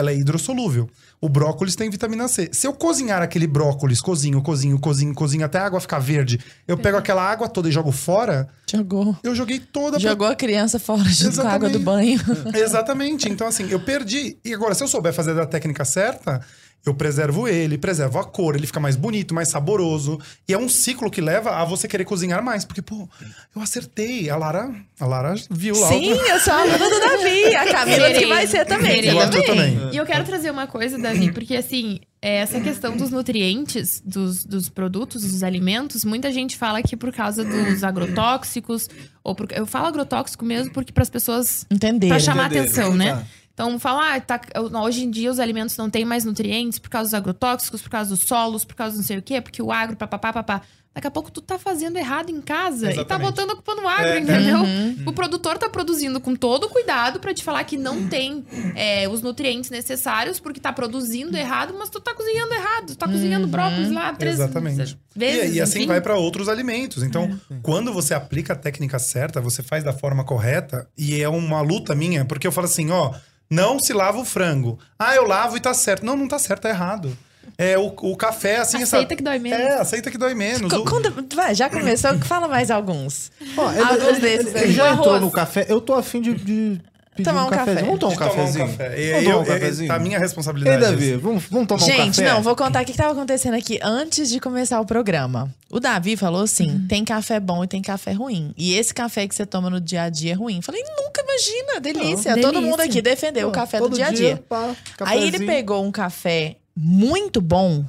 Ela 0.00 0.10
é 0.10 0.16
hidrossolúvel. 0.16 0.88
O 1.20 1.28
brócolis 1.28 1.76
tem 1.76 1.90
vitamina 1.90 2.26
C. 2.26 2.48
Se 2.52 2.66
eu 2.66 2.72
cozinhar 2.72 3.20
aquele 3.20 3.46
brócolis, 3.46 4.00
cozinho, 4.00 4.40
cozinho, 4.40 4.78
cozinho, 4.80 5.14
cozinho 5.14 5.44
até 5.44 5.58
a 5.58 5.66
água 5.66 5.78
ficar 5.78 5.98
verde, 5.98 6.40
eu 6.66 6.78
pego 6.78 6.96
aquela 6.96 7.22
água 7.22 7.46
toda 7.48 7.68
e 7.68 7.72
jogo 7.72 7.92
fora, 7.92 8.48
Jogou. 8.70 9.14
eu 9.22 9.34
joguei 9.34 9.58
toda 9.58 10.00
pra 10.00 10.10
Jogou 10.10 10.26
a 10.26 10.34
criança 10.34 10.78
fora 10.78 11.04
junto 11.04 11.40
com 11.42 11.46
a 11.46 11.52
água 11.52 11.68
do 11.68 11.78
banho. 11.78 12.18
Exatamente. 12.54 13.28
Então, 13.28 13.46
assim, 13.46 13.68
eu 13.70 13.80
perdi. 13.80 14.38
E 14.42 14.54
agora, 14.54 14.74
se 14.74 14.82
eu 14.82 14.88
souber 14.88 15.12
fazer 15.12 15.34
da 15.34 15.44
técnica 15.44 15.84
certa, 15.84 16.40
eu 16.84 16.94
preservo 16.94 17.46
ele, 17.46 17.76
preservo 17.76 18.18
a 18.18 18.24
cor, 18.24 18.56
ele 18.56 18.66
fica 18.66 18.80
mais 18.80 18.96
bonito, 18.96 19.34
mais 19.34 19.48
saboroso. 19.48 20.18
E 20.48 20.54
é 20.54 20.58
um 20.58 20.68
ciclo 20.68 21.10
que 21.10 21.20
leva 21.20 21.56
a 21.56 21.64
você 21.64 21.86
querer 21.86 22.04
cozinhar 22.04 22.42
mais. 22.42 22.64
Porque, 22.64 22.80
pô, 22.80 23.06
eu 23.54 23.60
acertei. 23.60 24.30
A 24.30 24.36
Lara, 24.36 24.74
a 24.98 25.06
Lara 25.06 25.34
viu 25.50 25.78
lá. 25.78 25.88
Sim, 25.88 26.10
eu 26.10 26.40
sou 26.40 26.52
a 26.54 26.60
aluna 26.62 26.78
do 26.78 27.00
Davi. 27.00 27.54
A 27.54 27.72
Camila 27.72 28.10
que 28.12 28.26
vai 28.26 28.46
ser 28.46 28.64
também. 28.64 29.00
E 29.04 29.10
você 29.10 29.18
Arthur 29.18 29.44
também. 29.44 29.90
E 29.92 29.96
eu 29.96 30.06
quero 30.06 30.24
trazer 30.24 30.50
uma 30.50 30.66
coisa, 30.66 30.96
Davi, 30.96 31.30
porque 31.32 31.54
assim, 31.54 32.00
é, 32.22 32.36
essa 32.36 32.60
questão 32.60 32.96
dos 32.96 33.10
nutrientes, 33.10 34.02
dos, 34.04 34.44
dos 34.44 34.68
produtos, 34.68 35.22
dos 35.22 35.42
alimentos, 35.42 36.04
muita 36.04 36.32
gente 36.32 36.56
fala 36.56 36.82
que 36.82 36.96
por 36.96 37.12
causa 37.12 37.44
dos 37.44 37.82
agrotóxicos, 37.84 38.88
ou 39.22 39.34
por, 39.34 39.48
eu 39.52 39.66
falo 39.66 39.86
agrotóxico 39.86 40.44
mesmo 40.44 40.72
porque 40.72 40.92
para 40.92 41.02
as 41.02 41.10
pessoas 41.10 41.66
Entender. 41.70 42.08
Pra 42.08 42.18
chamar 42.18 42.46
Entenderem. 42.46 42.64
atenção, 42.64 42.94
né? 42.94 43.12
Tá. 43.12 43.26
Então, 43.60 43.78
falar, 43.78 44.16
ah, 44.16 44.20
tá, 44.22 44.40
hoje 44.82 45.04
em 45.04 45.10
dia 45.10 45.30
os 45.30 45.38
alimentos 45.38 45.76
não 45.76 45.90
têm 45.90 46.02
mais 46.02 46.24
nutrientes 46.24 46.78
por 46.78 46.88
causa 46.88 47.10
dos 47.10 47.14
agrotóxicos, 47.14 47.82
por 47.82 47.90
causa 47.90 48.08
dos 48.08 48.20
solos, 48.26 48.64
por 48.64 48.74
causa 48.74 48.94
do 48.94 49.00
não 49.00 49.04
sei 49.04 49.18
o 49.18 49.22
quê, 49.22 49.38
porque 49.38 49.62
o 49.62 49.70
agro, 49.70 49.98
papapá, 49.98 50.32
papá. 50.32 50.62
Daqui 50.94 51.06
a 51.06 51.10
pouco 51.10 51.30
tu 51.30 51.42
tá 51.42 51.58
fazendo 51.58 51.98
errado 51.98 52.30
em 52.30 52.40
casa 52.40 52.86
e 52.86 52.94
tá 52.94 53.00
Exatamente. 53.02 53.30
botando 53.30 53.50
a 53.50 53.54
culpa 53.54 53.74
no 53.74 53.86
agro, 53.86 54.06
É, 54.08 54.18
entendeu? 54.18 54.58
Uhum. 54.60 55.02
O 55.06 55.12
produtor 55.12 55.58
tá 55.58 55.68
produzindo 55.68 56.20
com 56.20 56.34
todo 56.34 56.64
o 56.64 56.68
cuidado 56.70 57.20
pra 57.20 57.34
te 57.34 57.44
falar 57.44 57.62
que 57.64 57.76
não 57.76 58.08
tem 58.08 58.44
é, 58.74 59.06
os 59.08 59.20
nutrientes 59.20 59.68
necessários 59.70 60.40
porque 60.40 60.58
tá 60.58 60.72
produzindo 60.72 61.36
errado, 61.36 61.74
mas 61.78 61.90
tu 61.90 62.00
tá 62.00 62.14
cozinhando 62.14 62.54
errado. 62.54 62.86
Tu 62.88 62.96
tá 62.96 63.06
cozinhando 63.06 63.46
brócolis 63.46 63.92
lá 63.92 64.12
três 64.14 64.36
Exatamente. 64.36 64.98
vezes. 65.14 65.52
E, 65.52 65.58
e 65.58 65.60
assim 65.60 65.80
enfim. 65.80 65.88
vai 65.88 66.00
para 66.00 66.16
outros 66.16 66.48
alimentos. 66.48 67.04
Então, 67.04 67.38
quando 67.62 67.92
você 67.92 68.14
aplica 68.14 68.54
a 68.54 68.56
técnica 68.56 68.98
certa, 68.98 69.40
você 69.40 69.62
faz 69.62 69.84
da 69.84 69.92
forma 69.92 70.24
correta, 70.24 70.88
e 70.96 71.22
é 71.22 71.28
uma 71.28 71.60
luta 71.60 71.94
minha, 71.94 72.24
porque 72.24 72.46
eu 72.46 72.52
falo 72.52 72.66
assim, 72.66 72.90
ó, 72.90 73.14
não 73.50 73.78
se 73.78 73.92
lava 73.92 74.18
o 74.18 74.24
frango. 74.24 74.78
Ah, 74.98 75.14
eu 75.14 75.26
lavo 75.26 75.56
e 75.56 75.60
tá 75.60 75.74
certo. 75.74 76.04
Não, 76.06 76.16
não 76.16 76.28
tá 76.28 76.38
certo, 76.38 76.62
tá 76.62 76.68
errado. 76.68 77.16
É 77.58 77.76
o, 77.76 77.86
o 77.88 78.16
café, 78.16 78.58
assim... 78.58 78.82
Aceita 78.82 79.14
que 79.16 79.22
dói 79.22 79.38
menos. 79.38 79.58
É, 79.60 79.72
aceita 79.80 80.10
que 80.10 80.16
dói 80.16 80.34
menos. 80.34 80.72
Co- 80.72 80.78
O- 80.80 80.84
conta- 80.84 81.12
vai, 81.34 81.54
já 81.54 81.68
começou, 81.68 82.16
fala 82.20 82.48
mais 82.48 82.70
alguns. 82.70 83.30
Ó, 83.56 83.70
ele, 83.72 83.80
Alguns 83.82 84.02
ele- 84.02 84.20
desses 84.20 84.54
ele 84.54 84.72
já 84.72 84.92
entrou 84.92 85.20
no 85.20 85.30
café. 85.30 85.66
Eu 85.68 85.80
tô 85.80 85.92
afim 85.94 86.20
de, 86.22 86.32
de 86.34 86.80
pedir 87.20 87.30
Tomar 87.30 87.44
um, 87.44 87.46
um 87.46 87.50
cafezinho. 87.50 87.76
café. 87.76 87.86
Vamos 87.86 88.00
tomar 88.00 88.12
um 88.12 88.16
tomar 88.16 88.30
cafezinho? 88.36 88.66
café. 88.68 89.00
E 89.00 89.10
Vamos 89.10 89.24
tomar 89.24 89.34
eu, 89.36 89.40
um 89.40 89.44
cafezinho? 89.44 89.88
tá 89.88 89.94
a 89.94 89.98
minha 89.98 90.16
Ei, 90.16 90.20
responsabilidade. 90.22 90.80
Davi, 90.80 91.16
vamos, 91.16 91.44
vamos 91.44 91.68
tomar 91.68 91.82
um 91.82 91.86
Gente, 91.86 92.16
café? 92.22 92.28
não, 92.32 92.42
vou 92.42 92.56
contar 92.56 92.82
o 92.82 92.84
que 92.84 92.90
estava 92.90 93.12
acontecendo 93.12 93.54
aqui 93.54 93.78
antes 93.82 94.28
de 94.30 94.40
começar 94.40 94.80
o 94.80 94.86
programa. 94.86 95.54
O 95.70 95.78
Davi 95.80 96.16
falou 96.16 96.42
assim: 96.42 96.86
tem 96.88 97.04
café 97.04 97.38
bom 97.40 97.62
e 97.64 97.68
tem 97.68 97.80
café 97.82 98.12
ruim. 98.12 98.52
E 98.56 98.74
esse 98.74 98.92
café 98.92 99.26
que 99.28 99.34
você 99.34 99.46
toma 99.46 99.70
no 99.70 99.80
dia 99.80 100.02
a 100.02 100.08
dia 100.08 100.32
é 100.32 100.34
ruim. 100.34 100.60
Falei, 100.62 100.82
nunca 100.82 101.22
imagina, 101.22 101.80
delícia. 101.80 102.34
Não, 102.34 102.42
Todo 102.42 102.52
delícia. 102.54 102.70
mundo 102.70 102.80
aqui 102.80 103.00
defendeu 103.02 103.48
o 103.48 103.50
Pô, 103.52 103.54
café 103.54 103.78
todo 103.78 103.90
do 103.90 103.96
dia 103.96 104.06
a 104.06 104.10
dia. 104.12 104.42
pá, 104.48 104.74
Aí 105.00 105.26
ele 105.28 105.46
pegou 105.46 105.84
um 105.84 105.92
café 105.92 106.56
muito 106.76 107.40
bom. 107.40 107.84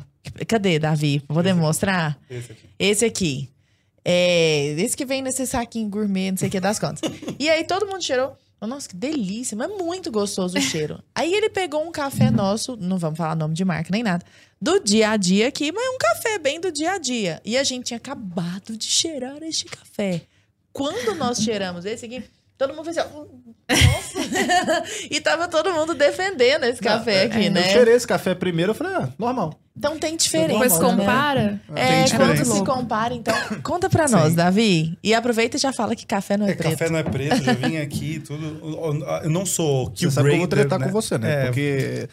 Cadê, 0.47 0.77
Davi? 0.77 1.23
Vou 1.27 1.41
demonstrar. 1.41 2.17
Esse 2.29 2.51
aqui. 2.51 2.67
Esse 2.79 3.05
aqui. 3.05 3.49
É, 4.03 4.73
esse 4.79 4.97
que 4.97 5.05
vem 5.05 5.21
nesse 5.21 5.45
saquinho 5.45 5.87
gourmet, 5.89 6.31
não 6.31 6.37
sei 6.37 6.47
o 6.47 6.51
que 6.51 6.59
das 6.59 6.79
contas. 6.79 7.01
e 7.39 7.49
aí 7.49 7.63
todo 7.63 7.85
mundo 7.87 8.03
cheirou. 8.03 8.35
Nossa, 8.67 8.87
que 8.87 8.95
delícia, 8.95 9.57
mas 9.57 9.69
muito 9.69 10.11
gostoso 10.11 10.55
o 10.55 10.61
cheiro. 10.61 11.03
Aí 11.15 11.33
ele 11.33 11.49
pegou 11.49 11.83
um 11.83 11.91
café 11.91 12.29
nosso, 12.29 12.77
não 12.77 12.97
vamos 12.97 13.17
falar 13.17 13.35
nome 13.35 13.55
de 13.55 13.65
marca 13.65 13.89
nem 13.91 14.03
nada, 14.03 14.23
do 14.61 14.79
dia 14.79 15.09
a 15.09 15.17
dia 15.17 15.47
aqui, 15.47 15.71
mas 15.71 15.83
um 15.89 15.97
café 15.97 16.37
bem 16.37 16.61
do 16.61 16.71
dia 16.71 16.91
a 16.91 16.97
dia. 16.99 17.41
E 17.43 17.57
a 17.57 17.63
gente 17.63 17.85
tinha 17.85 17.97
acabado 17.97 18.77
de 18.77 18.85
cheirar 18.85 19.41
este 19.41 19.65
café. 19.65 20.21
Quando 20.71 21.15
nós 21.15 21.39
cheiramos 21.39 21.85
esse 21.85 22.05
aqui, 22.05 22.23
todo 22.61 22.75
mundo 22.75 22.85
fez 22.85 22.97
assim, 22.97 23.09
nossa! 23.15 24.83
e 25.09 25.19
tava 25.19 25.47
todo 25.47 25.73
mundo 25.73 25.93
defendendo 25.95 26.63
esse 26.65 26.81
café 26.81 27.23
aqui, 27.23 27.45
Eu 27.47 27.51
né? 27.51 27.63
cheirei 27.63 27.95
esse 27.95 28.05
café 28.05 28.35
primeiro, 28.35 28.71
eu 28.71 28.75
falei, 28.75 28.93
ah, 28.95 29.09
normal. 29.17 29.59
Então 29.75 29.97
tem 29.97 30.15
diferença. 30.17 30.51
Depois 30.51 30.73
né? 30.73 30.79
compara. 30.79 31.61
É, 31.73 32.03
Tem 32.03 32.17
quando 32.17 32.45
se 32.45 32.63
compara, 32.63 33.13
então, 33.13 33.33
conta 33.63 33.89
pra 33.89 34.07
nós, 34.09 34.31
Sim. 34.31 34.35
Davi. 34.35 34.97
E 35.01 35.13
aproveita 35.13 35.57
e 35.57 35.59
já 35.59 35.71
fala 35.71 35.95
que 35.95 36.05
café 36.05 36.37
não 36.37 36.45
é, 36.45 36.51
É, 36.51 36.55
preto. 36.55 36.71
café 36.71 36.89
não 36.89 36.99
é 36.99 37.03
preto, 37.03 37.41
já 37.41 37.53
vim 37.53 37.77
aqui, 37.77 38.19
tudo. 38.19 38.59
Eu 39.23 39.29
não 39.29 39.45
sou 39.45 39.85
Você 39.85 39.91
kill 39.95 40.11
sabe 40.11 40.29
que 40.29 40.35
eu 40.35 40.39
vou 40.39 40.47
tretar 40.47 40.77
né? 40.77 40.85
com 40.85 40.91
você, 40.91 41.17
né? 41.17 41.43
É, 41.43 41.45
Porque 41.45 42.09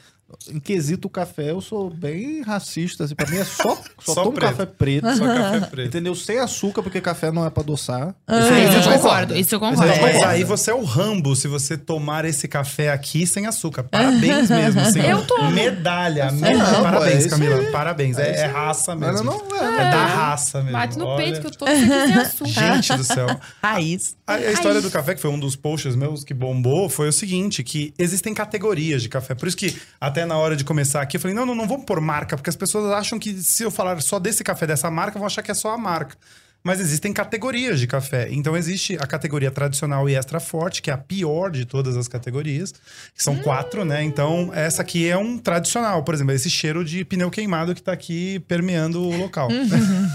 em 0.50 0.60
quesito 0.60 1.08
café, 1.08 1.50
eu 1.50 1.60
sou 1.60 1.88
bem 1.90 2.42
racista. 2.42 3.04
Assim, 3.04 3.14
pra 3.14 3.26
mim 3.30 3.38
é 3.38 3.44
só, 3.44 3.74
só, 3.98 4.14
Só 4.14 4.22
tomo 4.24 4.32
preto. 4.34 4.50
café 4.50 4.66
preto. 4.66 5.16
Só 5.16 5.24
café 5.24 5.60
preto. 5.60 5.88
Entendeu? 5.88 6.14
Sem 6.14 6.38
açúcar, 6.38 6.82
porque 6.82 7.00
café 7.00 7.30
não 7.32 7.46
é 7.46 7.50
pra 7.50 7.62
adoçar. 7.62 8.14
Ah, 8.26 8.38
Isso 8.40 8.52
aí 8.52 8.64
isso 8.68 8.76
eu 8.88 8.92
concordo, 8.92 9.34
isso 9.36 9.54
eu 9.54 9.60
Mas 9.60 9.70
concordo. 9.76 10.00
Mas 10.02 10.12
concorda. 10.12 10.28
aí 10.32 10.44
você 10.44 10.70
é 10.70 10.74
o 10.74 10.84
Rambo 10.84 11.34
se 11.34 11.48
você 11.48 11.76
tomar 11.78 12.24
esse 12.26 12.46
café 12.46 12.90
aqui 12.90 13.26
sem 13.26 13.46
açúcar. 13.46 13.84
Parabéns 13.90 14.50
mesmo. 14.50 14.80
Assim, 14.80 15.00
Eu 15.00 15.26
tomo. 15.26 15.50
Medalha. 15.50 16.26
Não, 16.30 16.40
medalha. 16.40 16.62
é 16.78 16.82
Parabéns, 16.82 17.18
isso 17.20 17.30
Camila. 17.30 17.56
aí. 17.56 17.72
Parabéns. 17.72 18.18
É, 18.18 18.30
É 18.30 18.40
é 18.40 18.46
raça 18.46 18.94
Mas 18.94 19.12
mesmo. 19.22 19.24
não 19.48 19.56
É 19.56 19.86
é. 19.86 19.90
da 19.90 20.04
raça 20.06 20.58
mesmo. 20.58 20.72
Bate 20.72 20.98
no 20.98 21.06
Olha. 21.06 21.24
peito 21.24 21.40
que 21.40 21.46
eu 21.46 21.50
tô 21.52 21.66
sem 21.66 21.92
açúcar. 22.20 22.74
Gente 22.74 22.96
do 22.96 23.04
céu. 23.04 23.26
Raiz. 23.62 24.16
A, 24.26 24.34
a 24.34 24.52
história 24.52 24.82
do 24.82 24.90
café, 24.90 25.14
que 25.14 25.20
foi 25.22 25.30
um 25.30 25.38
dos 25.40 25.56
posts 25.56 25.96
meus 25.96 26.22
que 26.22 26.34
bombou, 26.34 26.88
foi 26.90 27.08
o 27.08 27.12
seguinte: 27.12 27.62
que 27.64 27.94
existem 27.98 28.34
categorias 28.34 29.00
de 29.02 29.08
café. 29.08 29.34
Por 29.34 29.48
isso 29.48 29.56
que, 29.56 29.74
até 29.98 30.17
na 30.26 30.36
hora 30.36 30.56
de 30.56 30.64
começar 30.64 31.02
aqui, 31.02 31.16
eu 31.16 31.20
falei: 31.20 31.34
não, 31.34 31.46
não, 31.46 31.54
não 31.54 31.66
vamos 31.66 31.84
pôr 31.84 32.00
marca, 32.00 32.36
porque 32.36 32.50
as 32.50 32.56
pessoas 32.56 32.92
acham 32.92 33.18
que 33.18 33.34
se 33.34 33.62
eu 33.62 33.70
falar 33.70 34.00
só 34.00 34.18
desse 34.18 34.44
café 34.44 34.66
dessa 34.66 34.90
marca, 34.90 35.18
vão 35.18 35.26
achar 35.26 35.42
que 35.42 35.50
é 35.50 35.54
só 35.54 35.72
a 35.72 35.78
marca. 35.78 36.16
Mas 36.62 36.80
existem 36.80 37.12
categorias 37.12 37.78
de 37.78 37.86
café. 37.86 38.28
Então 38.30 38.56
existe 38.56 38.96
a 39.00 39.06
categoria 39.06 39.50
tradicional 39.50 40.08
e 40.08 40.14
extra 40.14 40.40
forte, 40.40 40.82
que 40.82 40.90
é 40.90 40.92
a 40.92 40.98
pior 40.98 41.50
de 41.50 41.64
todas 41.64 41.96
as 41.96 42.08
categorias, 42.08 42.72
que 43.14 43.22
são 43.22 43.36
quatro, 43.36 43.84
né? 43.84 44.02
Então, 44.02 44.50
essa 44.52 44.82
aqui 44.82 45.08
é 45.08 45.16
um 45.16 45.38
tradicional, 45.38 46.02
por 46.02 46.14
exemplo, 46.14 46.34
esse 46.34 46.50
cheiro 46.50 46.84
de 46.84 47.04
pneu 47.04 47.30
queimado 47.30 47.74
que 47.74 47.82
tá 47.82 47.92
aqui 47.92 48.40
permeando 48.40 49.00
o 49.00 49.16
local. 49.16 49.48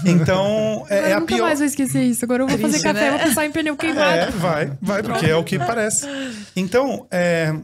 Então, 0.06 0.86
é, 0.90 0.98
é 0.98 1.12
eu 1.12 1.16
a 1.16 1.20
nunca 1.20 1.34
pior. 1.34 1.46
mais 1.46 1.58
vou 1.58 1.66
esquecer 1.66 2.02
isso. 2.02 2.24
Agora 2.24 2.42
eu 2.42 2.46
vou 2.46 2.58
fazer 2.58 2.78
Triste, 2.78 2.84
café 2.84 3.10
né? 3.10 3.16
vou 3.16 3.26
pensar 3.26 3.46
em 3.46 3.50
pneu 3.50 3.76
queimado. 3.76 4.16
É, 4.16 4.30
vai, 4.30 4.72
vai, 4.80 5.02
porque 5.02 5.26
é 5.26 5.34
o 5.34 5.42
que 5.42 5.58
parece. 5.58 6.06
Então, 6.54 7.06
é, 7.10 7.54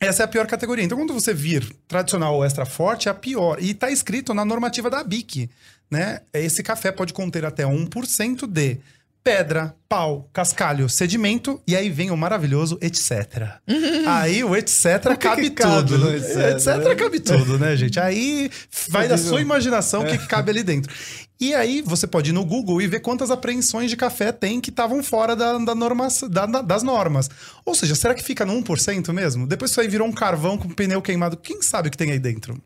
essa 0.00 0.22
é 0.22 0.24
a 0.24 0.28
pior 0.28 0.46
categoria. 0.46 0.84
Então, 0.84 0.98
quando 0.98 1.12
você 1.12 1.34
vir 1.34 1.74
tradicional 1.86 2.34
ou 2.34 2.44
extra 2.44 2.64
forte, 2.64 3.08
é 3.08 3.10
a 3.10 3.14
pior. 3.14 3.62
E 3.62 3.74
tá 3.74 3.90
escrito 3.90 4.32
na 4.32 4.44
normativa 4.44 4.88
da 4.88 5.02
BIC, 5.02 5.50
né? 5.90 6.20
Esse 6.32 6.62
café 6.62 6.92
pode 6.92 7.12
conter 7.12 7.44
até 7.44 7.64
1% 7.64 8.46
de 8.46 8.78
pedra, 9.28 9.74
pau, 9.86 10.28
cascalho, 10.32 10.88
sedimento, 10.88 11.60
e 11.66 11.76
aí 11.76 11.90
vem 11.90 12.10
o 12.10 12.16
maravilhoso 12.16 12.78
etc. 12.80 13.58
aí 14.06 14.42
o 14.42 14.56
etc 14.56 15.02
que 15.12 15.16
cabe 15.18 15.42
que 15.42 15.50
cabe 15.50 15.88
tudo. 15.88 15.98
no 15.98 16.16
etc, 16.16 16.36
etc 16.56 16.96
cabe 16.98 17.20
tudo, 17.20 17.58
né, 17.58 17.76
gente? 17.76 18.00
Aí 18.00 18.50
vai 18.88 19.06
da 19.06 19.18
sua 19.18 19.40
imaginação 19.42 20.02
o 20.02 20.06
que, 20.06 20.16
que 20.16 20.26
cabe 20.26 20.50
ali 20.50 20.62
dentro. 20.62 20.90
E 21.38 21.54
aí 21.54 21.82
você 21.82 22.06
pode 22.06 22.30
ir 22.30 22.32
no 22.32 22.44
Google 22.44 22.80
e 22.80 22.86
ver 22.86 23.00
quantas 23.00 23.30
apreensões 23.30 23.90
de 23.90 23.96
café 23.96 24.32
tem 24.32 24.60
que 24.62 24.70
estavam 24.70 25.02
fora 25.02 25.36
da, 25.36 25.58
da 25.58 25.74
norma, 25.74 26.08
da- 26.30 26.46
da- 26.46 26.62
das 26.62 26.82
normas. 26.82 27.28
Ou 27.66 27.74
seja, 27.74 27.94
será 27.94 28.14
que 28.14 28.24
fica 28.24 28.46
no 28.46 28.54
1% 28.54 29.12
mesmo? 29.12 29.46
Depois 29.46 29.70
isso 29.70 29.80
aí 29.80 29.88
virou 29.88 30.08
um 30.08 30.12
carvão 30.12 30.56
com 30.56 30.68
pneu 30.70 31.02
queimado. 31.02 31.36
Quem 31.36 31.60
sabe 31.62 31.88
o 31.88 31.90
que 31.90 31.98
tem 31.98 32.10
aí 32.12 32.18
dentro? 32.18 32.60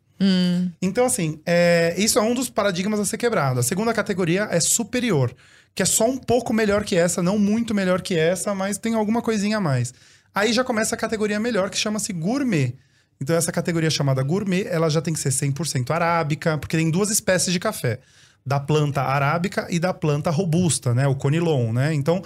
Então, 0.80 1.04
assim, 1.04 1.40
é, 1.44 1.94
isso 1.98 2.16
é 2.16 2.22
um 2.22 2.32
dos 2.32 2.48
paradigmas 2.48 3.00
a 3.00 3.04
ser 3.04 3.18
quebrado. 3.18 3.58
A 3.58 3.62
segunda 3.62 3.92
categoria 3.92 4.46
é 4.52 4.60
superior, 4.60 5.34
que 5.74 5.82
é 5.82 5.86
só 5.86 6.06
um 6.08 6.18
pouco 6.18 6.52
melhor 6.52 6.84
que 6.84 6.96
essa, 6.96 7.22
não 7.22 7.38
muito 7.38 7.74
melhor 7.74 8.00
que 8.02 8.16
essa, 8.16 8.54
mas 8.54 8.78
tem 8.78 8.94
alguma 8.94 9.22
coisinha 9.22 9.56
a 9.58 9.60
mais. 9.60 9.92
Aí 10.34 10.52
já 10.52 10.64
começa 10.64 10.94
a 10.94 10.98
categoria 10.98 11.38
melhor, 11.40 11.70
que 11.70 11.76
chama-se 11.78 12.12
gourmet. 12.12 12.74
Então, 13.20 13.36
essa 13.36 13.52
categoria 13.52 13.90
chamada 13.90 14.22
gourmet, 14.22 14.66
ela 14.68 14.88
já 14.90 15.00
tem 15.00 15.14
que 15.14 15.20
ser 15.20 15.28
100% 15.30 15.90
arábica, 15.90 16.58
porque 16.58 16.76
tem 16.76 16.90
duas 16.90 17.10
espécies 17.10 17.52
de 17.52 17.60
café. 17.60 18.00
Da 18.44 18.58
planta 18.58 19.00
arábica 19.02 19.68
e 19.70 19.78
da 19.78 19.94
planta 19.94 20.28
robusta, 20.28 20.92
né? 20.92 21.06
O 21.06 21.14
conilon, 21.14 21.72
né? 21.72 21.94
Então, 21.94 22.20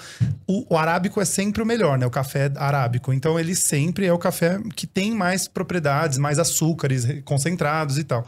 o, 0.47 0.74
o 0.74 0.78
arábico 0.78 1.20
é 1.20 1.26
sempre 1.26 1.62
o 1.62 1.66
melhor, 1.66 1.99
né? 1.99 2.07
O 2.07 2.11
café 2.11 2.51
arábico. 2.57 3.12
Então, 3.12 3.38
ele 3.38 3.55
sempre 3.55 4.07
é 4.07 4.12
o 4.12 4.16
café 4.18 4.59
que 4.74 4.86
tem 4.86 5.12
mais 5.14 5.47
propriedades, 5.47 6.16
mais 6.16 6.38
açúcares 6.38 7.05
re- 7.05 7.20
concentrados 7.20 7.99
e 7.99 8.05
tal. 8.05 8.26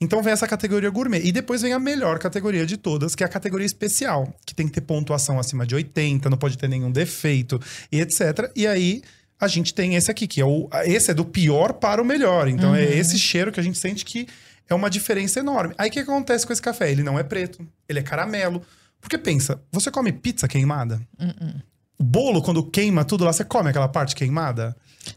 Então 0.00 0.22
vem 0.22 0.32
essa 0.32 0.48
categoria 0.48 0.88
gourmet. 0.88 1.20
E 1.22 1.30
depois 1.30 1.60
vem 1.60 1.72
a 1.72 1.78
melhor 1.78 2.18
categoria 2.18 2.64
de 2.64 2.76
todas, 2.76 3.14
que 3.14 3.22
é 3.22 3.26
a 3.26 3.28
categoria 3.28 3.66
especial, 3.66 4.32
que 4.46 4.54
tem 4.54 4.66
que 4.66 4.72
ter 4.72 4.80
pontuação 4.80 5.38
acima 5.38 5.66
de 5.66 5.74
80, 5.74 6.30
não 6.30 6.38
pode 6.38 6.56
ter 6.56 6.68
nenhum 6.68 6.90
defeito 6.90 7.60
e 7.92 8.00
etc. 8.00 8.50
E 8.56 8.66
aí 8.66 9.02
a 9.38 9.46
gente 9.46 9.74
tem 9.74 9.96
esse 9.96 10.10
aqui, 10.10 10.26
que 10.26 10.40
é 10.40 10.44
o. 10.44 10.68
Esse 10.84 11.10
é 11.10 11.14
do 11.14 11.24
pior 11.24 11.74
para 11.74 12.00
o 12.00 12.04
melhor. 12.04 12.48
Então 12.48 12.74
é 12.74 12.84
esse 12.84 13.18
cheiro 13.18 13.52
que 13.52 13.60
a 13.60 13.62
gente 13.62 13.78
sente 13.78 14.04
que 14.04 14.26
é 14.68 14.74
uma 14.74 14.88
diferença 14.88 15.40
enorme. 15.40 15.74
Aí 15.76 15.90
o 15.90 15.92
que 15.92 15.98
acontece 15.98 16.46
com 16.46 16.52
esse 16.52 16.62
café? 16.62 16.90
Ele 16.90 17.02
não 17.02 17.18
é 17.18 17.22
preto, 17.22 17.66
ele 17.88 17.98
é 17.98 18.02
caramelo. 18.02 18.62
Porque 19.00 19.16
pensa, 19.16 19.60
você 19.72 19.90
come 19.90 20.12
pizza 20.12 20.46
queimada? 20.46 21.00
O 21.18 21.69
bolo, 22.00 22.40
quando 22.42 22.62
queima 22.62 23.04
tudo 23.04 23.24
lá, 23.24 23.32
você 23.32 23.44
come 23.44 23.70
aquela 23.70 23.88
parte 23.88 24.14
queimada? 24.14 24.74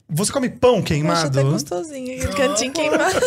Você 0.10 0.32
come 0.32 0.50
pão 0.50 0.76
Acho 0.76 0.84
queimado? 0.84 1.40
até 1.40 1.50
gostosinho. 1.50 2.16
aquele 2.16 2.34
Cantinho 2.34 2.72
queimado. 2.72 3.20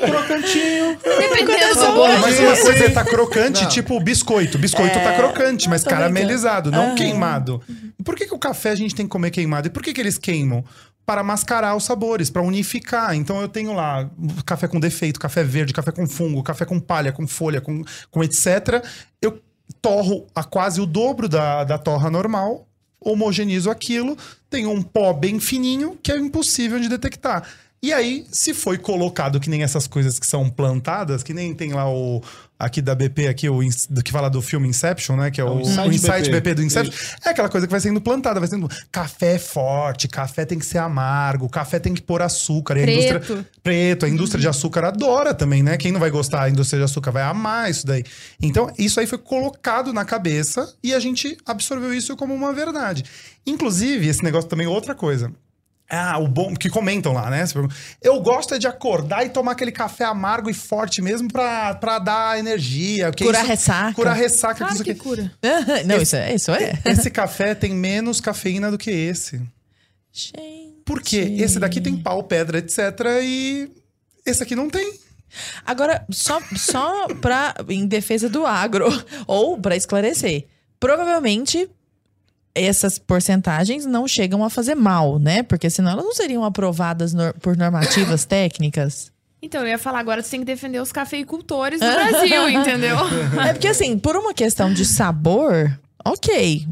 Crocantinho. 0.00 0.98
Dependendo 1.02 1.74
do 1.74 1.92
bolo. 1.92 2.18
Mas 2.18 2.38
uma 2.38 2.56
coisa 2.56 2.90
tá 2.90 3.04
crocante, 3.04 3.62
Não. 3.62 3.68
tipo 3.68 4.00
biscoito. 4.00 4.58
Biscoito 4.58 4.94
tá 4.94 5.14
crocante, 5.16 5.68
mas 5.68 5.82
tô 5.82 5.90
brincando. 5.90 6.12
caramelizado, 6.14 6.70
não 6.70 6.94
queimado. 6.94 7.60
E 7.98 8.02
por 8.02 8.16
que, 8.16 8.26
que 8.26 8.34
o 8.34 8.38
café 8.38 8.70
a 8.70 8.74
gente 8.74 8.94
tem 8.94 9.06
que 9.06 9.10
comer 9.10 9.30
queimado? 9.30 9.66
E 9.68 9.70
por 9.70 9.82
que, 9.82 9.92
que 9.92 10.00
eles 10.00 10.16
queimam? 10.18 10.64
Para 11.04 11.22
mascarar 11.22 11.74
os 11.76 11.84
sabores, 11.84 12.30
para 12.30 12.42
unificar. 12.42 13.14
Então 13.14 13.40
eu 13.40 13.48
tenho 13.48 13.72
lá 13.74 14.08
café 14.46 14.68
com 14.68 14.78
defeito, 14.78 15.18
café 15.18 15.42
verde, 15.42 15.72
café 15.72 15.90
com 15.90 16.06
fungo, 16.06 16.42
café 16.42 16.64
com 16.64 16.78
palha, 16.80 17.12
com 17.12 17.26
folha, 17.26 17.60
com, 17.60 17.82
com 18.10 18.22
etc. 18.24 18.84
Eu 19.20 19.40
torro 19.80 20.26
a 20.34 20.42
quase 20.44 20.80
o 20.80 20.86
dobro 20.86 21.28
da, 21.28 21.64
da 21.64 21.78
torra 21.78 22.10
normal, 22.10 22.66
homogenizo 23.00 23.70
aquilo, 23.70 24.16
tenho 24.48 24.70
um 24.70 24.82
pó 24.82 25.12
bem 25.12 25.40
fininho 25.40 25.98
que 26.02 26.12
é 26.12 26.18
impossível 26.18 26.78
de 26.78 26.88
detectar. 26.88 27.48
E 27.82 27.94
aí, 27.94 28.26
se 28.30 28.52
foi 28.52 28.76
colocado 28.76 29.40
que 29.40 29.48
nem 29.48 29.62
essas 29.62 29.86
coisas 29.86 30.18
que 30.18 30.26
são 30.26 30.50
plantadas, 30.50 31.22
que 31.22 31.32
nem 31.32 31.54
tem 31.54 31.72
lá 31.72 31.90
o 31.90 32.22
aqui 32.58 32.82
da 32.82 32.94
BP, 32.94 33.26
aqui 33.26 33.48
o 33.48 33.60
do 33.88 34.02
que 34.02 34.12
fala 34.12 34.28
do 34.28 34.42
filme 34.42 34.68
Inception, 34.68 35.16
né? 35.16 35.30
Que 35.30 35.40
é 35.40 35.44
o, 35.44 35.54
o 35.54 35.60
Insight 35.62 35.88
o 35.88 35.92
Insight 35.92 36.22
BP. 36.24 36.30
BP. 36.30 36.54
do 36.54 36.62
Inception. 36.62 36.94
É 37.24 37.30
aquela 37.30 37.48
coisa 37.48 37.66
que 37.66 37.70
vai 37.70 37.80
sendo 37.80 38.02
plantada, 38.02 38.38
vai 38.38 38.50
sendo 38.50 38.68
café 38.92 39.36
é 39.36 39.38
forte, 39.38 40.06
café 40.08 40.44
tem 40.44 40.58
que 40.58 40.66
ser 40.66 40.76
amargo, 40.76 41.48
café 41.48 41.78
tem 41.78 41.94
que 41.94 42.02
pôr 42.02 42.20
açúcar. 42.20 42.76
E 42.76 42.82
a 42.82 42.84
Preto. 42.84 42.98
indústria 42.98 43.46
preto, 43.62 44.04
a 44.04 44.08
indústria 44.10 44.40
de 44.40 44.48
açúcar 44.48 44.84
adora 44.84 45.32
também, 45.32 45.62
né? 45.62 45.78
Quem 45.78 45.90
não 45.90 46.00
vai 46.00 46.10
gostar 46.10 46.40
da 46.40 46.50
indústria 46.50 46.80
de 46.80 46.84
açúcar 46.84 47.12
vai 47.12 47.22
amar 47.22 47.70
isso 47.70 47.86
daí. 47.86 48.04
Então, 48.42 48.70
isso 48.78 49.00
aí 49.00 49.06
foi 49.06 49.18
colocado 49.18 49.90
na 49.90 50.04
cabeça 50.04 50.74
e 50.82 50.92
a 50.92 51.00
gente 51.00 51.38
absorveu 51.46 51.94
isso 51.94 52.14
como 52.14 52.34
uma 52.34 52.52
verdade. 52.52 53.04
Inclusive, 53.46 54.06
esse 54.06 54.22
negócio 54.22 54.50
também 54.50 54.66
é 54.66 54.68
outra 54.68 54.94
coisa. 54.94 55.32
Ah, 55.92 56.18
o 56.18 56.28
bom 56.28 56.54
que 56.54 56.68
comentam 56.70 57.12
lá, 57.12 57.28
né? 57.28 57.44
Eu 58.00 58.20
gosto 58.20 58.54
é 58.54 58.58
de 58.58 58.68
acordar 58.68 59.26
e 59.26 59.28
tomar 59.28 59.52
aquele 59.52 59.72
café 59.72 60.04
amargo 60.04 60.48
e 60.48 60.54
forte 60.54 61.02
mesmo 61.02 61.26
pra, 61.30 61.74
pra 61.74 61.98
dar 61.98 62.38
energia. 62.38 63.10
que 63.10 63.24
Curar 63.24 63.40
isso- 63.40 63.48
ressaca. 63.50 63.94
Curar 63.94 64.12
ressaca. 64.16 64.54
Claro 64.58 64.74
isso 64.74 64.84
que 64.84 64.92
aqui. 64.92 65.00
cura. 65.00 65.32
Não, 65.84 65.96
isso 66.00 66.14
é. 66.14 66.32
Isso 66.34 66.52
é. 66.52 66.78
Esse 66.84 67.10
café 67.10 67.56
tem 67.56 67.74
menos 67.74 68.20
cafeína 68.20 68.70
do 68.70 68.78
que 68.78 68.90
esse. 68.90 69.42
Gente. 70.12 70.70
Por 70.84 71.02
quê? 71.02 71.36
Esse 71.38 71.58
daqui 71.58 71.80
tem 71.80 71.96
pau, 71.96 72.22
pedra, 72.22 72.58
etc. 72.58 72.78
E 73.22 73.68
esse 74.24 74.42
aqui 74.42 74.54
não 74.54 74.70
tem. 74.70 74.92
Agora, 75.66 76.04
só, 76.10 76.40
só 76.56 77.06
pra, 77.20 77.54
em 77.68 77.86
defesa 77.86 78.28
do 78.28 78.46
agro, 78.46 78.86
ou 79.26 79.58
pra 79.58 79.76
esclarecer, 79.76 80.46
provavelmente 80.80 81.68
essas 82.54 82.98
porcentagens 82.98 83.86
não 83.86 84.06
chegam 84.08 84.44
a 84.44 84.50
fazer 84.50 84.74
mal, 84.74 85.18
né? 85.18 85.42
Porque 85.42 85.70
senão 85.70 85.92
elas 85.92 86.04
não 86.04 86.14
seriam 86.14 86.44
aprovadas 86.44 87.12
nor- 87.14 87.34
por 87.34 87.56
normativas 87.56 88.24
técnicas. 88.26 89.10
Então, 89.42 89.62
eu 89.62 89.68
ia 89.68 89.78
falar 89.78 90.00
agora, 90.00 90.22
você 90.22 90.30
tem 90.32 90.40
que 90.40 90.46
defender 90.46 90.80
os 90.82 90.92
cafeicultores 90.92 91.80
do 91.80 91.86
Brasil, 91.92 92.48
entendeu? 92.50 92.96
É 93.46 93.52
porque, 93.54 93.68
assim, 93.68 93.98
por 93.98 94.14
uma 94.16 94.34
questão 94.34 94.70
de 94.72 94.84
sabor, 94.84 95.78
ok. 96.04 96.66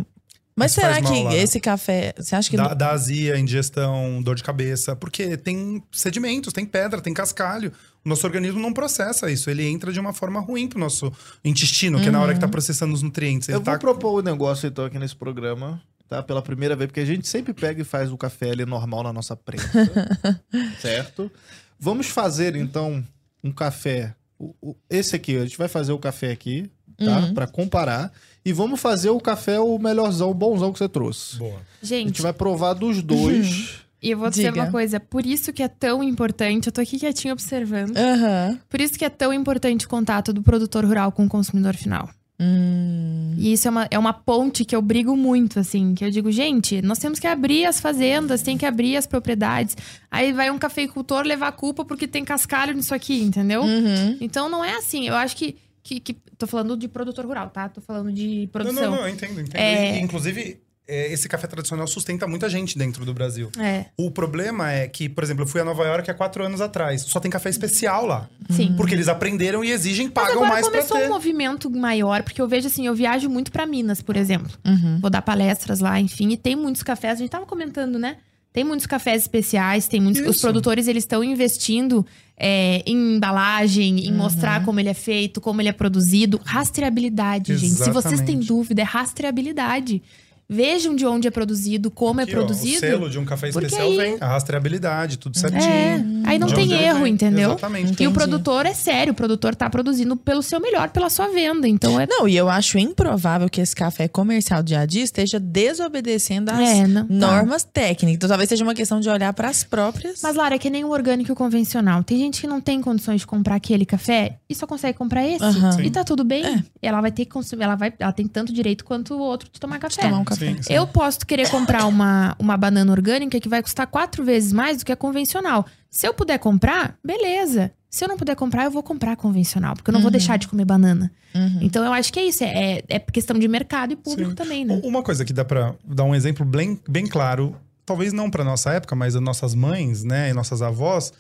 Mas, 0.59 0.72
será 0.72 1.00
que 1.00 1.22
lá, 1.24 1.30
né? 1.30 1.36
esse 1.38 1.61
café. 1.61 2.12
Você 2.16 2.34
acha 2.34 2.50
que. 2.50 2.56
Dá, 2.56 2.68
não- 2.70 2.76
dá 2.76 2.90
azia, 2.90 3.38
indigestão, 3.38 4.22
dor 4.22 4.34
de 4.34 4.42
cabeça. 4.42 4.94
Porque 4.96 5.36
tem 5.36 5.82
sedimentos, 5.92 6.52
tem 6.52 6.66
pedra, 6.66 7.00
tem 7.00 7.14
cascalho. 7.14 7.72
O 8.04 8.09
nosso 8.09 8.26
organismo 8.26 8.61
não 8.61 8.72
processa 8.72 9.30
isso. 9.30 9.48
Ele 9.50 9.64
entra 9.66 9.92
de 9.92 10.00
uma 10.00 10.12
forma 10.12 10.40
ruim 10.40 10.66
pro 10.68 10.78
nosso 10.78 11.12
intestino, 11.44 12.00
que 12.00 12.09
é 12.09 12.11
na 12.11 12.20
hora 12.20 12.34
que 12.34 12.40
tá 12.40 12.48
processando 12.48 12.94
os 12.94 13.02
nutrientes. 13.02 13.48
Ele 13.48 13.56
Eu 13.59 13.62
tá... 13.62 13.72
vou 13.72 13.80
propor 13.80 14.20
um 14.20 14.24
negócio 14.24 14.66
então 14.66 14.84
aqui 14.84 14.98
nesse 14.98 15.14
programa, 15.16 15.80
tá? 16.09 16.22
Pela 16.22 16.40
primeira 16.40 16.74
vez, 16.76 16.88
porque 16.88 17.00
a 17.00 17.04
gente 17.04 17.28
sempre 17.28 17.52
pega 17.52 17.82
e 17.82 17.84
faz 17.84 18.11
o 18.11 18.16
café 18.16 18.50
ali 18.50 18.64
normal 18.64 19.02
na 19.02 19.12
nossa 19.12 19.36
prensa, 19.36 19.68
certo? 20.80 21.30
Vamos 21.78 22.06
fazer 22.09 22.56
então 22.56 23.04
um 23.42 23.52
café. 23.52 24.14
o- 24.38 24.54
o- 24.62 24.76
esse 24.88 25.16
aqui, 25.16 25.36
a 25.36 25.42
gente 25.42 25.59
vai 25.59 25.66
fazer 25.68 25.92
o 25.92 25.98
café 25.98 26.30
aqui, 26.30 26.70
tá? 26.96 27.32
Pra 27.34 27.46
comparar. 27.46 28.12
E 28.45 28.53
vamos 28.53 28.80
fazer 28.80 29.11
o 29.11 29.20
café 29.20 29.61
o 29.61 29.78
melhorzão, 29.78 30.30
o 30.30 30.34
bonzão 30.34 30.72
que 30.72 30.78
você 30.78 30.89
trouxe. 30.89 31.36
Boa. 31.36 31.61
A 31.82 31.86
gente 31.86 32.05
Gente, 32.07 32.22
vai 32.22 32.32
provar 32.32 32.74
dos 32.74 33.03
dois. 33.03 33.80
e 34.03 34.11
eu 34.11 34.18
vou 34.18 34.30
dizer 34.30 34.53
Diga. 34.53 34.62
uma 34.62 34.70
coisa. 34.70 34.99
Por 34.99 35.26
isso 35.26 35.53
que 35.53 35.62
é 35.62 35.68
tão 35.68 36.03
importante, 36.03 36.66
eu 36.66 36.72
tô 36.72 36.80
aqui 36.80 36.99
quietinho 36.99 37.32
observando. 37.34 37.97
Aham. 37.97 38.59
Por 38.68 38.80
isso 38.80 38.99
que 38.99 39.05
é 39.05 39.11
tão 39.11 39.32
importante 39.32 39.86
o 39.86 39.89
contato 39.89 40.32
do 40.32 40.43
produtor 40.43 40.84
rural 40.84 41.12
com 41.12 41.26
o 41.26 41.28
consumidor 41.28 41.74
final. 41.74 42.09
Hum. 42.41 43.34
E 43.36 43.53
isso 43.53 43.66
é 43.66 43.70
uma, 43.70 43.89
é 43.91 43.99
uma 43.99 44.12
ponte 44.12 44.64
que 44.64 44.74
eu 44.74 44.80
brigo 44.80 45.16
muito, 45.16 45.59
assim. 45.59 45.93
Que 45.95 46.05
eu 46.05 46.11
digo, 46.11 46.30
gente, 46.30 46.80
nós 46.82 46.99
temos 46.99 47.18
que 47.18 47.26
abrir 47.26 47.66
as 47.66 47.80
fazendas, 47.80 48.43
tem 48.43 48.57
que 48.57 48.64
abrir 48.64 48.97
as 48.97 49.07
propriedades. 49.07 49.76
Aí 50.11 50.32
vai 50.32 50.49
um 50.51 50.59
cafeicultor 50.59 51.24
levar 51.24 51.49
a 51.49 51.53
culpa 51.53 51.84
porque 51.84 52.07
tem 52.07 52.24
cascalho 52.24 52.72
nisso 52.74 52.95
aqui, 52.95 53.20
entendeu? 53.22 53.62
Uhum. 53.62 54.16
Então 54.20 54.49
não 54.49 54.64
é 54.64 54.76
assim. 54.76 55.09
Eu 55.09 55.16
acho 55.16 55.36
que, 55.36 55.57
que, 55.89 56.01
que- 56.01 56.16
Tô 56.36 56.47
falando 56.47 56.76
de 56.76 56.86
produtor 56.89 57.24
rural, 57.26 57.51
tá? 57.51 57.68
Tô 57.68 57.80
falando 57.80 58.12
de 58.12 58.49
produção. 58.53 58.82
Não, 58.82 58.91
não, 58.91 58.97
não, 58.99 59.09
eu 59.09 59.14
entendo, 59.14 59.41
entendo. 59.41 59.57
É. 59.61 59.99
E, 59.99 60.01
inclusive, 60.03 60.61
é, 60.86 61.12
esse 61.12 61.28
café 61.28 61.47
tradicional 61.47 61.86
sustenta 61.86 62.26
muita 62.26 62.49
gente 62.49 62.78
dentro 62.78 63.05
do 63.05 63.12
Brasil. 63.12 63.51
É, 63.59 63.86
O 63.97 64.11
problema 64.11 64.70
é 64.72 64.86
que, 64.89 65.09
por 65.09 65.24
exemplo, 65.24 65.43
eu 65.43 65.47
fui 65.49 65.61
a 65.61 65.64
Nova 65.64 65.84
York 65.84 66.11
há 66.11 66.14
quatro 66.14 66.45
anos 66.45 66.61
atrás. 66.61 67.03
Só 67.03 67.18
tem 67.20 67.30
café 67.30 67.51
especial 67.51 68.07
lá. 68.07 68.28
sim. 68.51 68.74
Porque 68.76 68.95
eles 68.95 69.09
aprenderam 69.09 69.64
e 69.64 69.70
exigem, 69.70 70.07
Mas 70.07 70.14
pagam 70.14 70.32
agora 70.36 70.49
mais 70.51 70.68
pra 70.68 70.76
começou 70.78 70.97
ter. 70.99 71.07
um 71.07 71.09
movimento 71.12 71.70
maior, 71.70 72.22
porque 72.22 72.41
eu 72.41 72.47
vejo 72.49 72.68
assim, 72.68 72.86
eu 72.86 72.95
viajo 72.95 73.28
muito 73.28 73.51
pra 73.51 73.66
Minas, 73.66 74.01
por 74.01 74.16
exemplo. 74.16 74.51
Uhum. 74.64 74.99
Vou 75.01 75.11
dar 75.11 75.22
palestras 75.22 75.80
lá, 75.80 75.99
enfim, 76.01 76.30
e 76.30 76.36
tem 76.36 76.55
muitos 76.55 76.82
cafés, 76.82 77.14
a 77.14 77.16
gente 77.22 77.30
tava 77.30 77.47
comentando, 77.47 77.99
né? 77.99 78.18
Tem 78.53 78.64
muitos 78.64 78.86
cafés 78.86 79.22
especiais, 79.22 79.86
tem 79.89 80.01
muitos. 80.01 80.22
Os 80.22 80.36
Isso. 80.36 80.41
produtores 80.41 80.89
eles 80.89 81.05
estão 81.05 81.22
investindo 81.22 82.05
é, 82.39 82.82
em 82.86 83.16
embalagem, 83.16 83.95
Uhum. 83.95 83.99
em 83.99 84.12
mostrar 84.12 84.64
como 84.64 84.78
ele 84.78 84.89
é 84.89 84.95
feito, 84.95 85.41
como 85.41 85.61
ele 85.61 85.68
é 85.68 85.72
produzido. 85.72 86.41
Rastreabilidade, 86.45 87.57
gente. 87.57 87.74
Se 87.74 87.91
vocês 87.91 88.20
têm 88.20 88.36
Exatamente. 88.36 88.47
dúvida, 88.49 88.80
é 88.82 88.84
rastreabilidade. 88.84 90.03
Vejam 90.51 90.96
de 90.96 91.05
onde 91.05 91.28
é 91.28 91.30
produzido, 91.30 91.90
como 91.90 92.20
Aqui, 92.22 92.30
é 92.30 92.34
ó, 92.34 92.38
produzido. 92.38 92.76
o 92.78 92.80
selo 92.80 93.11
de 93.11 93.18
um 93.18 93.24
café 93.26 93.51
especial 93.51 93.82
aí- 93.88 93.96
vem 93.99 94.16
a 94.18 94.26
rastreabilidade, 94.28 95.18
tudo 95.18 95.36
É, 95.36 95.40
certinho. 95.40 96.22
aí 96.24 96.38
não 96.38 96.46
De 96.49 96.55
tem 96.55 96.72
erro, 96.72 97.03
vem. 97.03 97.12
entendeu? 97.12 97.51
Exatamente. 97.51 97.84
E 97.84 97.90
o 97.90 97.92
Entendi. 97.92 98.12
produtor 98.14 98.64
é 98.64 98.72
sério, 98.72 99.12
o 99.12 99.14
produtor 99.16 99.55
tá 99.55 99.68
produzindo 99.68 100.16
pelo 100.16 100.42
seu 100.42 100.59
melhor, 100.59 100.88
pela 100.88 101.11
sua 101.11 101.28
venda. 101.28 101.68
Então 101.68 102.01
é. 102.01 102.07
Não, 102.09 102.26
e 102.26 102.34
eu 102.34 102.49
acho 102.49 102.78
improvável 102.78 103.49
que 103.51 103.61
esse 103.61 103.76
café 103.76 104.09
comercial 104.09 104.62
de 104.62 104.74
Adi 104.74 105.01
esteja 105.03 105.38
desobedecendo 105.38 106.51
às 106.51 106.61
É, 106.61 106.86
não, 106.86 107.07
tá. 107.07 107.12
normas 107.14 107.62
técnicas. 107.64 108.14
Então 108.16 108.28
talvez 108.28 108.49
seja 108.49 108.64
uma 108.64 108.74
questão 108.74 109.01
de 109.01 109.09
olhar 109.11 109.32
para 109.34 109.49
as 109.51 109.62
próprias. 109.64 110.20
Mas, 110.22 110.34
Lara, 110.34 110.55
é 110.55 110.59
que 110.59 110.70
nem 110.70 110.82
o 110.82 110.88
orgânico 110.90 111.34
convencional. 111.34 112.03
Tem 112.03 112.16
gente 112.18 112.40
que 112.40 112.46
não 112.46 112.61
tem 112.61 112.80
condições 112.80 113.20
de 113.20 113.26
comprar 113.26 113.57
aquele 113.57 113.84
café 113.84 114.38
e 114.49 114.55
só 114.55 114.66
consegue 114.66 114.96
comprar 114.96 115.26
esse. 115.26 115.44
Aham. 115.44 115.82
E 115.82 115.90
tá 115.90 116.03
tudo 116.05 116.24
bem. 116.24 116.42
É. 116.46 116.62
Ela 116.80 117.03
vai 117.03 117.12
ter 117.12 117.26
que 117.26 117.30
consumir, 117.32 117.64
ela, 117.64 117.74
vai, 117.74 117.92
ela 117.99 118.12
tem 118.12 118.26
tanto 118.26 118.51
direito 118.51 118.82
quanto 118.82 119.12
o 119.14 119.18
outro 119.18 119.51
de 119.53 119.61
tomar 119.61 119.78
café. 119.78 120.03
tomar 120.03 120.18
um 120.18 120.24
café. 120.24 120.38
Sim, 120.39 120.62
sim. 120.62 120.72
Eu 120.72 120.86
posso 120.86 121.20
querer 121.20 121.51
comprar 121.51 121.86
uma, 121.86 122.34
uma 122.39 122.57
banana 122.57 122.91
orgânica 122.91 123.41
que 123.41 123.49
vai 123.49 123.62
custar 123.62 123.86
quatro 123.86 124.24
vezes 124.24 124.53
mais 124.53 124.78
do 124.78 124.84
que 124.84 124.93
a 124.93 124.97
convencional. 124.97 125.66
Se 125.91 126.07
eu 126.07 126.14
puder 126.14 126.39
comprar, 126.39 126.97
beleza. 127.05 127.72
Se 127.91 128.05
eu 128.05 128.09
não 128.09 128.18
puder 128.18 128.36
comprar, 128.36 128.64
eu 128.64 128.70
vou 128.70 128.82
comprar 128.82 129.12
a 129.12 129.16
convencional, 129.16 129.74
porque 129.74 129.91
eu 129.91 129.95
não 129.95 130.03
vou 130.03 130.11
deixar 130.11 130.36
de 130.36 130.47
comer 130.47 130.66
banana. 130.66 131.11
Uhum. 131.34 131.59
Então 131.62 131.82
eu 131.84 131.93
acho 131.93 132.12
que 132.12 132.20
é 132.20 132.24
isso. 132.24 132.45
É, 132.45 132.82
é 132.86 132.99
questão 132.99 133.39
de 133.39 133.49
mercado 133.49 133.93
e 133.93 133.97
público 133.97 134.30
Sim. 134.30 134.36
também, 134.36 134.64
né? 134.64 134.78
Uma 134.84 135.03
coisa 135.03 135.24
que 135.24 135.32
dá 135.32 135.45
pra 135.45 135.74
dar 135.82 136.05
um 136.05 136.14
exemplo 136.14 136.45
bem, 136.45 136.78
bem 136.86 137.07
claro, 137.07 137.57
talvez 137.86 138.12
não 138.12 138.30
pra 138.30 138.45
nossa 138.45 138.72
época, 138.72 138.95
mas 138.95 139.16
as 139.16 139.22
nossas 139.22 139.55
mães, 139.55 140.05
né, 140.05 140.28
e 140.28 140.34
nossas 140.34 140.61
avós, 140.61 141.12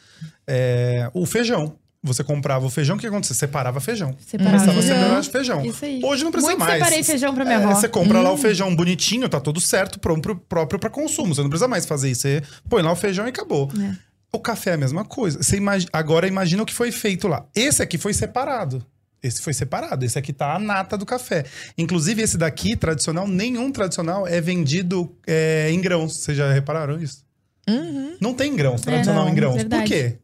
é 0.46 1.10
o 1.14 1.24
feijão. 1.24 1.74
Você 2.02 2.22
comprava 2.22 2.64
o 2.64 2.70
feijão, 2.70 2.96
o 2.96 2.98
que 2.98 3.06
acontecia? 3.08 3.34
Separava 3.34 3.80
feijão. 3.80 4.14
Separar 4.24 4.50
Começava 4.52 4.70
a 4.78 4.82
feijão. 4.82 4.98
separar 5.02 5.20
de 5.20 5.30
feijão. 5.30 5.64
Isso 5.66 5.84
aí. 5.84 6.00
Hoje 6.04 6.22
não 6.22 6.30
precisa 6.30 6.52
Muito 6.52 6.60
mais. 6.64 6.78
separei 6.78 7.02
feijão 7.02 7.34
pra 7.34 7.44
minha 7.44 7.58
É, 7.58 7.64
avó. 7.64 7.74
Você 7.74 7.88
compra 7.88 8.20
lá 8.20 8.30
o 8.32 8.36
feijão 8.36 8.74
bonitinho, 8.74 9.28
tá 9.28 9.40
tudo 9.40 9.60
certo, 9.60 9.98
próprio, 9.98 10.36
próprio 10.36 10.78
para 10.78 10.90
consumo. 10.90 11.34
Você 11.34 11.42
não 11.42 11.48
precisa 11.50 11.66
mais 11.66 11.86
fazer 11.86 12.10
isso. 12.10 12.22
Você 12.22 12.42
põe 12.68 12.82
lá 12.82 12.92
o 12.92 12.96
feijão 12.96 13.26
e 13.26 13.30
acabou. 13.30 13.68
É. 13.80 13.96
O 14.32 14.38
café 14.38 14.70
é 14.70 14.74
a 14.74 14.76
mesma 14.76 15.04
coisa. 15.04 15.42
Você 15.42 15.58
Agora 15.92 16.28
imagina 16.28 16.62
o 16.62 16.66
que 16.66 16.74
foi 16.74 16.92
feito 16.92 17.26
lá. 17.26 17.44
Esse 17.54 17.82
aqui 17.82 17.98
foi 17.98 18.14
separado. 18.14 18.84
Esse 19.20 19.42
foi 19.42 19.52
separado. 19.52 20.04
Esse 20.04 20.16
aqui 20.16 20.32
tá 20.32 20.54
a 20.54 20.58
nata 20.60 20.96
do 20.96 21.04
café. 21.04 21.44
Inclusive, 21.76 22.22
esse 22.22 22.38
daqui, 22.38 22.76
tradicional, 22.76 23.26
nenhum 23.26 23.72
tradicional 23.72 24.24
é 24.24 24.40
vendido 24.40 25.12
é, 25.26 25.68
em 25.72 25.80
grãos. 25.80 26.14
Vocês 26.16 26.36
já 26.36 26.52
repararam 26.52 27.00
isso? 27.02 27.26
Uhum. 27.68 28.16
Não 28.20 28.32
tem 28.32 28.54
grãos, 28.54 28.80
tradicional 28.82 29.24
não, 29.24 29.32
em 29.32 29.34
grãos. 29.34 29.56
verdade. 29.56 29.82
Por 29.82 29.88
quê? 29.88 30.18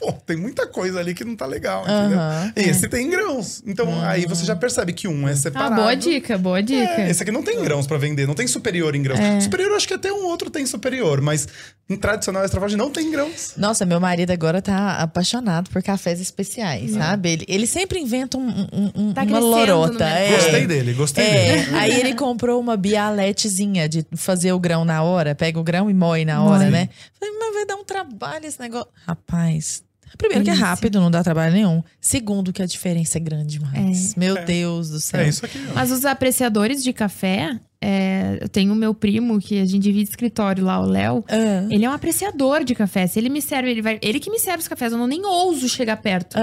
Pô, 0.00 0.12
tem 0.12 0.34
muita 0.34 0.66
coisa 0.66 0.98
ali 0.98 1.12
que 1.14 1.24
não 1.24 1.36
tá 1.36 1.44
legal, 1.44 1.82
entendeu? 1.82 2.18
Aham, 2.18 2.52
Esse 2.56 2.88
tem 2.88 3.10
grãos. 3.10 3.62
Então, 3.66 3.86
aí 4.02 4.24
você 4.24 4.46
já 4.46 4.56
percebe 4.56 4.94
que 4.94 5.06
um 5.06 5.28
é 5.28 5.32
Ah, 5.32 5.36
separado. 5.36 5.74
boa 5.74 5.94
dica, 5.94 6.38
boa 6.38 6.62
dica. 6.62 7.02
É, 7.02 7.10
esse 7.10 7.22
aqui 7.22 7.30
não 7.30 7.42
tem 7.42 7.62
grãos 7.62 7.86
pra 7.86 7.98
vender, 7.98 8.26
não 8.26 8.34
tem 8.34 8.46
superior 8.46 8.94
em 8.96 9.02
grãos. 9.02 9.20
É. 9.20 9.38
Superior, 9.40 9.70
eu 9.72 9.76
acho 9.76 9.86
que 9.86 9.92
até 9.92 10.10
um 10.10 10.24
outro 10.24 10.48
tem 10.48 10.64
superior, 10.64 11.20
mas 11.20 11.46
em 11.88 11.96
tradicional 11.96 12.42
extra 12.42 12.58
forte 12.58 12.76
não 12.76 12.90
tem 12.90 13.10
grãos. 13.10 13.52
Nossa, 13.58 13.84
meu 13.84 14.00
marido 14.00 14.30
agora 14.30 14.62
tá 14.62 14.96
apaixonado 15.02 15.68
por 15.68 15.82
cafés 15.82 16.18
especiais, 16.18 16.92
sabe? 16.92 17.30
Ele, 17.32 17.44
ele 17.46 17.66
sempre 17.66 17.98
inventa 18.00 18.38
um- 18.38 18.48
um- 18.72 18.90
um- 18.94 19.12
Tá 19.12 19.22
uma 19.22 19.38
lorota. 19.38 20.04
é. 20.08 20.30
Gostei 20.34 20.66
dele, 20.66 20.94
gostei 20.94 21.24
dele. 21.30 21.70
É, 21.72 21.78
aí 21.78 22.00
ele 22.00 22.14
comprou 22.14 22.58
uma 22.58 22.74
bialetezinha 22.76 23.86
de 23.88 24.06
fazer 24.16 24.52
o 24.52 24.58
grão 24.58 24.82
na 24.84 25.02
hora, 25.02 25.34
pega 25.34 25.60
o 25.60 25.62
grão 25.62 25.90
e 25.90 25.94
moe 25.94 26.24
na 26.24 26.42
hora, 26.42 26.70
né? 26.70 26.88
Falei, 27.18 27.34
mas 27.38 27.54
vai 27.54 27.66
dar 27.66 27.76
um 27.76 27.84
trabalho 27.84 28.46
esse 28.46 28.58
negócio. 28.60 28.88
Rapaz, 29.06 29.82
primeiro 30.18 30.44
que 30.44 30.50
é 30.50 30.54
rápido, 30.54 31.00
não 31.00 31.10
dá 31.10 31.22
trabalho 31.22 31.52
nenhum. 31.52 31.82
Segundo 32.00 32.52
que 32.52 32.62
a 32.62 32.66
diferença 32.66 33.18
é 33.18 33.20
grande 33.20 33.58
demais. 33.58 34.14
Meu 34.14 34.44
Deus 34.44 34.90
do 34.90 35.00
céu. 35.00 35.20
É 35.20 35.28
isso 35.28 35.44
aqui. 35.44 35.58
ó. 35.70 35.74
Mas 35.74 35.90
os 35.90 36.04
apreciadores 36.04 36.82
de 36.82 36.92
café, 36.92 37.58
é, 37.82 38.38
eu 38.42 38.48
tenho 38.48 38.72
o 38.72 38.76
meu 38.76 38.92
primo, 38.94 39.40
que 39.40 39.58
a 39.58 39.64
gente 39.64 39.78
divide 39.80 40.10
escritório 40.10 40.64
lá, 40.64 40.78
o 40.80 40.84
Léo. 40.84 41.24
Ah. 41.28 41.66
Ele 41.70 41.84
é 41.84 41.88
um 41.88 41.92
apreciador 41.92 42.62
de 42.62 42.74
café. 42.74 43.06
Se 43.06 43.18
ele 43.18 43.28
me 43.30 43.40
serve, 43.40 43.70
ele 43.70 43.80
vai. 43.80 43.98
Ele 44.02 44.20
que 44.20 44.30
me 44.30 44.38
serve 44.38 44.58
os 44.60 44.68
cafés, 44.68 44.92
eu 44.92 44.98
não 44.98 45.06
nem 45.06 45.24
ouso 45.24 45.68
chegar 45.68 45.96
perto. 45.96 46.36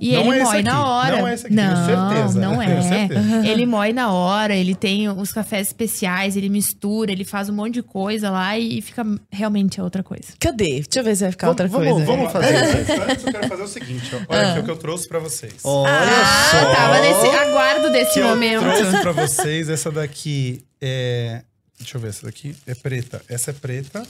E 0.00 0.12
Não 0.12 0.32
ele 0.32 0.40
é 0.40 0.44
moe 0.44 0.62
na 0.62 0.86
hora. 0.86 1.18
não 1.18 1.28
é 1.28 1.34
esse 1.34 1.46
aqui, 1.46 1.54
tenho 1.54 1.70
não, 1.70 1.86
certeza, 1.86 2.40
não 2.40 2.58
tenho 2.58 2.70
é. 2.72 2.82
certeza. 2.82 3.46
Ele 3.46 3.66
moe 3.66 3.92
na 3.92 4.12
hora, 4.12 4.54
ele 4.54 4.74
tem 4.74 5.08
os 5.08 5.32
cafés 5.32 5.68
especiais, 5.68 6.36
ele 6.36 6.48
mistura, 6.48 7.12
ele 7.12 7.24
faz 7.24 7.48
um 7.48 7.52
monte 7.52 7.74
de 7.74 7.82
coisa 7.82 8.30
lá 8.30 8.58
e 8.58 8.82
fica 8.82 9.04
realmente 9.30 9.80
outra 9.80 10.02
coisa. 10.02 10.24
Cadê? 10.40 10.80
Deixa 10.80 11.00
eu 11.00 11.04
ver 11.04 11.14
se 11.16 11.22
vai 11.22 11.30
ficar 11.30 11.46
Vamos- 11.48 11.60
outra 11.60 11.68
vamos- 11.68 11.92
coisa. 11.92 12.06
vamos 12.06 12.32
fazer. 12.32 12.56
Antes, 12.80 12.90
antes 12.90 13.24
eu 13.26 13.32
quero 13.32 13.48
fazer 13.48 13.62
o 13.62 13.68
seguinte, 13.68 14.10
ó. 14.14 14.18
Olha 14.34 14.50
aqui 14.50 14.60
o 14.60 14.64
que 14.64 14.70
eu 14.70 14.76
trouxe 14.76 15.08
pra 15.08 15.18
vocês. 15.18 15.54
Olha 15.64 15.90
ah, 15.92 16.48
só. 16.50 16.74
tava 16.74 17.00
nesse 17.00 17.26
aguardo 17.36 17.90
desse 17.90 18.14
que 18.14 18.20
eu 18.20 18.28
momento. 18.28 18.60
trouxe 18.62 19.02
pra 19.02 19.12
vocês. 19.12 19.68
Essa 19.68 19.90
daqui 19.90 20.64
é. 20.80 21.42
Deixa 21.78 21.96
eu 21.96 22.00
ver, 22.00 22.08
essa 22.08 22.26
daqui 22.26 22.54
é 22.66 22.74
preta. 22.74 23.22
Essa 23.28 23.50
é 23.50 23.54
preta. 23.54 24.02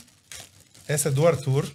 Essa 0.88 1.08
é 1.08 1.12
do 1.12 1.26
Arthur. 1.26 1.66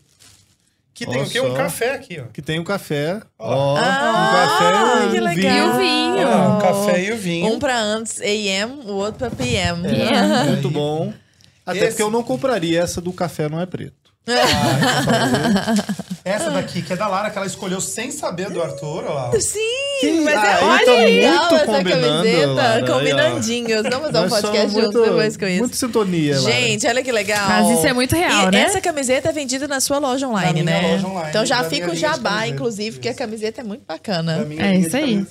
Que 0.94 1.06
tem 1.06 1.16
Olha 1.18 1.26
o 1.26 1.30
quê? 1.30 1.42
Um 1.42 1.48
só. 1.50 1.54
café 1.56 1.94
aqui, 1.94 2.20
ó. 2.22 2.26
Que 2.32 2.42
tem 2.42 2.60
um 2.60 2.64
café. 2.64 3.22
Ó. 3.38 3.76
Ah, 3.78 4.32
um 4.32 4.36
café. 4.36 5.12
que 5.12 5.20
um 5.20 5.24
legal. 5.24 5.34
vinho. 5.34 5.58
E 5.58 5.70
o 5.70 5.78
vinho. 5.78 6.28
Um 6.56 6.60
café 6.62 7.04
e 7.04 7.12
o 7.12 7.18
vinho. 7.18 7.48
Um 7.54 7.60
pra 7.60 7.78
antes 7.78 8.20
AM, 8.22 8.74
o 8.86 8.94
outro 8.94 9.20
pra 9.20 9.30
PM. 9.30 9.86
É. 9.88 10.44
Muito 10.46 10.70
bom. 10.70 11.14
Até 11.66 11.80
Esse- 11.80 11.88
porque 11.90 12.04
eu 12.04 12.12
não 12.12 12.24
compraria 12.24 12.82
essa 12.82 13.02
do 13.02 13.12
café 13.12 13.50
não 13.50 13.60
é 13.60 13.66
preto. 13.66 13.94
Essa 16.26 16.50
daqui, 16.50 16.82
que 16.82 16.92
é 16.92 16.96
da 16.96 17.08
Lara, 17.08 17.30
que 17.30 17.38
ela 17.38 17.46
escolheu 17.46 17.80
sem 17.80 18.10
saber 18.10 18.50
do 18.50 18.60
Arthur. 18.60 19.04
Olha 19.06 19.10
lá. 19.14 19.32
Sim, 19.40 19.60
Que- 20.02 20.12
mas 20.22 20.36
aí 20.36 20.50
é 20.50 20.58
tá 20.58 20.66
olha 20.66 21.06
legal 21.06 21.32
muito 21.52 21.56
essa 21.56 21.66
camiseta. 21.84 22.48
Lara, 22.54 22.74
aí, 22.78 22.84
ó. 22.84 22.88
combinandinhos. 22.94 23.84
Vamos 23.84 24.12
fazer 24.12 24.26
um 24.26 24.30
podcast 24.30 24.74
juntos 24.82 25.02
depois 25.04 25.38
com 25.38 25.46
isso. 25.46 25.60
Muito 25.60 25.76
sintonia, 25.78 26.40
Lara. 26.42 26.52
Gente, 26.56 26.88
olha 26.88 27.04
que 27.04 27.12
legal. 27.12 27.48
Mas 27.48 27.78
isso 27.78 27.86
é 27.88 27.94
muito 27.94 28.16
real, 28.16 28.48
e 28.48 28.52
né? 28.52 28.62
Essa 28.62 28.82
camiseta 28.82 29.30
é 29.30 29.32
vendida 29.32 29.68
na 29.68 29.80
sua 29.80 30.00
loja 30.00 30.28
online, 30.28 30.64
Na 30.64 30.72
minha 30.72 30.82
né? 30.82 30.92
loja 30.96 31.08
online, 31.08 31.30
então 31.30 31.46
já 31.46 31.64
fica 31.66 31.92
o 31.92 31.96
jabá, 31.96 32.48
inclusive, 32.48 32.96
porque 32.98 33.10
a 33.10 33.14
camiseta 33.14 33.62
é 33.62 33.64
muito 33.64 33.84
bacana. 33.86 34.48
É 34.58 34.76
isso 34.78 34.98
aí. 34.98 35.24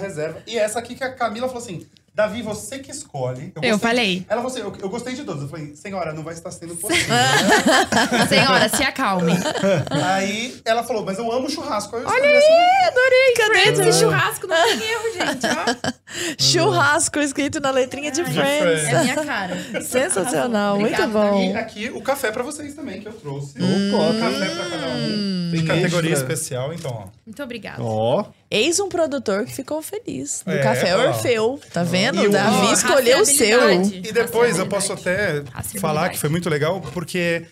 reserva. 0.00 0.38
E 0.46 0.56
essa 0.56 0.78
aqui 0.78 0.94
que 0.94 1.02
a 1.02 1.12
Camila 1.12 1.48
falou 1.48 1.62
assim: 1.62 1.84
Davi, 2.18 2.42
você 2.42 2.80
que 2.80 2.90
escolhe. 2.90 3.52
Eu 3.54 3.62
gostei 3.62 3.78
falei. 3.78 4.18
de- 4.18 4.26
Ela 4.28 4.42
falou 4.42 4.50
assim: 4.56 4.60
eu, 4.60 4.76
eu 4.82 4.88
gostei 4.88 5.14
de 5.14 5.22
todas. 5.22 5.42
Eu 5.44 5.48
falei, 5.48 5.76
senhora, 5.76 6.12
não 6.12 6.24
vai 6.24 6.34
estar 6.34 6.50
sendo 6.50 6.74
possível. 6.82 7.14
Senhora, 8.28 8.68
se 8.68 8.82
acalme. 8.82 9.32
Aí 10.16 10.60
ela 10.64 10.82
falou, 10.82 11.04
mas 11.04 11.16
eu 11.16 11.30
amo 11.30 11.48
churrasco. 11.48 11.94
Aí 11.94 12.02
eu 12.02 12.08
Olha 12.08 12.28
aí, 12.28 12.88
adorei. 12.88 13.34
Cadê? 13.36 13.48
Friends 13.72 13.96
e 13.96 14.00
churrasco 14.00 14.46
não 14.48 14.56
tem 14.56 14.90
erro, 14.90 15.12
gente. 15.12 15.46
Ó. 15.46 15.92
Churrasco 16.42 17.20
escrito 17.20 17.60
na 17.60 17.70
letrinha 17.70 18.10
de 18.10 18.20
Ai, 18.22 18.32
Friends. 18.32 18.84
É 18.88 19.02
minha 19.02 19.24
cara. 19.24 19.82
Sensacional, 19.82 20.76
muito 20.78 21.06
bom. 21.08 21.40
E 21.40 21.56
aqui 21.56 21.88
o 21.90 22.00
café 22.02 22.32
pra 22.32 22.42
vocês 22.42 22.74
também, 22.74 23.00
que 23.00 23.06
eu 23.06 23.12
trouxe. 23.12 23.54
Opa, 23.58 24.04
Um 24.08 24.20
café 24.20 24.48
pra 24.56 24.64
cada 24.70 24.86
um. 24.88 25.48
Tem 25.52 25.60
Tem 25.60 25.66
categoria 25.66 26.12
extra. 26.12 26.32
especial, 26.32 26.72
então, 26.74 26.90
ó. 26.90 27.08
Muito 27.24 27.42
obrigada. 27.42 27.80
Ó. 27.82 28.24
Eis 28.50 28.80
um 28.80 28.88
produtor 28.88 29.44
que 29.44 29.54
ficou 29.54 29.82
feliz. 29.82 30.42
Do 30.44 30.52
É, 30.52 30.62
café 30.62 30.96
ó. 30.96 31.08
Orfeu. 31.08 31.60
Tá 31.72 31.82
vendo? 31.82 32.22
E 32.22 32.26
o 32.28 32.30
Davi 32.30 32.66
Ó, 32.68 32.72
escolheu 32.72 33.20
o 33.20 33.26
seu. 33.26 33.82
E 33.82 34.12
depois 34.12 34.58
eu 34.58 34.66
posso 34.66 34.92
até 34.92 35.42
falar 35.78 36.08
que 36.08 36.18
foi 36.18 36.30
muito 36.30 36.48
legal, 36.48 36.80
porque 36.80 37.46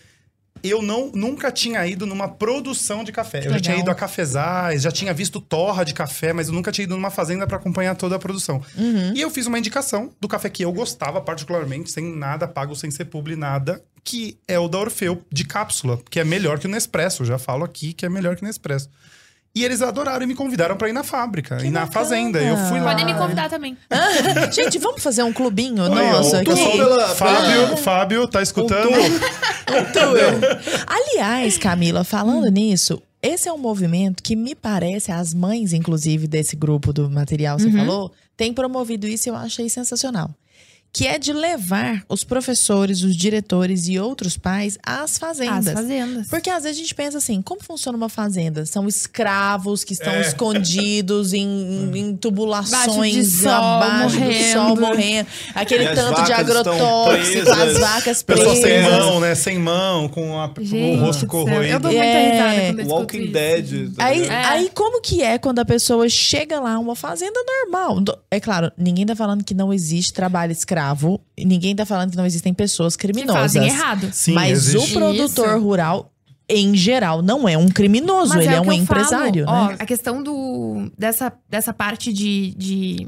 eu 0.63 0.81
não, 0.81 1.11
nunca 1.13 1.51
tinha 1.51 1.85
ido 1.85 2.05
numa 2.05 2.27
produção 2.27 3.03
de 3.03 3.11
café. 3.11 3.45
eu 3.45 3.51
já 3.51 3.59
tinha 3.59 3.77
ido 3.77 3.91
a 3.91 3.95
cafezais, 3.95 4.81
já 4.81 4.91
tinha 4.91 5.13
visto 5.13 5.39
torra 5.39 5.83
de 5.83 5.93
café, 5.93 6.33
mas 6.33 6.47
eu 6.47 6.53
nunca 6.53 6.71
tinha 6.71 6.83
ido 6.83 6.95
numa 6.95 7.11
fazenda 7.11 7.45
para 7.45 7.57
acompanhar 7.57 7.95
toda 7.95 8.15
a 8.15 8.19
produção. 8.19 8.61
Uhum. 8.75 9.13
E 9.15 9.21
eu 9.21 9.29
fiz 9.29 9.45
uma 9.45 9.59
indicação 9.59 10.11
do 10.19 10.27
café 10.27 10.49
que 10.49 10.63
eu 10.63 10.71
gostava 10.71 11.21
particularmente, 11.21 11.91
sem 11.91 12.15
nada 12.15 12.47
pago, 12.47 12.75
sem 12.75 12.89
ser 12.89 13.05
publi, 13.05 13.35
nada, 13.35 13.83
que 14.03 14.37
é 14.47 14.57
o 14.57 14.67
da 14.67 14.79
Orfeu, 14.79 15.21
de 15.31 15.45
cápsula, 15.45 15.99
que 16.09 16.19
é 16.19 16.23
melhor 16.23 16.59
que 16.59 16.65
o 16.65 16.69
Nespresso. 16.69 17.23
Eu 17.23 17.27
já 17.27 17.37
falo 17.37 17.63
aqui 17.63 17.93
que 17.93 18.05
é 18.05 18.09
melhor 18.09 18.35
que 18.35 18.41
o 18.41 18.45
Nespresso. 18.45 18.89
E 19.57 19.65
eles 19.65 19.81
adoraram 19.81 20.23
e 20.23 20.27
me 20.27 20.35
convidaram 20.35 20.77
para 20.77 20.87
ir 20.87 20.93
na 20.93 21.03
fábrica, 21.03 21.57
e 21.63 21.71
na 21.71 21.79
bacana. 21.81 21.91
fazenda. 21.91 22.39
Eu 22.39 22.55
fui 22.69 22.79
lá. 22.79 22.91
Podem 22.91 23.05
me 23.05 23.13
convidar 23.15 23.49
também. 23.49 23.75
Gente, 24.51 24.77
vamos 24.77 25.01
fazer 25.01 25.23
um 25.23 25.33
clubinho 25.33 25.89
nosso 25.89 26.35
aqui? 26.35 26.45
pela- 26.77 27.07
Fábio, 27.15 27.77
Fábio, 27.77 28.27
tá 28.27 28.41
escutando? 28.43 28.91
Aliás, 30.85 31.57
Camila, 31.57 32.03
falando 32.03 32.47
nisso, 32.51 33.01
esse 33.21 33.49
é 33.49 33.53
um 33.53 33.57
movimento 33.57 34.21
que 34.21 34.35
me 34.35 34.53
parece, 34.55 35.11
as 35.11 35.33
mães, 35.33 35.73
inclusive, 35.73 36.27
desse 36.27 36.55
grupo 36.55 36.93
do 36.93 37.09
material 37.09 37.57
que 37.57 37.63
você 37.63 37.71
falou, 37.71 38.11
têm 38.35 38.53
promovido 38.53 39.07
isso 39.07 39.27
e 39.27 39.31
eu 39.31 39.35
achei 39.35 39.69
sensacional. 39.69 40.29
Que 40.93 41.05
é 41.05 41.19
de 41.19 41.31
levar 41.31 42.03
os 42.09 42.23
professores, 42.23 43.03
os 43.03 43.15
diretores 43.15 43.87
e 43.87 43.99
outros 43.99 44.35
pais 44.35 44.79
às 44.83 45.17
fazendas. 45.19 45.67
As 45.67 45.73
fazendas. 45.73 46.27
Porque 46.27 46.49
às 46.49 46.63
vezes 46.63 46.79
a 46.79 46.81
gente 46.81 46.95
pensa 46.95 47.19
assim, 47.19 47.39
como 47.39 47.61
funciona 47.63 47.95
uma 47.95 48.09
fazenda? 48.09 48.65
São 48.65 48.87
escravos 48.87 49.83
que 49.83 49.93
estão 49.93 50.11
É. 50.13 50.21
escondidos 50.21 51.33
em, 51.33 51.91
em 51.95 52.15
tubulações 52.15 53.13
de 53.13 53.25
sol, 53.25 53.51
abaixo 53.51 54.15
do 54.15 54.21
morrendo. 54.23 54.53
sol, 54.53 54.75
morrendo. 54.75 55.27
Aquele 55.53 55.83
E 55.83 55.93
tanto 55.93 56.23
de 56.23 56.33
agrotóxico, 56.33 57.49
as 57.51 57.77
vacas 57.79 58.23
Pessoa 58.23 58.55
presas. 58.55 58.61
sem 58.63 58.81
mão, 58.81 59.19
né? 59.19 59.35
Sem 59.35 59.59
mão, 59.59 60.09
com 60.09 60.39
a- 60.39 60.51
Gente 60.59 60.97
o 60.97 61.05
rosto 61.05 61.25
do 61.27 61.31
céu, 61.31 61.39
Eu 61.41 61.45
corroído. 61.47 61.79
dou 61.79 61.91
muita 61.91 62.05
É. 62.05 62.69
escuto 62.71 62.87
Walking 62.89 63.17
isso. 63.23 63.31
Dead. 63.33 63.93
tá 63.95 64.05
Aí? 64.05 64.25
É. 64.25 64.29
aí, 64.45 64.71
como 64.73 64.99
que 65.01 65.21
é 65.21 65.37
quando 65.37 65.59
a 65.59 65.65
pessoa 65.65 66.09
chega 66.09 66.59
lá, 66.59 66.79
uma 66.79 66.95
fazenda 66.95 67.39
normal? 67.45 67.99
Do- 68.01 68.17
É 68.31 68.39
claro, 68.39 68.71
ninguém 68.75 69.05
tá 69.05 69.15
falando 69.15 69.43
que 69.43 69.53
não 69.53 69.71
existe 69.71 70.11
trabalho 70.11 70.51
escravo, 70.51 70.76
e 71.35 71.45
ninguém 71.45 71.75
tá 71.75 71.85
falando 71.85 72.11
que 72.11 72.17
não 72.17 72.25
existem 72.25 72.53
pessoas 72.53 72.95
Que 72.95 73.07
criminosas. 73.07 73.53
fazem 73.53 73.67
errado. 73.67 74.09
Sim, 74.11 74.33
mas 74.33 74.67
existe. 74.67 74.95
o 74.95 74.99
produtor 74.99 75.49
Isso. 75.49 75.59
rural, 75.59 76.11
em 76.49 76.75
geral, 76.75 77.21
não 77.21 77.47
é 77.47 77.57
um 77.57 77.67
criminoso, 77.67 78.35
Mas 78.35 78.45
ele 78.45 78.55
é, 78.55 78.59
o 78.59 78.63
um 78.63 78.69
que 78.69 78.75
empresário, 78.75 79.45
falo, 79.45 79.67
né? 79.69 79.75
Ó, 79.79 79.83
a 79.83 79.85
questão 79.85 80.23
do, 80.23 80.91
dessa, 80.97 81.33
dessa 81.49 81.73
parte 81.73 82.13
de, 82.13 82.53
de. 82.55 83.07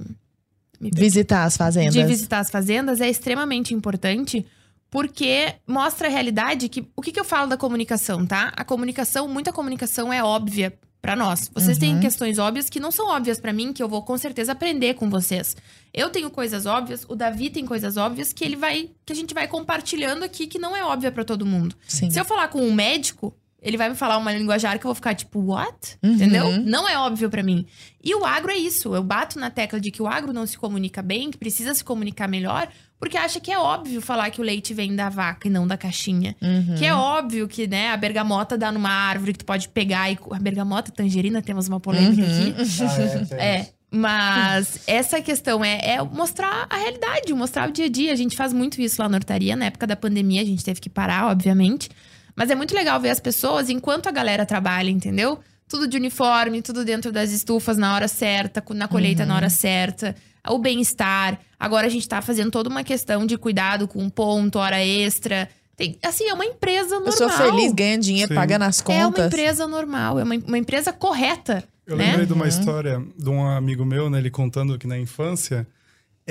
Visitar 0.81 1.43
as 1.43 1.57
fazendas. 1.57 1.93
de 1.93 2.03
visitar 2.05 2.39
as 2.39 2.49
fazendas 2.49 3.01
é 3.01 3.09
extremamente 3.09 3.73
importante 3.73 4.45
porque 4.89 5.53
mostra 5.67 6.07
a 6.07 6.11
realidade 6.11 6.67
que 6.67 6.87
o 6.95 7.01
que, 7.01 7.11
que 7.11 7.19
eu 7.19 7.25
falo 7.25 7.47
da 7.47 7.57
comunicação, 7.57 8.25
tá? 8.25 8.51
A 8.55 8.63
comunicação, 8.63 9.27
muita 9.27 9.51
comunicação 9.53 10.11
é 10.11 10.23
óbvia 10.23 10.73
pra 11.01 11.15
nós. 11.15 11.49
Vocês 11.53 11.77
têm 11.77 11.95
Uhum. 11.95 11.99
questões 12.01 12.37
óbvias 12.39 12.69
que 12.69 12.79
não 12.79 12.91
são 12.91 13.07
óbvias 13.07 13.39
pra 13.39 13.53
mim, 13.53 13.71
que 13.73 13.81
eu 13.81 13.87
vou 13.87 14.01
com 14.03 14.17
certeza 14.17 14.51
aprender 14.51 14.95
com 14.95 15.09
vocês. 15.09 15.55
Eu 15.93 16.09
tenho 16.09 16.29
coisas 16.29 16.65
óbvias, 16.65 17.05
o 17.07 17.15
Davi 17.15 17.49
tem 17.49 17.65
coisas 17.65 17.95
óbvias 17.97 18.33
que 18.33 18.43
ele 18.43 18.55
vai 18.55 18.89
que 19.05 19.13
a 19.13 19.15
gente 19.15 19.33
vai 19.33 19.47
compartilhando 19.47 20.23
aqui 20.23 20.45
que 20.47 20.59
não 20.59 20.75
é 20.75 20.83
óbvia 20.83 21.11
pra 21.11 21.23
todo 21.23 21.45
mundo. 21.45 21.75
Sim. 21.87 22.09
Se 22.09 22.19
eu 22.19 22.25
falar 22.25 22.47
com 22.49 22.61
um 22.61 22.73
médico, 22.73 23.33
ele 23.61 23.75
vai 23.77 23.89
me 23.89 23.95
falar 23.95 24.17
uma 24.17 24.31
linguajar 24.31 24.77
que 24.79 24.85
eu 24.85 24.89
vou 24.89 24.95
ficar 24.95 25.13
tipo, 25.15 25.39
what? 25.39 25.97
Uhum. 26.03 26.13
Entendeu? 26.13 26.51
Não 26.63 26.87
é 26.87 26.97
óbvio 26.97 27.29
pra 27.29 27.43
mim. 27.43 27.65
E 28.03 28.13
o 28.15 28.23
agro 28.25 28.51
é 28.51 28.57
isso. 28.57 28.93
Eu 28.95 29.03
bato 29.03 29.37
na 29.39 29.49
tecla 29.49 29.79
de 29.79 29.91
que 29.91 30.01
o 30.01 30.07
agro 30.07 30.31
não 30.31 30.45
se 30.45 30.57
comunica 30.57 31.01
bem, 31.01 31.29
que 31.31 31.37
precisa 31.37 31.73
se 31.73 31.83
comunicar 31.83 32.27
melhor, 32.27 32.69
porque 32.99 33.17
acha 33.17 33.39
que 33.39 33.51
é 33.51 33.57
óbvio 33.57 34.01
falar 34.01 34.29
que 34.29 34.41
o 34.41 34.43
leite 34.43 34.73
vem 34.73 34.95
da 34.95 35.07
vaca 35.09 35.47
e 35.47 35.51
não 35.51 35.65
da 35.65 35.77
caixinha. 35.77 36.35
Uhum. 36.41 36.75
Que 36.77 36.85
é 36.85 36.93
óbvio 36.93 37.47
que, 37.47 37.65
né, 37.67 37.91
a 37.91 37.97
bergamota 37.97 38.57
dá 38.57 38.71
numa 38.71 38.89
árvore 38.91 39.33
que 39.33 39.39
tu 39.39 39.45
pode 39.45 39.69
pegar 39.69 40.11
e. 40.11 40.17
A 40.31 40.39
bergamota, 40.39 40.91
tangerina, 40.91 41.41
temos 41.41 41.67
uma 41.67 41.79
polêmica 41.79 42.21
Uhum. 42.21 42.51
aqui. 42.51 43.33
É, 43.35 43.67
mas 43.91 44.81
essa 44.85 45.21
questão 45.21 45.63
é, 45.63 45.93
é 45.95 46.03
mostrar 46.03 46.67
a 46.69 46.77
realidade, 46.77 47.33
mostrar 47.33 47.69
o 47.69 47.71
dia 47.71 47.85
a 47.85 47.89
dia. 47.89 48.11
A 48.13 48.15
gente 48.15 48.35
faz 48.35 48.53
muito 48.53 48.81
isso 48.81 49.01
lá 49.01 49.07
na 49.09 49.17
hortaria. 49.17 49.55
Na 49.55 49.65
época 49.65 49.87
da 49.87 49.95
pandemia, 49.95 50.41
a 50.41 50.45
gente 50.45 50.63
teve 50.63 50.79
que 50.79 50.89
parar, 50.89 51.27
obviamente. 51.31 51.89
Mas 52.35 52.49
é 52.49 52.55
muito 52.55 52.73
legal 52.75 52.99
ver 52.99 53.09
as 53.09 53.19
pessoas 53.19 53.69
enquanto 53.69 54.07
a 54.07 54.11
galera 54.11 54.45
trabalha, 54.45 54.89
entendeu? 54.89 55.39
Tudo 55.69 55.87
de 55.87 55.95
uniforme, 55.95 56.61
tudo 56.61 56.83
dentro 56.83 57.11
das 57.11 57.31
estufas 57.31 57.77
na 57.77 57.93
hora 57.93 58.07
certa, 58.07 58.61
na 58.73 58.87
colheita 58.87 59.25
na 59.25 59.35
hora 59.35 59.49
certa. 59.49 60.15
O 60.49 60.57
bem-estar. 60.57 61.39
Agora 61.59 61.85
a 61.85 61.89
gente 61.89 62.07
tá 62.09 62.21
fazendo 62.21 62.49
toda 62.49 62.69
uma 62.69 62.83
questão 62.83 63.25
de 63.25 63.37
cuidado 63.37 63.87
com 63.87 64.09
ponto, 64.09 64.57
hora 64.57 64.83
extra. 64.83 65.47
Tem, 65.77 65.97
assim, 66.03 66.27
é 66.27 66.33
uma 66.33 66.45
empresa 66.45 66.95
normal. 66.95 67.11
Pessoa 67.11 67.29
feliz, 67.31 67.71
ganha 67.71 67.97
dinheiro, 67.97 68.29
Sim. 68.29 68.35
pagando 68.35 68.63
as 68.63 68.81
É 68.81 68.83
uma 68.83 69.05
contas. 69.05 69.27
empresa 69.27 69.67
normal, 69.67 70.19
é 70.19 70.23
uma, 70.23 70.35
uma 70.35 70.57
empresa 70.57 70.91
correta. 70.91 71.63
Eu 71.85 71.95
né? 71.95 72.07
lembrei 72.07 72.25
de 72.25 72.33
uma 72.33 72.47
história 72.47 73.01
de 73.17 73.29
um 73.29 73.45
amigo 73.47 73.85
meu, 73.85 74.09
né? 74.09 74.17
Ele 74.17 74.29
contando 74.29 74.77
que 74.77 74.87
na 74.87 74.97
infância, 74.99 75.67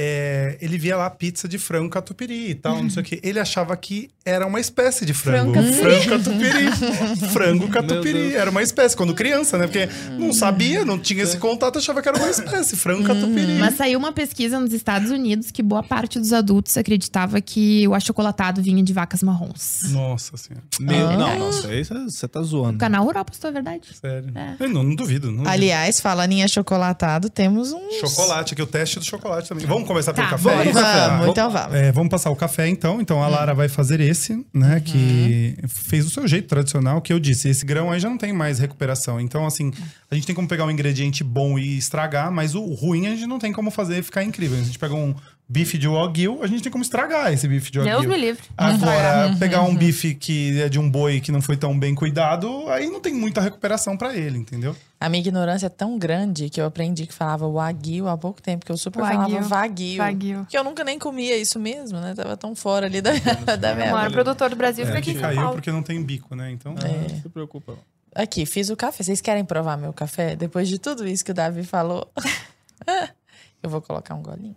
é, 0.00 0.56
ele 0.60 0.78
via 0.78 0.96
lá 0.96 1.10
pizza 1.10 1.48
de 1.48 1.58
frango 1.58 1.90
catupiry 1.90 2.50
e 2.50 2.54
tal, 2.54 2.80
não 2.80 2.88
sei 2.88 3.02
o 3.02 3.04
quê. 3.04 3.18
Ele 3.20 3.40
achava 3.40 3.76
que 3.76 4.08
era 4.24 4.46
uma 4.46 4.60
espécie 4.60 5.04
de 5.04 5.12
frango. 5.12 5.52
Frango 5.54 5.72
Frango 5.72 6.08
catupiry. 6.08 7.28
frango 7.32 7.68
catupiry. 7.68 8.34
Era 8.36 8.48
uma 8.50 8.62
espécie, 8.62 8.96
quando 8.96 9.12
criança, 9.14 9.58
né? 9.58 9.66
Porque 9.66 9.88
não 10.12 10.32
sabia, 10.32 10.84
não 10.84 10.98
tinha 10.98 11.24
esse 11.24 11.36
contato, 11.38 11.78
achava 11.78 12.00
que 12.00 12.08
era 12.08 12.16
uma 12.16 12.30
espécie. 12.30 12.76
Frango 12.76 13.02
catupiry. 13.04 13.58
Mas 13.58 13.74
saiu 13.74 13.98
uma 13.98 14.12
pesquisa 14.12 14.60
nos 14.60 14.72
Estados 14.72 15.10
Unidos 15.10 15.50
que 15.50 15.62
boa 15.62 15.82
parte 15.82 16.20
dos 16.20 16.32
adultos 16.32 16.76
acreditava 16.76 17.40
que 17.40 17.88
o 17.88 17.94
achocolatado 17.94 18.62
vinha 18.62 18.82
de 18.82 18.92
vacas 18.92 19.22
marrons. 19.22 19.90
Nossa 19.90 20.36
senhora. 20.36 20.64
Meu- 20.78 21.08
Ah. 21.08 21.16
Não, 21.16 21.38
nossa, 21.38 21.68
aí 21.68 21.84
você- 21.84 22.28
tá 22.28 22.42
zoando. 22.42 22.76
O 22.76 22.78
canal 22.78 23.04
Rural 23.04 23.24
postou 23.24 23.48
a 23.48 23.52
verdade. 23.52 23.88
Sério. 24.00 24.30
É. 24.34 24.54
Eu 24.60 24.68
não, 24.68 24.82
não 24.82 24.94
duvido. 24.94 25.28
Não 25.28 25.38
duvido. 25.38 25.50
Aliás, 25.50 25.98
falando 26.00 26.32
em 26.32 26.44
achocolatado, 26.44 27.30
temos 27.30 27.72
um. 27.72 27.90
Chocolate, 28.00 28.52
aqui 28.52 28.62
o 28.62 28.66
teste 28.66 28.98
do 28.98 29.04
chocolate 29.04 29.48
também. 29.48 29.66
Vamos 29.66 29.87
começar 29.88 30.12
pelo 30.14 30.26
Tá, 30.26 30.30
café? 30.32 30.44
bora. 30.56 30.68
É? 30.68 30.72
Vamos, 30.72 31.28
então 31.28 31.50
vamos. 31.50 31.74
É, 31.74 31.92
vamos 31.92 32.10
passar 32.10 32.30
o 32.30 32.36
café 32.36 32.68
então. 32.68 33.00
Então 33.00 33.22
a 33.22 33.28
Lara 33.28 33.54
vai 33.54 33.68
fazer 33.68 34.00
esse, 34.00 34.44
né? 34.54 34.80
Que 34.84 35.56
fez 35.66 36.04
do 36.04 36.10
seu 36.10 36.26
jeito 36.28 36.46
tradicional, 36.46 37.00
que 37.00 37.12
eu 37.12 37.18
disse. 37.18 37.48
Esse 37.48 37.64
grão 37.66 37.90
aí 37.90 37.98
já 37.98 38.08
não 38.08 38.18
tem 38.18 38.32
mais 38.32 38.58
recuperação. 38.58 39.20
Então, 39.20 39.46
assim, 39.46 39.72
a 40.10 40.14
gente 40.14 40.26
tem 40.26 40.34
como 40.36 40.46
pegar 40.46 40.64
um 40.64 40.70
ingrediente 40.70 41.24
bom 41.24 41.58
e 41.58 41.76
estragar, 41.78 42.30
mas 42.30 42.54
o 42.54 42.64
ruim 42.74 43.06
a 43.06 43.10
gente 43.10 43.26
não 43.26 43.38
tem 43.38 43.52
como 43.52 43.70
fazer 43.70 44.02
ficar 44.02 44.22
incrível. 44.22 44.58
A 44.58 44.62
gente 44.62 44.78
pega 44.78 44.94
um 44.94 45.14
bife 45.48 45.78
de 45.78 45.88
Wagyu, 45.88 46.42
a 46.42 46.46
gente 46.46 46.62
tem 46.62 46.70
como 46.70 46.82
estragar 46.82 47.32
esse 47.32 47.48
bife 47.48 47.70
de 47.70 47.78
Wagyu. 47.78 47.94
Deus 47.94 48.06
me 48.06 48.16
livre. 48.18 48.42
Agora, 48.56 49.34
pegar 49.38 49.62
um 49.62 49.74
bife 49.74 50.14
que 50.14 50.60
é 50.60 50.68
de 50.68 50.78
um 50.78 50.90
boi 50.90 51.20
que 51.20 51.32
não 51.32 51.40
foi 51.40 51.56
tão 51.56 51.78
bem 51.78 51.94
cuidado, 51.94 52.68
aí 52.68 52.88
não 52.90 53.00
tem 53.00 53.14
muita 53.14 53.40
recuperação 53.40 53.96
pra 53.96 54.14
ele, 54.14 54.38
entendeu? 54.38 54.76
A 55.00 55.08
minha 55.08 55.20
ignorância 55.20 55.66
é 55.66 55.70
tão 55.70 55.96
grande 55.98 56.50
que 56.50 56.60
eu 56.60 56.66
aprendi 56.66 57.06
que 57.06 57.14
falava 57.14 57.46
wagyu 57.48 58.08
há 58.08 58.18
pouco 58.18 58.42
tempo, 58.42 58.66
que 58.66 58.72
eu 58.72 58.76
super 58.76 59.00
Wagyu. 59.00 59.36
falava 59.36 59.48
wagyu. 59.54 59.98
Wagyu. 59.98 60.46
Que 60.48 60.58
eu 60.58 60.64
nunca 60.64 60.84
nem 60.84 60.98
comia 60.98 61.36
isso 61.36 61.58
mesmo, 61.58 61.98
né? 62.00 62.14
Tava 62.14 62.36
tão 62.36 62.54
fora 62.54 62.86
ali 62.86 63.00
da, 63.00 63.12
da 63.56 63.72
O 63.72 63.76
minha 63.76 63.92
maior 63.92 64.10
produtor 64.10 64.50
do 64.50 64.56
Brasil 64.56 64.84
É, 64.84 64.86
fica 64.88 64.98
aqui 64.98 65.12
que 65.12 65.16
em 65.18 65.20
São 65.20 65.28
caiu 65.28 65.40
Paulo. 65.40 65.52
porque 65.54 65.70
não 65.70 65.82
tem 65.82 66.02
bico, 66.02 66.34
né? 66.34 66.50
Então, 66.50 66.74
É. 66.84 67.12
Não 67.12 67.20
se 67.22 67.28
preocupa. 67.28 67.74
Aqui, 68.14 68.44
fiz 68.44 68.68
o 68.70 68.76
café. 68.76 69.04
Vocês 69.04 69.20
querem 69.20 69.44
provar 69.44 69.76
meu 69.76 69.92
café? 69.92 70.34
Depois 70.34 70.68
de 70.68 70.78
tudo 70.78 71.06
isso 71.06 71.24
que 71.24 71.30
o 71.30 71.34
Davi 71.34 71.62
falou. 71.62 72.10
eu 73.62 73.70
vou 73.70 73.80
colocar 73.80 74.14
um 74.14 74.22
golinho. 74.22 74.56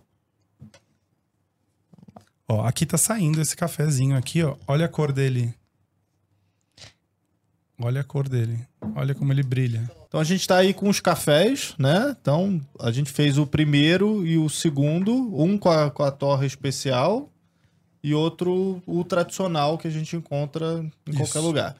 Ó, 2.52 2.66
aqui 2.66 2.84
tá 2.84 2.98
saindo 2.98 3.40
esse 3.40 3.56
cafezinho 3.56 4.14
aqui, 4.14 4.42
ó. 4.42 4.56
Olha 4.66 4.84
a 4.84 4.88
cor 4.88 5.10
dele. 5.10 5.54
Olha 7.80 8.02
a 8.02 8.04
cor 8.04 8.28
dele. 8.28 8.58
Olha 8.94 9.14
como 9.14 9.32
ele 9.32 9.42
brilha. 9.42 9.90
Então 10.06 10.20
a 10.20 10.24
gente 10.24 10.46
tá 10.46 10.58
aí 10.58 10.74
com 10.74 10.86
os 10.86 11.00
cafés, 11.00 11.74
né? 11.78 12.14
Então 12.20 12.60
a 12.78 12.90
gente 12.90 13.10
fez 13.10 13.38
o 13.38 13.46
primeiro 13.46 14.26
e 14.26 14.36
o 14.36 14.50
segundo, 14.50 15.14
um 15.34 15.56
com 15.56 15.70
a, 15.70 15.90
com 15.90 16.02
a 16.02 16.10
torre 16.10 16.46
especial 16.46 17.30
e 18.04 18.12
outro 18.12 18.82
o 18.86 19.02
tradicional 19.02 19.78
que 19.78 19.88
a 19.88 19.90
gente 19.90 20.14
encontra 20.14 20.84
em 21.06 21.10
Isso. 21.10 21.18
qualquer 21.20 21.40
lugar. 21.40 21.76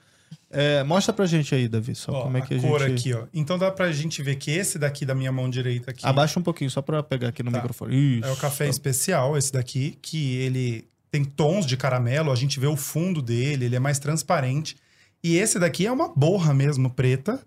É, 0.53 0.85
mostra 0.85 1.13
pra 1.15 1.25
gente 1.25 1.55
aí, 1.55 1.67
Davi, 1.67 1.95
só 1.95 2.13
Ó, 2.13 2.23
como 2.25 2.37
é 2.37 2.43
que 2.43 2.55
a, 2.55 2.59
a 2.59 2.61
cor 2.61 2.81
gente... 2.81 3.11
aqui, 3.11 3.15
ó. 3.15 3.27
Então 3.33 3.59
dá 3.59 3.71
pra 3.71 3.91
gente 3.91 4.23
ver 4.23 4.37
que 4.37 4.51
esse 4.51 4.79
daqui 4.79 5.07
da 5.07 5.15
minha 5.15 5.33
mão 5.33 5.49
direita 5.49 5.91
aqui 5.91 6.07
Abaixa 6.07 6.39
um 6.39 6.43
pouquinho, 6.43 6.71
só 6.71 6.83
pra 6.83 7.03
pegar 7.03 7.29
aqui 7.29 7.43
no 7.43 7.51
Tá. 7.51 7.57
microfone. 7.59 8.19
Isso. 8.19 8.29
é 8.29 8.33
o 8.33 8.37
café 8.37 8.69
especial, 8.69 9.37
esse 9.37 9.51
daqui, 9.53 9.99
que 10.03 10.37
ele 10.37 10.85
tem 11.11 11.25
tons 11.25 11.65
de 11.67 11.77
caramelo, 11.77 12.31
a 12.31 12.37
gente 12.37 12.61
vê 12.61 12.67
o 12.67 12.77
fundo 12.77 13.21
dele, 13.23 13.65
ele 13.65 13.77
é 13.77 13.81
mais 13.81 13.99
transparente. 13.99 14.77
E 15.25 15.37
esse 15.37 15.59
daqui 15.59 15.87
é 15.87 15.93
uma 15.93 16.09
borra 16.15 16.53
mesmo, 16.53 16.91
preta, 16.91 17.41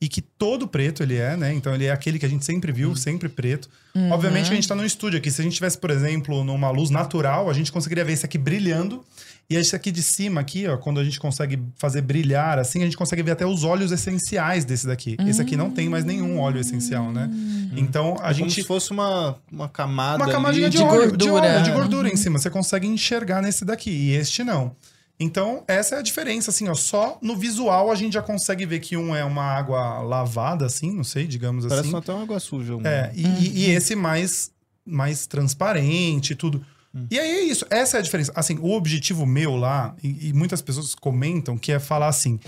e 0.00 0.08
que 0.08 0.20
todo 0.20 0.68
preto 0.68 1.02
ele 1.02 1.16
é, 1.16 1.36
né? 1.36 1.52
Então 1.52 1.74
ele 1.74 1.84
é 1.86 1.90
aquele 1.90 2.18
que 2.18 2.26
a 2.26 2.28
gente 2.28 2.44
sempre 2.44 2.70
viu, 2.72 2.94
sempre 2.94 3.28
preto. 3.28 3.68
Obviamente 4.12 4.46
que 4.46 4.52
a 4.52 4.54
gente 4.54 4.68
tá 4.68 4.76
no 4.76 4.84
estúdio 4.84 5.18
aqui. 5.18 5.28
Se 5.28 5.40
a 5.40 5.44
gente 5.44 5.54
tivesse, 5.56 5.76
por 5.76 5.90
exemplo, 5.90 6.44
numa 6.44 6.70
luz 6.70 6.88
natural, 6.88 7.50
a 7.50 7.52
gente 7.52 7.72
conseguiria 7.72 8.04
ver 8.04 8.12
esse 8.12 8.24
aqui 8.24 8.38
brilhando. 8.38 9.04
E 9.50 9.56
esse 9.56 9.74
aqui 9.74 9.90
de 9.90 10.02
cima, 10.02 10.40
aqui, 10.42 10.68
ó, 10.68 10.76
quando 10.76 11.00
a 11.00 11.04
gente 11.04 11.18
consegue 11.18 11.58
fazer 11.78 12.02
brilhar 12.02 12.58
assim, 12.58 12.82
a 12.82 12.84
gente 12.84 12.96
consegue 12.98 13.22
ver 13.22 13.30
até 13.32 13.46
os 13.46 13.64
óleos 13.64 13.90
essenciais 13.90 14.64
desse 14.64 14.86
daqui. 14.86 15.16
Esse 15.26 15.40
aqui 15.40 15.56
não 15.56 15.70
tem 15.70 15.88
mais 15.88 16.04
nenhum 16.04 16.38
óleo 16.38 16.60
essencial, 16.60 17.10
né? 17.10 17.28
Então 17.74 18.10
a 18.20 18.30
É 18.30 18.34
Como 18.34 18.34
gente. 18.34 18.54
se 18.54 18.62
fosse 18.62 18.90
uma, 18.92 19.36
uma 19.50 19.68
camada 19.68 20.22
Uma 20.22 20.30
camadinha 20.30 20.68
de, 20.68 20.76
de 20.76 20.82
óleo, 20.84 21.16
de 21.16 21.26
gordura. 21.26 21.54
óleo, 21.54 21.62
de 21.64 21.70
gordura 21.72 22.08
em 22.10 22.16
cima. 22.16 22.38
Você 22.38 22.50
consegue 22.50 22.86
enxergar 22.86 23.40
nesse 23.42 23.64
daqui. 23.64 23.90
E 23.90 24.14
este 24.14 24.44
não. 24.44 24.76
Então, 25.20 25.64
essa 25.66 25.96
é 25.96 25.98
a 25.98 26.02
diferença, 26.02 26.50
assim, 26.50 26.68
ó. 26.68 26.74
Só 26.74 27.18
no 27.20 27.36
visual 27.36 27.90
a 27.90 27.94
gente 27.96 28.12
já 28.14 28.22
consegue 28.22 28.64
ver 28.64 28.78
que 28.78 28.96
um 28.96 29.14
é 29.16 29.24
uma 29.24 29.42
água 29.42 30.00
lavada, 30.00 30.64
assim, 30.66 30.92
não 30.92 31.02
sei, 31.02 31.26
digamos 31.26 31.66
Parece 31.66 31.88
assim. 31.88 31.96
até 31.96 32.12
uma 32.12 32.22
água 32.22 32.38
suja. 32.38 32.76
um- 32.76 32.86
É, 32.86 33.10
e, 33.14 33.26
e- 33.26 33.58
e 33.66 33.70
esse 33.70 33.96
mais, 33.96 34.52
mais 34.86 35.26
transparente 35.26 36.32
e 36.32 36.36
tudo. 36.36 36.64
E 37.10 37.18
aí 37.18 37.28
é 37.30 37.42
isso, 37.42 37.66
essa 37.68 37.96
é 37.96 38.00
a 38.00 38.02
diferença. 38.02 38.32
Assim, 38.34 38.58
o 38.60 38.70
objetivo 38.72 39.26
meu 39.26 39.56
lá, 39.56 39.94
e, 40.02 40.28
e 40.28 40.32
muitas 40.32 40.62
pessoas 40.62 40.94
comentam, 40.94 41.58
que 41.58 41.70
é 41.72 41.78
falar 41.78 42.08
assim, 42.08 42.38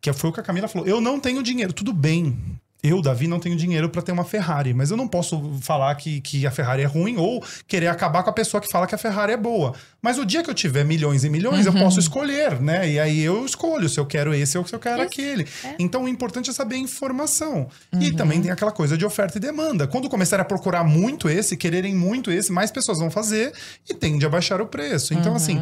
que 0.00 0.12
foi 0.12 0.30
o 0.30 0.32
que 0.32 0.40
a 0.40 0.42
Camila 0.42 0.68
falou, 0.68 0.86
eu 0.86 1.00
não 1.00 1.18
tenho 1.18 1.42
dinheiro, 1.42 1.72
tudo 1.72 1.92
bem. 1.92 2.36
Eu, 2.82 3.02
Davi, 3.02 3.26
não 3.26 3.40
tenho 3.40 3.56
dinheiro 3.56 3.88
pra 3.88 4.00
ter 4.00 4.12
uma 4.12 4.24
Ferrari, 4.24 4.72
mas 4.72 4.90
eu 4.92 4.96
não 4.96 5.08
posso 5.08 5.58
falar 5.60 5.92
que, 5.96 6.20
que 6.20 6.46
a 6.46 6.50
Ferrari 6.50 6.82
é 6.82 6.86
ruim 6.86 7.16
ou 7.16 7.42
querer 7.66 7.88
acabar 7.88 8.22
com 8.22 8.30
a 8.30 8.32
pessoa 8.32 8.60
que 8.60 8.70
fala 8.70 8.86
que 8.86 8.94
a 8.94 8.98
Ferrari 8.98 9.32
é 9.32 9.36
boa. 9.36 9.74
Mas 10.00 10.16
o 10.16 10.24
dia 10.24 10.44
que 10.44 10.50
eu 10.50 10.54
tiver 10.54 10.84
milhões 10.84 11.24
e 11.24 11.28
milhões, 11.28 11.66
eu 11.66 11.72
posso 11.72 11.98
escolher, 11.98 12.60
né? 12.60 12.88
E 12.88 13.00
aí 13.00 13.20
eu 13.20 13.44
escolho 13.44 13.88
se 13.88 13.98
eu 13.98 14.06
quero 14.06 14.32
esse 14.32 14.56
ou 14.56 14.64
se 14.64 14.72
eu 14.72 14.78
quero 14.78 14.98
Isso, 15.02 15.06
aquele. 15.06 15.44
Então 15.76 16.04
o 16.04 16.08
importante 16.08 16.50
é 16.50 16.52
saber 16.52 16.76
a 16.76 16.78
informação. 16.78 17.66
E 18.00 18.12
também 18.12 18.40
tem 18.40 18.50
aquela 18.52 18.70
coisa 18.70 18.96
de 18.96 19.04
oferta 19.04 19.38
e 19.38 19.40
demanda. 19.40 19.88
Quando 19.88 20.08
começarem 20.08 20.42
a 20.42 20.44
procurar 20.44 20.84
muito 20.84 21.28
esse, 21.28 21.56
quererem 21.56 21.96
muito 21.96 22.30
esse, 22.30 22.52
mais 22.52 22.70
pessoas 22.70 22.98
vão 23.00 23.10
fazer 23.10 23.52
e 23.90 23.94
tende 23.94 24.24
a 24.24 24.28
baixar 24.28 24.60
o 24.60 24.66
preço. 24.66 25.12
Então, 25.14 25.34
assim, 25.34 25.60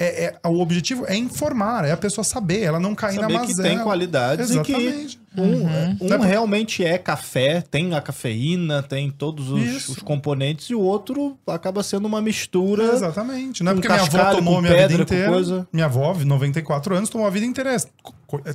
é, 0.00 0.24
é- 0.24 0.48
o 0.48 0.60
objetivo 0.60 1.04
é 1.06 1.14
informar, 1.16 1.84
é 1.84 1.92
a 1.92 1.96
pessoa 1.96 2.24
saber, 2.24 2.62
ela 2.62 2.80
não 2.80 2.92
cair 2.94 3.20
Saber 3.20 3.32
na 3.34 3.40
que 3.42 3.48
mazela. 3.48 3.68
tem 3.68 3.78
qualidades 3.78 4.50
Exatamente. 4.50 4.92
e 4.92 5.06
que 5.06 5.18
um, 5.42 6.04
um 6.04 6.08
Não 6.08 6.24
é- 6.24 6.28
realmente 6.28 6.84
é 6.84 6.98
café, 6.98 7.60
tem 7.60 7.94
a 7.94 8.00
cafeína, 8.00 8.82
tem 8.82 9.10
todos 9.10 9.50
os, 9.50 9.88
os 9.88 9.98
componentes, 9.98 10.70
e 10.70 10.74
o 10.74 10.80
outro 10.80 11.38
acaba 11.46 11.82
sendo 11.82 12.06
uma 12.06 12.20
mistura. 12.20 12.84
Exatamente. 12.92 13.62
Não 13.62 13.72
é 13.72 13.74
porque 13.74 13.88
minha 13.88 14.00
avó 14.02 14.34
tomou 14.34 14.60
minha 14.60 14.72
vida 14.74 14.88
pedra, 14.88 14.96
com 14.98 15.02
inteira. 15.14 15.30
coisa. 15.32 15.68
Minha 15.72 15.86
avó, 15.86 16.14
94 16.14 16.96
anos, 16.96 17.08
tomou 17.10 17.26
a 17.26 17.30
vida 17.30 17.46
inteira. 17.46 17.76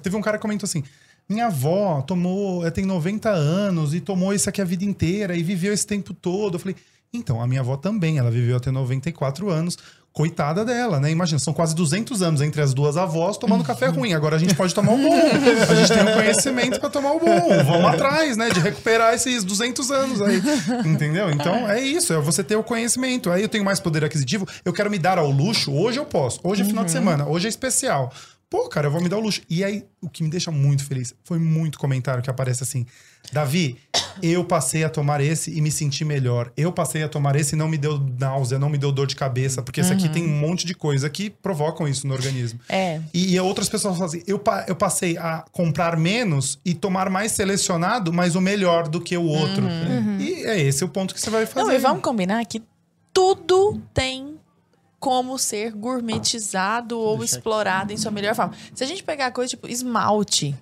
Teve 0.01 0.15
um 0.15 0.21
cara 0.21 0.37
que 0.37 0.41
comentou 0.41 0.65
assim: 0.65 0.83
minha 1.29 1.47
avó 1.47 2.01
tomou, 2.01 2.65
eh, 2.65 2.71
tem 2.71 2.85
90 2.85 3.29
anos 3.29 3.93
e 3.93 3.99
tomou 4.01 4.33
isso 4.33 4.49
aqui 4.49 4.61
a 4.61 4.65
vida 4.65 4.83
inteira 4.83 5.35
e 5.35 5.43
viveu 5.43 5.73
esse 5.73 5.85
tempo 5.87 6.13
todo. 6.13 6.55
Eu 6.55 6.59
falei, 6.59 6.75
então, 7.13 7.41
a 7.41 7.47
minha 7.47 7.59
avó 7.61 7.75
também, 7.75 8.17
ela 8.17 8.31
viveu 8.31 8.55
até 8.55 8.71
94 8.71 9.49
anos. 9.49 9.77
Coitada 10.13 10.65
dela, 10.65 10.99
né? 10.99 11.09
Imagina, 11.09 11.39
são 11.39 11.53
quase 11.53 11.73
200 11.73 12.21
anos 12.21 12.41
entre 12.41 12.61
as 12.61 12.73
duas 12.73 12.97
avós 12.97 13.37
tomando 13.37 13.63
café 13.63 13.87
ruim. 13.87 14.11
Agora 14.11 14.35
a 14.35 14.39
gente 14.39 14.53
pode 14.53 14.75
tomar 14.75 14.91
o 14.91 14.97
bom. 14.97 15.13
A 15.13 15.75
gente 15.75 15.93
tem 15.93 16.03
o 16.03 16.13
conhecimento 16.13 16.81
para 16.81 16.89
tomar 16.89 17.13
o 17.13 17.19
bom. 17.19 17.47
Vamos 17.65 17.85
atrás, 17.85 18.35
né? 18.35 18.49
De 18.49 18.59
recuperar 18.59 19.13
esses 19.13 19.45
200 19.45 19.89
anos 19.89 20.21
aí. 20.21 20.41
Entendeu? 20.85 21.31
Então 21.31 21.69
é 21.69 21.79
isso, 21.79 22.11
é 22.11 22.19
você 22.19 22.43
ter 22.43 22.57
o 22.57 22.63
conhecimento. 22.63 23.31
Aí 23.31 23.41
eu 23.41 23.49
tenho 23.49 23.63
mais 23.63 23.79
poder 23.79 24.03
aquisitivo, 24.03 24.45
eu 24.65 24.73
quero 24.73 24.91
me 24.91 24.99
dar 24.99 25.17
ao 25.17 25.31
luxo. 25.31 25.71
Hoje 25.71 25.97
eu 25.97 26.05
posso. 26.05 26.41
Hoje 26.43 26.61
é 26.61 26.65
final 26.65 26.83
de 26.83 26.91
semana, 26.91 27.25
hoje 27.25 27.45
é 27.45 27.49
especial. 27.49 28.11
Pô, 28.51 28.67
cara, 28.67 28.87
eu 28.87 28.91
vou 28.91 29.01
me 29.01 29.07
dar 29.07 29.15
o 29.15 29.21
luxo. 29.21 29.41
E 29.49 29.63
aí, 29.63 29.85
o 30.01 30.09
que 30.09 30.21
me 30.21 30.29
deixa 30.29 30.51
muito 30.51 30.83
feliz 30.83 31.15
foi 31.23 31.39
muito 31.39 31.79
comentário 31.79 32.21
que 32.21 32.29
aparece 32.29 32.61
assim: 32.61 32.85
Davi, 33.31 33.77
eu 34.21 34.43
passei 34.43 34.83
a 34.83 34.89
tomar 34.89 35.21
esse 35.21 35.55
e 35.55 35.61
me 35.61 35.71
senti 35.71 36.03
melhor. 36.05 36.51
Eu 36.57 36.71
passei 36.71 37.03
a 37.03 37.09
tomar 37.09 37.35
esse 37.35 37.55
e 37.55 37.57
não 37.57 37.67
me 37.67 37.77
deu 37.77 37.99
náusea, 38.19 38.57
não 38.59 38.69
me 38.69 38.77
deu 38.77 38.91
dor 38.91 39.07
de 39.07 39.15
cabeça, 39.15 39.61
porque 39.61 39.81
esse 39.81 39.91
aqui 39.93 40.09
tem 40.09 40.23
um 40.25 40.39
monte 40.39 40.65
de 40.65 40.73
coisa 40.73 41.09
que 41.09 41.29
provocam 41.29 41.87
isso 41.87 42.07
no 42.07 42.13
organismo. 42.13 42.59
É. 42.69 42.99
E, 43.13 43.33
e 43.35 43.39
outras 43.39 43.69
pessoas 43.69 43.93
falam 43.95 44.07
assim: 44.07 44.23
eu, 44.27 44.39
pa- 44.39 44.65
eu 44.67 44.75
passei 44.75 45.17
a 45.17 45.43
comprar 45.51 45.97
menos 45.97 46.59
e 46.65 46.73
tomar 46.73 47.09
mais 47.09 47.31
selecionado, 47.33 48.11
mas 48.13 48.35
o 48.35 48.41
melhor 48.41 48.87
do 48.87 48.99
que 49.01 49.15
o 49.17 49.23
outro. 49.23 49.63
E 50.19 50.43
é 50.45 50.59
esse 50.59 50.83
o 50.83 50.87
ponto 50.89 51.13
que 51.13 51.21
você 51.21 51.29
vai 51.29 51.45
fazer. 51.45 51.67
Não, 51.67 51.73
e 51.73 51.77
vamos 51.77 52.01
combinar 52.01 52.43
que 52.45 52.61
tudo 53.13 53.81
tem 53.93 54.30
como 55.01 55.37
ser 55.39 55.71
gourmetizado 55.71 56.97
ou 56.99 57.23
explorado 57.23 57.91
em 57.91 57.97
sua 57.97 58.11
melhor 58.11 58.35
forma. 58.35 58.53
Se 58.75 58.83
a 58.83 58.87
gente 58.87 59.03
pegar 59.03 59.31
coisa 59.31 59.49
tipo 59.49 59.67
esmalte. 59.67 60.55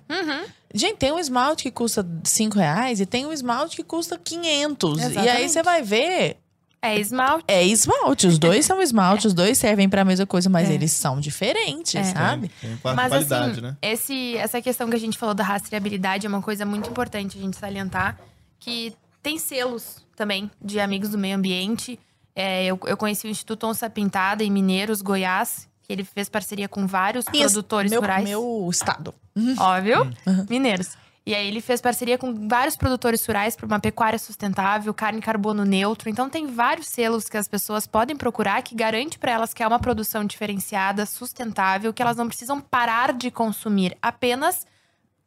Gente, 0.72 0.96
tem 0.96 1.12
um 1.12 1.18
esmalte 1.18 1.64
que 1.64 1.70
custa 1.70 2.06
5 2.24 2.56
reais 2.58 3.00
e 3.00 3.06
tem 3.06 3.26
um 3.26 3.32
esmalte 3.32 3.76
que 3.76 3.82
custa 3.84 4.18
500. 4.18 4.98
E 4.98 5.02
aí 5.02 5.10
Exatamente. 5.10 5.48
você 5.50 5.62
vai 5.62 5.82
ver, 5.82 6.36
É 6.80 6.98
esmalte. 6.98 7.44
é 7.48 7.62
esmalte. 7.64 8.26
Os 8.26 8.38
dois 8.38 8.64
são 8.64 8.80
esmalte, 8.80 9.26
os 9.26 9.34
dois 9.34 9.58
servem 9.58 9.88
pra 9.90 10.04
mesma 10.06 10.24
coisa, 10.26 10.48
mas 10.48 10.70
É. 10.70 10.72
eles 10.72 10.92
são 10.92 11.20
diferentes, 11.20 11.94
É. 11.96 12.04
sabe? 12.04 12.50
Tem 12.60 12.76
qua- 12.78 12.94
Mas 12.94 13.08
qualidade, 13.08 13.50
assim, 13.52 13.60
né? 13.60 13.76
esse, 13.82 14.36
essa 14.38 14.62
questão 14.62 14.88
que 14.88 14.96
a 14.96 15.00
gente 15.00 15.18
falou 15.18 15.34
da 15.34 15.44
rastreabilidade 15.44 16.24
é 16.24 16.28
uma 16.28 16.40
coisa 16.40 16.64
muito 16.64 16.88
importante 16.88 17.36
a 17.36 17.40
gente 17.42 17.56
salientar. 17.58 18.18
Que 18.58 18.94
tem 19.22 19.38
selos 19.38 19.96
também 20.16 20.50
de 20.62 20.78
amigos 20.80 21.10
do 21.10 21.18
meio 21.18 21.36
ambiente. 21.36 21.98
É, 22.40 22.64
eu, 22.64 22.78
eu 22.86 22.96
conheci 22.96 23.26
o 23.26 23.30
Instituto 23.30 23.66
Onça 23.66 23.88
Pintada 23.90 24.42
em 24.42 24.50
Mineiros, 24.50 25.02
Goiás, 25.02 25.68
que 25.82 25.92
ele 25.92 26.04
fez 26.04 26.28
parceria 26.28 26.68
com 26.68 26.86
vários 26.86 27.26
esse- 27.26 27.38
produtores 27.38 27.90
meu, 27.90 28.00
rurais. 28.00 28.24
meu 28.28 28.68
estado. 28.70 29.14
Óbvio, 29.58 30.10
mineiros. 30.48 30.96
E 31.26 31.34
aí 31.34 31.46
ele 31.46 31.60
fez 31.60 31.80
parceria 31.82 32.16
com 32.16 32.48
vários 32.48 32.76
produtores 32.76 33.24
rurais 33.26 33.54
para 33.54 33.66
uma 33.66 33.78
pecuária 33.78 34.18
sustentável, 34.18 34.92
carne 34.94 35.20
carbono 35.20 35.64
neutro. 35.64 36.08
Então 36.08 36.30
tem 36.30 36.46
vários 36.46 36.86
selos 36.88 37.28
que 37.28 37.36
as 37.36 37.46
pessoas 37.46 37.86
podem 37.86 38.16
procurar 38.16 38.62
que 38.62 38.74
garante 38.74 39.18
para 39.18 39.30
elas 39.32 39.52
que 39.52 39.62
é 39.62 39.66
uma 39.66 39.78
produção 39.78 40.24
diferenciada, 40.24 41.04
sustentável, 41.04 41.92
que 41.92 42.00
elas 42.02 42.16
não 42.16 42.26
precisam 42.26 42.58
parar 42.60 43.12
de 43.12 43.30
consumir, 43.30 43.96
apenas 44.00 44.66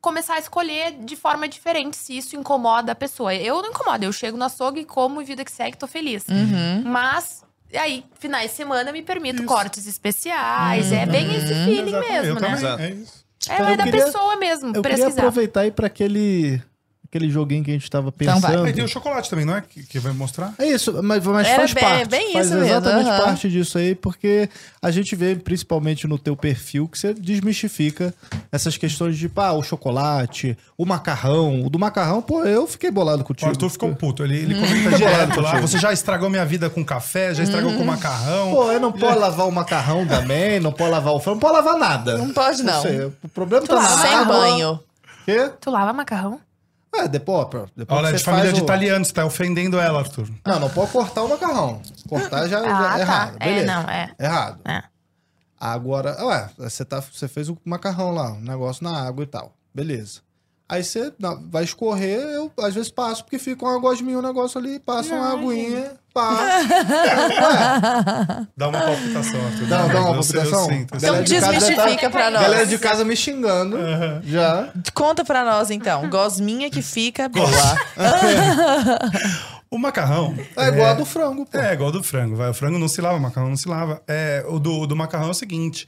começar 0.03 0.33
a 0.35 0.39
escolher 0.39 0.91
de 0.99 1.15
forma 1.15 1.47
diferente 1.47 1.95
se 1.95 2.17
isso 2.17 2.35
incomoda 2.35 2.91
a 2.91 2.95
pessoa. 2.95 3.33
Eu 3.33 3.61
não 3.61 3.69
incomoda, 3.69 4.03
eu 4.03 4.11
chego 4.11 4.37
no 4.37 4.43
açougue 4.43 4.81
e 4.81 4.85
como 4.85 5.21
e 5.21 5.25
vida 5.25 5.45
que 5.45 5.51
segue, 5.51 5.77
tô 5.77 5.87
feliz. 5.87 6.25
Uhum. 6.29 6.83
Mas 6.85 7.41
aí, 7.73 8.03
finais 8.19 8.51
de 8.51 8.57
semana, 8.57 8.91
me 8.91 9.01
permito 9.01 9.43
cortes 9.45 9.87
especiais. 9.87 10.91
É 10.91 11.05
bem 11.05 11.33
esse 11.33 11.47
feeling 11.65 11.95
Exatamente, 11.95 12.11
mesmo, 12.11 12.27
eu 12.37 12.41
né? 12.41 12.55
também, 12.55 12.85
é 12.85 12.89
isso. 12.91 13.23
É, 13.49 13.53
é 13.55 13.77
da 13.77 13.83
queria- 13.85 14.05
pessoa 14.05 14.35
mesmo, 14.35 14.75
Eu 14.75 14.81
queria 14.81 14.97
pesquisar. 14.97 15.21
aproveitar 15.21 15.61
aí 15.61 15.71
para 15.71 15.87
aquele 15.87 16.61
aquele 17.17 17.29
joguinho 17.29 17.63
que 17.63 17.69
a 17.71 17.73
gente 17.73 17.89
tava 17.89 18.13
Então 18.15 18.39
vai. 18.39 18.51
pensando. 18.51 18.65
Aí 18.65 18.73
tem 18.73 18.83
o 18.83 18.87
chocolate 18.87 19.29
também, 19.29 19.45
não 19.45 19.55
é? 19.55 19.61
Que, 19.61 19.83
que 19.83 19.99
vai 19.99 20.11
mostrar? 20.13 20.53
É 20.57 20.65
isso, 20.65 21.01
mas, 21.03 21.23
mas 21.25 21.47
Era 21.47 21.57
faz 21.59 21.73
bem- 21.73 21.83
parte. 21.83 22.09
bem 22.09 22.33
faz 22.33 22.45
isso 22.47 22.55
mesmo, 22.55 22.69
exatamente 22.69 23.09
aham. 23.09 23.23
parte 23.23 23.49
disso 23.49 23.77
aí, 23.77 23.93
porque 23.95 24.49
a 24.81 24.89
gente 24.91 25.15
vê, 25.15 25.35
principalmente 25.35 26.07
no 26.07 26.17
teu 26.17 26.35
perfil, 26.35 26.87
que 26.87 26.97
você 26.97 27.13
desmistifica 27.13 28.13
essas 28.51 28.77
questões 28.77 29.17
de, 29.17 29.29
pá, 29.29 29.51
o 29.51 29.61
chocolate, 29.61 30.57
o 30.77 30.85
macarrão. 30.85 31.63
O 31.65 31.69
do 31.69 31.77
macarrão, 31.79 32.21
pô, 32.21 32.43
eu 32.43 32.65
fiquei 32.67 32.89
bolado 32.89 33.21
O 33.21 33.25
contigo. 33.25 33.49
Arthur 33.49 33.69
ficou 33.69 33.93
puto. 33.95 34.23
Ele, 34.23 34.33
Hum. 34.39 34.43
ele 34.43 34.55
comenta 34.59 34.97
direto 34.97 35.41
lá. 35.41 35.59
Você 35.61 35.77
já 35.77 35.93
estragou 35.93 36.29
minha 36.29 36.45
vida 36.45 36.69
com 36.69 36.83
café, 36.83 37.33
já 37.33 37.43
estragou 37.43 37.73
com 37.73 37.83
macarrão. 37.83 38.51
Pô, 38.51 38.71
eu 38.71 38.79
não 38.79 38.91
posso 38.91 39.19
lavar 39.19 39.47
o 39.47 39.51
macarrão 39.51 40.05
também, 40.07 40.59
não 40.59 40.71
pode 40.71 40.91
lavar 40.91 41.13
o 41.13 41.19
frango, 41.19 41.35
não 41.35 41.41
pode 41.51 41.53
lavar 41.65 41.77
nada. 41.77 42.17
Não 42.17 42.29
pode, 42.33 42.63
não. 42.63 42.81
sei, 42.81 43.05
o 43.05 43.29
problema 43.33 43.65
tá 43.67 43.75
na 43.75 43.87
Sem 43.97 44.13
água. 44.13 44.25
banho. 44.39 44.79
Quê? 45.25 45.51
Tu 45.61 45.69
lava 45.71 45.93
macarrão? 45.93 46.39
É, 46.95 47.07
depois, 47.07 47.47
pô, 47.49 47.65
depois 47.75 47.99
Olha, 47.99 48.09
é 48.09 48.17
de 48.17 48.23
família 48.23 48.53
de 48.53 48.61
o- 48.61 48.63
italiano, 48.63 49.03
você 49.03 49.11
tá 49.13 49.25
ofendendo 49.25 49.79
ela, 49.79 49.99
Arthur. 49.99 50.29
Não, 50.45 50.59
não 50.59 50.69
pode 50.69 50.91
cortar 50.91 51.23
o 51.23 51.29
macarrão. 51.29 51.81
Cortar 52.07 52.47
já, 52.47 52.61
já 52.61 52.67
Ah, 52.67 52.85
é 52.85 52.91
tá. 52.93 52.99
errado. 52.99 53.37
É, 53.39 53.45
Beleza. 53.45 53.65
não, 53.65 53.89
é. 53.89 54.15
Errado. 54.19 54.59
É. 54.65 54.83
Agora, 55.59 56.17
ué, 56.25 56.49
você, 56.57 56.83
tá, 56.83 56.99
você 57.01 57.27
fez 57.27 57.49
o 57.49 57.57
macarrão 57.65 58.11
lá, 58.11 58.31
um 58.33 58.41
negócio 58.41 58.83
na 58.83 59.01
água 59.07 59.23
e 59.23 59.27
tal. 59.27 59.53
Beleza. 59.73 60.19
Aí 60.67 60.83
você 60.83 61.11
não, 61.19 61.41
vai 61.49 61.63
escorrer, 61.63 62.19
eu 62.19 62.51
às 62.59 62.73
vezes 62.73 62.89
passo, 62.91 63.23
porque 63.23 63.39
fica 63.39 63.65
uma 63.65 63.79
gosminha, 63.79 64.17
um 64.19 64.21
negócio 64.21 64.59
ali, 64.59 64.79
passa 64.79 65.13
uma 65.15 65.33
aguinha, 65.33 65.93
pá. 66.13 66.37
Dá 68.55 68.69
uma 68.69 68.79
palpitação, 68.79 69.45
Arthur. 69.45 69.65
Dá, 69.67 69.87
dá 69.87 69.99
uma 70.01 70.13
palpitação? 70.13 70.65
sinto, 70.69 70.97
Então 70.97 71.23
desmistifica 71.23 72.01
tá- 72.01 72.09
pra 72.09 72.31
nós. 72.31 72.41
Galera 72.41 72.65
de 72.65 72.77
casa 72.77 73.03
me 73.03 73.15
xingando. 73.15 73.77
Já. 74.23 74.69
Conta 74.93 75.25
pra 75.25 75.43
nós, 75.43 75.71
então. 75.71 76.07
Gosminha 76.09 76.69
que 76.69 76.81
fica 76.81 77.27
boa. 77.29 77.49
O 79.73 79.77
macarrão. 79.79 80.35
É 80.55 80.67
igual 80.67 80.91
a 80.91 80.93
do 80.93 81.03
frango, 81.03 81.47
pô. 81.47 81.57
É, 81.57 81.73
igual 81.73 81.91
do 81.91 82.03
frango. 82.03 82.35
Vai. 82.35 82.51
O 82.51 82.53
frango 82.53 82.77
não 82.77 82.87
se 82.87 83.01
lava, 83.01 83.17
o 83.17 83.19
macarrão 83.19 83.49
não 83.49 83.57
se 83.57 83.67
lava. 83.67 83.99
É, 84.07 84.45
o 84.47 84.59
do, 84.59 84.85
do 84.85 84.95
macarrão 84.95 85.29
é 85.29 85.31
o 85.31 85.33
seguinte: 85.33 85.87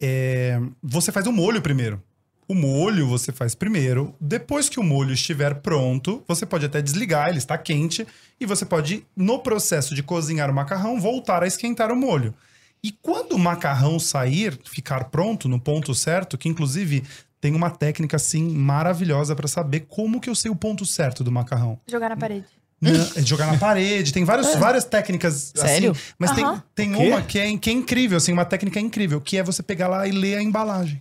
é, 0.00 0.58
você 0.82 1.12
faz 1.12 1.26
o 1.26 1.32
molho 1.32 1.60
primeiro. 1.60 2.02
O 2.48 2.54
molho 2.54 3.06
você 3.06 3.30
faz 3.30 3.54
primeiro. 3.54 4.14
Depois 4.18 4.70
que 4.70 4.80
o 4.80 4.82
molho 4.82 5.12
estiver 5.12 5.56
pronto, 5.56 6.24
você 6.26 6.46
pode 6.46 6.64
até 6.64 6.80
desligar, 6.80 7.28
ele 7.28 7.36
está 7.36 7.58
quente. 7.58 8.06
E 8.40 8.46
você 8.46 8.64
pode, 8.64 9.06
no 9.14 9.38
processo 9.40 9.94
de 9.94 10.02
cozinhar 10.02 10.50
o 10.50 10.54
macarrão, 10.54 10.98
voltar 10.98 11.42
a 11.42 11.46
esquentar 11.46 11.92
o 11.92 11.96
molho. 11.96 12.34
E 12.82 12.90
quando 12.90 13.32
o 13.32 13.38
macarrão 13.38 13.98
sair, 13.98 14.58
ficar 14.64 15.04
pronto 15.10 15.46
no 15.46 15.60
ponto 15.60 15.94
certo, 15.94 16.38
que 16.38 16.48
inclusive 16.48 17.02
tem 17.40 17.54
uma 17.54 17.70
técnica 17.70 18.16
assim 18.16 18.48
maravilhosa 18.48 19.36
para 19.36 19.46
saber 19.46 19.80
como 19.88 20.20
que 20.20 20.30
eu 20.30 20.34
sei 20.34 20.50
o 20.50 20.56
ponto 20.56 20.86
certo 20.86 21.22
do 21.22 21.30
macarrão. 21.30 21.78
Jogar 21.86 22.08
na 22.08 22.16
parede. 22.16 22.46
Não, 22.80 22.92
é 22.92 23.20
de 23.20 23.28
jogar 23.28 23.46
na 23.46 23.58
parede. 23.58 24.12
Tem 24.12 24.24
vários, 24.24 24.54
várias 24.56 24.84
técnicas 24.84 25.52
Sério? 25.54 25.90
assim. 25.90 26.00
Mas 26.18 26.30
tem, 26.30 26.44
Aham. 26.44 26.62
tem 26.74 26.92
quê? 26.92 27.08
uma 27.08 27.22
que 27.22 27.38
é, 27.38 27.58
que 27.58 27.70
é 27.70 27.72
incrível, 27.72 28.16
assim, 28.16 28.32
uma 28.32 28.44
técnica 28.44 28.80
incrível, 28.80 29.20
que 29.20 29.36
é 29.36 29.42
você 29.42 29.62
pegar 29.62 29.88
lá 29.88 30.06
e 30.06 30.12
ler 30.12 30.38
a 30.38 30.42
embalagem. 30.42 30.98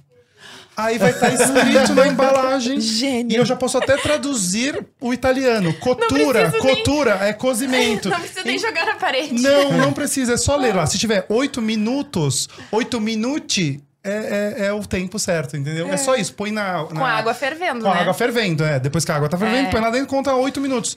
Aí 0.77 0.99
vai 0.99 1.09
estar 1.09 1.33
escrito 1.33 1.95
na 1.95 2.07
embalagem. 2.07 2.79
Gênio. 2.79 3.33
E 3.33 3.35
eu 3.35 3.43
já 3.45 3.55
posso 3.55 3.79
até 3.79 3.97
traduzir 3.97 4.85
o 5.01 5.11
italiano. 5.11 5.73
Cotura, 5.79 6.51
precisa 6.51 6.63
nem- 6.63 6.75
cotura 6.75 7.11
é 7.21 7.33
cozimento. 7.33 8.09
Não 8.09 8.19
precisa 8.19 8.43
nem 8.43 8.59
jogar 8.59 8.85
na 8.85 8.95
parede. 8.95 9.41
Não, 9.41 9.71
não 9.75 9.91
precisa, 9.91 10.33
é 10.33 10.37
só 10.37 10.55
ler 10.55 10.75
lá. 10.75 10.85
Se 10.85 10.99
tiver 10.99 11.25
oito 11.29 11.63
minutos, 11.63 12.47
oito 12.71 13.01
minuti 13.01 13.81
é, 14.09 14.55
é, 14.63 14.65
é 14.67 14.73
o 14.73 14.79
tempo 14.85 15.19
certo, 15.19 15.55
entendeu? 15.57 15.87
É, 15.89 15.97
só 15.97 16.15
isso. 16.15 16.33
Põe 16.33 16.51
na. 16.51 16.83
Com 16.85 17.03
a 17.03 17.11
água 17.11 17.33
fervendo, 17.33 17.81
Com 17.83 17.91
a 17.91 17.95
né? 17.95 18.01
água 18.01 18.13
fervendo, 18.13 18.63
é. 18.63 18.79
Depois 18.79 19.03
que 19.05 19.11
a 19.11 19.15
água 19.15 19.27
tá 19.29 19.37
fervendo, 19.37 19.67
É. 19.67 19.71
põe 19.71 19.81
lá 19.81 19.89
dentro 19.89 20.07
conta 20.07 20.33
oito 20.35 20.59
minutos. 20.61 20.95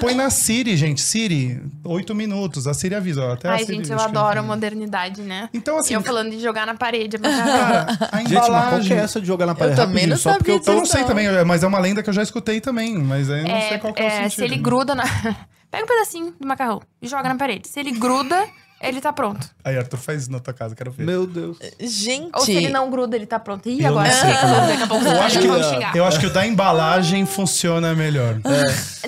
Põe 0.00 0.14
na 0.14 0.30
Siri, 0.30 0.76
gente. 0.76 1.00
Siri, 1.00 1.60
oito 1.84 2.14
minutos. 2.14 2.66
A 2.66 2.74
Siri 2.74 2.94
avisa, 2.94 3.24
ó. 3.24 3.32
Até 3.32 3.48
a 3.48 3.52
Ai, 3.52 3.64
Siri, 3.64 3.76
gente, 3.78 3.90
eu 3.92 4.00
adoro 4.00 4.40
a 4.40 4.42
modernidade, 4.42 5.22
né? 5.22 5.48
Então, 5.52 5.78
assim, 5.78 5.94
Eu 5.94 6.02
falando 6.02 6.30
de 6.30 6.40
jogar 6.40 6.66
na 6.66 6.74
parede. 6.74 7.18
Mas... 7.18 7.34
cara, 7.36 7.86
a 8.12 8.18
Gente, 8.18 8.32
mas 8.34 8.46
qual 8.46 8.46
que 8.46 8.48
embalagem... 8.50 8.96
é 8.98 9.00
essa 9.00 9.20
de 9.20 9.26
jogar 9.26 9.46
na 9.46 9.54
parede? 9.54 9.76
também 9.76 10.06
não 10.06 10.16
só 10.16 10.34
porque 10.34 10.50
eu 10.52 10.62
Eu 10.64 10.74
não 10.74 10.86
sei 10.86 11.00
Não. 11.02 11.08
também, 11.08 11.26
mas 11.44 11.62
é 11.62 11.66
uma 11.66 11.78
lenda 11.78 12.02
que 12.02 12.08
eu 12.10 12.14
já 12.14 12.22
escutei 12.22 12.60
também. 12.60 12.96
Mas 12.98 13.30
aí 13.30 13.40
eu 13.40 13.44
não 13.48 13.54
É, 13.56 13.68
sei 13.68 13.78
qual 13.78 13.92
que 13.92 14.02
é, 14.02 14.04
o 14.04 14.08
é, 14.08 14.10
sentido. 14.22 14.32
se 14.34 14.44
ele 14.44 14.56
gruda 14.56 14.94
na. 14.94 15.04
Pega 15.70 15.84
um 15.84 15.86
pedacinho 15.86 16.34
do 16.38 16.46
macarrão 16.46 16.82
e 17.00 17.08
joga 17.08 17.28
na 17.30 17.34
parede. 17.34 17.66
Se 17.66 17.80
ele 17.80 17.92
gruda, 17.92 18.46
ele 18.82 19.00
tá 19.00 19.12
pronto. 19.12 19.48
Aí, 19.64 19.76
Arthur, 19.78 19.96
faz 19.98 20.22
isso 20.22 20.32
na 20.32 20.40
tua 20.40 20.52
casa, 20.52 20.74
quero 20.74 20.90
ver. 20.90 21.04
Meu 21.04 21.26
Deus. 21.26 21.56
Gente. 21.80 22.30
Ou 22.34 22.44
se 22.44 22.52
ele 22.52 22.68
não 22.68 22.90
gruda, 22.90 23.16
ele 23.16 23.26
tá 23.26 23.38
pronto. 23.38 23.68
Ih, 23.68 23.82
Eu 23.82 23.88
agora 23.90 24.08
não 24.08 24.20
sei, 24.20 24.32
cara. 24.34 24.66
daqui 24.66 24.82
a 24.82 24.86
pouco 24.86 25.04
Eu 25.04 25.22
acho, 25.22 25.38
que, 25.38 25.98
eu 25.98 26.04
acho 26.04 26.20
que 26.20 26.26
o 26.26 26.30
da 26.30 26.46
embalagem 26.46 27.24
funciona 27.24 27.94
melhor. 27.94 28.40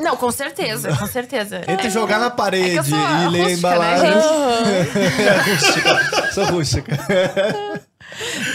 Não, 0.00 0.16
com 0.16 0.30
certeza, 0.30 0.96
com 0.96 1.06
certeza. 1.06 1.62
Entre 1.66 1.90
jogar 1.90 2.18
na 2.18 2.26
É 2.26 2.30
parede 2.30 2.88
sou 2.88 2.98
e 2.98 3.00
ler 3.00 3.06
a 3.06 3.28
rústica, 3.28 3.50
embalagem. 3.52 4.10
né, 4.10 4.16
é 5.26 5.50
rústica. 5.50 6.32
Sou 6.32 6.44
rústica. 6.46 6.98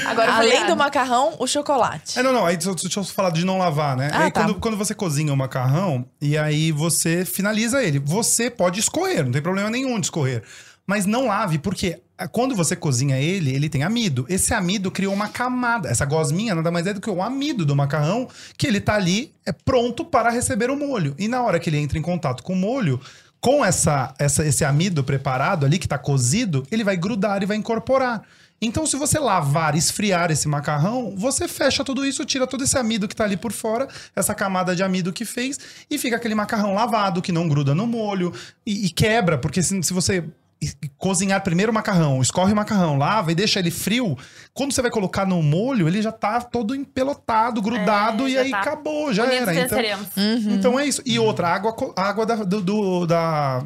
Agora 0.05 0.33
Além 0.33 0.65
do 0.67 0.75
macarrão, 0.75 1.35
o 1.37 1.45
chocolate. 1.45 2.17
É, 2.17 2.23
não, 2.23 2.31
não. 2.31 2.45
Aí 2.45 2.55
deixa 2.57 2.99
eu 2.99 3.03
falar 3.03 3.29
de 3.31 3.45
não 3.45 3.57
lavar, 3.57 3.97
né? 3.97 4.09
Ah, 4.13 4.23
aí 4.23 4.31
tá. 4.31 4.41
quando, 4.43 4.55
quando 4.59 4.77
você 4.77 4.95
cozinha 4.95 5.33
o 5.33 5.37
macarrão 5.37 6.05
e 6.21 6.37
aí 6.37 6.71
você 6.71 7.25
finaliza 7.25 7.83
ele, 7.83 7.99
você 7.99 8.49
pode 8.49 8.79
escorrer, 8.79 9.25
não 9.25 9.31
tem 9.31 9.41
problema 9.41 9.69
nenhum 9.69 9.99
de 9.99 10.07
escorrer. 10.07 10.43
Mas 10.89 11.05
não 11.05 11.27
lave, 11.27 11.59
porque 11.59 12.01
ah, 12.17 12.27
quando 12.27 12.55
você 12.55 12.75
cozinha 12.75 13.15
ele, 13.15 13.53
ele 13.53 13.69
tem 13.69 13.83
amido. 13.83 14.25
Esse 14.27 14.55
amido 14.55 14.89
criou 14.89 15.13
uma 15.13 15.27
camada. 15.27 15.87
Essa 15.87 16.03
gosminha 16.03 16.55
nada 16.55 16.71
mais 16.71 16.87
é 16.87 16.95
do 16.95 16.99
que 16.99 17.11
o 17.11 17.21
amido 17.21 17.63
do 17.63 17.75
macarrão, 17.75 18.27
que 18.57 18.65
ele 18.65 18.81
tá 18.81 18.95
ali, 18.95 19.31
é 19.45 19.51
pronto 19.51 20.03
para 20.03 20.31
receber 20.31 20.71
o 20.71 20.75
molho. 20.75 21.13
E 21.19 21.27
na 21.27 21.43
hora 21.43 21.59
que 21.59 21.69
ele 21.69 21.77
entra 21.77 21.99
em 21.99 22.01
contato 22.01 22.41
com 22.41 22.53
o 22.53 22.55
molho, 22.55 22.99
com 23.39 23.63
essa, 23.63 24.15
essa, 24.17 24.43
esse 24.43 24.65
amido 24.65 25.03
preparado 25.03 25.63
ali, 25.63 25.77
que 25.77 25.87
tá 25.87 25.99
cozido, 25.99 26.65
ele 26.71 26.83
vai 26.83 26.97
grudar 26.97 27.43
e 27.43 27.45
vai 27.45 27.55
incorporar. 27.55 28.23
Então, 28.59 28.87
se 28.87 28.97
você 28.97 29.19
lavar, 29.19 29.75
esfriar 29.75 30.31
esse 30.31 30.47
macarrão, 30.47 31.13
você 31.15 31.47
fecha 31.47 31.83
tudo 31.83 32.03
isso, 32.03 32.25
tira 32.25 32.47
todo 32.47 32.63
esse 32.63 32.79
amido 32.79 33.07
que 33.07 33.15
tá 33.15 33.25
ali 33.25 33.37
por 33.37 33.51
fora, 33.51 33.87
essa 34.15 34.33
camada 34.33 34.75
de 34.75 34.81
amido 34.81 35.13
que 35.13 35.23
fez, 35.23 35.59
e 35.87 35.99
fica 35.99 36.15
aquele 36.15 36.33
macarrão 36.33 36.73
lavado, 36.73 37.21
que 37.21 37.31
não 37.31 37.47
gruda 37.47 37.75
no 37.75 37.85
molho, 37.85 38.33
e, 38.65 38.87
e 38.87 38.89
quebra, 38.89 39.37
porque 39.37 39.61
se, 39.61 39.83
se 39.83 39.93
você 39.93 40.25
cozinhar 40.97 41.41
primeiro 41.43 41.71
o 41.71 41.75
macarrão, 41.75 42.21
escorre 42.21 42.51
o 42.51 42.55
macarrão, 42.55 42.97
lava 42.97 43.31
e 43.31 43.35
deixa 43.35 43.59
ele 43.59 43.71
frio, 43.71 44.17
quando 44.53 44.73
você 44.73 44.81
vai 44.81 44.91
colocar 44.91 45.25
no 45.25 45.41
molho, 45.41 45.87
ele 45.87 46.01
já 46.01 46.11
tá 46.11 46.41
todo 46.41 46.75
empelotado, 46.75 47.61
grudado, 47.61 48.27
É, 48.27 48.31
e 48.31 48.37
aí 48.37 48.51
tá 48.51 48.59
acabou, 48.59 49.13
já 49.13 49.25
era. 49.25 49.53
Então, 49.53 49.77
venceremos. 49.77 50.07
então 50.47 50.79
é 50.79 50.85
isso. 50.85 51.01
E 51.05 51.17
outra, 51.17 51.47
água, 51.47 51.73
água 51.95 52.25
da, 52.25 52.35
do, 52.35 52.61
do- 52.61 53.05
da. 53.07 53.63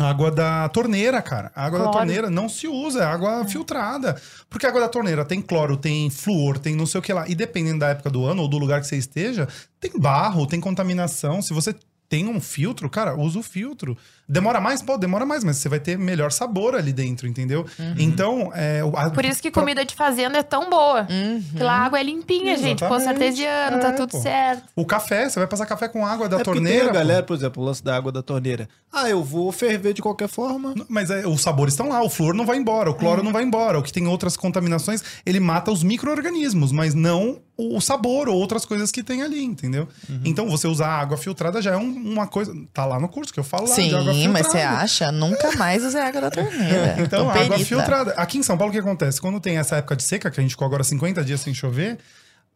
Água 0.00 0.30
da 0.30 0.68
torneira, 0.68 1.20
cara. 1.20 1.50
A 1.56 1.66
água 1.66 1.80
da 1.80 1.84
Cloro. 1.86 1.98
torneira 1.98 2.30
não 2.30 2.48
se 2.48 2.68
usa, 2.68 3.00
é 3.02 3.04
água 3.04 3.44
filtrada. 3.46 4.14
Porque 4.48 4.64
a 4.64 4.68
água 4.68 4.80
da 4.82 4.88
torneira 4.88 5.24
tem 5.24 5.42
cloro, 5.42 5.76
tem 5.76 6.08
flúor, 6.08 6.56
tem 6.56 6.76
não 6.76 6.86
sei 6.86 7.00
o 7.00 7.02
que 7.02 7.12
lá. 7.12 7.28
E 7.28 7.34
dependendo 7.34 7.80
da 7.80 7.88
época 7.88 8.08
do 8.08 8.24
ano 8.24 8.42
ou 8.42 8.48
do 8.48 8.58
lugar 8.58 8.80
que 8.80 8.86
você 8.86 8.96
esteja, 8.96 9.48
tem 9.80 9.90
barro, 9.98 10.46
tem 10.46 10.60
contaminação. 10.60 11.42
Se 11.42 11.52
você 11.52 11.74
tem 12.08 12.26
um 12.26 12.40
filtro, 12.40 12.88
cara, 12.88 13.14
usa 13.16 13.38
o 13.38 13.42
filtro. 13.42 13.96
Demora 14.30 14.60
mais? 14.60 14.82
Pô, 14.82 14.96
demora 14.98 15.24
mais, 15.24 15.42
mas 15.42 15.56
você 15.56 15.68
vai 15.70 15.80
ter 15.80 15.96
melhor 15.98 16.30
sabor 16.32 16.74
ali 16.74 16.92
dentro, 16.92 17.26
entendeu? 17.26 17.66
Então, 17.98 18.50
é. 18.54 18.84
o- 18.84 18.94
a- 18.96 19.10
Por 19.10 19.24
isso 19.24 19.40
que 19.40 19.50
pra- 19.50 19.62
comida 19.62 19.84
de 19.86 19.94
fazenda 19.94 20.38
é 20.38 20.42
tão 20.42 20.68
boa. 20.68 21.06
Uhum. 21.08 21.42
Aquela 21.54 21.72
água 21.72 21.98
é 21.98 22.02
limpinha, 22.02 22.56
gente. 22.56 22.80
Poço 22.80 22.96
Exatamente. 23.02 23.22
artesiano, 23.24 23.80
tá 23.80 23.88
É, 23.88 23.92
tudo 23.92 24.10
pô. 24.10 24.20
certo. 24.20 24.64
O 24.76 24.84
café, 24.84 25.28
você 25.28 25.38
vai 25.38 25.48
passar 25.48 25.64
café 25.64 25.88
com 25.88 26.04
água 26.06 26.28
da 26.28 26.40
É 26.40 26.42
torneira. 26.44 26.78
tem 26.80 26.88
a 26.88 26.92
pô. 26.92 26.94
galera, 26.98 27.22
por 27.22 27.34
exemplo, 27.36 27.62
o 27.62 27.66
lance 27.66 27.82
da 27.82 27.96
água 27.96 28.12
da 28.12 28.22
torneira. 28.22 28.68
Ah, 28.92 29.08
eu 29.08 29.22
vou 29.24 29.50
ferver 29.52 29.92
de 29.94 30.02
qualquer 30.02 30.28
forma. 30.28 30.74
Mas 30.88 31.10
é, 31.10 31.26
os 31.26 31.40
sabores 31.40 31.72
estão 31.74 31.88
lá, 31.88 32.02
o 32.02 32.10
flúor 32.10 32.34
não 32.34 32.44
vai 32.44 32.58
embora, 32.58 32.90
o 32.90 32.94
cloro 32.94 33.22
não 33.22 33.32
vai 33.32 33.44
embora. 33.44 33.78
O 33.78 33.82
que 33.82 33.92
tem 33.92 34.06
outras 34.06 34.36
contaminações, 34.36 35.02
ele 35.24 35.40
mata 35.40 35.70
os 35.70 35.82
micro-organismos, 35.82 36.70
mas 36.72 36.94
não 36.94 37.40
o 37.56 37.76
o 37.76 37.80
sabor 37.80 38.28
ou 38.28 38.36
outras 38.36 38.64
coisas 38.64 38.92
que 38.92 39.02
tem 39.02 39.20
ali, 39.20 39.42
entendeu? 39.42 39.88
Então, 40.24 40.48
você 40.48 40.68
usar 40.68 40.90
água 40.90 41.16
filtrada 41.16 41.60
já 41.60 41.72
é 41.72 41.76
um- 41.76 41.97
uma 41.98 42.26
coisa. 42.26 42.54
Tá 42.72 42.84
lá 42.84 42.98
no 42.98 43.08
curso 43.08 43.32
que 43.32 43.40
eu 43.40 43.44
falo 43.44 43.68
lá 43.68 43.74
de 43.74 43.94
água 43.94 44.12
Sim, 44.12 44.22
filtrada. 44.22 44.32
mas 44.32 44.46
você 44.46 44.58
acha? 44.58 45.12
Nunca 45.12 45.52
mais 45.56 45.84
usei 45.84 46.00
água 46.00 46.20
da 46.20 46.30
torneira. 46.30 46.96
Então, 47.00 47.24
Tô 47.24 47.30
água 47.30 47.48
perita. 47.48 47.64
filtrada. 47.64 48.12
Aqui 48.12 48.38
em 48.38 48.42
São 48.42 48.56
Paulo, 48.56 48.70
o 48.70 48.72
que 48.72 48.80
acontece? 48.80 49.20
Quando 49.20 49.40
tem 49.40 49.58
essa 49.58 49.76
época 49.76 49.96
de 49.96 50.02
seca, 50.02 50.30
que 50.30 50.40
a 50.40 50.42
gente 50.42 50.52
ficou 50.52 50.66
agora 50.66 50.82
50 50.84 51.24
dias 51.24 51.40
sem 51.40 51.52
chover, 51.52 51.98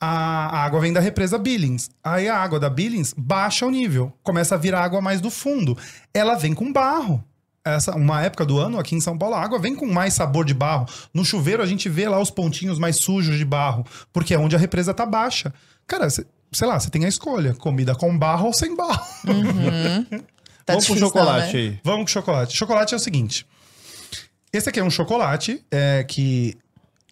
a, 0.01 0.65
água 0.65 0.81
vem 0.81 0.93
da 0.93 1.01
represa 1.01 1.39
Billings. 1.39 1.91
Aí 2.03 2.29
a 2.29 2.37
água 2.37 2.59
da 2.59 2.69
Billings 2.69 3.15
baixa 3.17 3.65
o 3.65 3.71
nível, 3.71 4.13
começa 4.23 4.55
a 4.57 4.59
virar 4.59 4.83
água 4.83 5.01
mais 5.01 5.21
do 5.21 5.31
fundo. 5.31 5.79
Ela 6.13 6.35
vem 6.35 6.55
com 6.55 6.73
barro. 6.73 7.23
Essa, 7.65 7.95
uma 7.95 8.21
época 8.21 8.45
do 8.45 8.59
ano, 8.59 8.81
aqui 8.81 8.97
em 8.97 9.01
São 9.01 9.17
Paulo, 9.17 9.37
a 9.37 9.41
água 9.41 9.61
vem 9.61 9.77
com 9.77 9.87
mais 9.87 10.15
sabor 10.15 10.45
de 10.45 10.53
barro. 10.53 10.87
No 11.15 11.25
chuveiro, 11.25 11.63
a 11.63 11.67
gente 11.67 11.89
vê 11.89 12.09
lá 12.09 12.19
os 12.19 12.29
pontinhos 12.31 12.77
mais 12.77 12.97
sujos 12.97 13.39
de 13.39 13.45
barro, 13.45 13.87
porque 14.13 14.35
é 14.35 14.39
onde 14.39 14.57
a 14.57 14.59
represa 14.59 14.93
tá 14.93 15.07
baixa. 15.07 15.55
Cara, 15.87 16.09
sei 16.53 16.69
lá, 16.69 16.79
você 16.79 16.91
tem 16.91 17.05
a 17.05 17.09
escolha: 17.09 17.55
comida 17.55 17.95
com 17.95 18.17
barro 18.17 18.47
ou 18.47 18.53
sem 18.53 18.77
barro. 18.77 19.05
Tá 20.65 20.75
Vamos 20.75 20.87
pro 20.87 20.97
chocolate 20.97 21.57
não, 21.57 21.61
né? 21.61 21.69
aí. 21.71 21.81
Vamos 21.83 22.03
com 22.03 22.07
chocolate. 22.07 22.57
Chocolate 22.57 22.95
é 22.95 22.97
o 22.97 23.01
seguinte: 23.01 23.45
esse 24.53 24.69
aqui 24.69 24.79
é 24.79 24.85
um 24.85 24.91
chocolate 24.91 25.61
é, 25.73 26.05
que 26.05 26.57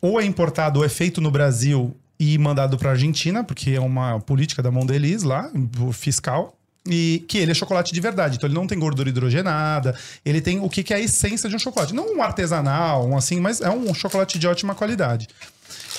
ou 0.00 0.20
é 0.20 0.24
importado 0.24 0.78
ou 0.78 0.84
é 0.84 0.88
feito 0.88 1.20
no 1.20 1.30
Brasil 1.30 1.96
e 2.18 2.36
mandado 2.38 2.78
para 2.78 2.90
Argentina, 2.90 3.42
porque 3.42 3.70
é 3.70 3.80
uma 3.80 4.20
política 4.20 4.62
da 4.62 4.70
Mondelez 4.70 5.22
lá, 5.22 5.50
fiscal. 5.92 6.56
E 6.86 7.24
que 7.28 7.36
ele 7.36 7.50
é 7.50 7.54
chocolate 7.54 7.92
de 7.92 8.00
verdade, 8.00 8.36
então 8.36 8.46
ele 8.46 8.54
não 8.54 8.66
tem 8.66 8.78
gordura 8.78 9.10
hidrogenada, 9.10 9.94
ele 10.24 10.40
tem 10.40 10.60
o 10.60 10.68
que, 10.68 10.82
que 10.82 10.94
é 10.94 10.96
a 10.96 11.00
essência 11.00 11.46
de 11.46 11.54
um 11.54 11.58
chocolate. 11.58 11.94
Não 11.94 12.16
um 12.16 12.22
artesanal, 12.22 13.06
um 13.06 13.18
assim, 13.18 13.38
mas 13.38 13.60
é 13.60 13.68
um 13.68 13.92
chocolate 13.92 14.38
de 14.38 14.46
ótima 14.46 14.74
qualidade. 14.74 15.28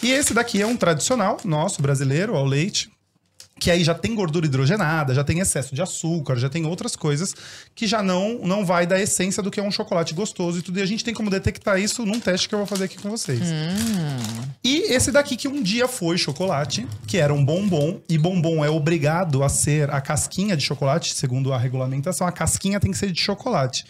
E 0.01 0.11
esse 0.11 0.33
daqui 0.33 0.59
é 0.59 0.65
um 0.65 0.75
tradicional 0.75 1.37
nosso, 1.45 1.83
brasileiro, 1.83 2.35
ao 2.35 2.45
leite, 2.45 2.89
que 3.61 3.69
aí 3.69 3.83
já 3.83 3.93
tem 3.93 4.15
gordura 4.15 4.47
hidrogenada, 4.47 5.13
já 5.13 5.23
tem 5.23 5.37
excesso 5.37 5.75
de 5.75 5.83
açúcar, 5.83 6.35
já 6.35 6.49
tem 6.49 6.65
outras 6.65 6.95
coisas 6.95 7.35
que 7.75 7.85
já 7.85 8.01
não 8.01 8.39
não 8.43 8.65
vai 8.65 8.87
da 8.87 8.99
essência 8.99 9.43
do 9.43 9.51
que 9.51 9.59
é 9.59 9.63
um 9.63 9.69
chocolate 9.69 10.15
gostoso 10.15 10.57
e 10.57 10.61
tudo. 10.63 10.79
E 10.79 10.81
a 10.81 10.85
gente 10.85 11.03
tem 11.03 11.13
como 11.13 11.29
detectar 11.29 11.79
isso 11.79 12.03
num 12.03 12.19
teste 12.19 12.49
que 12.49 12.55
eu 12.55 12.57
vou 12.57 12.65
fazer 12.65 12.85
aqui 12.85 12.97
com 12.97 13.07
vocês. 13.07 13.39
Hum. 13.39 14.47
E 14.63 14.91
esse 14.91 15.11
daqui 15.11 15.37
que 15.37 15.47
um 15.47 15.61
dia 15.61 15.87
foi 15.87 16.17
chocolate, 16.17 16.87
que 17.05 17.19
era 17.19 17.31
um 17.31 17.45
bombom, 17.45 18.01
e 18.09 18.17
bombom 18.17 18.65
é 18.65 18.69
obrigado 18.69 19.43
a 19.43 19.49
ser 19.49 19.91
a 19.91 20.01
casquinha 20.01 20.57
de 20.57 20.63
chocolate, 20.63 21.13
segundo 21.13 21.53
a 21.53 21.57
regulamentação, 21.59 22.25
a 22.25 22.31
casquinha 22.31 22.79
tem 22.79 22.89
que 22.89 22.97
ser 22.97 23.11
de 23.11 23.21
chocolate. 23.21 23.85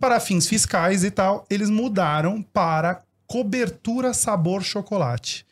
Para 0.00 0.18
fins 0.20 0.48
fiscais 0.48 1.04
e 1.04 1.10
tal, 1.10 1.44
eles 1.50 1.68
mudaram 1.68 2.40
para 2.40 3.02
cobertura 3.32 4.12
sabor 4.12 4.62
chocolate. 4.62 5.46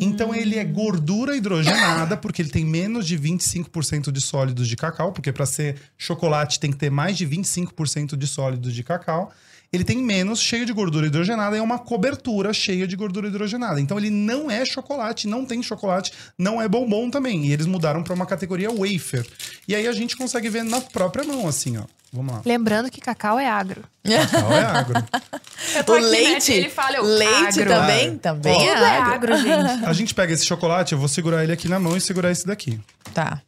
Então 0.00 0.34
ele 0.34 0.56
é 0.56 0.64
gordura 0.64 1.36
hidrogenada, 1.36 2.16
porque 2.16 2.40
ele 2.40 2.48
tem 2.48 2.64
menos 2.64 3.06
de 3.06 3.18
25% 3.18 4.10
de 4.10 4.22
sólidos 4.22 4.66
de 4.66 4.74
cacau, 4.74 5.12
porque 5.12 5.30
para 5.30 5.44
ser 5.44 5.76
chocolate 5.98 6.58
tem 6.58 6.70
que 6.70 6.78
ter 6.78 6.90
mais 6.90 7.14
de 7.18 7.26
25% 7.26 8.16
de 8.16 8.26
sólidos 8.26 8.72
de 8.72 8.82
cacau. 8.82 9.30
Ele 9.70 9.84
tem 9.84 9.98
menos, 9.98 10.40
cheio 10.40 10.64
de 10.64 10.72
gordura 10.72 11.08
hidrogenada, 11.08 11.56
e 11.56 11.58
é 11.58 11.62
uma 11.62 11.78
cobertura 11.78 12.54
cheia 12.54 12.86
de 12.86 12.96
gordura 12.96 13.28
hidrogenada. 13.28 13.82
Então 13.82 13.98
ele 13.98 14.08
não 14.08 14.50
é 14.50 14.64
chocolate, 14.64 15.28
não 15.28 15.44
tem 15.44 15.62
chocolate, 15.62 16.12
não 16.38 16.62
é 16.62 16.66
bombom 16.66 17.10
também. 17.10 17.44
E 17.44 17.52
eles 17.52 17.66
mudaram 17.66 18.02
para 18.02 18.14
uma 18.14 18.24
categoria 18.24 18.70
wafer. 18.70 19.26
E 19.68 19.74
aí 19.74 19.86
a 19.86 19.92
gente 19.92 20.16
consegue 20.16 20.48
ver 20.48 20.64
na 20.64 20.80
própria 20.80 21.24
mão, 21.24 21.46
assim, 21.46 21.76
ó. 21.76 21.84
Vamos 22.16 22.34
lá. 22.34 22.42
Lembrando 22.44 22.90
que 22.90 23.00
cacau 23.00 23.38
é 23.38 23.48
agro. 23.48 23.84
Cacau 24.04 24.52
é 24.52 24.64
agro. 24.64 24.94
Eu 25.76 25.84
tô 25.84 25.92
O 25.92 25.96
né, 26.00 26.02
leite, 26.02 26.52
ele 26.52 26.70
fala, 26.70 26.96
eu, 26.96 27.04
leite 27.04 27.60
agro. 27.60 27.68
também, 27.68 28.18
também 28.18 28.54
Tudo 28.58 28.64
é 28.64 28.72
é 28.72 28.98
agro. 28.98 29.34
agro, 29.34 29.36
gente. 29.42 29.84
A 29.84 29.92
gente 29.92 30.14
pega 30.14 30.32
esse 30.32 30.46
chocolate, 30.46 30.92
eu 30.92 30.98
vou 30.98 31.08
segurar 31.08 31.42
ele 31.42 31.52
aqui 31.52 31.68
na 31.68 31.78
mão 31.78 31.96
e 31.96 32.00
segurar 32.00 32.30
esse 32.30 32.46
daqui. 32.46 32.80
Tá. 33.12 33.42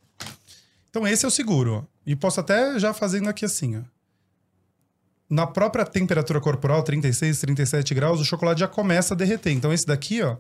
Então 0.91 1.07
esse 1.07 1.25
é 1.25 1.29
o 1.29 1.31
seguro. 1.31 1.87
E 2.07 2.15
posso 2.17 2.41
até 2.41 2.79
já 2.79 2.93
fazendo 2.93 3.29
aqui 3.29 3.45
assim, 3.45 3.79
ó. 3.79 3.81
Na 5.31 5.47
própria 5.47 5.85
temperatura 5.85 6.41
corporal, 6.41 6.83
36, 6.83 7.39
37 7.41 7.95
graus, 7.95 8.21
o 8.21 8.25
chocolate 8.25 8.61
já 8.61 8.69
começa 8.69 9.13
a 9.15 9.17
derreter. 9.17 9.53
Então 9.53 9.73
esse 9.73 9.87
daqui, 9.87 10.23
ó, 10.23 10.37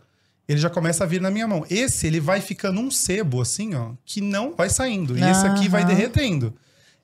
ele 0.48 0.58
já 0.58 0.70
começa 0.70 1.04
a 1.04 1.06
vir 1.06 1.20
na 1.20 1.30
minha 1.30 1.46
mão. 1.46 1.64
Esse, 1.68 2.06
ele 2.06 2.20
vai 2.20 2.40
ficando 2.40 2.80
um 2.80 2.90
sebo, 2.90 3.40
assim, 3.42 3.74
ó, 3.74 3.90
que 4.04 4.20
não 4.22 4.54
vai 4.56 4.70
saindo. 4.70 5.16
E 5.18 5.22
esse 5.22 5.46
aqui 5.46 5.68
vai 5.68 5.84
derretendo. 5.84 6.54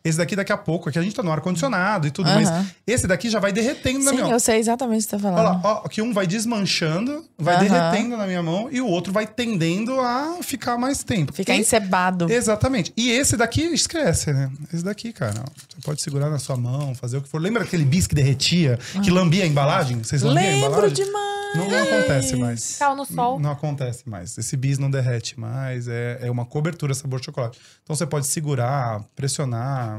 Esse 0.04 0.18
daqui 0.18 0.36
daqui 0.36 0.52
a 0.52 0.58
pouco, 0.58 0.90
aqui 0.90 0.98
a 0.98 1.02
gente 1.02 1.14
tá 1.16 1.22
no 1.22 1.32
ar-condicionado 1.32 2.06
e 2.06 2.10
tudo, 2.10 2.28
Aham. 2.28 2.42
mas 2.42 2.66
esse 2.86 3.06
daqui 3.06 3.30
já 3.30 3.40
vai 3.40 3.52
derretendo 3.52 4.00
na 4.00 4.10
Sim, 4.10 4.16
minha 4.16 4.24
mão. 4.24 4.32
eu 4.34 4.38
sei 4.40 4.58
exatamente 4.58 5.06
o 5.06 5.08
que 5.08 5.16
você 5.16 5.22
tá 5.22 5.28
Olha 5.28 5.36
falando. 5.44 5.64
lá, 5.64 5.82
ó, 5.82 5.88
que 5.88 6.02
um 6.02 6.12
vai 6.12 6.26
desmanchando, 6.26 7.24
vai 7.38 7.54
Aham. 7.56 7.64
derretendo 7.64 8.16
na 8.18 8.26
minha 8.26 8.42
mão 8.42 8.68
e 8.70 8.82
o 8.82 8.86
outro 8.86 9.14
vai 9.14 9.26
tendendo 9.26 9.98
a 9.98 10.40
ficar 10.42 10.76
mais 10.76 11.02
tempo. 11.02 11.32
Ficar 11.32 11.54
E- 11.54 11.60
encebado. 11.60 12.30
Exatamente. 12.30 12.92
E 12.98 13.10
esse 13.12 13.34
daqui, 13.34 13.62
esquece, 13.62 14.30
né? 14.30 14.50
Esse 14.72 14.84
daqui, 14.84 15.10
cara, 15.10 15.40
ó, 15.40 15.44
você 15.56 15.80
pode 15.82 16.02
segurar 16.02 16.28
na 16.28 16.38
sua 16.38 16.56
mão, 16.58 16.94
fazer 16.94 17.16
o 17.16 17.22
que 17.22 17.28
for. 17.28 17.40
Lembra 17.40 17.62
aquele 17.62 17.84
bis 17.86 18.06
que 18.06 18.14
derretia, 18.14 18.78
que 19.02 19.10
lambia 19.10 19.44
a 19.44 19.46
embalagem? 19.46 20.02
Vocês 20.04 20.20
lambiam 20.20 20.44
a 20.44 20.50
Lembro 20.52 20.66
embalagem? 20.68 21.02
demais. 21.04 21.34
Não, 21.54 21.68
não 21.70 21.82
acontece 21.84 22.34
mais. 22.34 22.76
Cacau 22.78 22.96
no 22.96 23.04
sol. 23.06 23.38
Não 23.38 23.52
acontece 23.52 24.08
mais. 24.08 24.36
Esse 24.36 24.56
bis 24.56 24.76
não 24.76 24.90
derrete 24.90 25.38
mais. 25.38 25.86
É, 25.86 26.18
é 26.22 26.28
uma 26.30 26.44
cobertura 26.44 26.92
sabor 26.94 27.22
chocolate. 27.24 27.60
Então 27.84 27.94
você 27.94 28.04
pode 28.04 28.26
segurar, 28.26 29.04
pressionar, 29.14 29.93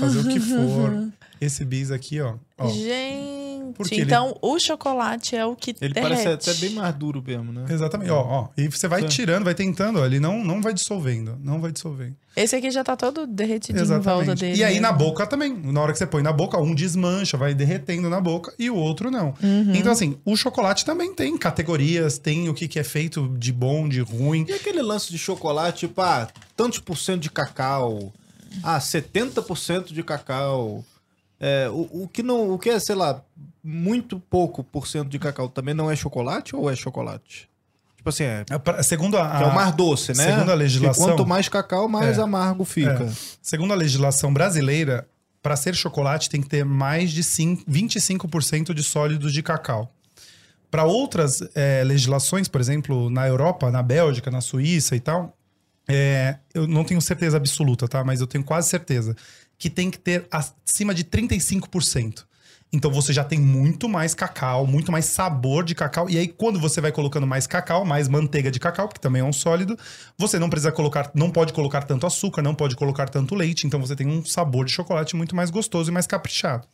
fazer 0.00 0.18
o 0.20 0.28
que 0.28 0.40
for. 0.40 1.08
Esse 1.40 1.64
bis 1.64 1.90
aqui, 1.90 2.20
ó. 2.20 2.36
ó 2.56 2.68
Gente, 2.70 3.74
Porque 3.76 3.96
ele- 3.96 4.04
então 4.04 4.38
o 4.40 4.58
chocolate 4.58 5.34
é 5.36 5.44
o 5.44 5.54
que 5.56 5.74
Ele 5.80 5.92
derrete. 5.92 6.00
parece 6.22 6.28
até 6.28 6.54
bem 6.60 6.70
mais 6.70 6.94
duro 6.94 7.22
mesmo, 7.26 7.52
né? 7.52 7.66
Exatamente. 7.68 8.10
Ó, 8.10 8.20
ó. 8.22 8.48
E 8.56 8.68
você 8.68 8.86
vai 8.88 9.02
Sim. 9.02 9.08
tirando, 9.08 9.44
vai 9.44 9.54
tentando, 9.54 9.98
ó, 9.98 10.06
ele 10.06 10.20
não, 10.20 10.42
não 10.42 10.62
vai 10.62 10.72
dissolvendo. 10.72 11.36
Não 11.42 11.60
vai 11.60 11.72
dissolvendo. 11.72 12.14
Esse 12.36 12.56
aqui 12.56 12.70
já 12.70 12.82
tá 12.82 12.96
todo 12.96 13.26
derretidinho 13.26 13.84
em 13.84 13.86
volta 13.86 14.00
Exatamente. 14.10 14.40
dele. 14.40 14.56
E 14.58 14.64
aí 14.64 14.80
na 14.80 14.92
boca 14.92 15.26
também. 15.26 15.52
Na 15.52 15.80
hora 15.82 15.92
que 15.92 15.98
você 15.98 16.06
põe 16.06 16.22
na 16.22 16.32
boca, 16.32 16.56
um 16.58 16.74
desmancha, 16.74 17.36
vai 17.36 17.52
derretendo 17.52 18.08
na 18.08 18.20
boca 18.20 18.54
e 18.58 18.70
o 18.70 18.76
outro 18.76 19.10
não. 19.10 19.34
Uhum. 19.42 19.74
Então, 19.74 19.92
assim, 19.92 20.16
o 20.24 20.36
chocolate 20.36 20.84
também 20.84 21.12
tem 21.12 21.36
categorias, 21.36 22.16
tem 22.16 22.48
o 22.48 22.54
que, 22.54 22.68
que 22.68 22.78
é 22.78 22.84
feito 22.84 23.28
de 23.36 23.52
bom, 23.52 23.88
de 23.88 24.00
ruim. 24.00 24.46
E 24.48 24.52
aquele 24.52 24.80
lance 24.82 25.10
de 25.10 25.18
chocolate, 25.18 25.80
tipo, 25.88 26.00
ah, 26.00 26.28
tantos 26.56 26.78
por 26.78 26.96
cento 26.96 27.20
de 27.20 27.30
cacau, 27.30 28.12
ah, 28.62 28.78
70% 28.78 29.92
de 29.92 30.02
cacau. 30.02 30.84
É, 31.40 31.68
o, 31.68 32.04
o 32.04 32.08
que 32.12 32.22
não, 32.22 32.50
o 32.52 32.58
que 32.58 32.70
é, 32.70 32.78
sei 32.78 32.94
lá, 32.94 33.22
muito 33.62 34.18
pouco 34.20 34.62
por 34.62 34.86
cento 34.86 35.08
de 35.08 35.18
cacau 35.18 35.48
também 35.48 35.74
não 35.74 35.90
é 35.90 35.96
chocolate 35.96 36.54
ou 36.54 36.70
é 36.70 36.76
chocolate? 36.76 37.48
Tipo 37.96 38.08
assim, 38.10 38.24
é, 38.24 38.44
É 38.78 38.82
Segundo 38.82 39.16
a, 39.16 39.40
é 39.42 39.46
o 39.46 39.54
mais 39.54 39.74
doce, 39.74 40.14
né? 40.14 40.24
segundo 40.26 40.50
a 40.50 40.54
legislação- 40.54 41.04
Porque 41.04 41.16
quanto 41.16 41.28
mais 41.28 41.48
cacau, 41.48 41.88
mais 41.88 42.18
É. 42.18 42.22
amargo 42.22 42.64
fica. 42.64 43.10
Segundo 43.42 43.72
a 43.72 43.76
legislação 43.76 44.32
brasileira, 44.32 45.06
para 45.42 45.56
ser 45.56 45.74
chocolate 45.74 46.30
tem 46.30 46.40
que 46.40 46.48
ter 46.48 46.64
mais 46.64 47.10
de 47.10 47.22
cin- 47.24 47.62
25% 47.68 48.72
de 48.74 48.82
sólidos 48.82 49.32
de 49.32 49.42
cacau. 49.42 49.90
Para 50.70 50.84
outras 50.84 51.40
eh, 51.54 51.82
legislações, 51.84 52.48
por 52.48 52.60
exemplo, 52.60 53.08
na 53.10 53.26
Europa, 53.28 53.70
na 53.70 53.82
Bélgica, 53.82 54.30
na 54.30 54.40
Suíça 54.40 54.96
e 54.96 55.00
tal, 55.00 55.36
é, 55.88 56.38
eu 56.52 56.66
não 56.66 56.84
tenho 56.84 57.00
certeza 57.00 57.36
absoluta, 57.36 57.86
tá? 57.86 58.02
Mas 58.04 58.20
eu 58.20 58.26
tenho 58.26 58.44
quase 58.44 58.68
certeza 58.68 59.16
que 59.58 59.70
tem 59.70 59.90
que 59.90 59.98
ter 59.98 60.26
acima 60.30 60.94
de 60.94 61.04
35%. 61.04 62.24
Então 62.72 62.90
você 62.90 63.12
já 63.12 63.22
tem 63.22 63.38
muito 63.38 63.88
mais 63.88 64.14
cacau, 64.14 64.66
muito 64.66 64.90
mais 64.90 65.04
sabor 65.04 65.62
de 65.62 65.76
cacau. 65.76 66.10
E 66.10 66.18
aí, 66.18 66.26
quando 66.26 66.58
você 66.58 66.80
vai 66.80 66.90
colocando 66.90 67.24
mais 67.24 67.46
cacau, 67.46 67.84
mais 67.84 68.08
manteiga 68.08 68.50
de 68.50 68.58
cacau, 68.58 68.88
que 68.88 68.98
também 68.98 69.22
é 69.22 69.24
um 69.24 69.32
sólido, 69.32 69.78
você 70.18 70.40
não 70.40 70.50
precisa 70.50 70.72
colocar, 70.72 71.08
não 71.14 71.30
pode 71.30 71.52
colocar 71.52 71.82
tanto 71.82 72.04
açúcar, 72.04 72.42
não 72.42 72.54
pode 72.54 72.74
colocar 72.74 73.08
tanto 73.08 73.36
leite. 73.36 73.64
Então 73.64 73.80
você 73.80 73.94
tem 73.94 74.08
um 74.08 74.24
sabor 74.24 74.64
de 74.64 74.72
chocolate 74.72 75.14
muito 75.14 75.36
mais 75.36 75.50
gostoso 75.50 75.90
e 75.90 75.94
mais 75.94 76.06
caprichado. 76.06 76.66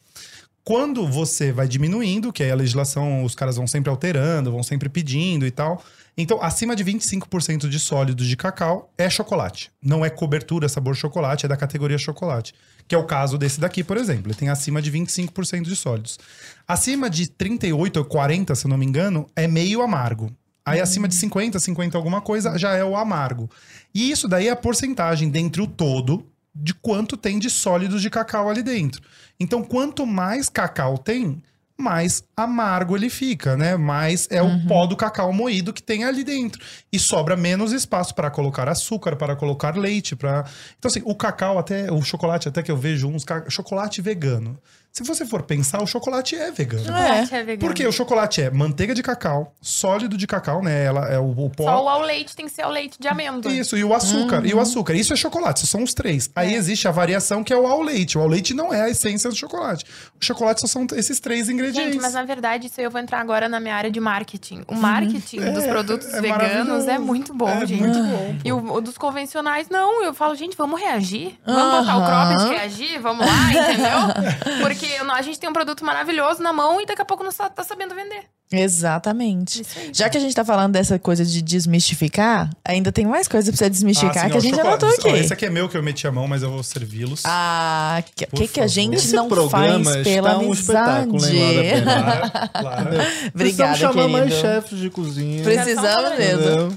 Quando 0.64 1.06
você 1.06 1.52
vai 1.52 1.68
diminuindo, 1.68 2.32
que 2.32 2.42
aí 2.42 2.50
a 2.50 2.54
legislação, 2.54 3.22
os 3.22 3.34
caras 3.34 3.56
vão 3.56 3.66
sempre 3.66 3.90
alterando, 3.90 4.52
vão 4.52 4.62
sempre 4.62 4.88
pedindo 4.88 5.46
e 5.46 5.50
tal. 5.50 5.84
Então, 6.16 6.42
acima 6.42 6.76
de 6.76 6.84
25% 6.84 7.68
de 7.68 7.78
sólidos 7.78 8.26
de 8.26 8.36
cacau 8.36 8.92
é 8.98 9.08
chocolate. 9.08 9.70
Não 9.82 10.04
é 10.04 10.10
cobertura 10.10 10.68
sabor 10.68 10.94
chocolate, 10.94 11.46
é 11.46 11.48
da 11.48 11.56
categoria 11.56 11.98
chocolate. 11.98 12.54
Que 12.86 12.94
é 12.94 12.98
o 12.98 13.06
caso 13.06 13.38
desse 13.38 13.60
daqui, 13.60 13.84
por 13.84 13.96
exemplo. 13.96 14.26
Ele 14.26 14.34
tem 14.34 14.48
acima 14.48 14.82
de 14.82 14.90
25% 14.90 15.62
de 15.62 15.76
sólidos. 15.76 16.18
Acima 16.66 17.08
de 17.08 17.28
38 17.28 17.98
ou 17.98 18.04
40, 18.04 18.54
se 18.54 18.66
eu 18.66 18.68
não 18.68 18.76
me 18.76 18.86
engano, 18.86 19.26
é 19.34 19.46
meio 19.46 19.82
amargo. 19.82 20.30
Aí 20.64 20.80
acima 20.80 21.08
de 21.08 21.14
50, 21.14 21.58
50 21.58 21.96
alguma 21.96 22.20
coisa, 22.20 22.58
já 22.58 22.74
é 22.74 22.84
o 22.84 22.96
amargo. 22.96 23.50
E 23.94 24.10
isso 24.10 24.28
daí 24.28 24.48
é 24.48 24.50
a 24.50 24.56
porcentagem 24.56 25.30
dentre 25.30 25.62
o 25.62 25.66
todo 25.66 26.26
de 26.54 26.74
quanto 26.74 27.16
tem 27.16 27.38
de 27.38 27.48
sólidos 27.48 28.02
de 28.02 28.10
cacau 28.10 28.48
ali 28.48 28.62
dentro. 28.62 29.00
Então, 29.38 29.62
quanto 29.62 30.04
mais 30.04 30.48
cacau 30.48 30.98
tem, 30.98 31.42
mais 31.80 32.22
amargo 32.36 32.94
ele 32.94 33.10
fica, 33.10 33.56
né? 33.56 33.76
Mais 33.76 34.28
é 34.30 34.42
o 34.42 34.66
pó 34.66 34.86
do 34.86 34.96
cacau 34.96 35.32
moído 35.32 35.72
que 35.72 35.82
tem 35.82 36.04
ali 36.04 36.22
dentro. 36.22 36.62
E 36.92 36.98
sobra 36.98 37.36
menos 37.36 37.72
espaço 37.72 38.14
para 38.14 38.30
colocar 38.30 38.68
açúcar, 38.68 39.16
para 39.16 39.34
colocar 39.34 39.76
leite, 39.76 40.14
para 40.14 40.44
Então 40.78 40.88
assim, 40.88 41.02
o 41.04 41.14
cacau 41.14 41.58
até 41.58 41.90
o 41.90 42.02
chocolate 42.02 42.48
até 42.48 42.62
que 42.62 42.70
eu 42.70 42.76
vejo 42.76 43.08
uns 43.08 43.24
chocolate 43.48 44.00
vegano. 44.00 44.58
Se 44.92 45.04
você 45.04 45.24
for 45.24 45.42
pensar, 45.42 45.80
o 45.82 45.86
chocolate 45.86 46.34
é 46.34 46.50
vegano. 46.50 46.84
Chocolate 46.84 47.34
é 47.34 47.44
vegano. 47.44 47.58
Porque 47.60 47.86
o 47.86 47.92
chocolate 47.92 48.42
é 48.42 48.50
manteiga 48.50 48.92
de 48.92 49.02
cacau, 49.04 49.54
sólido 49.60 50.16
de 50.16 50.26
cacau, 50.26 50.62
né? 50.62 50.84
Ela 50.84 51.06
é 51.08 51.18
o, 51.18 51.30
o 51.30 51.48
pó. 51.48 51.64
Só 51.64 51.84
o 51.84 51.88
ao 51.88 52.02
leite 52.02 52.34
tem 52.34 52.46
que 52.46 52.52
ser 52.52 52.66
o 52.66 52.70
leite 52.70 52.98
de 52.98 53.06
amêndoa. 53.06 53.52
Isso, 53.52 53.76
e 53.76 53.84
o 53.84 53.94
açúcar. 53.94 54.44
E 54.44 54.52
o 54.52 54.58
açúcar. 54.58 54.94
Isso 54.94 55.12
é 55.12 55.16
chocolate, 55.16 55.64
são 55.66 55.84
os 55.84 55.94
três. 55.94 56.28
Aí 56.34 56.54
existe 56.54 56.88
a 56.88 56.90
variação 56.90 57.44
que 57.44 57.52
é 57.52 57.56
o 57.56 57.68
ao 57.68 57.80
leite. 57.80 58.18
O 58.18 58.20
ao 58.20 58.26
leite 58.26 58.52
não 58.52 58.74
é 58.74 58.82
a 58.82 58.90
essência 58.90 59.30
do 59.30 59.36
chocolate. 59.36 59.84
O 60.20 60.24
chocolate 60.24 60.60
só 60.60 60.66
são 60.66 60.84
esses 60.96 61.20
três 61.20 61.48
ingredientes. 61.48 61.92
Gente, 61.94 62.02
mas 62.02 62.14
na 62.14 62.24
verdade, 62.24 62.66
isso 62.66 62.80
aí 62.80 62.84
eu 62.84 62.90
vou 62.90 63.00
entrar 63.00 63.20
agora 63.20 63.48
na 63.48 63.60
minha 63.60 63.76
área 63.76 63.90
de 63.92 64.00
marketing. 64.00 64.64
O 64.66 64.74
marketing 64.74 65.52
dos 65.52 65.64
produtos 65.66 66.12
é 66.12 66.20
veganos 66.20 66.88
é 66.88 66.98
muito 66.98 67.32
bom, 67.32 67.48
É 67.48 67.64
gente. 67.64 67.80
muito 67.80 68.02
bom, 68.02 68.36
E 68.44 68.52
o, 68.52 68.72
o 68.74 68.80
dos 68.80 68.98
convencionais, 68.98 69.68
não. 69.68 70.02
Eu 70.02 70.12
falo, 70.12 70.34
gente, 70.34 70.56
vamos 70.56 70.80
reagir? 70.80 71.38
Vamos 71.46 71.86
botar 71.86 71.96
o 71.96 72.04
cropped 72.04 72.50
reagir? 72.58 73.00
Vamos 73.00 73.24
lá, 73.24 73.50
entendeu? 73.52 74.58
Porque 74.60 74.79
a 75.12 75.22
gente 75.22 75.38
tem 75.38 75.48
um 75.48 75.52
produto 75.52 75.84
maravilhoso 75.84 76.42
na 76.42 76.52
mão 76.52 76.80
e 76.80 76.86
daqui 76.86 77.02
a 77.02 77.04
pouco 77.04 77.22
não 77.24 77.30
tá 77.32 77.62
sabendo 77.64 77.94
vender. 77.94 78.24
Exatamente. 78.52 79.62
Aí. 79.76 79.90
Já 79.94 80.08
que 80.08 80.16
a 80.18 80.20
gente 80.20 80.34
tá 80.34 80.44
falando 80.44 80.72
dessa 80.72 80.98
coisa 80.98 81.24
de 81.24 81.40
desmistificar, 81.40 82.50
ainda 82.64 82.90
tem 82.90 83.06
mais 83.06 83.28
coisa 83.28 83.50
pra 83.52 83.56
você 83.58 83.70
desmistificar 83.70 84.24
Ah, 84.24 84.26
sim, 84.26 84.30
que 84.32 84.36
a 84.38 84.40
gente 84.40 84.56
chocolate. 84.56 84.84
anotou 84.84 84.98
aqui. 84.98 85.08
Ó, 85.08 85.16
esse 85.16 85.32
aqui 85.32 85.46
é 85.46 85.50
meu 85.50 85.68
que 85.68 85.76
eu 85.76 85.82
meti 85.82 86.06
a 86.06 86.10
mão, 86.12 86.26
mas 86.26 86.42
eu 86.42 86.50
vou 86.50 86.62
servi-los. 86.62 87.22
Ah, 87.24 88.00
o 88.00 88.12
que, 88.14 88.26
Por 88.26 88.48
que 88.48 88.60
a 88.60 88.66
gente 88.66 88.96
Esse 88.96 89.14
não 89.14 89.28
programa 89.28 89.84
faz 89.92 90.04
pela 90.04 90.30
está 90.30 90.38
um 90.38 90.46
amizade? 90.46 90.60
espetáculo, 90.60 91.26
hein, 91.26 91.84
Laura 91.84 92.30
Claro, 92.30 92.50
claro. 92.52 92.88
Obrigada, 92.90 93.32
Precisamos 93.34 93.78
chamar 93.78 94.08
mais 94.08 94.24
querido. 94.24 94.40
chefes 94.40 94.78
de 94.78 94.90
cozinha. 94.90 95.42
Precisamos 95.44 96.18
mesmo. 96.18 96.40
Entendeu? 96.42 96.76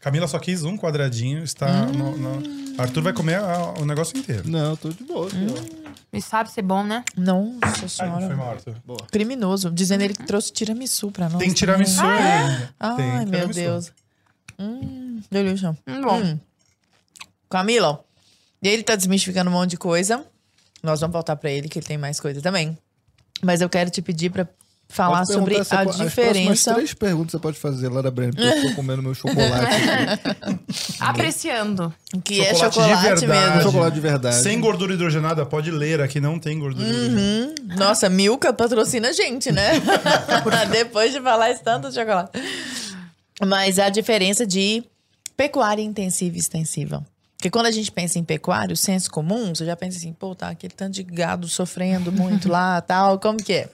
Camila 0.00 0.28
só 0.28 0.38
quis 0.38 0.62
um 0.62 0.76
quadradinho, 0.76 1.42
está 1.42 1.68
no, 1.86 2.16
no- 2.16 2.42
Arthur 2.78 3.02
vai 3.02 3.12
comer 3.12 3.36
a- 3.36 3.74
o 3.80 3.84
negócio 3.84 4.16
inteiro. 4.16 4.42
Não, 4.46 4.76
tô 4.76 4.90
de 4.90 5.02
boa. 5.04 5.26
aqui, 5.26 5.36
E 6.12 6.22
sabe 6.22 6.50
ser 6.50 6.62
bom, 6.62 6.82
né? 6.84 7.04
Nossa 7.16 7.58
Ai, 7.62 7.80
não 7.82 7.88
senhora. 7.88 8.26
foi 8.26 8.36
mal, 8.36 8.50
Arthur. 8.50 8.74
Criminoso. 9.10 9.70
Dizendo 9.70 10.02
ele 10.02 10.14
que 10.14 10.24
trouxe 10.24 10.52
tiramisu 10.52 11.10
pra 11.10 11.28
nós. 11.28 11.38
Tem 11.38 11.52
tiramisu 11.52 11.96
também. 12.00 12.18
ainda. 12.18 12.74
Ai, 12.80 12.96
Tem 12.96 13.06
meu 13.06 13.24
tiramisu. 13.26 13.52
Deus. 13.60 13.92
Hum, 14.58 15.20
delícia. 15.30 15.76
Hum, 15.86 16.00
bom. 16.02 16.20
Hum. 16.20 16.40
Camila, 17.50 18.04
e 18.62 18.68
ele 18.68 18.82
tá 18.82 18.96
desmistificando 18.96 19.50
um 19.50 19.52
monte 19.52 19.70
de 19.70 19.76
coisa. 19.76 20.24
Nós 20.82 21.00
vamos 21.00 21.12
voltar 21.12 21.36
pra 21.36 21.50
ele, 21.50 21.68
que 21.68 21.78
ele 21.78 21.86
tem 21.86 21.98
mais 21.98 22.20
coisa 22.20 22.40
também. 22.42 22.76
Mas 23.42 23.60
eu 23.60 23.68
quero 23.68 23.90
te 23.90 24.02
pedir 24.02 24.30
pra 24.30 24.46
falar 24.88 25.24
sobre 25.26 25.56
a 25.70 25.84
diferença. 25.84 26.74
três 26.74 26.94
perguntas 26.94 27.32
você 27.32 27.38
pode 27.38 27.58
fazer, 27.58 27.88
Laura 27.88 28.10
Breno, 28.10 28.32
porque 28.34 28.48
eu 28.48 28.68
tô 28.70 28.74
comendo 28.74 29.02
meu 29.02 29.14
chocolate. 29.14 29.66
aqui. 29.74 30.58
Apreciando. 30.98 31.92
Que 32.24 32.40
é 32.40 32.54
Chocolate 32.54 32.70
de 32.70 32.82
chocolate 32.84 33.20
verdade. 33.26 33.26
mesmo. 33.54 33.62
chocolate 33.62 33.94
de 33.94 34.00
verdade. 34.00 34.36
Sem 34.36 34.60
gordura 34.60 34.94
hidrogenada, 34.94 35.44
pode 35.46 35.70
ler, 35.70 36.00
aqui 36.00 36.20
não 36.20 36.38
tem 36.38 36.58
gordura 36.58 36.88
hidrogenada. 36.88 37.20
Hum, 37.20 37.54
Nossa, 37.76 38.08
Milka 38.08 38.52
patrocina 38.52 39.08
a 39.08 39.12
gente, 39.12 39.52
né? 39.52 39.72
Depois 40.72 41.12
de 41.12 41.20
falar 41.20 41.50
esse 41.50 41.62
tanto 41.62 41.88
de 41.88 41.94
chocolate. 41.94 42.30
Mas 43.46 43.78
a 43.78 43.88
diferença 43.88 44.46
de 44.46 44.82
pecuária 45.36 45.82
intensiva 45.82 46.36
e 46.36 46.40
extensiva. 46.40 47.04
Porque 47.36 47.50
quando 47.50 47.66
a 47.66 47.70
gente 47.70 47.92
pensa 47.92 48.18
em 48.18 48.24
pecuária, 48.24 48.72
o 48.72 48.76
senso 48.76 49.08
comum, 49.10 49.54
você 49.54 49.64
já 49.64 49.76
pensa 49.76 49.96
assim, 49.96 50.12
pô, 50.12 50.34
tá 50.34 50.48
aquele 50.48 50.74
tanto 50.74 50.94
de 50.94 51.04
gado 51.04 51.46
sofrendo 51.46 52.10
muito 52.10 52.48
lá, 52.48 52.80
tal, 52.80 53.20
como 53.20 53.38
que 53.38 53.52
é? 53.52 53.68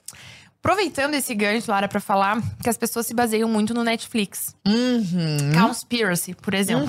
Aproveitando 0.64 1.12
esse 1.14 1.34
gancho, 1.34 1.70
Lara, 1.70 1.86
pra 1.88 2.00
falar 2.00 2.40
que 2.62 2.70
as 2.70 2.78
pessoas 2.78 3.06
se 3.06 3.12
baseiam 3.12 3.46
muito 3.50 3.74
no 3.74 3.84
Netflix. 3.84 4.56
Uhum. 4.66 5.52
Conspiracy, 5.60 6.34
por 6.34 6.54
exemplo. 6.54 6.86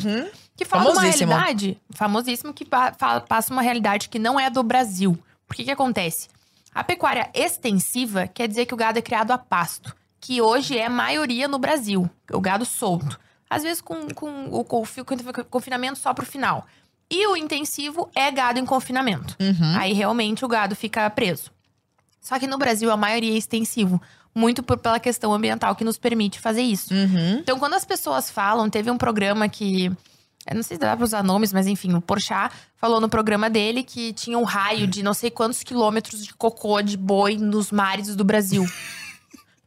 Que 0.55 0.63
fala 0.63 0.83
uma 0.93 1.01
realidade, 1.35 1.77
famosíssimo, 1.89 2.53
que 2.53 2.63
pa- 2.63 2.93
passa 3.27 3.51
uma 3.51 3.61
realidade 3.61 4.07
que 4.07 4.17
não 4.17 4.39
é 4.39 4.49
do 4.49 4.63
Brasil. 4.63 5.19
Por 5.45 5.57
que 5.57 5.65
que 5.65 5.71
acontece? 5.71 6.29
A 6.73 6.85
pecuária 6.85 7.29
extensiva 7.33 8.27
quer 8.27 8.47
dizer 8.47 8.65
que 8.65 8.73
o 8.73 8.77
gado 8.77 8.97
é 8.97 9.01
criado 9.01 9.31
a 9.31 9.37
pasto, 9.37 9.93
que 10.21 10.41
hoje 10.41 10.77
é 10.77 10.87
maioria 10.87 11.45
no 11.47 11.59
Brasil, 11.59 12.09
o 12.31 12.39
gado 12.39 12.63
solto. 12.63 13.19
Às 13.49 13.63
vezes 13.63 13.81
com, 13.81 14.07
com 14.13 14.45
o 14.51 14.63
confi- 14.63 15.03
com 15.03 15.15
o 15.15 15.45
confinamento 15.45 15.99
só 15.99 16.13
pro 16.13 16.25
final. 16.25 16.65
E 17.11 17.27
o 17.27 17.35
intensivo 17.35 18.09
é 18.15 18.31
gado 18.31 18.57
em 18.57 18.65
confinamento. 18.65 19.35
Aí 19.77 19.91
realmente 19.91 20.45
o 20.45 20.47
gado 20.47 20.75
fica 20.77 21.09
preso. 21.09 21.51
Só 22.25 22.39
que 22.39 22.47
no 22.47 22.57
Brasil 22.57 22.89
a 22.89 22.97
maioria 22.97 23.35
é 23.35 23.37
extensivo. 23.37 24.01
Muito 24.33 24.63
por, 24.63 24.79
pela 24.79 24.99
questão 24.99 25.31
ambiental 25.31 25.75
que 25.75 25.83
nos 25.83 25.95
permite 25.95 26.39
fazer 26.39 26.63
isso. 26.63 26.91
Uhum. 26.91 27.37
Então, 27.37 27.59
quando 27.59 27.75
as 27.75 27.85
pessoas 27.85 28.31
falam, 28.31 28.67
teve 28.67 28.89
um 28.89 28.97
programa 28.97 29.47
que. 29.47 29.91
Eu 30.49 30.55
não 30.55 30.63
sei 30.63 30.75
se 30.75 30.81
dá 30.81 30.95
pra 30.95 31.03
usar 31.03 31.23
nomes, 31.23 31.53
mas 31.53 31.67
enfim, 31.67 31.93
o 31.93 32.01
Porchat 32.01 32.51
falou 32.77 32.99
no 32.99 33.07
programa 33.07 33.47
dele 33.47 33.83
que 33.83 34.11
tinha 34.11 34.39
um 34.39 34.43
raio 34.43 34.87
de 34.87 35.03
não 35.03 35.13
sei 35.13 35.29
quantos 35.29 35.61
quilômetros 35.61 36.25
de 36.25 36.33
cocô 36.33 36.81
de 36.81 36.97
boi 36.97 37.37
nos 37.37 37.71
mares 37.71 38.15
do 38.15 38.23
Brasil. 38.23 38.65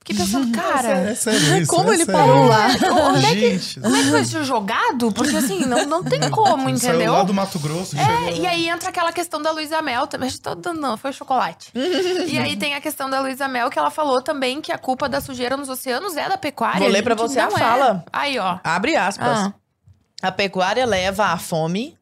Fiquei 0.09 0.25
pensando, 0.25 0.51
cara, 0.53 0.89
É 0.89 1.15
sério 1.15 1.59
isso, 1.61 1.71
Como 1.71 1.91
é 1.91 1.95
ele 1.95 2.07
parou 2.07 2.47
lá? 2.47 2.69
onde 3.13 3.27
é 3.27 3.35
que, 3.35 3.81
como 3.81 3.95
é 3.95 4.03
que 4.03 4.11
foi 4.11 4.21
isso 4.23 4.43
jogado? 4.43 5.13
Porque 5.13 5.37
assim, 5.37 5.67
não, 5.67 5.85
não 5.85 6.03
tem 6.03 6.19
como, 6.31 6.65
saiu 6.79 6.95
entendeu? 6.95 7.13
lá 7.13 7.23
do 7.23 7.35
Mato 7.35 7.59
Grosso. 7.59 7.95
É, 7.99 8.33
e 8.35 8.47
aí 8.47 8.69
entra 8.69 8.89
aquela 8.89 9.13
questão 9.13 9.43
da 9.43 9.51
Luísa 9.51 9.83
Mel 9.83 10.07
também. 10.07 10.31
Tô 10.31 10.55
dando, 10.55 10.81
não, 10.81 10.97
foi 10.97 11.13
chocolate. 11.13 11.71
e 11.75 12.39
aí 12.39 12.57
tem 12.57 12.75
a 12.75 12.81
questão 12.81 13.11
da 13.11 13.21
Luísa 13.21 13.47
Mel, 13.49 13.69
que 13.69 13.79
ela 13.79 13.91
falou 13.91 14.23
também 14.23 14.63
que 14.63 14.73
a 14.73 14.79
culpa 14.79 15.09
da 15.09 15.21
sujeira 15.21 15.57
nos 15.57 15.69
oceanos 15.69 16.17
é 16.17 16.27
da 16.29 16.39
pecuária. 16.39 16.81
Vou 16.81 16.89
ler 16.89 17.03
pra 17.03 17.15
você 17.15 17.39
a 17.39 17.47
é. 17.47 17.51
fala. 17.51 18.05
Aí, 18.11 18.39
ó. 18.39 18.59
Abre 18.65 18.97
aspas. 18.97 19.39
Ah. 19.39 19.53
A 20.23 20.33
pecuária 20.33 20.87
leva 20.87 21.27
à 21.27 21.37
fome. 21.37 21.98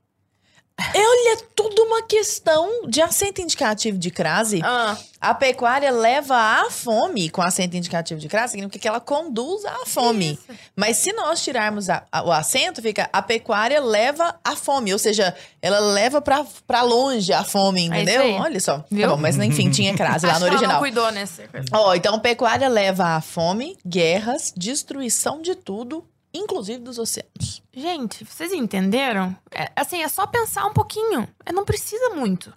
Olha, 0.79 1.33
é 1.39 1.43
tudo 1.55 1.83
uma 1.85 2.03
questão 2.03 2.87
de 2.87 3.01
acento 3.01 3.41
indicativo 3.41 3.97
de 3.97 4.11
crase. 4.11 4.61
Ah, 4.63 4.97
A 5.19 5.35
pecuária 5.35 5.91
leva 5.91 6.37
à 6.37 6.71
fome, 6.71 7.31
com 7.31 7.41
acento 7.41 7.75
indicativo 7.77 8.21
de 8.21 8.29
crase, 8.29 8.53
significa 8.53 8.79
que 8.79 8.87
ela 8.87 9.01
conduz 9.01 9.65
à 9.65 9.87
fome. 9.87 10.39
Mas 10.77 10.99
se 10.99 11.13
nós 11.15 11.43
tirarmos 11.43 11.89
a- 11.89 12.05
a- 12.13 12.23
o 12.23 12.31
acento, 12.31 12.83
fica 12.83 13.09
a 13.13 13.23
pecuária 13.23 13.81
leva 13.81 14.39
à 14.45 14.55
fome, 14.55 14.93
ou 14.93 14.99
seja, 14.99 15.35
ela 15.63 15.79
leva 15.81 16.21
pra, 16.21 16.45
pra 16.67 16.83
longe 16.83 17.33
a 17.33 17.43
fome, 17.43 17.81
É 17.81 17.85
isso 17.85 17.93
entendeu? 17.95 18.23
aí. 18.23 18.33
Olha 18.35 18.61
só. 18.61 18.85
Viu? 18.91 19.09
Tá 19.09 19.15
bom, 19.17 19.21
mas 19.21 19.37
enfim, 19.39 19.71
tinha 19.71 19.95
crase 19.97 20.27
lá 20.27 20.35
no 20.39 20.47
ela 20.47 20.51
não 20.51 20.57
original. 20.59 20.79
cuidou 20.81 21.11
nesse. 21.11 21.43
Ó, 21.73 21.95
então 21.95 22.19
pecuária 22.21 22.69
leva 22.69 23.17
à 23.17 23.21
fome, 23.23 23.77
guerras, 23.85 24.53
destruição 24.57 25.41
de 25.41 25.55
tudo, 25.55 26.05
inclusive 26.37 26.79
dos 26.79 26.99
oceanos. 26.99 27.63
Gente, 27.75 28.25
vocês 28.25 28.53
entenderam? 28.53 29.37
É, 29.51 29.71
assim, 29.77 30.03
é 30.03 30.09
só 30.09 30.27
pensar 30.27 30.67
um 30.67 30.73
pouquinho. 30.73 31.29
É, 31.45 31.53
não 31.53 31.65
precisa 31.65 32.11
muito. 32.11 32.53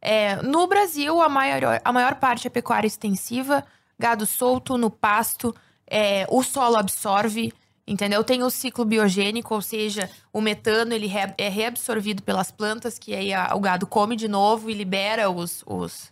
É, 0.00 0.36
no 0.42 0.66
Brasil, 0.66 1.20
a 1.20 1.28
maior, 1.28 1.80
a 1.84 1.92
maior 1.92 2.14
parte 2.16 2.46
é 2.46 2.50
pecuária 2.50 2.86
extensiva, 2.86 3.64
gado 3.98 4.24
solto 4.26 4.78
no 4.78 4.90
pasto, 4.90 5.54
é, 5.86 6.26
o 6.30 6.42
solo 6.42 6.76
absorve, 6.76 7.52
entendeu? 7.86 8.24
Tem 8.24 8.42
o 8.42 8.48
ciclo 8.50 8.84
biogênico, 8.84 9.54
ou 9.54 9.60
seja, 9.60 10.08
o 10.32 10.40
metano 10.40 10.94
ele 10.94 11.06
re- 11.06 11.34
é 11.36 11.48
reabsorvido 11.48 12.22
pelas 12.22 12.50
plantas, 12.50 12.98
que 12.98 13.14
aí 13.14 13.32
a- 13.34 13.52
o 13.54 13.60
gado 13.60 13.86
come 13.86 14.16
de 14.16 14.26
novo 14.28 14.70
e 14.70 14.74
libera 14.74 15.28
os. 15.30 15.62
os 15.66 16.10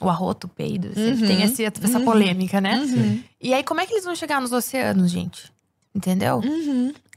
o 0.00 0.08
arroto, 0.08 0.46
o 0.46 0.50
peido. 0.50 0.92
sempre 0.94 1.26
Tem 1.26 1.42
esse- 1.42 1.64
essa 1.64 2.00
polêmica, 2.00 2.60
né? 2.60 2.74
E 3.40 3.54
aí, 3.54 3.62
como 3.62 3.80
é 3.80 3.86
que 3.86 3.92
eles 3.92 4.04
vão 4.04 4.14
chegar 4.16 4.40
nos 4.40 4.50
oceanos, 4.50 5.10
gente? 5.10 5.52
Entendeu? 5.94 6.40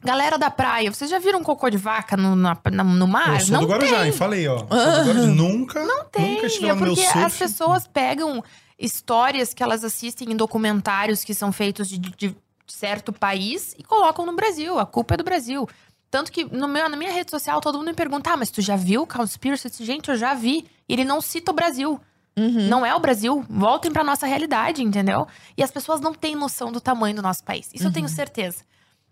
Galera 0.04 0.38
da 0.38 0.52
praia, 0.52 0.94
vocês 0.94 1.10
já 1.10 1.18
viram 1.18 1.44
cocô 1.44 1.70
de 1.70 1.78
vaca 1.78 2.16
no, 2.16 2.36
na- 2.36 2.58
na- 2.72 2.84
no 2.84 3.08
mar? 3.08 3.40
Eu 3.40 3.46
sou 3.46 3.54
não 3.56 3.62
do 3.62 3.68
Guarujá, 3.68 4.06
hein? 4.06 4.12
Falei, 4.12 4.48
ó. 4.48 4.58
Sou 4.60 4.68
do 4.68 4.74
Guarujá. 5.08 5.26
Nunca, 5.28 6.08
tem, 6.12 6.36
nunca 6.36 6.46
estive 6.48 6.68
é 6.68 6.74
no 6.74 6.76
meu 6.82 6.94
porque 6.94 7.04
surf. 7.08 7.20
as 7.26 7.36
pessoas 7.38 7.88
pegam 7.88 8.44
histórias 8.78 9.54
que 9.54 9.64
elas 9.64 9.84
assistem 9.84 10.32
em 10.32 10.36
documentários 10.36 11.24
que 11.24 11.34
são 11.34 11.52
feitos 11.52 11.90
de, 11.90 11.98
de 11.98 12.36
certo 12.68 13.12
país 13.12 13.74
e 13.80 13.84
colocam 13.84 14.26
no 14.26 14.36
Brasil. 14.36 14.78
A 14.78 14.86
culpa 14.86 15.16
é 15.16 15.18
do 15.18 15.24
Brasil. 15.24 15.68
Tanto 16.12 16.32
que 16.32 16.46
no 16.46 16.68
meu, 16.68 16.88
na 16.88 16.96
minha 16.96 17.12
rede 17.12 17.32
social 17.32 17.60
todo 17.60 17.80
mundo 17.80 17.88
me 17.88 17.94
pergunta: 17.96 18.32
ah, 18.32 18.38
mas 18.38 18.52
tu 18.52 18.62
já 18.62 18.76
viu 18.76 19.02
o 19.02 19.08
Conspiracy? 19.08 19.70
Gente, 19.84 20.10
eu 20.10 20.16
já 20.16 20.36
vi. 20.36 20.66
E 20.88 20.94
ele 20.94 21.04
não 21.04 21.20
cita 21.20 21.52
o 21.52 21.56
Brasil. 21.56 22.00
Não 22.70 22.86
é 22.86 22.94
o 22.94 23.00
Brasil. 23.00 23.44
Voltem 23.50 23.92
pra 23.92 24.04
nossa 24.04 24.28
realidade, 24.28 24.84
entendeu? 24.84 25.28
E 25.58 25.64
as 25.64 25.72
pessoas 25.72 26.00
não 26.00 26.14
têm 26.14 26.36
noção 26.36 26.72
do 26.72 26.80
tamanho 26.80 27.16
do 27.16 27.22
nosso 27.22 27.44
país. 27.44 27.70
Isso 27.74 27.88
eu 27.88 27.92
tenho 27.92 28.08
certeza. 28.08 28.64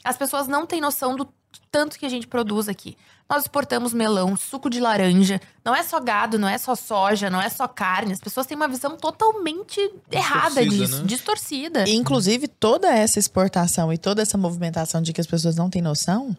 As 0.04 0.16
pessoas 0.16 0.48
não 0.48 0.66
têm 0.68 0.80
noção 0.80 1.16
do 1.16 1.28
tanto 1.72 1.98
que 1.98 2.06
a 2.06 2.10
gente 2.10 2.28
produz 2.28 2.70
aqui. 2.70 2.96
Nós 3.28 3.44
exportamos 3.44 3.92
melão, 3.92 4.38
suco 4.38 4.70
de 4.70 4.80
laranja. 4.80 5.42
Não 5.64 5.76
é 5.76 5.82
só 5.82 6.00
gado, 6.00 6.38
não 6.38 6.48
é 6.48 6.60
só 6.60 6.76
soja, 6.76 7.28
não 7.28 7.42
é 7.42 7.50
só 7.50 7.68
carne. 7.68 8.14
As 8.14 8.20
pessoas 8.20 8.46
têm 8.46 8.56
uma 8.56 8.68
visão 8.68 8.96
totalmente 8.96 9.80
errada 10.12 10.62
Distorcida, 10.62 10.86
disso, 10.86 11.02
né? 11.02 11.08
distorcida. 11.08 11.90
E, 11.90 11.96
inclusive, 11.96 12.48
toda 12.48 12.94
essa 12.94 13.18
exportação 13.18 13.92
e 13.92 13.98
toda 13.98 14.22
essa 14.22 14.38
movimentação 14.38 15.02
de 15.02 15.12
que 15.12 15.20
as 15.20 15.26
pessoas 15.26 15.56
não 15.56 15.72
têm 15.72 15.82
noção, 15.82 16.38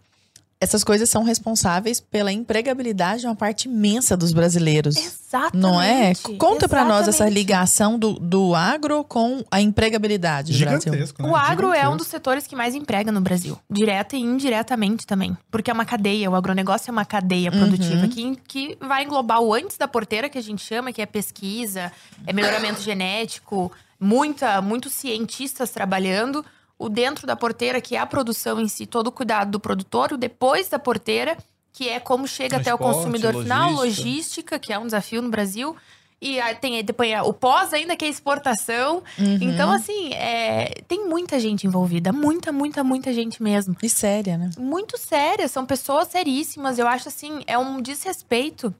essas 0.60 0.82
coisas 0.82 1.10
são 1.10 1.22
responsáveis 1.22 2.00
pela 2.00 2.32
empregabilidade 2.32 3.20
de 3.20 3.26
uma 3.26 3.36
parte 3.36 3.68
imensa 3.68 4.16
dos 4.16 4.32
brasileiros. 4.32 4.96
Exatamente. 4.96 5.56
Não 5.56 5.80
é? 5.80 6.14
Conta 6.38 6.68
pra 6.68 6.84
nós 6.84 7.06
essa 7.06 7.28
ligação 7.28 7.98
do, 7.98 8.14
do 8.14 8.54
agro 8.54 9.04
com 9.04 9.44
a 9.50 9.60
empregabilidade 9.60 10.52
do 10.52 10.58
Brasil. 10.58 10.92
Gigantesco, 10.92 11.22
né? 11.22 11.28
O 11.28 11.36
agro 11.36 11.72
é 11.72 11.86
um 11.86 11.96
dos 11.96 12.06
setores 12.06 12.46
que 12.46 12.56
mais 12.56 12.74
emprega 12.74 13.12
no 13.12 13.20
Brasil. 13.20 13.58
Direta 13.70 14.16
e 14.16 14.20
indiretamente 14.20 15.06
também. 15.06 15.36
Porque 15.50 15.70
é 15.70 15.74
uma 15.74 15.84
cadeia, 15.84 16.30
o 16.30 16.34
agronegócio 16.34 16.90
é 16.90 16.92
uma 16.92 17.04
cadeia 17.04 17.50
produtiva 17.50 18.08
que, 18.08 18.36
que 18.48 18.78
vai 18.80 19.04
englobar 19.04 19.40
o 19.40 19.52
antes 19.52 19.76
da 19.76 19.86
porteira, 19.86 20.28
que 20.28 20.38
a 20.38 20.42
gente 20.42 20.64
chama, 20.64 20.92
que 20.92 21.02
é 21.02 21.06
pesquisa, 21.06 21.92
é 22.26 22.32
melhoramento 22.32 22.80
genético, 22.80 23.70
muita, 24.00 24.62
muitos 24.62 24.92
cientistas 24.94 25.70
trabalhando. 25.70 26.44
O 26.78 26.88
dentro 26.88 27.26
da 27.26 27.34
porteira, 27.34 27.80
que 27.80 27.96
é 27.96 27.98
a 27.98 28.06
produção 28.06 28.60
em 28.60 28.68
si, 28.68 28.86
todo 28.86 29.06
o 29.06 29.12
cuidado 29.12 29.50
do 29.50 29.60
produtor. 29.60 30.12
O 30.12 30.16
depois 30.16 30.68
da 30.68 30.78
porteira, 30.78 31.36
que 31.72 31.88
é 31.88 31.98
como 31.98 32.26
chega 32.26 32.56
até 32.56 32.74
o 32.74 32.78
Transporte, 32.78 32.96
consumidor 32.96 33.42
final, 33.42 33.72
logística. 33.72 34.04
logística, 34.04 34.58
que 34.58 34.72
é 34.72 34.78
um 34.78 34.84
desafio 34.84 35.22
no 35.22 35.30
Brasil. 35.30 35.76
E 36.20 36.40
aí 36.40 36.54
tem 36.54 36.82
depois 36.82 37.10
o 37.24 37.32
pós 37.32 37.74
ainda, 37.74 37.94
que 37.94 38.04
é 38.04 38.08
exportação. 38.08 39.02
Então, 39.18 39.70
assim, 39.70 40.12
é, 40.14 40.80
tem 40.88 41.06
muita 41.06 41.38
gente 41.38 41.66
envolvida. 41.66 42.12
Muita, 42.12 42.50
muita, 42.50 42.82
muita 42.82 43.12
gente 43.12 43.42
mesmo. 43.42 43.76
E 43.82 43.88
séria, 43.88 44.38
né? 44.38 44.50
Muito 44.58 44.96
séria. 44.98 45.46
São 45.46 45.66
pessoas 45.66 46.08
seríssimas. 46.08 46.78
Eu 46.78 46.88
acho, 46.88 47.08
assim, 47.08 47.42
é 47.46 47.58
um 47.58 47.82
desrespeito. 47.82 48.74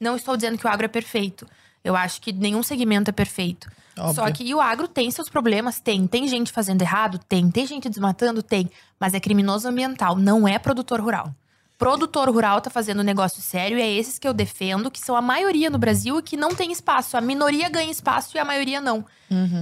Não 0.00 0.16
estou 0.16 0.36
dizendo 0.36 0.58
que 0.58 0.66
o 0.66 0.68
agro 0.68 0.86
é 0.86 0.88
perfeito. 0.88 1.46
Eu 1.84 1.94
acho 1.94 2.20
que 2.20 2.32
nenhum 2.32 2.62
segmento 2.62 3.10
é 3.10 3.12
perfeito. 3.12 3.68
Óbvio. 3.96 4.14
Só 4.14 4.30
que 4.32 4.54
o 4.54 4.60
agro 4.60 4.88
tem 4.88 5.10
seus 5.10 5.28
problemas, 5.28 5.78
tem. 5.78 6.06
Tem 6.06 6.26
gente 6.26 6.50
fazendo 6.50 6.82
errado, 6.82 7.18
tem. 7.18 7.50
Tem 7.50 7.66
gente 7.66 7.88
desmatando, 7.88 8.42
tem. 8.42 8.70
Mas 8.98 9.14
é 9.14 9.20
criminoso 9.20 9.68
ambiental, 9.68 10.16
não 10.16 10.48
é 10.48 10.58
produtor 10.58 11.00
rural. 11.00 11.32
Produtor 11.76 12.30
rural 12.30 12.60
tá 12.60 12.70
fazendo 12.70 13.00
um 13.00 13.04
negócio 13.04 13.42
sério 13.42 13.76
e 13.76 13.82
é 13.82 13.92
esses 13.92 14.18
que 14.18 14.26
eu 14.26 14.32
defendo, 14.32 14.90
que 14.90 15.00
são 15.00 15.16
a 15.16 15.20
maioria 15.20 15.68
no 15.68 15.78
Brasil 15.78 16.18
e 16.18 16.22
que 16.22 16.36
não 16.36 16.54
tem 16.54 16.72
espaço. 16.72 17.16
A 17.16 17.20
minoria 17.20 17.68
ganha 17.68 17.90
espaço 17.90 18.36
e 18.36 18.40
a 18.40 18.44
maioria 18.44 18.80
não. 18.80 19.04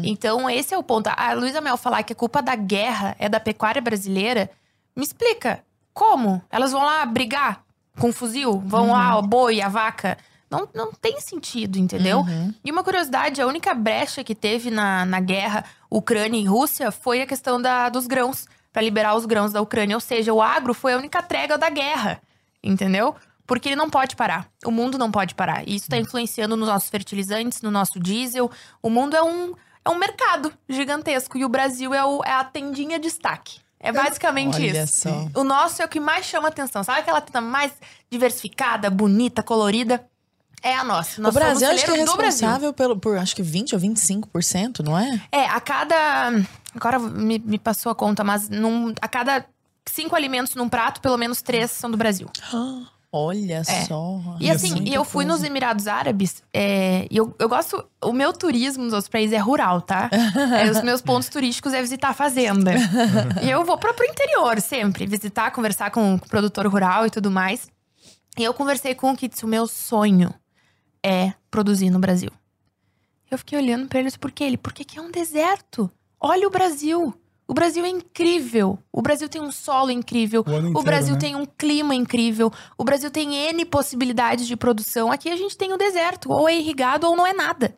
Então, 0.04 0.48
esse 0.48 0.74
é 0.74 0.78
o 0.78 0.82
ponto. 0.82 1.08
A 1.08 1.32
Luísa 1.32 1.60
Mel 1.60 1.76
falar 1.76 2.02
que 2.02 2.12
a 2.12 2.16
culpa 2.16 2.42
da 2.42 2.54
guerra 2.54 3.16
é 3.18 3.28
da 3.28 3.40
pecuária 3.40 3.80
brasileira, 3.80 4.50
me 4.94 5.02
explica. 5.02 5.64
Como? 5.94 6.42
Elas 6.50 6.72
vão 6.72 6.84
lá 6.84 7.04
brigar 7.06 7.62
com 7.98 8.08
um 8.08 8.12
fuzil? 8.12 8.58
Vão 8.60 8.92
lá, 8.92 9.18
o 9.18 9.22
boi, 9.22 9.60
a 9.60 9.68
vaca? 9.68 10.18
Não, 10.52 10.68
não 10.74 10.92
tem 10.92 11.20
sentido, 11.20 11.78
entendeu? 11.78 12.22
E 12.64 12.70
uma 12.70 12.84
curiosidade, 12.84 13.40
a 13.40 13.46
única 13.46 13.74
brecha 13.74 14.22
que 14.22 14.34
teve 14.34 14.70
na, 14.70 15.04
na 15.06 15.18
guerra 15.18 15.64
Ucrânia 15.90 16.38
e 16.38 16.44
Rússia 16.44 16.90
foi 16.92 17.22
a 17.22 17.26
questão 17.26 17.60
da, 17.60 17.88
dos 17.88 18.06
grãos, 18.06 18.46
para 18.72 18.82
liberar 18.82 19.14
os 19.16 19.24
grãos 19.26 19.52
da 19.52 19.60
Ucrânia. 19.60 19.96
Ou 19.96 20.00
seja, 20.00 20.32
o 20.32 20.40
agro 20.42 20.72
foi 20.74 20.92
a 20.92 20.96
única 20.98 21.22
trégua 21.22 21.56
da 21.58 21.68
guerra, 21.70 22.20
entendeu? 22.62 23.14
Porque 23.46 23.68
ele 23.70 23.76
não 23.76 23.90
pode 23.90 24.14
parar. 24.14 24.48
O 24.64 24.70
mundo 24.70 24.96
não 24.96 25.10
pode 25.10 25.34
parar. 25.34 25.66
E 25.68 25.74
isso 25.74 25.86
está 25.86 25.96
influenciando 25.96 26.56
nos 26.56 26.68
nossos 26.68 26.88
fertilizantes, 26.88 27.60
no 27.60 27.70
nosso 27.70 27.98
diesel. 27.98 28.50
O 28.80 28.88
mundo 28.88 29.16
é 29.16 29.22
um, 29.22 29.52
é 29.84 29.90
um 29.90 29.96
mercado 29.96 30.52
gigantesco. 30.68 31.36
E 31.36 31.44
o 31.44 31.48
Brasil 31.48 31.92
é, 31.92 32.04
o- 32.04 32.22
é 32.24 32.32
a 32.32 32.44
tendinha 32.44 32.98
de 32.98 33.08
destaque. 33.08 33.60
É 33.80 33.90
basicamente 33.90 34.54
Olha 34.54 34.84
isso. 34.84 35.00
só. 35.08 35.28
O 35.34 35.42
nosso 35.42 35.82
é 35.82 35.84
o 35.84 35.88
que 35.88 35.98
mais 35.98 36.24
chama 36.24 36.46
atenção. 36.48 36.84
Sabe 36.84 37.00
aquela 37.00 37.20
tenda 37.20 37.40
mais 37.40 37.72
diversificada, 38.08 38.88
bonita, 38.88 39.42
colorida? 39.42 40.06
É 40.62 40.76
a 40.76 40.84
nossa. 40.84 41.20
Nós 41.20 41.34
o 41.34 41.38
Brasil 41.38 41.68
acho 41.68 41.84
que 41.84 41.90
é 41.90 41.94
responsável 41.96 42.72
pelo, 42.72 42.96
por 42.96 43.18
acho 43.18 43.34
que 43.34 43.42
20 43.42 43.74
ou 43.74 43.80
25%, 43.80 44.80
não 44.84 44.98
é? 44.98 45.20
É, 45.32 45.46
a 45.46 45.60
cada. 45.60 46.32
Agora 46.74 46.98
me, 46.98 47.38
me 47.38 47.58
passou 47.58 47.90
a 47.90 47.94
conta, 47.94 48.22
mas 48.22 48.48
num- 48.48 48.94
a 49.00 49.08
cada 49.08 49.44
cinco 49.86 50.14
alimentos 50.14 50.54
num 50.54 50.68
prato, 50.68 51.00
pelo 51.00 51.18
menos 51.18 51.42
três 51.42 51.70
são 51.70 51.90
do 51.90 51.96
Brasil. 51.96 52.28
Olha 53.14 53.62
só. 53.62 54.20
E 54.40 54.50
assim, 54.50 54.70
Muita 54.70 54.88
e 54.88 54.94
eu 54.94 55.04
fui 55.04 55.26
coisa. 55.26 55.38
nos 55.38 55.46
Emirados 55.46 55.86
Árabes, 55.86 56.42
é, 56.50 57.06
e 57.10 57.16
eu, 57.18 57.34
eu 57.38 57.46
gosto. 57.46 57.84
O 58.02 58.10
meu 58.10 58.32
turismo 58.32 58.84
nos 58.84 58.94
outros 58.94 59.10
países 59.10 59.34
é 59.36 59.38
rural, 59.38 59.82
tá? 59.82 60.08
É, 60.58 60.70
os 60.70 60.80
meus 60.82 61.02
pontos 61.02 61.28
turísticos 61.28 61.74
é 61.74 61.82
visitar 61.82 62.08
a 62.08 62.14
fazenda. 62.14 62.72
e 63.42 63.50
eu 63.50 63.64
vou 63.66 63.76
pra, 63.76 63.92
pro 63.92 64.06
interior 64.06 64.58
sempre, 64.62 65.04
visitar, 65.04 65.50
conversar 65.50 65.90
com 65.90 66.14
o 66.14 66.18
produtor 66.20 66.66
rural 66.66 67.04
e 67.06 67.10
tudo 67.10 67.30
mais. 67.30 67.68
E 68.38 68.42
eu 68.44 68.54
conversei 68.54 68.94
com 68.94 69.10
o 69.12 69.16
que 69.16 69.28
disse: 69.28 69.44
o 69.44 69.48
meu 69.48 69.66
sonho 69.66 70.32
é 71.04 71.32
produzir 71.50 71.90
no 71.90 71.98
Brasil. 71.98 72.30
Eu 73.30 73.38
fiquei 73.38 73.58
olhando 73.58 73.88
pra 73.88 73.98
eles, 74.00 74.16
por 74.16 74.30
quê? 74.30 74.44
Ele, 74.44 74.56
porque 74.56 74.82
aqui 74.82 74.98
é 74.98 75.02
um 75.02 75.10
deserto. 75.10 75.90
Olha 76.20 76.46
o 76.46 76.50
Brasil. 76.50 77.14
O 77.48 77.54
Brasil 77.54 77.84
é 77.84 77.88
incrível. 77.88 78.78
O 78.92 79.02
Brasil 79.02 79.28
tem 79.28 79.40
um 79.40 79.50
solo 79.50 79.90
incrível. 79.90 80.44
O 80.46 80.50
ano 80.50 80.68
O 80.68 80.70
inteiro, 80.70 80.84
Brasil 80.84 81.14
né? 81.14 81.20
tem 81.20 81.36
um 81.36 81.44
clima 81.44 81.94
incrível. 81.94 82.52
O 82.78 82.84
Brasil 82.84 83.10
tem 83.10 83.34
N 83.34 83.64
possibilidades 83.64 84.46
de 84.46 84.56
produção. 84.56 85.10
Aqui 85.10 85.28
a 85.28 85.36
gente 85.36 85.56
tem 85.56 85.72
o 85.72 85.76
deserto. 85.76 86.30
Ou 86.30 86.48
é 86.48 86.56
irrigado 86.56 87.06
ou 87.06 87.16
não 87.16 87.26
é 87.26 87.32
nada. 87.32 87.74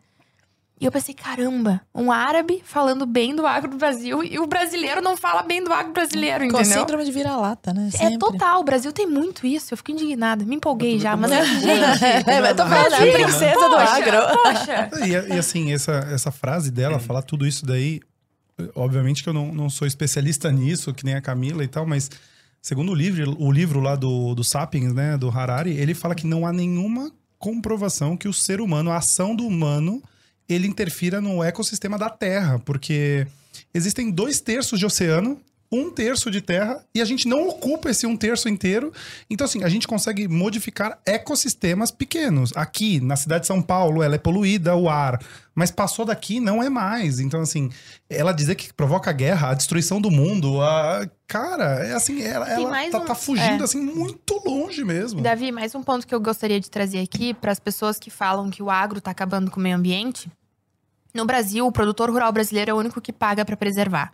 E 0.79 0.83
eu 0.83 0.91
pensei, 0.91 1.15
caramba, 1.15 1.79
um 1.93 2.11
árabe 2.11 2.61
falando 2.65 3.05
bem 3.05 3.33
do 3.33 3.47
agro 3.47 3.71
do 3.71 3.77
Brasil 3.77 4.21
e 4.21 4.37
o 4.37 4.45
brasileiro 4.45 5.01
não 5.01 5.15
fala 5.15 5.41
bem 5.41 5.63
do 5.63 5.71
agro 5.71 5.93
brasileiro, 5.93 6.39
Com 6.49 6.59
entendeu? 6.59 6.81
síndrome 6.81 7.05
de 7.05 7.11
vira-lata, 7.13 7.73
né? 7.73 7.89
É 7.93 7.97
Sempre. 7.97 8.17
total, 8.17 8.59
o 8.59 8.63
Brasil 8.63 8.91
tem 8.91 9.07
muito 9.07 9.47
isso. 9.47 9.73
Eu 9.73 9.77
fico 9.77 9.91
indignada, 9.91 10.43
me 10.43 10.55
empolguei 10.55 10.99
já, 10.99 11.15
mas 11.15 11.31
é 11.31 11.45
gente. 11.45 11.65
É, 12.27 12.51
eu 12.51 12.55
tô 12.55 12.63
falando, 12.63 12.93
a 12.93 12.97
Brasil, 12.97 13.13
princesa 13.13 13.69
do 13.69 13.75
poxa, 13.75 13.89
agro. 13.89 14.17
Poxa. 14.43 14.89
E, 15.05 15.33
e 15.35 15.39
assim, 15.39 15.71
essa, 15.71 15.93
essa 16.11 16.31
frase 16.31 16.69
dela, 16.69 16.99
falar 16.99 17.21
tudo 17.21 17.47
isso 17.47 17.65
daí, 17.65 18.01
obviamente 18.75 19.23
que 19.23 19.29
eu 19.29 19.33
não, 19.33 19.53
não 19.53 19.69
sou 19.69 19.87
especialista 19.87 20.51
nisso, 20.51 20.93
que 20.93 21.05
nem 21.05 21.15
a 21.15 21.21
Camila 21.21 21.63
e 21.63 21.67
tal, 21.67 21.85
mas 21.85 22.09
segundo 22.61 22.91
o 22.91 22.95
livro, 22.95 23.35
o 23.39 23.51
livro 23.51 23.79
lá 23.79 23.95
do, 23.95 24.35
do 24.35 24.43
Sapiens, 24.43 24.93
né, 24.93 25.17
do 25.17 25.29
Harari, 25.29 25.71
ele 25.71 25.93
fala 25.93 26.15
que 26.15 26.27
não 26.27 26.45
há 26.45 26.51
nenhuma 26.51 27.11
comprovação 27.37 28.17
que 28.17 28.27
o 28.27 28.33
ser 28.33 28.59
humano, 28.59 28.91
a 28.91 28.97
ação 28.97 29.35
do 29.35 29.45
humano, 29.45 30.01
ele 30.47 30.67
interfira 30.67 31.19
no 31.19 31.43
ecossistema 31.43 31.97
da 31.97 32.09
Terra, 32.09 32.59
porque 32.59 33.27
existem 33.73 34.11
dois 34.11 34.39
terços 34.39 34.79
de 34.79 34.85
oceano, 34.85 35.39
um 35.75 35.91
terço 35.91 36.31
de 36.31 36.41
terra, 36.41 36.83
e 36.93 37.01
a 37.01 37.05
gente 37.05 37.27
não 37.27 37.47
ocupa 37.47 37.89
esse 37.89 38.05
um 38.05 38.15
terço 38.15 38.47
inteiro. 38.47 38.93
Então, 39.29 39.45
assim, 39.45 39.63
a 39.63 39.69
gente 39.69 39.87
consegue 39.87 40.27
modificar 40.27 40.99
ecossistemas 41.05 41.91
pequenos. 41.91 42.51
Aqui, 42.55 42.99
na 42.99 43.15
cidade 43.15 43.41
de 43.41 43.47
São 43.47 43.61
Paulo, 43.61 44.01
ela 44.01 44.15
é 44.15 44.17
poluída, 44.17 44.75
o 44.75 44.89
ar. 44.89 45.19
Mas 45.53 45.71
passou 45.71 46.05
daqui, 46.05 46.39
não 46.39 46.61
é 46.61 46.69
mais. 46.69 47.19
Então, 47.19 47.41
assim, 47.41 47.69
ela 48.09 48.33
dizer 48.33 48.55
que 48.55 48.73
provoca 48.73 49.11
guerra, 49.11 49.51
a 49.51 49.53
destruição 49.53 50.01
do 50.01 50.11
mundo, 50.11 50.61
a... 50.61 51.07
Cara, 51.27 51.85
é 51.85 51.93
assim, 51.93 52.21
ela, 52.21 52.47
ela 52.47 52.89
tá, 52.91 52.99
um- 52.99 53.05
tá 53.05 53.15
fugindo, 53.15 53.61
é. 53.61 53.63
assim, 53.63 53.81
muito 53.81 54.39
longe 54.45 54.83
mesmo. 54.83 55.21
Davi, 55.21 55.51
mais 55.51 55.73
um 55.73 55.81
ponto 55.81 56.05
que 56.05 56.13
eu 56.13 56.19
gostaria 56.19 56.59
de 56.59 56.69
trazer 56.69 56.99
aqui 56.99 57.33
para 57.33 57.51
as 57.51 57.59
pessoas 57.59 57.97
que 57.97 58.11
falam 58.11 58.49
que 58.51 58.61
o 58.61 58.69
agro 58.69 58.99
está 58.99 59.09
acabando 59.09 59.49
com 59.49 59.59
o 59.59 59.63
meio 59.63 59.75
ambiente. 59.75 60.29
No 61.15 61.25
Brasil, 61.25 61.65
o 61.65 61.71
produtor 61.71 62.11
rural 62.11 62.31
brasileiro 62.31 62.71
é 62.71 62.73
o 62.73 62.77
único 62.77 62.99
que 62.99 63.13
paga 63.13 63.45
para 63.45 63.55
preservar. 63.55 64.13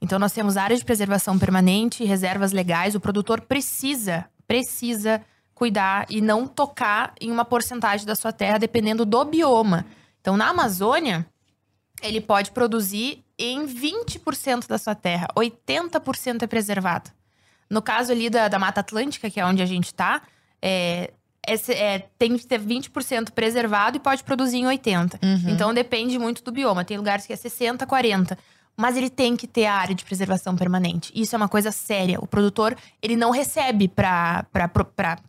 Então, 0.00 0.18
nós 0.18 0.32
temos 0.32 0.56
áreas 0.56 0.80
de 0.80 0.84
preservação 0.86 1.38
permanente, 1.38 2.04
reservas 2.04 2.52
legais. 2.52 2.94
O 2.94 3.00
produtor 3.00 3.40
precisa, 3.40 4.26
precisa 4.46 5.20
cuidar 5.54 6.06
e 6.08 6.20
não 6.20 6.46
tocar 6.46 7.12
em 7.20 7.30
uma 7.32 7.44
porcentagem 7.44 8.06
da 8.06 8.14
sua 8.14 8.32
terra, 8.32 8.58
dependendo 8.58 9.04
do 9.04 9.24
bioma. 9.24 9.84
Então, 10.20 10.36
na 10.36 10.50
Amazônia, 10.50 11.26
ele 12.00 12.20
pode 12.20 12.52
produzir 12.52 13.24
em 13.36 13.66
20% 13.66 14.68
da 14.68 14.78
sua 14.78 14.94
terra, 14.94 15.26
80% 15.36 16.42
é 16.42 16.46
preservado. 16.46 17.10
No 17.68 17.82
caso 17.82 18.12
ali 18.12 18.30
da, 18.30 18.48
da 18.48 18.58
Mata 18.58 18.80
Atlântica, 18.80 19.28
que 19.28 19.38
é 19.40 19.44
onde 19.44 19.60
a 19.62 19.66
gente 19.66 19.92
tá, 19.92 20.22
é, 20.62 21.12
esse- 21.46 21.72
é, 21.74 22.08
tem 22.18 22.36
que 22.38 22.46
ter 22.46 22.60
20% 22.60 23.32
preservado 23.32 23.96
e 23.96 24.00
pode 24.00 24.22
produzir 24.24 24.58
em 24.58 24.64
80%. 24.66 25.18
Então 25.50 25.74
depende 25.74 26.18
muito 26.18 26.42
do 26.42 26.50
bioma. 26.52 26.84
Tem 26.84 26.96
lugares 26.96 27.26
que 27.26 27.32
é 27.32 27.36
60%, 27.36 27.84
40%. 27.86 28.36
Mas 28.78 28.96
ele 28.96 29.10
tem 29.10 29.36
que 29.36 29.48
ter 29.48 29.66
a 29.66 29.74
área 29.74 29.94
de 29.94 30.04
preservação 30.04 30.54
permanente. 30.54 31.12
Isso 31.14 31.34
é 31.34 31.36
uma 31.36 31.48
coisa 31.48 31.72
séria. 31.72 32.20
O 32.20 32.26
produtor, 32.26 32.76
ele 33.02 33.16
não 33.16 33.30
recebe 33.30 33.88
pra 33.88 34.46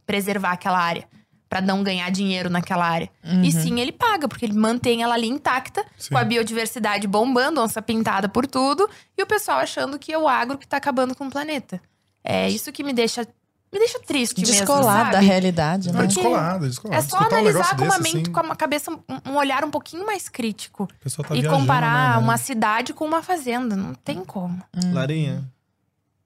preservar 0.06 0.52
aquela 0.52 0.80
área. 0.80 1.08
Pra 1.50 1.60
não 1.60 1.82
ganhar 1.82 2.08
dinheiro 2.12 2.48
naquela 2.48 2.88
área. 2.88 3.10
E 3.44 3.52
sim, 3.52 3.80
ele 3.80 3.92
paga, 3.92 4.28
porque 4.28 4.46
ele 4.46 4.54
mantém 4.54 5.02
ela 5.02 5.16
ali 5.16 5.28
intacta, 5.28 5.84
Sim. 5.98 6.10
com 6.12 6.20
a 6.20 6.24
biodiversidade 6.24 7.08
bombando, 7.08 7.60
onça 7.60 7.82
pintada 7.82 8.30
por 8.30 8.46
tudo, 8.46 8.88
e 9.18 9.24
o 9.24 9.26
pessoal 9.26 9.58
achando 9.58 9.98
que 9.98 10.14
é 10.14 10.18
o 10.20 10.28
agro 10.28 10.60
que 10.60 10.68
tá 10.68 10.78
acabando 10.78 11.16
com 11.16 11.26
o 11.26 11.32
planeta. 11.32 11.82
É 12.24 12.48
isso 12.48 12.72
que 12.72 12.84
me 12.84 12.94
deixa, 12.94 13.28
me 13.72 13.80
deixa 13.80 14.00
triste 14.00 14.40
mesmo, 14.42 14.56
Descolado 14.56 15.12
da 15.12 15.14
sabe? 15.18 15.26
realidade, 15.26 15.92
né? 15.92 16.00
Porque 16.02 16.14
descolado, 16.16 16.68
descolado. 16.68 17.00
É 17.04 17.08
só 17.08 17.18
Escutar 17.18 17.36
um 17.36 17.38
analisar 17.40 17.54
negócio 17.60 17.78
com 17.78 17.84
uma 17.84 18.00
desse, 18.00 18.16
mente, 18.16 18.24
assim, 18.24 18.32
com 18.32 18.42
uma 18.42 18.56
cabeça, 18.56 18.92
um- 18.92 19.32
um 19.32 19.36
olhar 19.38 19.64
um 19.64 19.72
pouquinho 19.72 20.06
mais 20.06 20.28
crítico. 20.30 20.84
o 20.86 21.04
pessoal 21.04 21.28
tá 21.28 21.36
e 21.36 21.42
viajando, 21.42 21.62
comparar 21.62 22.18
né, 22.18 22.24
uma 22.24 22.34
né? 22.34 22.38
cidade 22.38 22.94
com 22.94 23.06
uma 23.06 23.22
fazenda. 23.22 23.76
Não 23.76 23.94
tem 23.94 24.24
como. 24.26 24.62
Larinha, 24.92 25.44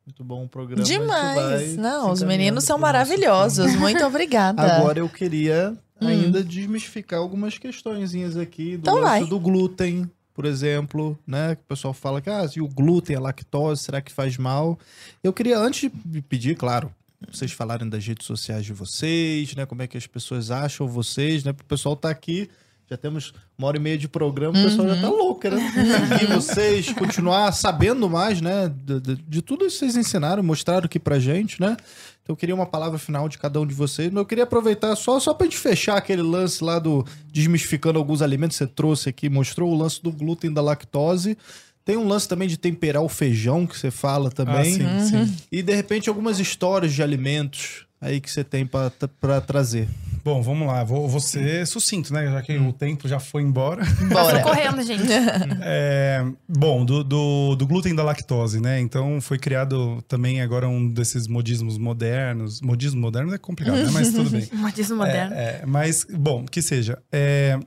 muito 0.05 0.23
bom 0.23 0.43
o 0.45 0.47
programa. 0.49 0.83
Demais. 0.83 1.75
Não, 1.77 2.11
os 2.11 2.21
meninos 2.23 2.63
são 2.63 2.77
maravilhosos. 2.77 3.75
Muito 3.75 4.03
obrigada. 4.05 4.77
Agora 4.77 4.99
eu 4.99 5.09
queria 5.09 5.75
ainda 6.01 6.43
desmistificar 6.43 7.19
algumas 7.19 7.57
questõezinhas 7.57 8.35
aqui 8.37 8.77
do 8.77 8.89
Então 8.99 9.25
do 9.27 9.39
glúten, 9.39 10.09
por 10.33 10.45
exemplo, 10.45 11.17
né? 11.25 11.55
Que 11.55 11.61
o 11.61 11.65
pessoal 11.65 11.93
fala 11.93 12.19
que 12.21 12.29
ah, 12.29 12.45
e 12.55 12.59
o 12.61 12.67
glúten, 12.67 13.15
a 13.15 13.19
lactose, 13.19 13.83
será 13.83 14.01
que 14.01 14.11
faz 14.11 14.37
mal? 14.37 14.77
Eu 15.23 15.31
queria 15.31 15.57
antes 15.57 15.89
de 16.05 16.21
pedir, 16.21 16.55
claro, 16.57 16.91
vocês 17.31 17.51
falarem 17.51 17.87
das 17.89 18.05
redes 18.05 18.25
sociais 18.25 18.65
de 18.65 18.73
vocês, 18.73 19.55
né? 19.55 19.65
Como 19.65 19.81
é 19.81 19.87
que 19.87 19.97
as 19.97 20.07
pessoas 20.07 20.51
acham 20.51 20.87
vocês, 20.87 21.43
né? 21.43 21.53
Porque 21.53 21.65
o 21.65 21.69
pessoal 21.69 21.95
tá 21.95 22.09
aqui, 22.09 22.49
já 22.89 22.97
temos 22.97 23.33
uma 23.57 23.67
hora 23.67 23.77
e 23.77 23.79
meia 23.79 23.97
de 23.97 24.07
programa, 24.07 24.57
o 24.59 24.63
pessoal 24.63 24.87
já 24.87 24.99
tá 25.01 25.09
louco, 25.09 25.41
querendo 25.41 25.61
seguir 25.61 26.27
vocês, 26.27 26.91
continuar 26.93 27.51
sabendo 27.53 28.09
mais, 28.09 28.41
né? 28.41 28.71
De, 28.83 28.99
de- 28.99 29.15
de 29.15 29.41
tudo 29.41 29.65
isso 29.65 29.79
que 29.79 29.85
vocês 29.91 29.95
ensinaram, 29.95 30.43
mostraram 30.43 30.85
aqui 30.85 30.99
pra 30.99 31.17
gente, 31.19 31.59
né? 31.61 31.77
Então 32.21 32.33
eu 32.33 32.37
queria 32.37 32.55
uma 32.55 32.65
palavra 32.65 32.97
final 32.97 33.27
de 33.27 33.37
cada 33.37 33.59
um 33.59 33.65
de 33.67 33.73
vocês, 33.73 34.09
mas 34.09 34.17
eu 34.21 34.25
queria 34.25 34.45
aproveitar 34.45 34.95
só, 34.95 35.19
só 35.19 35.33
pra 35.33 35.45
gente 35.45 35.57
fechar 35.57 35.97
aquele 35.97 36.21
lance 36.21 36.63
lá 36.63 36.79
do 36.79 37.05
desmistificando 37.31 37.99
alguns 37.99 38.21
alimentos 38.21 38.57
que 38.57 38.63
você 38.63 38.69
trouxe 38.71 39.09
aqui, 39.09 39.27
mostrou 39.29 39.69
o 39.71 39.75
lance 39.77 40.01
do 40.01 40.11
glúten 40.11 40.51
da 40.53 40.61
lactose. 40.61 41.37
Tem 41.85 41.97
um 41.97 42.07
lance 42.07 42.27
também 42.27 42.47
de 42.47 42.57
temperar 42.57 43.01
o 43.03 43.09
feijão 43.09 43.67
que 43.67 43.77
você 43.77 43.91
fala 43.91 44.29
Ah, 44.29 44.31
também. 44.31 44.73
sim, 44.75 44.85
sim. 45.09 45.35
E 45.51 45.61
de 45.61 45.75
repente 45.75 46.07
algumas 46.09 46.39
histórias 46.39 46.93
de 46.93 47.03
alimentos 47.03 47.85
aí 47.99 48.19
que 48.21 48.31
você 48.31 48.43
tem 48.43 48.65
pra 48.65 48.91
pra 49.19 49.41
trazer. 49.41 49.87
Bom, 50.23 50.41
vamos 50.41 50.65
lá. 50.65 50.85
Vou, 50.85 51.05
vou 51.09 51.19
ser 51.19 51.67
sucinto, 51.67 52.13
né? 52.13 52.25
Já 52.31 52.41
que 52.41 52.57
o 52.57 52.71
tempo 52.71 53.09
já 53.09 53.19
foi 53.19 53.41
embora. 53.41 53.83
Bora. 54.09 54.39
correndo, 54.43 54.81
gente. 54.81 55.03
É, 55.61 56.23
bom, 56.47 56.85
do, 56.85 57.03
do, 57.03 57.55
do 57.55 57.67
glúten 57.67 57.93
da 57.93 58.03
lactose, 58.03 58.61
né? 58.61 58.79
Então 58.79 59.19
foi 59.19 59.37
criado 59.37 60.01
também 60.07 60.41
agora 60.41 60.67
um 60.67 60.87
desses 60.87 61.27
modismos 61.27 61.77
modernos. 61.77 62.61
Modismo 62.61 63.01
moderno 63.01 63.33
é 63.33 63.37
complicado, 63.37 63.75
né? 63.75 63.89
Mas 63.91 64.13
tudo 64.13 64.29
bem. 64.31 64.47
Modismo 64.53 64.95
moderno. 64.95 65.35
É, 65.35 65.59
é, 65.61 65.63
mas, 65.65 66.05
bom, 66.09 66.45
que 66.45 66.61
seja. 66.61 66.97
É, 67.11 67.59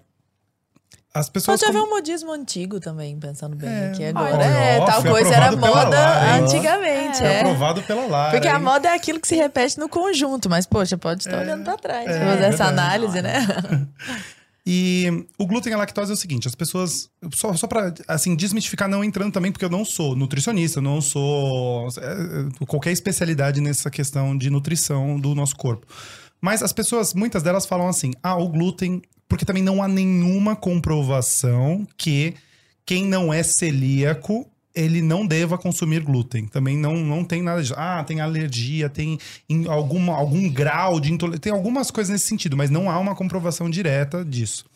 as 1.18 1.28
pessoas. 1.28 1.60
Pode 1.60 1.70
haver 1.70 1.80
como- 1.80 1.92
um 1.92 1.96
modismo 1.96 2.32
antigo 2.32 2.78
também, 2.80 3.18
pensando 3.18 3.56
bem 3.56 3.68
É, 3.68 3.86
aqui 3.88 4.02
olha, 4.02 4.10
agora. 4.18 4.44
é, 4.44 4.84
tal 4.84 5.02
coisa 5.02 5.34
era 5.34 5.52
moda 5.56 5.88
Lara, 5.98 6.34
antigamente, 6.42 7.18
Foi 7.18 7.26
é. 7.26 7.40
aprovado 7.40 7.82
pela 7.82 8.06
Lara. 8.06 8.30
Porque 8.32 8.48
a 8.48 8.56
hein? 8.56 8.62
moda 8.62 8.88
é 8.88 8.94
aquilo 8.94 9.20
que 9.20 9.28
se 9.28 9.36
repete 9.36 9.78
no 9.78 9.88
conjunto, 9.88 10.48
mas, 10.50 10.66
poxa, 10.66 10.96
pode 10.98 11.22
estar 11.22 11.38
olhando 11.38 11.64
pra 11.64 11.76
trás, 11.76 12.06
é, 12.08 12.18
pra 12.18 12.28
fazer 12.32 12.44
essa 12.44 12.64
verdade. 12.66 12.80
análise, 12.80 13.22
né? 13.22 13.46
E 14.68 15.24
o 15.38 15.46
glúten 15.46 15.70
e 15.70 15.74
a 15.74 15.78
lactose 15.78 16.10
é 16.10 16.14
o 16.14 16.16
seguinte, 16.16 16.48
as 16.48 16.54
pessoas. 16.56 17.08
Só, 17.32 17.54
só 17.54 17.68
pra 17.68 17.94
assim, 18.08 18.34
desmistificar, 18.34 18.88
não 18.88 19.04
entrando 19.04 19.32
também, 19.32 19.52
porque 19.52 19.64
eu 19.64 19.70
não 19.70 19.84
sou 19.84 20.16
nutricionista, 20.16 20.80
não 20.80 21.00
sou 21.00 21.86
é, 21.98 22.64
qualquer 22.66 22.90
especialidade 22.90 23.60
nessa 23.60 23.88
questão 23.92 24.36
de 24.36 24.50
nutrição 24.50 25.20
do 25.20 25.36
nosso 25.36 25.54
corpo. 25.54 25.86
Mas 26.40 26.64
as 26.64 26.72
pessoas, 26.72 27.14
muitas 27.14 27.44
delas 27.44 27.64
falam 27.64 27.86
assim: 27.88 28.10
ah, 28.20 28.34
o 28.36 28.48
glúten. 28.48 29.02
Porque 29.28 29.44
também 29.44 29.62
não 29.62 29.82
há 29.82 29.88
nenhuma 29.88 30.54
comprovação 30.54 31.86
que 31.96 32.34
quem 32.84 33.04
não 33.04 33.32
é 33.32 33.42
celíaco 33.42 34.48
ele 34.76 35.00
não 35.00 35.26
deva 35.26 35.56
consumir 35.56 36.02
glúten. 36.02 36.46
Também 36.46 36.76
não, 36.76 36.96
não 36.98 37.24
tem 37.24 37.42
nada 37.42 37.62
disso. 37.62 37.74
Ah, 37.78 38.04
tem 38.04 38.20
alergia, 38.20 38.90
tem 38.90 39.18
em 39.48 39.66
alguma, 39.66 40.14
algum 40.14 40.48
grau 40.50 41.00
de 41.00 41.10
intolerância. 41.10 41.40
Tem 41.40 41.52
algumas 41.52 41.90
coisas 41.90 42.12
nesse 42.12 42.26
sentido, 42.26 42.58
mas 42.58 42.68
não 42.68 42.90
há 42.90 42.98
uma 42.98 43.14
comprovação 43.14 43.70
direta 43.70 44.22
disso. 44.22 44.66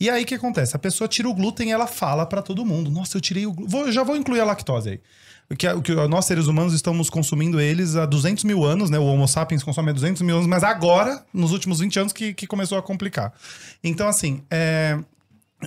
E 0.00 0.10
aí 0.10 0.24
o 0.24 0.26
que 0.26 0.34
acontece? 0.34 0.74
A 0.74 0.78
pessoa 0.78 1.06
tira 1.06 1.28
o 1.28 1.34
glúten 1.34 1.68
e 1.68 1.72
ela 1.72 1.86
fala 1.86 2.26
pra 2.26 2.42
todo 2.42 2.66
mundo: 2.66 2.90
Nossa, 2.90 3.16
eu 3.16 3.20
tirei 3.20 3.46
o 3.46 3.52
glúten. 3.52 3.92
Já 3.92 4.02
vou 4.02 4.16
incluir 4.16 4.40
a 4.40 4.44
lactose 4.44 4.90
aí. 4.90 5.00
Que, 5.58 5.80
que 5.82 5.94
nós, 6.08 6.24
seres 6.24 6.46
humanos, 6.46 6.72
estamos 6.72 7.10
consumindo 7.10 7.60
eles 7.60 7.96
há 7.96 8.06
200 8.06 8.44
mil 8.44 8.64
anos, 8.64 8.88
né? 8.88 8.98
O 8.98 9.04
Homo 9.04 9.28
sapiens 9.28 9.62
consome 9.62 9.90
há 9.90 9.92
200 9.92 10.22
mil 10.22 10.36
anos, 10.36 10.48
mas 10.48 10.64
agora, 10.64 11.24
nos 11.32 11.52
últimos 11.52 11.80
20 11.80 11.98
anos, 11.98 12.12
que, 12.12 12.32
que 12.32 12.46
começou 12.46 12.78
a 12.78 12.82
complicar. 12.82 13.32
Então, 13.82 14.08
assim, 14.08 14.42
é, 14.50 14.98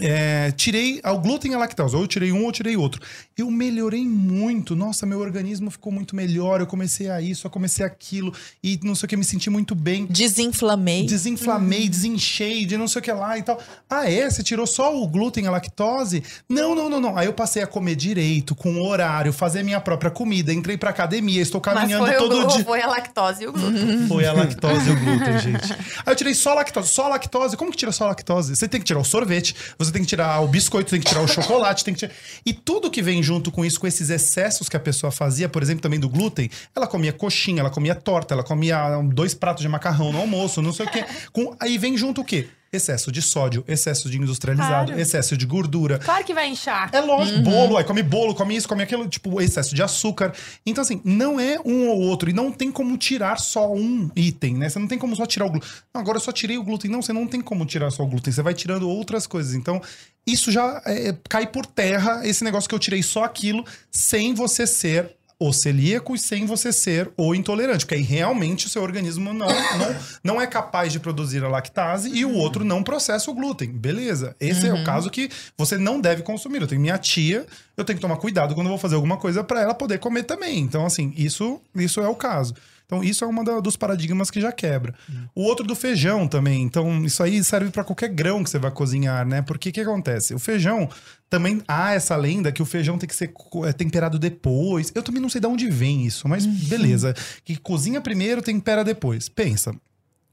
é, 0.01 0.51
tirei 0.51 1.01
o 1.03 1.17
glúten 1.17 1.51
e 1.51 1.55
a 1.55 1.57
lactose. 1.57 1.95
Ou 1.95 2.01
eu 2.03 2.07
tirei 2.07 2.31
um 2.31 2.41
ou 2.41 2.47
eu 2.47 2.51
tirei 2.51 2.75
outro. 2.77 3.01
Eu 3.37 3.49
melhorei 3.51 4.05
muito. 4.05 4.75
Nossa, 4.75 5.05
meu 5.05 5.19
organismo 5.19 5.69
ficou 5.69 5.91
muito 5.91 6.15
melhor. 6.15 6.59
Eu 6.59 6.67
comecei 6.67 7.09
a 7.09 7.21
isso, 7.21 7.45
eu 7.47 7.51
comecei 7.51 7.85
aquilo. 7.85 8.33
E 8.63 8.79
não 8.83 8.95
sei 8.95 9.05
o 9.05 9.09
que, 9.09 9.17
me 9.17 9.23
senti 9.23 9.49
muito 9.49 9.75
bem. 9.75 10.05
Desinflamei. 10.07 11.05
Desinflamei, 11.05 11.89
desinchei, 11.89 12.65
de 12.65 12.77
não 12.77 12.87
sei 12.87 12.99
o 12.99 13.03
que 13.03 13.11
lá 13.11 13.37
e 13.37 13.43
tal. 13.43 13.59
Ah, 13.89 14.09
é? 14.09 14.29
Você 14.29 14.43
tirou 14.43 14.65
só 14.67 14.95
o 14.95 15.07
glúten 15.07 15.45
e 15.45 15.47
a 15.47 15.51
lactose? 15.51 16.23
Não, 16.49 16.73
não, 16.75 16.89
não, 16.89 16.99
não. 16.99 17.17
Aí 17.17 17.25
eu 17.27 17.33
passei 17.33 17.61
a 17.61 17.67
comer 17.67 17.95
direito, 17.95 18.55
com 18.55 18.81
horário, 18.81 19.31
fazer 19.33 19.63
minha 19.63 19.79
própria 19.79 20.09
comida. 20.11 20.53
Entrei 20.53 20.77
pra 20.77 20.89
academia, 20.89 21.41
estou 21.41 21.61
Mas 21.65 21.73
caminhando 21.75 22.05
foi, 22.05 22.15
o, 22.15 22.19
todo 22.19 22.35
glu- 22.41 22.47
dia. 22.55 22.65
foi 22.65 22.81
a 22.81 22.87
lactose 22.87 23.43
e 23.43 23.47
o 23.47 23.53
glúten. 23.53 24.07
Foi 24.07 24.25
a 24.25 24.33
lactose 24.33 24.89
e 24.89 24.91
o 24.91 24.99
glúten, 24.99 25.39
gente. 25.39 25.71
Aí 25.73 26.11
eu 26.13 26.15
tirei 26.15 26.33
só 26.33 26.51
a 26.51 26.55
lactose. 26.55 26.89
Só 26.89 27.05
a 27.05 27.09
lactose. 27.09 27.57
Como 27.57 27.71
que 27.71 27.77
tira 27.77 27.91
só 27.91 28.05
a 28.05 28.07
lactose? 28.09 28.55
Você 28.55 28.67
tem 28.67 28.79
que 28.79 28.85
tirar 28.85 28.99
o 28.99 29.03
sorvete, 29.05 29.55
você 29.77 29.86
tem 29.91 30.01
que 30.01 30.07
tirar 30.07 30.41
o 30.41 30.47
biscoito, 30.47 30.89
tem 30.91 30.99
que 30.99 31.07
tirar 31.07 31.21
o 31.21 31.27
chocolate, 31.27 31.83
tem 31.83 31.93
que 31.93 31.99
tirar... 31.99 32.13
E 32.45 32.53
tudo 32.53 32.89
que 32.89 33.01
vem 33.01 33.21
junto 33.21 33.51
com 33.51 33.63
isso, 33.65 33.79
com 33.79 33.87
esses 33.87 34.09
excessos 34.09 34.69
que 34.69 34.77
a 34.77 34.79
pessoa 34.79 35.11
fazia, 35.11 35.47
por 35.49 35.61
exemplo, 35.61 35.81
também 35.81 35.99
do 35.99 36.09
glúten, 36.09 36.49
ela 36.75 36.87
comia 36.87 37.13
coxinha, 37.13 37.59
ela 37.59 37.69
comia 37.69 37.95
torta, 37.95 38.33
ela 38.33 38.43
comia 38.43 39.01
dois 39.13 39.33
pratos 39.33 39.61
de 39.61 39.69
macarrão 39.69 40.11
no 40.11 40.19
almoço, 40.19 40.61
não 40.61 40.73
sei 40.73 40.85
o 40.85 40.89
quê. 40.89 41.05
Com... 41.31 41.55
Aí 41.59 41.77
vem 41.77 41.97
junto 41.97 42.21
o 42.21 42.25
quê? 42.25 42.47
Excesso 42.77 43.11
de 43.11 43.21
sódio, 43.21 43.63
excesso 43.67 44.09
de 44.09 44.17
industrializado, 44.17 44.87
Claro. 44.87 45.01
excesso 45.01 45.35
de 45.35 45.45
gordura. 45.45 45.97
Claro 45.99 46.23
que 46.23 46.33
vai 46.33 46.47
inchar. 46.49 46.89
É 46.93 47.01
lógico, 47.01 47.39
bolo, 47.41 47.75
aí 47.75 47.83
come 47.83 48.03
bolo, 48.03 48.35
come 48.35 48.55
isso, 48.55 48.67
come 48.67 48.83
aquilo, 48.83 49.07
tipo, 49.07 49.41
excesso 49.41 49.73
de 49.75 49.81
açúcar. 49.83 50.31
Então, 50.65 50.81
assim, 50.83 51.01
não 51.03 51.39
é 51.39 51.59
um 51.65 51.89
ou 51.89 51.99
outro. 51.99 52.29
E 52.29 52.33
não 52.33 52.51
tem 52.51 52.71
como 52.71 52.95
tirar 52.97 53.39
só 53.39 53.73
um 53.73 54.09
item, 54.15 54.55
né? 54.55 54.69
Você 54.69 54.79
não 54.79 54.87
tem 54.87 54.97
como 54.97 55.15
só 55.15 55.25
tirar 55.25 55.45
o 55.45 55.49
glúten. 55.49 55.69
Não, 55.93 56.01
agora 56.01 56.17
eu 56.17 56.21
só 56.21 56.31
tirei 56.31 56.57
o 56.57 56.63
glúten. 56.63 56.89
Não, 56.89 57.01
você 57.01 57.11
não 57.11 57.27
tem 57.27 57.41
como 57.41 57.65
tirar 57.65 57.89
só 57.91 58.03
o 58.03 58.07
glúten. 58.07 58.31
Você 58.31 58.41
vai 58.41 58.53
tirando 58.53 58.87
outras 58.89 59.25
coisas. 59.27 59.53
Então, 59.55 59.81
isso 60.25 60.51
já 60.51 60.81
é, 60.85 61.15
cai 61.27 61.47
por 61.47 61.65
terra, 61.65 62.21
esse 62.27 62.43
negócio 62.43 62.69
que 62.69 62.75
eu 62.75 62.79
tirei 62.79 63.01
só 63.01 63.23
aquilo, 63.23 63.65
sem 63.91 64.33
você 64.33 64.67
ser 64.67 65.16
o 65.39 65.53
celíaco 65.53 66.15
e 66.15 66.19
sem 66.19 66.45
você 66.45 66.73
ser 66.73 67.11
o 67.15 67.35
intolerante. 67.35 67.85
Porque 67.85 67.95
aí 67.95 68.01
realmente 68.01 68.65
o 68.65 68.69
seu 68.69 68.81
organismo 68.81 69.33
não, 69.33 69.47
não, 69.47 69.95
não 70.23 70.41
é 70.41 70.47
capaz 70.47 70.91
de 70.91 70.99
produzir 70.99 71.43
a 71.43 71.47
lactase 71.47 72.09
e 72.09 72.25
o 72.25 72.33
outro 72.33 72.65
não 72.65 72.81
processa 72.83 73.29
o 73.29 73.33
glúten. 73.33 73.71
Beleza. 73.71 74.35
Esse 74.39 74.67
é 74.67 74.73
o 74.73 74.83
caso 74.83 75.09
que 75.09 75.29
você 75.57 75.77
não 75.77 76.01
deve 76.01 76.23
consumir. 76.23 76.61
Eu 76.61 76.67
tenho 76.67 76.81
minha 76.81 76.97
tia, 76.97 77.45
eu 77.75 77.85
tenho 77.85 77.97
que 77.97 78.01
tomar 78.01 78.17
cuidado 78.17 78.55
quando 78.55 78.67
eu 78.67 78.71
vou 78.71 78.79
fazer 78.79 78.95
alguma 78.95 79.17
coisa 79.17 79.43
para 79.43 79.61
ela 79.61 79.73
poder 79.73 79.99
comer 79.99 80.23
também. 80.23 80.59
Então, 80.59 80.85
assim, 80.85 81.13
isso, 81.15 81.61
isso 81.75 82.01
é 82.01 82.07
o 82.07 82.15
caso. 82.15 82.55
Então, 82.87 83.03
isso 83.03 83.25
é 83.25 83.27
um 83.27 83.61
dos 83.61 83.75
paradigmas 83.75 84.31
que 84.31 84.39
já 84.39 84.49
quebra. 84.49 84.95
O 85.35 85.43
outro 85.43 85.67
do 85.67 85.75
feijão 85.75 86.25
também. 86.25 86.63
Então, 86.63 87.03
isso 87.03 87.21
aí 87.21 87.43
serve 87.43 87.69
para 87.69 87.83
qualquer 87.83 88.07
grão 88.07 88.41
que 88.41 88.49
você 88.49 88.57
vai 88.57 88.71
cozinhar, 88.71 89.27
né? 89.27 89.41
Porque 89.41 89.69
o 89.69 89.73
que 89.73 89.81
acontece? 89.81 90.33
O 90.33 90.39
feijão 90.39 90.89
também 91.29 91.61
há 91.67 91.93
essa 91.93 92.15
lenda 92.15 92.49
que 92.49 92.61
o 92.61 92.65
feijão 92.65 92.97
tem 92.97 93.07
que 93.07 93.15
ser 93.15 93.33
é, 93.65 93.73
temperado 93.73 94.17
depois. 94.17 94.89
Eu 94.95 95.03
também 95.03 95.21
não 95.21 95.27
sei 95.27 95.41
de 95.41 95.47
onde 95.47 95.69
vem 95.69 96.05
isso, 96.05 96.29
mas 96.29 96.45
beleza. 96.45 97.13
Que 97.43 97.57
cozinha 97.57 97.99
primeiro, 97.99 98.41
tempera 98.41 98.85
depois. 98.85 99.27
Pensa, 99.27 99.75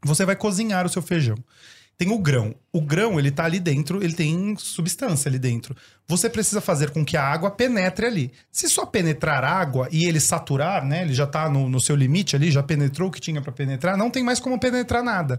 você 0.01 0.25
vai 0.25 0.37
cozinhar 0.37 0.87
o 0.87 0.89
seu 0.89 1.03
feijão. 1.03 1.37
Tem 1.97 2.11
o 2.11 2.19
grão. 2.19 2.55
O 2.73 2.81
grão, 2.81 3.19
ele 3.19 3.31
tá 3.31 3.45
ali 3.45 3.61
dentro, 3.61 4.03
ele 4.03 4.15
tem 4.15 4.57
substância 4.57 5.29
ali 5.29 5.39
dentro. 5.39 5.77
Você 6.09 6.29
precisa 6.29 6.61
fazer 6.61 6.91
com 6.91 7.05
que 7.05 7.17
a 7.17 7.23
água 7.23 7.51
penetre 7.51 8.07
ali. 8.07 8.33
Se 8.51 8.69
só 8.69 8.85
penetrar 8.85 9.45
água 9.45 9.89
e 9.93 10.07
ele 10.07 10.19
saturar, 10.19 10.85
né? 10.85 11.03
Ele 11.03 11.15
já 11.15 11.27
tá 11.27 11.49
no, 11.49 11.69
no 11.69 11.81
seu 11.81 11.95
limite 11.95 12.35
ali, 12.35 12.51
já 12.51 12.63
penetrou 12.63 13.09
o 13.09 13.13
que 13.13 13.21
tinha 13.21 13.41
para 13.41 13.53
penetrar, 13.53 13.97
não 13.97 14.11
tem 14.11 14.25
mais 14.25 14.41
como 14.41 14.59
penetrar 14.59 15.03
nada. 15.03 15.39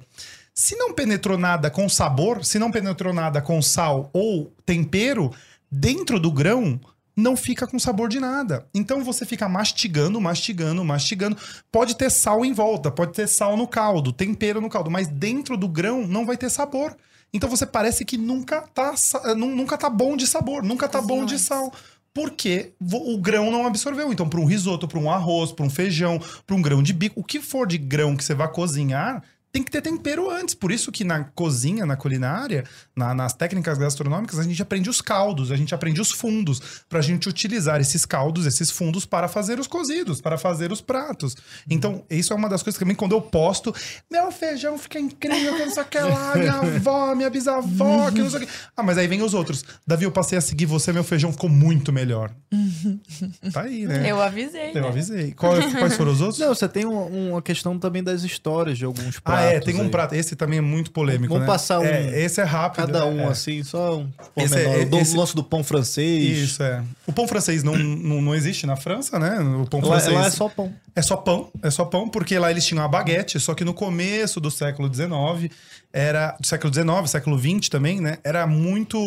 Se 0.54 0.76
não 0.78 0.94
penetrou 0.94 1.38
nada 1.38 1.70
com 1.70 1.90
sabor, 1.90 2.46
se 2.46 2.58
não 2.58 2.72
penetrou 2.72 3.14
nada 3.14 3.42
com 3.42 3.62
sal 3.62 4.10
ou 4.14 4.54
tempero, 4.66 5.34
dentro 5.70 6.18
do 6.20 6.32
grão 6.32 6.80
não 7.16 7.36
fica 7.36 7.66
com 7.66 7.80
sabor 7.80 8.10
de 8.10 8.20
nada. 8.20 8.66
Então 8.74 9.04
você 9.04 9.26
fica 9.26 9.48
mastigando, 9.48 10.20
mastigando, 10.20 10.84
mastigando. 10.84 11.38
Pode 11.72 11.96
ter 11.96 12.10
sal 12.10 12.44
em 12.44 12.52
volta, 12.54 12.92
pode 12.92 13.14
ter 13.14 13.28
sal 13.28 13.56
no 13.56 13.68
caldo, 13.68 14.12
tempero 14.12 14.60
no 14.60 14.70
caldo, 14.70 14.92
mas 14.92 15.08
dentro 15.08 15.56
do 15.56 15.68
grão 15.68 16.06
não 16.06 16.26
vai 16.26 16.36
ter 16.38 16.50
sabor. 16.50 16.96
Então 17.34 17.50
você 17.50 17.66
parece 17.66 18.06
que 18.06 18.18
nunca 18.18 18.62
tá, 18.62 18.94
nu- 19.36 19.56
nunca 19.56 19.78
tá 19.78 19.90
bom 19.90 20.16
de 20.18 20.26
sabor, 20.28 20.64
nunca 20.64 20.88
tá 20.88 21.02
bom 21.02 21.26
de 21.26 21.40
sal. 21.40 21.72
Porque 22.14 22.72
o 22.80 23.18
grão 23.18 23.52
não 23.52 23.68
absorveu. 23.68 24.10
Então, 24.14 24.30
para 24.30 24.40
um 24.40 24.46
risoto, 24.46 24.88
para 24.88 24.98
um 24.98 25.12
arroz, 25.12 25.52
para 25.52 25.66
um 25.66 25.70
feijão, 25.70 26.18
para 26.48 26.56
um 26.56 26.62
grão 26.62 26.82
de 26.82 26.94
bico, 26.94 27.20
o 27.20 27.24
que 27.26 27.42
for 27.42 27.68
de 27.68 27.78
grão 27.78 28.16
que 28.16 28.24
você 28.24 28.34
vai 28.34 28.48
cozinhar, 28.50 29.22
tem 29.56 29.64
que 29.64 29.72
ter 29.72 29.82
tempero 29.82 30.30
antes. 30.30 30.54
Por 30.54 30.70
isso 30.70 30.92
que 30.92 31.06
na 31.06 31.24
cozinha, 31.24 31.86
na 31.86 31.96
culinária, 31.96 32.66
na- 32.94 33.14
nas 33.14 33.32
técnicas 33.32 33.78
gastronômicas, 33.78 34.38
a 34.38 34.44
gente 34.44 34.62
aprende 34.62 34.90
os 34.90 35.00
caldos, 35.00 35.50
a 35.50 35.56
gente 35.56 35.74
aprende 35.74 36.02
os 36.02 36.12
fundos, 36.12 36.84
pra 36.90 37.00
gente 37.00 37.30
utilizar 37.30 37.80
esses 37.80 38.06
caldos, 38.06 38.46
esses 38.46 38.70
fundos 38.70 39.06
para 39.06 39.30
fazer 39.30 39.58
os 39.58 39.66
cozidos, 39.66 40.20
para 40.20 40.38
fazer 40.38 40.74
os 40.74 40.82
pratos. 40.82 41.38
Então, 41.70 42.04
isso 42.10 42.34
é 42.34 42.36
uma 42.36 42.50
das 42.50 42.62
coisas 42.62 42.78
que 42.78 42.84
também 42.84 42.98
quando 42.98 43.14
eu 43.16 43.22
posto, 43.22 43.74
meu 44.12 44.30
feijão 44.30 44.78
fica 44.78 45.00
incrível, 45.00 45.54
que 45.56 45.66
não 45.66 45.72
sei 45.74 45.84
o 45.84 45.86
que 45.86 46.00
lá, 46.00 46.36
minha 46.36 46.52
avó, 46.60 47.16
minha 47.16 47.30
bisavó, 47.30 48.12
que 48.12 48.20
não 48.22 48.30
sei 48.30 48.44
o 48.44 48.46
que. 48.46 48.52
Ah, 48.76 48.84
mas 48.84 48.98
aí 48.98 49.08
vem 49.08 49.22
os 49.22 49.34
outros. 49.34 49.64
Davi, 49.88 50.04
eu 50.04 50.12
passei 50.12 50.38
a 50.38 50.42
seguir 50.42 50.66
você, 50.66 50.92
meu 50.92 51.04
feijão 51.06 51.32
ficou 51.32 51.50
muito 51.50 51.94
melhor. 51.94 52.30
tá 53.54 53.62
aí, 53.62 53.86
né? 53.88 54.12
Eu 54.12 54.22
avisei. 54.22 54.72
Eu 54.74 54.82
né? 54.82 54.88
avisei. 54.90 55.32
Qual- 55.34 55.54
quais 55.80 55.96
foram 55.96 56.12
os 56.12 56.20
outros? 56.22 56.40
Não, 56.40 56.50
você 56.54 56.68
tem 56.68 56.86
um- 56.86 57.30
uma 57.32 57.42
questão 57.42 57.80
também 57.80 58.04
das 58.04 58.24
histórias 58.24 58.78
de 58.78 58.84
alguns 58.84 59.16
Ah, 59.18 59.22
pratos. 59.22 59.45
É, 59.54 59.60
tem 59.60 59.76
um 59.76 59.82
aí. 59.84 59.90
prato. 59.90 60.16
Esse 60.16 60.36
também 60.36 60.60
é 60.60 60.62
muito 60.62 60.92
polêmico. 60.92 61.28
Vamos 61.34 61.42
né? 61.48 61.54
passar 61.54 61.80
um- 61.80 61.86
É, 61.86 62.22
esse 62.22 62.40
é 62.42 62.44
rápido. 62.44 62.86
Cada 62.88 63.06
um, 63.06 63.22
é. 63.22 63.26
assim, 63.28 63.64
só 63.64 63.98
um 63.98 64.10
Esse 64.36 64.56
é-. 64.58 64.88
O 64.92 64.98
esse- 65.00 65.16
lance 65.18 65.36
do 65.36 65.44
pão 65.44 65.64
francês. 65.64 66.38
Isso, 66.40 66.64
é. 66.64 66.82
O 67.08 67.14
pão 67.14 67.28
francês 67.28 67.64
não, 67.64 67.76
não, 67.76 68.22
não 68.22 68.36
existe 68.36 68.66
na 68.66 68.76
França, 68.76 69.18
né? 69.20 69.40
O 69.62 69.66
pão 69.68 69.80
Lá, 69.82 69.88
francês. 70.00 70.14
lá 70.14 70.26
é 70.26 70.30
só 70.32 70.50
pão. 70.50 70.74
É 70.96 71.02
só 71.02 71.18
pão, 71.18 71.50
é 71.62 71.70
só 71.70 71.84
pão, 71.86 72.08
porque 72.08 72.38
lá 72.40 72.50
eles 72.50 72.66
tinham 72.66 72.84
a 72.84 72.88
baguete, 72.88 73.38
só 73.40 73.54
que 73.54 73.66
no 73.66 73.74
começo 73.74 74.40
do 74.40 74.50
século 74.50 74.90
XIX, 74.94 75.52
era 75.98 76.36
do 76.38 76.46
século 76.46 76.74
XIX, 76.74 77.10
século 77.10 77.40
XX 77.40 77.70
também, 77.70 78.02
né? 78.02 78.18
Era 78.22 78.46
muito 78.46 78.98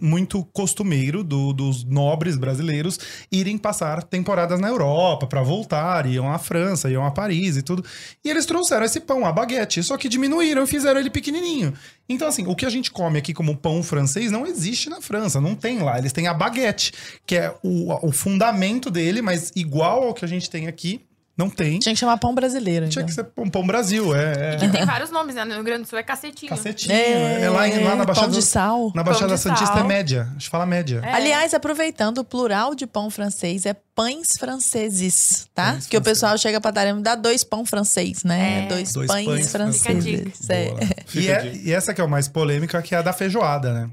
muito 0.00 0.42
costumeiro 0.54 1.22
do- 1.22 1.52
dos 1.52 1.84
nobres 1.84 2.38
brasileiros 2.38 2.98
irem 3.30 3.58
passar 3.58 4.02
temporadas 4.02 4.58
na 4.58 4.68
Europa 4.68 5.26
para 5.26 5.42
voltar, 5.42 6.06
iam 6.06 6.32
à 6.32 6.38
França, 6.38 6.90
iam 6.90 7.04
a 7.04 7.10
Paris 7.10 7.58
e 7.58 7.62
tudo. 7.62 7.84
E 8.24 8.30
eles 8.30 8.46
trouxeram 8.46 8.86
esse 8.86 9.00
pão, 9.00 9.26
a 9.26 9.32
baguete, 9.32 9.82
só 9.82 9.98
que 9.98 10.08
diminuíram 10.08 10.62
e 10.62 10.66
fizeram 10.66 10.98
ele 10.98 11.10
pequenininho. 11.10 11.74
Então 12.08 12.26
assim, 12.26 12.46
o 12.46 12.56
que 12.56 12.64
a 12.64 12.70
gente 12.70 12.90
come 12.90 13.18
aqui 13.18 13.34
como 13.34 13.54
pão 13.54 13.82
francês 13.82 14.32
não 14.32 14.46
existe 14.46 14.88
na 14.88 15.02
França, 15.02 15.42
não 15.42 15.54
tem 15.54 15.80
lá. 15.82 15.98
Eles 15.98 16.12
têm 16.12 16.26
a 16.26 16.32
baguete, 16.32 16.92
que 17.26 17.36
é 17.36 17.54
o, 17.62 18.08
o 18.08 18.10
fundamento 18.12 18.90
dele, 18.90 19.20
mas 19.20 19.52
igual 19.54 20.04
ao 20.04 20.14
que 20.14 20.24
a 20.24 20.28
gente 20.28 20.48
tem 20.48 20.66
aqui, 20.66 21.02
não 21.40 21.50
tem. 21.50 21.78
Tinha 21.78 21.94
que 21.94 21.98
chamar 21.98 22.16
pão 22.18 22.34
brasileiro. 22.34 22.88
Tinha 22.88 23.02
então. 23.02 23.06
que 23.06 23.12
ser 23.14 23.24
pão, 23.24 23.48
pão 23.48 23.66
Brasil, 23.66 24.14
é. 24.14 24.54
é. 24.54 24.68
Tem 24.68 24.84
vários 24.84 25.10
nomes, 25.10 25.34
né? 25.34 25.44
No 25.44 25.54
Rio 25.54 25.64
Grande 25.64 25.82
do 25.84 25.88
Sul 25.88 25.98
é 25.98 26.02
cacetinho. 26.02 26.50
Cacetinho. 26.50 26.92
É, 26.94 27.42
É, 27.42 27.50
lá, 27.50 27.66
em- 27.68 27.82
lá 27.82 27.96
na 27.96 28.04
Baixada. 28.04 28.28
pão 28.28 28.38
de 28.38 28.42
sal. 28.42 28.92
Na 28.94 29.02
Baixada 29.02 29.36
Santista 29.36 29.66
sal. 29.74 29.84
é 29.84 29.88
média. 29.88 30.28
A 30.28 30.32
gente 30.34 30.48
fala 30.50 30.66
média. 30.66 31.00
É. 31.04 31.12
Aliás, 31.14 31.54
aproveitando, 31.54 32.18
o 32.18 32.24
plural 32.24 32.74
de 32.74 32.86
pão 32.86 33.08
francês 33.10 33.64
é 33.66 33.74
pães 33.94 34.36
franceses, 34.38 35.48
tá? 35.54 35.72
Pães 35.72 35.86
que 35.86 35.96
o 35.96 36.00
franceses. 36.00 36.20
pessoal 36.20 36.38
chega 36.38 36.60
pra 36.60 36.86
e 36.86 36.92
me 36.92 37.02
dá 37.02 37.14
dois 37.14 37.42
pão 37.44 37.64
francês, 37.64 38.22
né? 38.24 38.64
É. 38.64 38.68
Dois, 38.68 38.92
Dois 38.92 39.06
pães, 39.10 39.26
pães 39.26 39.50
franceses. 39.52 40.50
É. 40.50 40.70
E, 41.14 41.28
é- 41.28 41.56
e 41.56 41.72
essa 41.72 41.92
que 41.92 42.00
é 42.00 42.04
o 42.04 42.08
mais 42.08 42.28
polêmica, 42.28 42.80
que 42.82 42.94
é 42.94 42.98
a 42.98 43.02
da 43.02 43.12
feijoada, 43.12 43.72
né? 43.72 43.90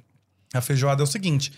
A 0.53 0.61
feijoada 0.61 1.01
é 1.01 1.05
o 1.05 1.07
seguinte: 1.07 1.51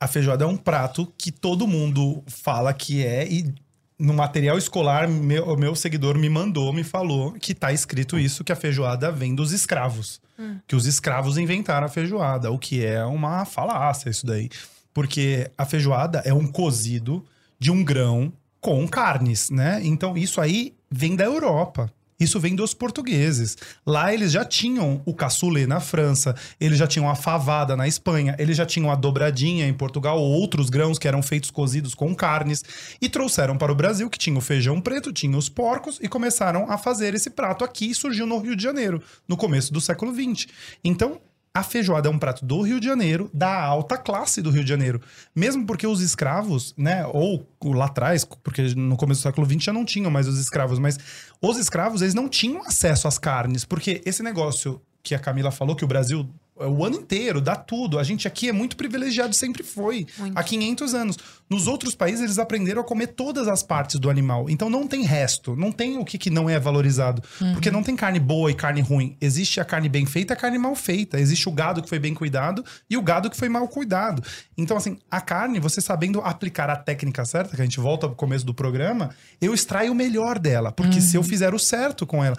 a 0.00 0.06
feijoada 0.06 0.44
é 0.44 0.46
um 0.46 0.56
prato 0.56 1.12
que 1.16 1.30
todo 1.30 1.66
mundo 1.66 2.22
fala 2.26 2.72
que 2.72 3.04
é 3.04 3.26
e 3.26 3.54
no 4.00 4.14
material 4.14 4.56
escolar, 4.56 5.06
meu, 5.06 5.44
o 5.44 5.56
meu 5.58 5.76
seguidor 5.76 6.16
me 6.16 6.28
mandou, 6.30 6.72
me 6.72 6.82
falou 6.82 7.32
que 7.32 7.54
tá 7.54 7.70
escrito 7.70 8.18
isso, 8.18 8.42
que 8.42 8.50
a 8.50 8.56
feijoada 8.56 9.12
vem 9.12 9.34
dos 9.34 9.52
escravos. 9.52 10.20
Que 10.66 10.74
os 10.74 10.86
escravos 10.86 11.36
inventaram 11.36 11.86
a 11.86 11.88
feijoada, 11.88 12.50
o 12.50 12.58
que 12.58 12.84
é 12.84 13.04
uma 13.04 13.44
falácia 13.44 14.08
isso 14.08 14.24
daí. 14.24 14.48
Porque 14.94 15.50
a 15.56 15.66
feijoada 15.66 16.22
é 16.24 16.32
um 16.32 16.46
cozido 16.46 17.22
de 17.58 17.70
um 17.70 17.84
grão 17.84 18.32
com 18.58 18.88
carnes, 18.88 19.50
né? 19.50 19.80
Então 19.84 20.16
isso 20.16 20.40
aí 20.40 20.74
vem 20.90 21.14
da 21.14 21.24
Europa. 21.24 21.92
Isso 22.20 22.38
vem 22.38 22.54
dos 22.54 22.74
portugueses. 22.74 23.56
Lá 23.86 24.12
eles 24.12 24.30
já 24.30 24.44
tinham 24.44 25.00
o 25.06 25.14
cassoulet 25.14 25.66
na 25.66 25.80
França, 25.80 26.34
eles 26.60 26.78
já 26.78 26.86
tinham 26.86 27.08
a 27.08 27.14
favada 27.14 27.74
na 27.74 27.88
Espanha, 27.88 28.36
eles 28.38 28.56
já 28.56 28.66
tinham 28.66 28.90
a 28.90 28.94
dobradinha 28.94 29.66
em 29.66 29.72
Portugal, 29.72 30.20
outros 30.20 30.68
grãos 30.68 30.98
que 30.98 31.08
eram 31.08 31.22
feitos 31.22 31.50
cozidos 31.50 31.94
com 31.94 32.14
carnes, 32.14 32.62
e 33.00 33.08
trouxeram 33.08 33.56
para 33.56 33.72
o 33.72 33.74
Brasil, 33.74 34.10
que 34.10 34.18
tinha 34.18 34.36
o 34.36 34.42
feijão 34.42 34.80
preto, 34.80 35.12
tinha 35.12 35.36
os 35.36 35.48
porcos, 35.48 35.98
e 36.02 36.08
começaram 36.08 36.70
a 36.70 36.76
fazer 36.76 37.14
esse 37.14 37.30
prato 37.30 37.64
aqui, 37.64 37.90
e 37.90 37.94
surgiu 37.94 38.26
no 38.26 38.38
Rio 38.38 38.54
de 38.54 38.62
Janeiro, 38.62 39.02
no 39.26 39.36
começo 39.36 39.72
do 39.72 39.80
século 39.80 40.12
XX. 40.14 40.46
Então, 40.84 41.20
a 41.52 41.62
feijoada 41.62 42.08
é 42.08 42.10
um 42.10 42.18
prato 42.18 42.44
do 42.44 42.62
Rio 42.62 42.78
de 42.78 42.86
Janeiro, 42.86 43.28
da 43.34 43.62
alta 43.62 43.98
classe 43.98 44.40
do 44.40 44.50
Rio 44.50 44.62
de 44.62 44.68
Janeiro. 44.68 45.00
Mesmo 45.34 45.66
porque 45.66 45.86
os 45.86 46.00
escravos, 46.00 46.72
né, 46.76 47.04
ou 47.06 47.46
lá 47.64 47.86
atrás, 47.86 48.24
porque 48.24 48.74
no 48.74 48.96
começo 48.96 49.20
do 49.20 49.24
século 49.24 49.46
XX 49.46 49.64
já 49.64 49.72
não 49.72 49.84
tinham 49.84 50.10
mais 50.10 50.28
os 50.28 50.38
escravos, 50.38 50.78
mas 50.78 50.98
os 51.42 51.58
escravos, 51.58 52.02
eles 52.02 52.14
não 52.14 52.28
tinham 52.28 52.62
acesso 52.64 53.08
às 53.08 53.18
carnes, 53.18 53.64
porque 53.64 54.00
esse 54.04 54.22
negócio 54.22 54.80
que 55.02 55.14
a 55.14 55.18
Camila 55.18 55.50
falou, 55.50 55.74
que 55.74 55.84
o 55.84 55.88
Brasil 55.88 56.28
o 56.68 56.84
ano 56.84 56.96
inteiro, 56.96 57.40
dá 57.40 57.56
tudo. 57.56 57.98
A 57.98 58.02
gente 58.02 58.28
aqui 58.28 58.48
é 58.48 58.52
muito 58.52 58.76
privilegiado, 58.76 59.34
sempre 59.34 59.62
foi. 59.62 60.06
Muito. 60.18 60.38
Há 60.38 60.42
500 60.42 60.94
anos. 60.94 61.16
Nos 61.48 61.66
outros 61.66 61.94
países, 61.94 62.22
eles 62.22 62.38
aprenderam 62.38 62.82
a 62.82 62.84
comer 62.84 63.08
todas 63.08 63.48
as 63.48 63.62
partes 63.62 63.98
do 63.98 64.10
animal. 64.10 64.48
Então 64.48 64.68
não 64.68 64.86
tem 64.86 65.02
resto. 65.02 65.56
Não 65.56 65.72
tem 65.72 65.98
o 65.98 66.04
que, 66.04 66.18
que 66.18 66.30
não 66.30 66.48
é 66.48 66.58
valorizado. 66.58 67.22
Porque 67.52 67.70
não 67.70 67.82
tem 67.82 67.96
carne 67.96 68.20
boa 68.20 68.50
e 68.50 68.54
carne 68.54 68.80
ruim. 68.80 69.16
Existe 69.20 69.60
a 69.60 69.64
carne 69.64 69.88
bem 69.88 70.06
feita 70.06 70.32
e 70.32 70.34
a 70.34 70.36
carne 70.36 70.58
mal 70.58 70.74
feita. 70.74 71.18
Existe 71.18 71.48
o 71.48 71.52
gado 71.52 71.82
que 71.82 71.88
foi 71.88 71.98
bem 71.98 72.14
cuidado 72.14 72.64
e 72.88 72.96
o 72.96 73.02
gado 73.02 73.30
que 73.30 73.36
foi 73.36 73.48
mal 73.48 73.66
cuidado. 73.66 74.22
Então, 74.56 74.76
assim, 74.76 74.98
a 75.10 75.20
carne, 75.20 75.58
você 75.58 75.80
sabendo 75.80 76.20
aplicar 76.20 76.68
a 76.68 76.76
técnica 76.76 77.24
certa, 77.24 77.56
que 77.56 77.62
a 77.62 77.64
gente 77.64 77.80
volta 77.80 78.06
pro 78.06 78.16
começo 78.16 78.44
do 78.44 78.54
programa, 78.54 79.10
eu 79.40 79.54
extraio 79.54 79.92
o 79.92 79.94
melhor 79.94 80.38
dela. 80.38 80.70
Porque 80.70 81.00
se 81.00 81.16
eu 81.16 81.22
fizer 81.22 81.54
o 81.54 81.58
certo 81.58 82.06
com 82.06 82.22
ela. 82.22 82.36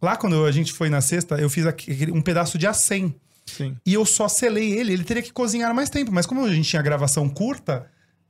Lá, 0.00 0.16
quando 0.16 0.44
a 0.44 0.52
gente 0.52 0.72
foi 0.72 0.88
na 0.88 1.00
sexta, 1.00 1.36
eu 1.36 1.48
fiz 1.48 1.64
um 2.12 2.20
pedaço 2.20 2.58
de 2.58 2.66
acém. 2.66 3.14
Sim. 3.46 3.76
E 3.86 3.94
eu 3.94 4.04
só 4.04 4.28
selei 4.28 4.72
ele, 4.72 4.92
ele 4.92 5.04
teria 5.04 5.22
que 5.22 5.32
cozinhar 5.32 5.74
mais 5.74 5.88
tempo. 5.88 6.12
Mas 6.12 6.26
como 6.26 6.44
a 6.44 6.52
gente 6.52 6.68
tinha 6.68 6.82
gravação 6.82 7.28
curta, 7.28 7.86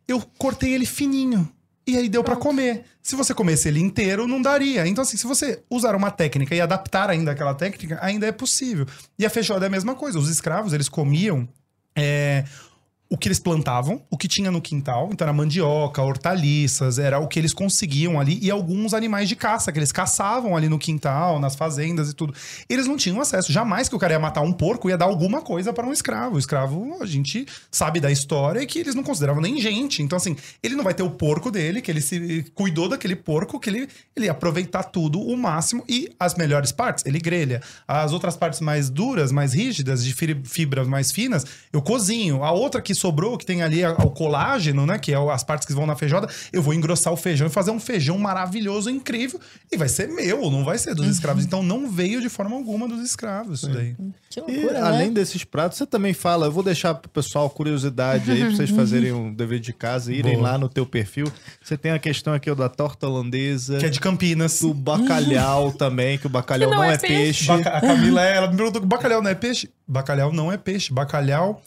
eu 0.07 0.21
cortei 0.39 0.73
ele 0.73 0.87
fininho. 0.87 1.51
E 1.87 1.97
aí 1.97 2.09
deu 2.09 2.25
pra 2.25 2.37
comer. 2.37 2.85
Se 3.01 3.15
você 3.15 3.33
comesse 3.33 3.69
ele 3.69 3.81
inteiro, 3.81 4.27
não 4.27 4.43
daria. 4.43 4.87
Então, 4.87 5.03
assim, 5.03 5.17
se 5.17 5.27
você 5.27 5.63
usar 5.71 5.95
uma 5.95 6.11
técnica 6.11 6.55
e 6.55 6.61
adaptar 6.61 7.09
ainda 7.09 7.31
aquela 7.31 7.55
técnica, 7.55 7.99
ainda 8.03 8.27
é 8.27 8.33
possível. 8.33 8.87
E 9.19 9.25
a 9.25 9.31
feijoada 9.31 9.67
é 9.67 9.69
a 9.69 9.71
mesma 9.71 9.95
coisa. 9.95 10.19
Os 10.19 10.29
escravos, 10.29 10.73
eles 10.73 10.89
comiam 10.89 11.49
é, 11.95 12.45
o 13.09 13.17
que 13.17 13.29
eles 13.29 13.39
plantavam, 13.39 14.03
o 14.11 14.17
que 14.17 14.27
tinha 14.27 14.51
no 14.51 14.61
quintal. 14.61 15.09
Então 15.13 15.25
era 15.25 15.33
mandioca, 15.33 16.03
hortaliças, 16.03 16.99
era 16.99 17.19
o 17.19 17.29
que 17.29 17.39
eles 17.39 17.53
conseguiam 17.55 18.19
ali. 18.19 18.39
E 18.43 18.51
alguns 18.51 18.93
animais 18.93 19.29
de 19.29 19.37
caça, 19.37 19.71
que 19.71 19.79
eles 19.79 19.93
caçavam 19.93 20.57
ali 20.57 20.69
no 20.69 20.79
quintal, 20.79 21.39
nas 21.39 21.55
fazendas 21.55 22.11
e 22.11 22.15
tudo. 22.15 22.35
Eles 22.69 22.87
não 22.87 22.97
tinham 22.97 23.21
acesso. 23.21 23.53
Jamais 23.53 23.89
que 23.89 23.95
o 23.95 23.99
cara 23.99 24.15
ia 24.15 24.19
matar 24.19 24.41
um 24.41 24.53
porco, 24.53 24.91
ia 24.91 24.99
dar 24.99 25.05
alguma 25.05 25.41
coisa 25.41 25.73
para 25.73 25.87
um 25.87 25.93
escravo. 25.93 26.37
O 26.37 26.39
escravo, 26.39 26.99
a 27.01 27.07
gente 27.07 27.47
sabe 27.71 28.01
da 28.01 28.11
história 28.11 28.61
e 28.61 28.67
que 28.67 28.79
eles 28.79 28.95
não 28.95 29.03
consideravam 29.05 29.41
nem 29.41 29.61
gente. 29.61 30.03
Então, 30.03 30.17
assim, 30.17 30.37
ele 30.61 30.75
não 30.75 30.83
vai 30.83 30.95
ter 30.95 31.03
o 31.05 31.11
porco 31.11 31.51
dele, 31.51 31.81
que 31.81 31.91
ele 31.91 32.01
se 32.01 32.45
cuidou 32.55 32.89
daquele 32.89 33.15
porco, 33.15 33.61
que 33.61 33.71
ele, 33.71 33.89
ele 34.17 34.27
ia 34.27 34.33
aproveitar 34.33 34.83
tudo 34.83 35.21
o 35.21 35.37
máximo. 35.37 35.85
E 35.89 36.09
as 36.19 36.35
melhores 36.35 36.73
partes, 36.73 37.05
ele 37.07 37.21
grelha. 37.21 37.63
As 37.87 38.13
outras 38.13 38.37
partes 38.37 38.61
mais 38.61 38.91
duras, 38.91 39.31
mais 39.31 39.53
rígidas, 39.55 40.05
de 40.05 40.13
fi- 40.13 40.41
fibras 40.45 40.89
mais 40.89 41.13
finas, 41.13 41.45
eu 41.73 41.81
cozinho. 41.81 42.43
A 42.43 42.51
outra 42.51 42.83
que 42.83 42.96
sobrou, 42.97 43.39
que 43.39 43.47
tem 43.47 43.63
ali 43.63 43.85
o 43.85 44.11
colágeno, 44.11 44.85
né? 44.87 44.99
Que 44.99 45.13
é 45.13 45.17
as 45.33 45.45
partes 45.45 45.67
que 45.67 45.73
vão 45.73 45.87
na 45.87 45.95
feijoada, 45.95 46.29
eu 46.53 46.61
vou 46.63 46.75
engrossar 46.75 47.13
o 47.13 47.17
feijão 47.17 47.47
e 47.47 47.51
fazer 47.51 47.71
um 47.71 47.79
feijão 47.79 48.19
maravilhoso, 48.19 48.91
incrível. 48.91 49.39
E 49.71 49.77
vai 49.77 49.89
ser 49.89 50.09
meu, 50.09 50.51
não 50.51 50.65
vai 50.65 50.79
ser 50.79 50.95
dos 50.95 51.07
escravos. 51.07 51.45
Então 51.45 51.63
não 51.63 51.89
veio 51.91 52.21
de 52.21 52.29
forma 52.29 52.57
alguma 52.57 52.89
dos 52.89 53.01
escravos 53.03 53.63
isso 53.63 53.69
daí. 53.73 53.95
Que 54.31 54.41
E 54.41 54.43
loucura, 54.43 54.85
além 54.87 55.09
né? 55.09 55.15
desses 55.15 55.45
pratos, 55.45 55.79
você 55.79 55.87
também 55.87 56.13
fala, 56.13 56.47
eu 56.47 56.53
vou 56.53 56.63
deixar 56.63 56.95
pro 56.95 57.09
pessoal 57.11 57.49
curiosidade 57.49 58.31
aí, 58.31 58.41
pra 58.41 58.51
vocês 58.51 58.71
fazerem 58.71 59.13
um 59.13 59.33
dever 59.33 59.61
de 59.61 59.73
casa, 59.73 60.13
irem 60.13 60.35
Boa. 60.37 60.51
lá 60.53 60.59
no 60.59 60.69
teu 60.69 60.85
perfil. 60.87 61.31
Você 61.63 61.77
tem 61.77 61.93
a 61.93 61.99
questão 61.99 62.33
aqui 62.35 62.51
ó, 62.51 62.55
da 62.55 62.69
torta 62.69 63.07
holandesa, 63.07 63.79
Que 63.79 63.87
é 63.87 63.89
de 63.89 64.01
Campinas. 64.01 64.61
do 64.61 64.73
bacalhau 64.75 65.73
também, 65.73 66.19
que 66.19 66.27
o 66.27 66.31
bacalhau 66.31 66.69
Que 66.71 66.75
não, 66.77 66.83
não 66.83 66.91
é, 66.91 66.95
é 66.95 66.99
peixe. 66.99 67.15
peixe. 67.17 67.47
Baca- 67.47 67.71
a 67.77 67.81
Camila, 67.81 68.23
ela 68.23 68.49
me 68.51 68.57
perguntou: 68.57 68.81
bacalhau 68.85 69.23
não 69.23 69.31
é 69.31 69.35
peixe? 69.35 69.71
Bacalhau 69.87 70.33
não 70.33 70.51
é 70.53 70.57
peixe. 70.57 70.93
Bacalhau 70.93 71.63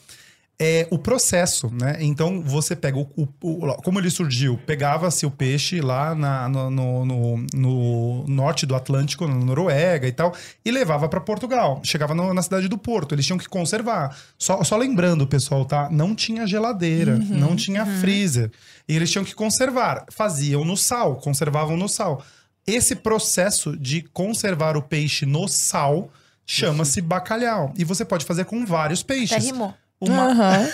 é 0.62 0.86
o 0.90 0.98
processo, 0.98 1.70
né? 1.72 1.96
Então 2.00 2.42
você 2.42 2.76
pega 2.76 2.98
o. 2.98 3.08
o- 3.16 3.26
o- 3.40 3.74
como 3.82 3.98
ele 3.98 4.10
surgiu? 4.10 4.58
Pegava-se 4.66 5.24
o 5.24 5.30
peixe 5.30 5.80
lá 5.80 6.14
na- 6.14 6.48
no, 6.50 6.70
no- 6.70 7.04
no- 7.06 7.46
no 7.54 8.24
norte 8.28 8.66
do 8.66 8.74
Atlântico, 8.74 9.26
na 9.26 9.34
Noruega 9.34 10.06
e 10.06 10.12
tal, 10.12 10.34
e 10.62 10.70
levava 10.70 11.08
para 11.08 11.18
Portugal. 11.18 11.80
Chegava 11.82 12.14
no- 12.14 12.34
na 12.34 12.42
cidade 12.42 12.68
do 12.68 12.76
Porto. 12.76 13.14
Eles 13.14 13.24
tinham 13.24 13.38
que 13.38 13.48
conservar. 13.48 14.14
Só, 14.38 14.62
só 14.62 14.76
lembrando, 14.76 15.26
pessoal, 15.26 15.64
tá? 15.64 15.88
Não 15.90 16.14
tinha 16.14 16.46
geladeira, 16.46 17.16
não 17.16 17.56
tinha 17.56 17.86
freezer. 18.00 18.50
E 18.86 18.94
eles 18.94 19.10
tinham 19.10 19.24
que 19.24 19.34
conservar. 19.34 20.04
Faziam 20.10 20.62
no 20.64 20.76
sal, 20.76 21.16
conservavam 21.16 21.74
no 21.76 21.88
sal. 21.88 22.22
Esse 22.66 22.94
processo 22.94 23.74
de 23.78 24.02
conservar 24.12 24.76
o 24.76 24.82
peixe 24.82 25.24
no 25.24 25.48
sal 25.48 26.10
chama-se 26.44 27.00
bacalhau. 27.00 27.72
E 27.78 27.84
você 27.84 28.04
pode 28.04 28.26
fazer 28.26 28.44
com 28.44 28.66
vários 28.66 29.02
peixes. 29.02 29.32
Até 29.32 29.46
rimou. 29.46 29.74
O, 30.00 30.08
ma- 30.10 30.28
Aham. 30.30 30.68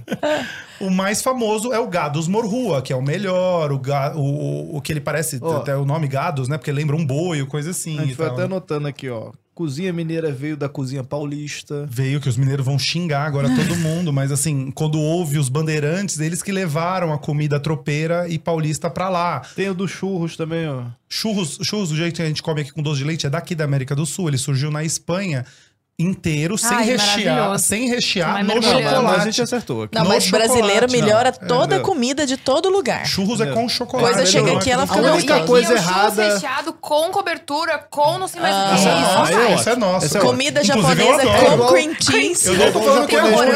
o 0.80 0.90
mais 0.90 1.22
famoso 1.22 1.72
é 1.72 1.78
o 1.78 1.88
Gados 1.88 2.28
morrua, 2.28 2.80
que 2.82 2.92
é 2.92 2.96
o 2.96 3.02
melhor, 3.02 3.72
o, 3.72 3.78
ga- 3.78 4.12
o, 4.14 4.20
o- 4.20 4.76
o 4.76 4.80
que 4.80 4.92
ele 4.92 5.00
parece, 5.00 5.38
Ó. 5.42 5.56
até 5.58 5.76
o 5.76 5.84
nome 5.84 6.06
Gados, 6.06 6.48
né? 6.48 6.56
Porque 6.58 6.70
lembra 6.72 6.94
um 6.96 7.04
boi, 7.04 7.44
coisa 7.46 7.70
assim. 7.70 7.98
A 7.98 8.02
gente 8.02 8.12
e 8.12 8.14
foi 8.14 8.26
tal. 8.26 8.34
até 8.34 8.44
anotando 8.44 8.86
aqui, 8.86 9.08
ó. 9.08 9.32
Cozinha 9.54 9.90
mineira 9.90 10.30
veio 10.30 10.54
da 10.54 10.68
cozinha 10.68 11.02
paulista. 11.02 11.88
Veio 11.90 12.20
que 12.20 12.28
os 12.28 12.36
mineiros 12.36 12.64
vão 12.66 12.78
xingar 12.78 13.24
agora 13.26 13.48
todo 13.48 13.74
mundo, 13.80 14.12
mas 14.12 14.30
assim, 14.30 14.70
quando 14.70 15.00
houve 15.00 15.38
os 15.38 15.48
bandeirantes, 15.48 16.20
eles 16.20 16.42
que 16.42 16.52
levaram 16.52 17.10
a 17.10 17.16
comida 17.18 17.58
tropeira 17.58 18.28
e 18.28 18.38
paulista 18.38 18.90
pra 18.90 19.08
lá. 19.08 19.40
Tem 19.56 19.70
o 19.70 19.74
do 19.74 19.88
churros 19.88 20.36
também, 20.36 20.68
ó. 20.68 20.82
Churros, 21.08 21.58
churros, 21.62 21.88
do 21.88 21.96
jeito 21.96 22.16
que 22.16 22.22
a 22.22 22.26
gente 22.26 22.42
come 22.42 22.60
aqui 22.60 22.70
com 22.70 22.82
doce 22.82 22.98
de 22.98 23.04
leite, 23.04 23.26
é 23.26 23.30
daqui 23.30 23.54
da 23.54 23.64
América 23.64 23.96
do 23.96 24.04
Sul. 24.04 24.28
Ele 24.28 24.36
surgiu 24.36 24.70
na 24.70 24.84
Espanha 24.84 25.46
inteiro, 25.98 26.58
sem 26.58 26.76
Ai, 26.76 26.84
rechear, 26.84 27.58
sem 27.58 27.88
rechear 27.88 28.32
Vai 28.34 28.42
no. 28.42 28.54
Mas 28.56 28.66
a 28.66 28.70
chocolate. 28.70 29.24
gente 29.24 29.42
acertou 29.42 29.82
aqui. 29.84 29.94
Não, 29.94 30.02
No 30.02 30.08
mas 30.10 30.30
brasileiro 30.30 30.88
chocolate, 30.88 30.92
melhora 30.92 31.34
não. 31.40 31.48
toda 31.48 31.76
a 31.76 31.78
É. 31.78 31.82
comida 31.82 32.26
de 32.26 32.36
todo 32.36 32.68
lugar. 32.68 33.06
Churros 33.06 33.40
é 33.40 33.46
com 33.46 33.66
chocolate. 33.68 34.14
Coisa 34.14 34.30
chega 34.30 34.46
não 34.46 34.54
é 34.54 34.56
aqui, 34.58 34.70
ela 34.70 34.86
fica 34.86 34.98
A 34.98 35.02
Não, 35.02 35.14
única 35.14 35.32
e 35.32 35.36
aqui 35.38 35.46
coisa 35.46 35.72
o 35.74 35.76
churros 35.78 35.90
errada. 36.18 36.34
recheado 36.34 36.72
com 36.74 37.10
cobertura, 37.10 37.78
com 37.90 38.18
não 38.18 38.28
sei 38.28 38.42
mais 38.42 38.54
o 38.54 38.58
Ah, 38.58 38.68
que. 38.68 38.74
Isso 38.76 38.88
é 38.88 39.46
é 39.50 39.54
isso 39.54 39.70
é 39.70 39.76
nosso. 39.76 40.16
É 40.18 40.20
Comida 40.20 40.62
japonesa 40.62 41.22
com 41.56 41.66
cream 41.68 41.94
cheese. 42.00 42.46
Eu 42.46 42.54
não 42.58 42.72
tô 42.72 42.80
falando 42.82 43.06
que 43.06 43.16
é 43.16 43.20
ruim. 43.20 43.46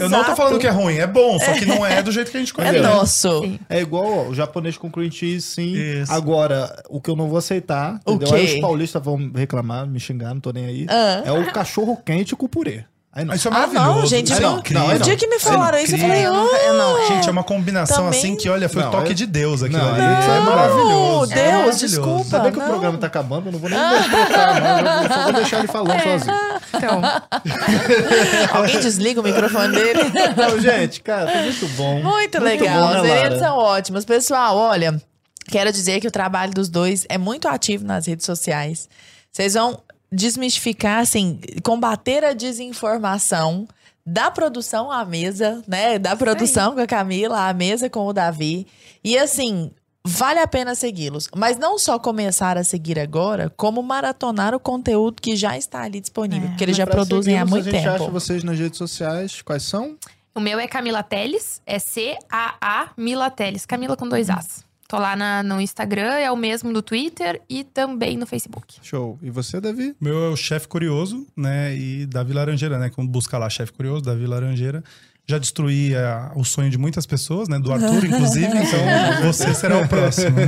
Eu 0.00 0.08
não 0.08 0.24
tô 0.24 0.36
falando 0.36 0.58
que 0.58 0.66
é 0.66 0.70
ruim, 0.70 0.96
é 0.96 1.06
bom, 1.06 1.38
só 1.38 1.52
que 1.52 1.66
não 1.66 1.84
é 1.84 2.02
do 2.02 2.10
jeito 2.10 2.30
que 2.30 2.36
a 2.38 2.40
gente 2.40 2.52
É 2.52 2.54
conhece. 2.54 2.78
nosso. 2.80 3.58
É 3.68 3.80
igual 3.80 4.28
o 4.28 4.34
japonês 4.34 4.78
com 4.78 4.90
cream 4.90 5.10
cheese, 5.10 5.42
sim. 5.42 5.74
Agora, 6.08 6.82
o 6.88 7.00
que 7.00 7.10
eu 7.10 7.16
não 7.16 7.28
vou 7.28 7.36
aceitar, 7.38 8.00
O 8.06 8.12
entendeu? 8.12 8.28
quê? 8.34 8.40
Aí 8.40 8.54
os 8.54 8.60
paulistas 8.60 9.02
vão 9.04 9.30
reclamar, 9.34 9.86
me 9.86 10.00
xingar, 10.00 10.32
não 10.32 10.40
tô 10.40 10.50
nem 10.50 10.64
aí. 10.64 10.86
Ah. 10.88 11.22
É 11.26 11.32
o 11.32 11.41
cachorro 11.50 11.96
quente 12.04 12.36
com 12.36 12.46
purê. 12.46 12.84
Aí 13.14 13.26
não. 13.26 13.34
Isso 13.34 13.46
é 13.46 13.50
Ah, 13.50 13.54
maravilhoso. 13.54 13.86
não, 14.00 14.06
gente. 14.06 14.32
isso 14.32 14.40
é 14.40 14.42
não. 14.42 14.58
incrível. 14.60 14.88
Não, 14.88 14.94
O 14.96 14.98
dia 15.00 15.16
que 15.16 15.26
me 15.26 15.38
falaram 15.38 15.78
isso, 15.78 15.94
eu 15.94 15.98
falei, 15.98 16.24
Eu 16.24 16.32
oh, 16.32 16.36
nunca- 16.44 16.56
eu 16.56 16.74
não, 16.74 16.98
é. 16.98 17.06
Gente, 17.08 17.28
é 17.28 17.30
uma 17.30 17.44
combinação 17.44 18.04
Também- 18.04 18.18
assim 18.18 18.36
que, 18.36 18.48
olha, 18.48 18.70
foi 18.70 18.80
o 18.80 18.84
Não, 18.86 18.90
toque 18.90 19.10
é- 19.10 19.14
de 19.14 19.26
Deus 19.26 19.62
aquilo 19.62 19.82
Não, 19.82 19.94
ali. 19.94 20.00
é- 20.02 20.18
Isso 20.20 20.30
é 20.30 20.34
não, 20.38 20.44
maravilhoso. 20.46 21.26
Deus, 21.26 21.30
É 21.42 21.50
maravilhoso. 21.52 21.78
desculpa. 21.78 22.38
Bem 22.38 22.52
que 22.52 22.56
o 22.58 22.60
não. 22.62 22.68
programa 22.68 22.96
tá 22.98 23.06
acabando, 23.08 23.48
eu 23.48 23.52
não 23.52 23.58
vou 23.58 23.68
nem 23.68 23.78
não. 23.78 23.92
Eu 23.92 25.08
só 25.12 25.22
vou 25.24 25.32
deixar 25.34 25.58
ele 25.58 25.68
falando 25.68 26.02
sozinho. 26.02 26.34
Então, 26.74 27.02
Alguém 28.52 28.80
desliga 28.80 29.20
o 29.20 29.24
microfone 29.24 29.74
dele. 29.74 30.00
Não, 30.36 30.58
gente, 30.60 31.00
cara, 31.02 31.30
foi 31.30 31.42
muito 31.42 31.66
bom. 31.76 32.02
Muito 32.02 32.38
bom, 32.38 32.44
legal. 32.44 32.88
né, 32.88 33.00
Os 33.02 33.08
Lara? 33.08 33.08
eventos 33.20 33.38
são 33.40 33.58
ótimos. 33.58 34.04
Pessoal, 34.06 34.56
olha, 34.56 35.00
quero 35.48 35.70
dizer 35.70 36.00
que 36.00 36.08
o 36.08 36.10
trabalho 36.10 36.52
dos 36.52 36.68
dois 36.70 37.04
é 37.10 37.18
muito 37.18 37.46
ativo 37.46 37.84
nas 37.84 38.06
redes 38.06 38.24
sociais. 38.24 38.88
Vocês 39.30 39.54
vão 39.54 39.80
desmistificar, 40.12 41.00
assim, 41.00 41.40
combater 41.62 42.24
a 42.24 42.32
desinformação 42.34 43.66
da 44.04 44.30
produção 44.30 44.90
à 44.90 45.04
mesa, 45.04 45.62
né? 45.66 45.98
Da 45.98 46.14
produção 46.14 46.74
com 46.74 46.80
a 46.80 46.86
Camila, 46.86 47.48
à 47.48 47.52
mesa 47.54 47.88
com 47.88 48.06
o 48.06 48.12
Davi. 48.12 48.66
E 49.02 49.16
assim, 49.16 49.70
Vale 50.04 50.40
a 50.40 50.48
pena 50.48 50.74
segui-los. 50.74 51.28
Mas 51.34 51.56
não 51.56 51.78
só 51.78 51.96
começar 51.98 52.58
a 52.58 52.64
seguir 52.64 52.98
agora, 52.98 53.52
como 53.56 53.80
maratonar 53.82 54.52
o 54.52 54.58
conteúdo 54.58 55.22
que 55.22 55.36
já 55.36 55.56
está 55.56 55.82
ali 55.82 56.00
disponível. 56.00 56.46
É, 56.46 56.50
porque 56.50 56.64
eles 56.64 56.76
já 56.76 56.86
produzem 56.86 57.38
há 57.38 57.46
muito 57.46 57.68
A 57.68 57.70
gente 57.72 57.86
acha 57.86 57.98
tempo. 57.98 58.10
vocês 58.10 58.42
nas 58.42 58.58
redes 58.58 58.78
sociais. 58.78 59.42
Quais 59.42 59.62
são? 59.62 59.96
O 60.34 60.40
meu 60.40 60.58
é 60.58 60.66
Camila 60.66 61.02
Teles, 61.02 61.62
é 61.64 61.78
C-A-A 61.78 62.90
Mila 62.96 63.30
Teles, 63.30 63.64
Camila 63.64 63.96
com 63.96 64.08
dois 64.08 64.28
As. 64.28 64.64
Tô 64.92 64.98
lá 64.98 65.16
na- 65.16 65.42
no 65.42 65.58
Instagram, 65.58 66.12
é 66.18 66.30
o 66.30 66.36
mesmo 66.36 66.70
do 66.70 66.82
Twitter 66.82 67.40
e 67.48 67.64
também 67.64 68.18
no 68.18 68.26
Facebook. 68.26 68.76
Show. 68.82 69.18
E 69.22 69.30
você, 69.30 69.58
Davi? 69.58 69.96
Meu 69.98 70.24
é 70.24 70.28
o 70.28 70.36
chefe 70.36 70.68
curioso, 70.68 71.26
né? 71.34 71.74
E 71.74 72.04
Davi 72.04 72.34
Laranjeira, 72.34 72.78
né? 72.78 72.90
Como 72.90 73.08
busca 73.08 73.38
lá 73.38 73.48
chefe 73.48 73.72
curioso, 73.72 74.02
Davi 74.02 74.26
Laranjeira. 74.26 74.84
Já 75.24 75.38
destruí 75.38 75.94
eh, 75.94 76.30
o 76.34 76.44
sonho 76.44 76.68
de 76.68 76.76
muitas 76.76 77.06
pessoas, 77.06 77.48
né? 77.48 77.58
Do 77.58 77.72
Arthur, 77.72 78.04
inclusive. 78.04 78.46
Então 78.46 79.22
você 79.22 79.54
será 79.54 79.78
o 79.78 79.88
próximo. 79.88 80.36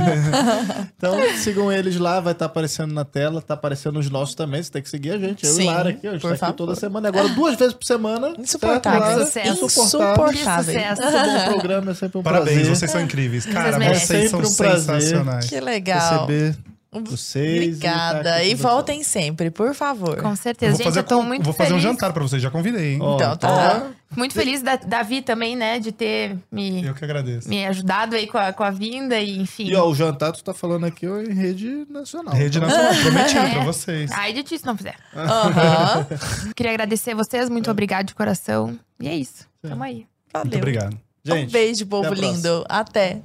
Então, 0.97 1.17
sigam 1.37 1.71
eles 1.71 1.97
lá, 1.97 2.19
vai 2.19 2.31
estar 2.33 2.45
aparecendo 2.45 2.93
na 2.93 3.03
tela, 3.05 3.41
tá 3.41 3.53
aparecendo 3.53 3.99
os 3.99 4.09
nossos 4.09 4.33
também. 4.33 4.63
Você 4.63 4.71
tem 4.71 4.81
que 4.81 4.89
seguir 4.89 5.11
a 5.11 5.17
gente. 5.19 5.45
Eu 5.45 5.53
Sim, 5.53 5.63
e 5.63 5.65
Lara 5.65 5.89
aqui, 5.89 6.07
a 6.07 6.11
gente 6.13 6.21
por 6.21 6.29
tá 6.29 6.33
aqui 6.33 6.39
favor. 6.39 6.53
toda 6.53 6.75
semana. 6.75 7.09
Agora, 7.09 7.29
duas 7.29 7.55
vezes 7.55 7.73
por 7.73 7.83
semana. 7.85 8.33
Insuportável. 8.39 8.99
Lara? 9.01 9.25
Sucesso. 9.25 9.65
Insuportável. 9.65 10.25
Insuportável. 10.27 10.73
sucesso. 10.73 11.01
Muito 11.01 11.45
bom 11.45 11.51
programa, 11.59 11.91
é 11.91 11.93
sempre 11.93 12.17
um 12.17 12.23
Parabéns, 12.23 12.55
prazer 12.55 12.75
vocês 12.75 12.91
são 12.91 13.01
incríveis. 13.01 13.45
Cara, 13.45 13.77
merecem. 13.77 14.07
vocês 14.07 14.31
são 14.31 14.39
um 14.39 14.45
sensacionais. 14.45 15.45
Que 15.45 15.59
legal. 15.59 16.25
receber 16.25 16.55
vocês. 17.03 17.63
Obrigada. 17.77 18.23
tá 18.23 18.35
aqui 18.37 18.49
E 18.49 18.55
voltem 18.55 19.03
sempre, 19.03 19.49
por 19.51 19.73
favor. 19.73 20.21
Com 20.21 20.29
Eu 20.31 20.35
certeza. 20.35 20.77
Gente, 20.83 20.95
eu 20.97 21.03
tô 21.03 21.17
com- 21.17 21.23
muito 21.23 21.43
vou 21.43 21.53
fazer 21.53 21.73
um 21.73 21.79
jantar 21.79 22.11
pra 22.13 22.21
vocês, 22.23 22.41
já 22.41 22.49
convidei, 22.51 22.93
hein? 22.93 22.99
Ó, 23.01 23.15
Então 23.15 23.35
tá. 23.37 23.83
ó, 23.91 23.95
Muito 24.15 24.33
feliz 24.33 24.61
da 24.61 24.75
Davi 24.77 25.21
também, 25.21 25.55
né, 25.57 25.77
de 25.79 25.91
ter 25.91 26.37
me, 26.51 26.85
Eu 26.85 26.93
que 26.93 27.03
agradeço. 27.03 27.49
me 27.49 27.65
ajudado 27.65 28.15
aí 28.15 28.27
com 28.27 28.37
a, 28.37 28.53
com 28.53 28.63
a 28.63 28.69
vinda 28.71 29.19
e 29.19 29.37
enfim. 29.39 29.65
E 29.67 29.75
ó, 29.75 29.85
o 29.89 29.93
jantar 29.95 30.31
tu 30.31 30.41
tá 30.43 30.53
falando 30.53 30.85
aqui 30.85 31.05
ó, 31.07 31.19
em 31.19 31.33
rede 31.33 31.85
nacional. 31.89 32.33
Rede 32.33 32.57
Então, 32.57 32.69
Nacional, 32.69 32.93
prometido 33.03 33.39
É. 33.39 33.49
pra 33.51 33.63
vocês. 33.65 34.11
Ai 34.13 34.31
de 34.31 34.43
ti 34.43 34.57
se 34.57 34.65
não 34.65 34.77
fizer. 34.77 34.95
Aham. 35.15 36.07
Queria 36.55 36.71
agradecer 36.71 37.13
vocês, 37.13 37.49
muito 37.49 37.69
obrigado 37.69 38.05
de 38.07 38.15
coração. 38.15 38.77
E 39.01 39.07
é 39.09 39.15
isso. 39.15 39.45
Tamo 39.61 39.83
aí. 39.83 40.05
Valeu. 40.31 40.45
Muito 40.45 40.57
obrigado. 40.57 40.97
Gente, 41.23 41.49
um 41.49 41.51
beijo, 41.51 41.85
povo 41.87 42.07
até 42.07 42.13
a 42.13 42.17
próxima. 42.19 42.35
lindo. 42.49 42.65
Até. 42.69 43.21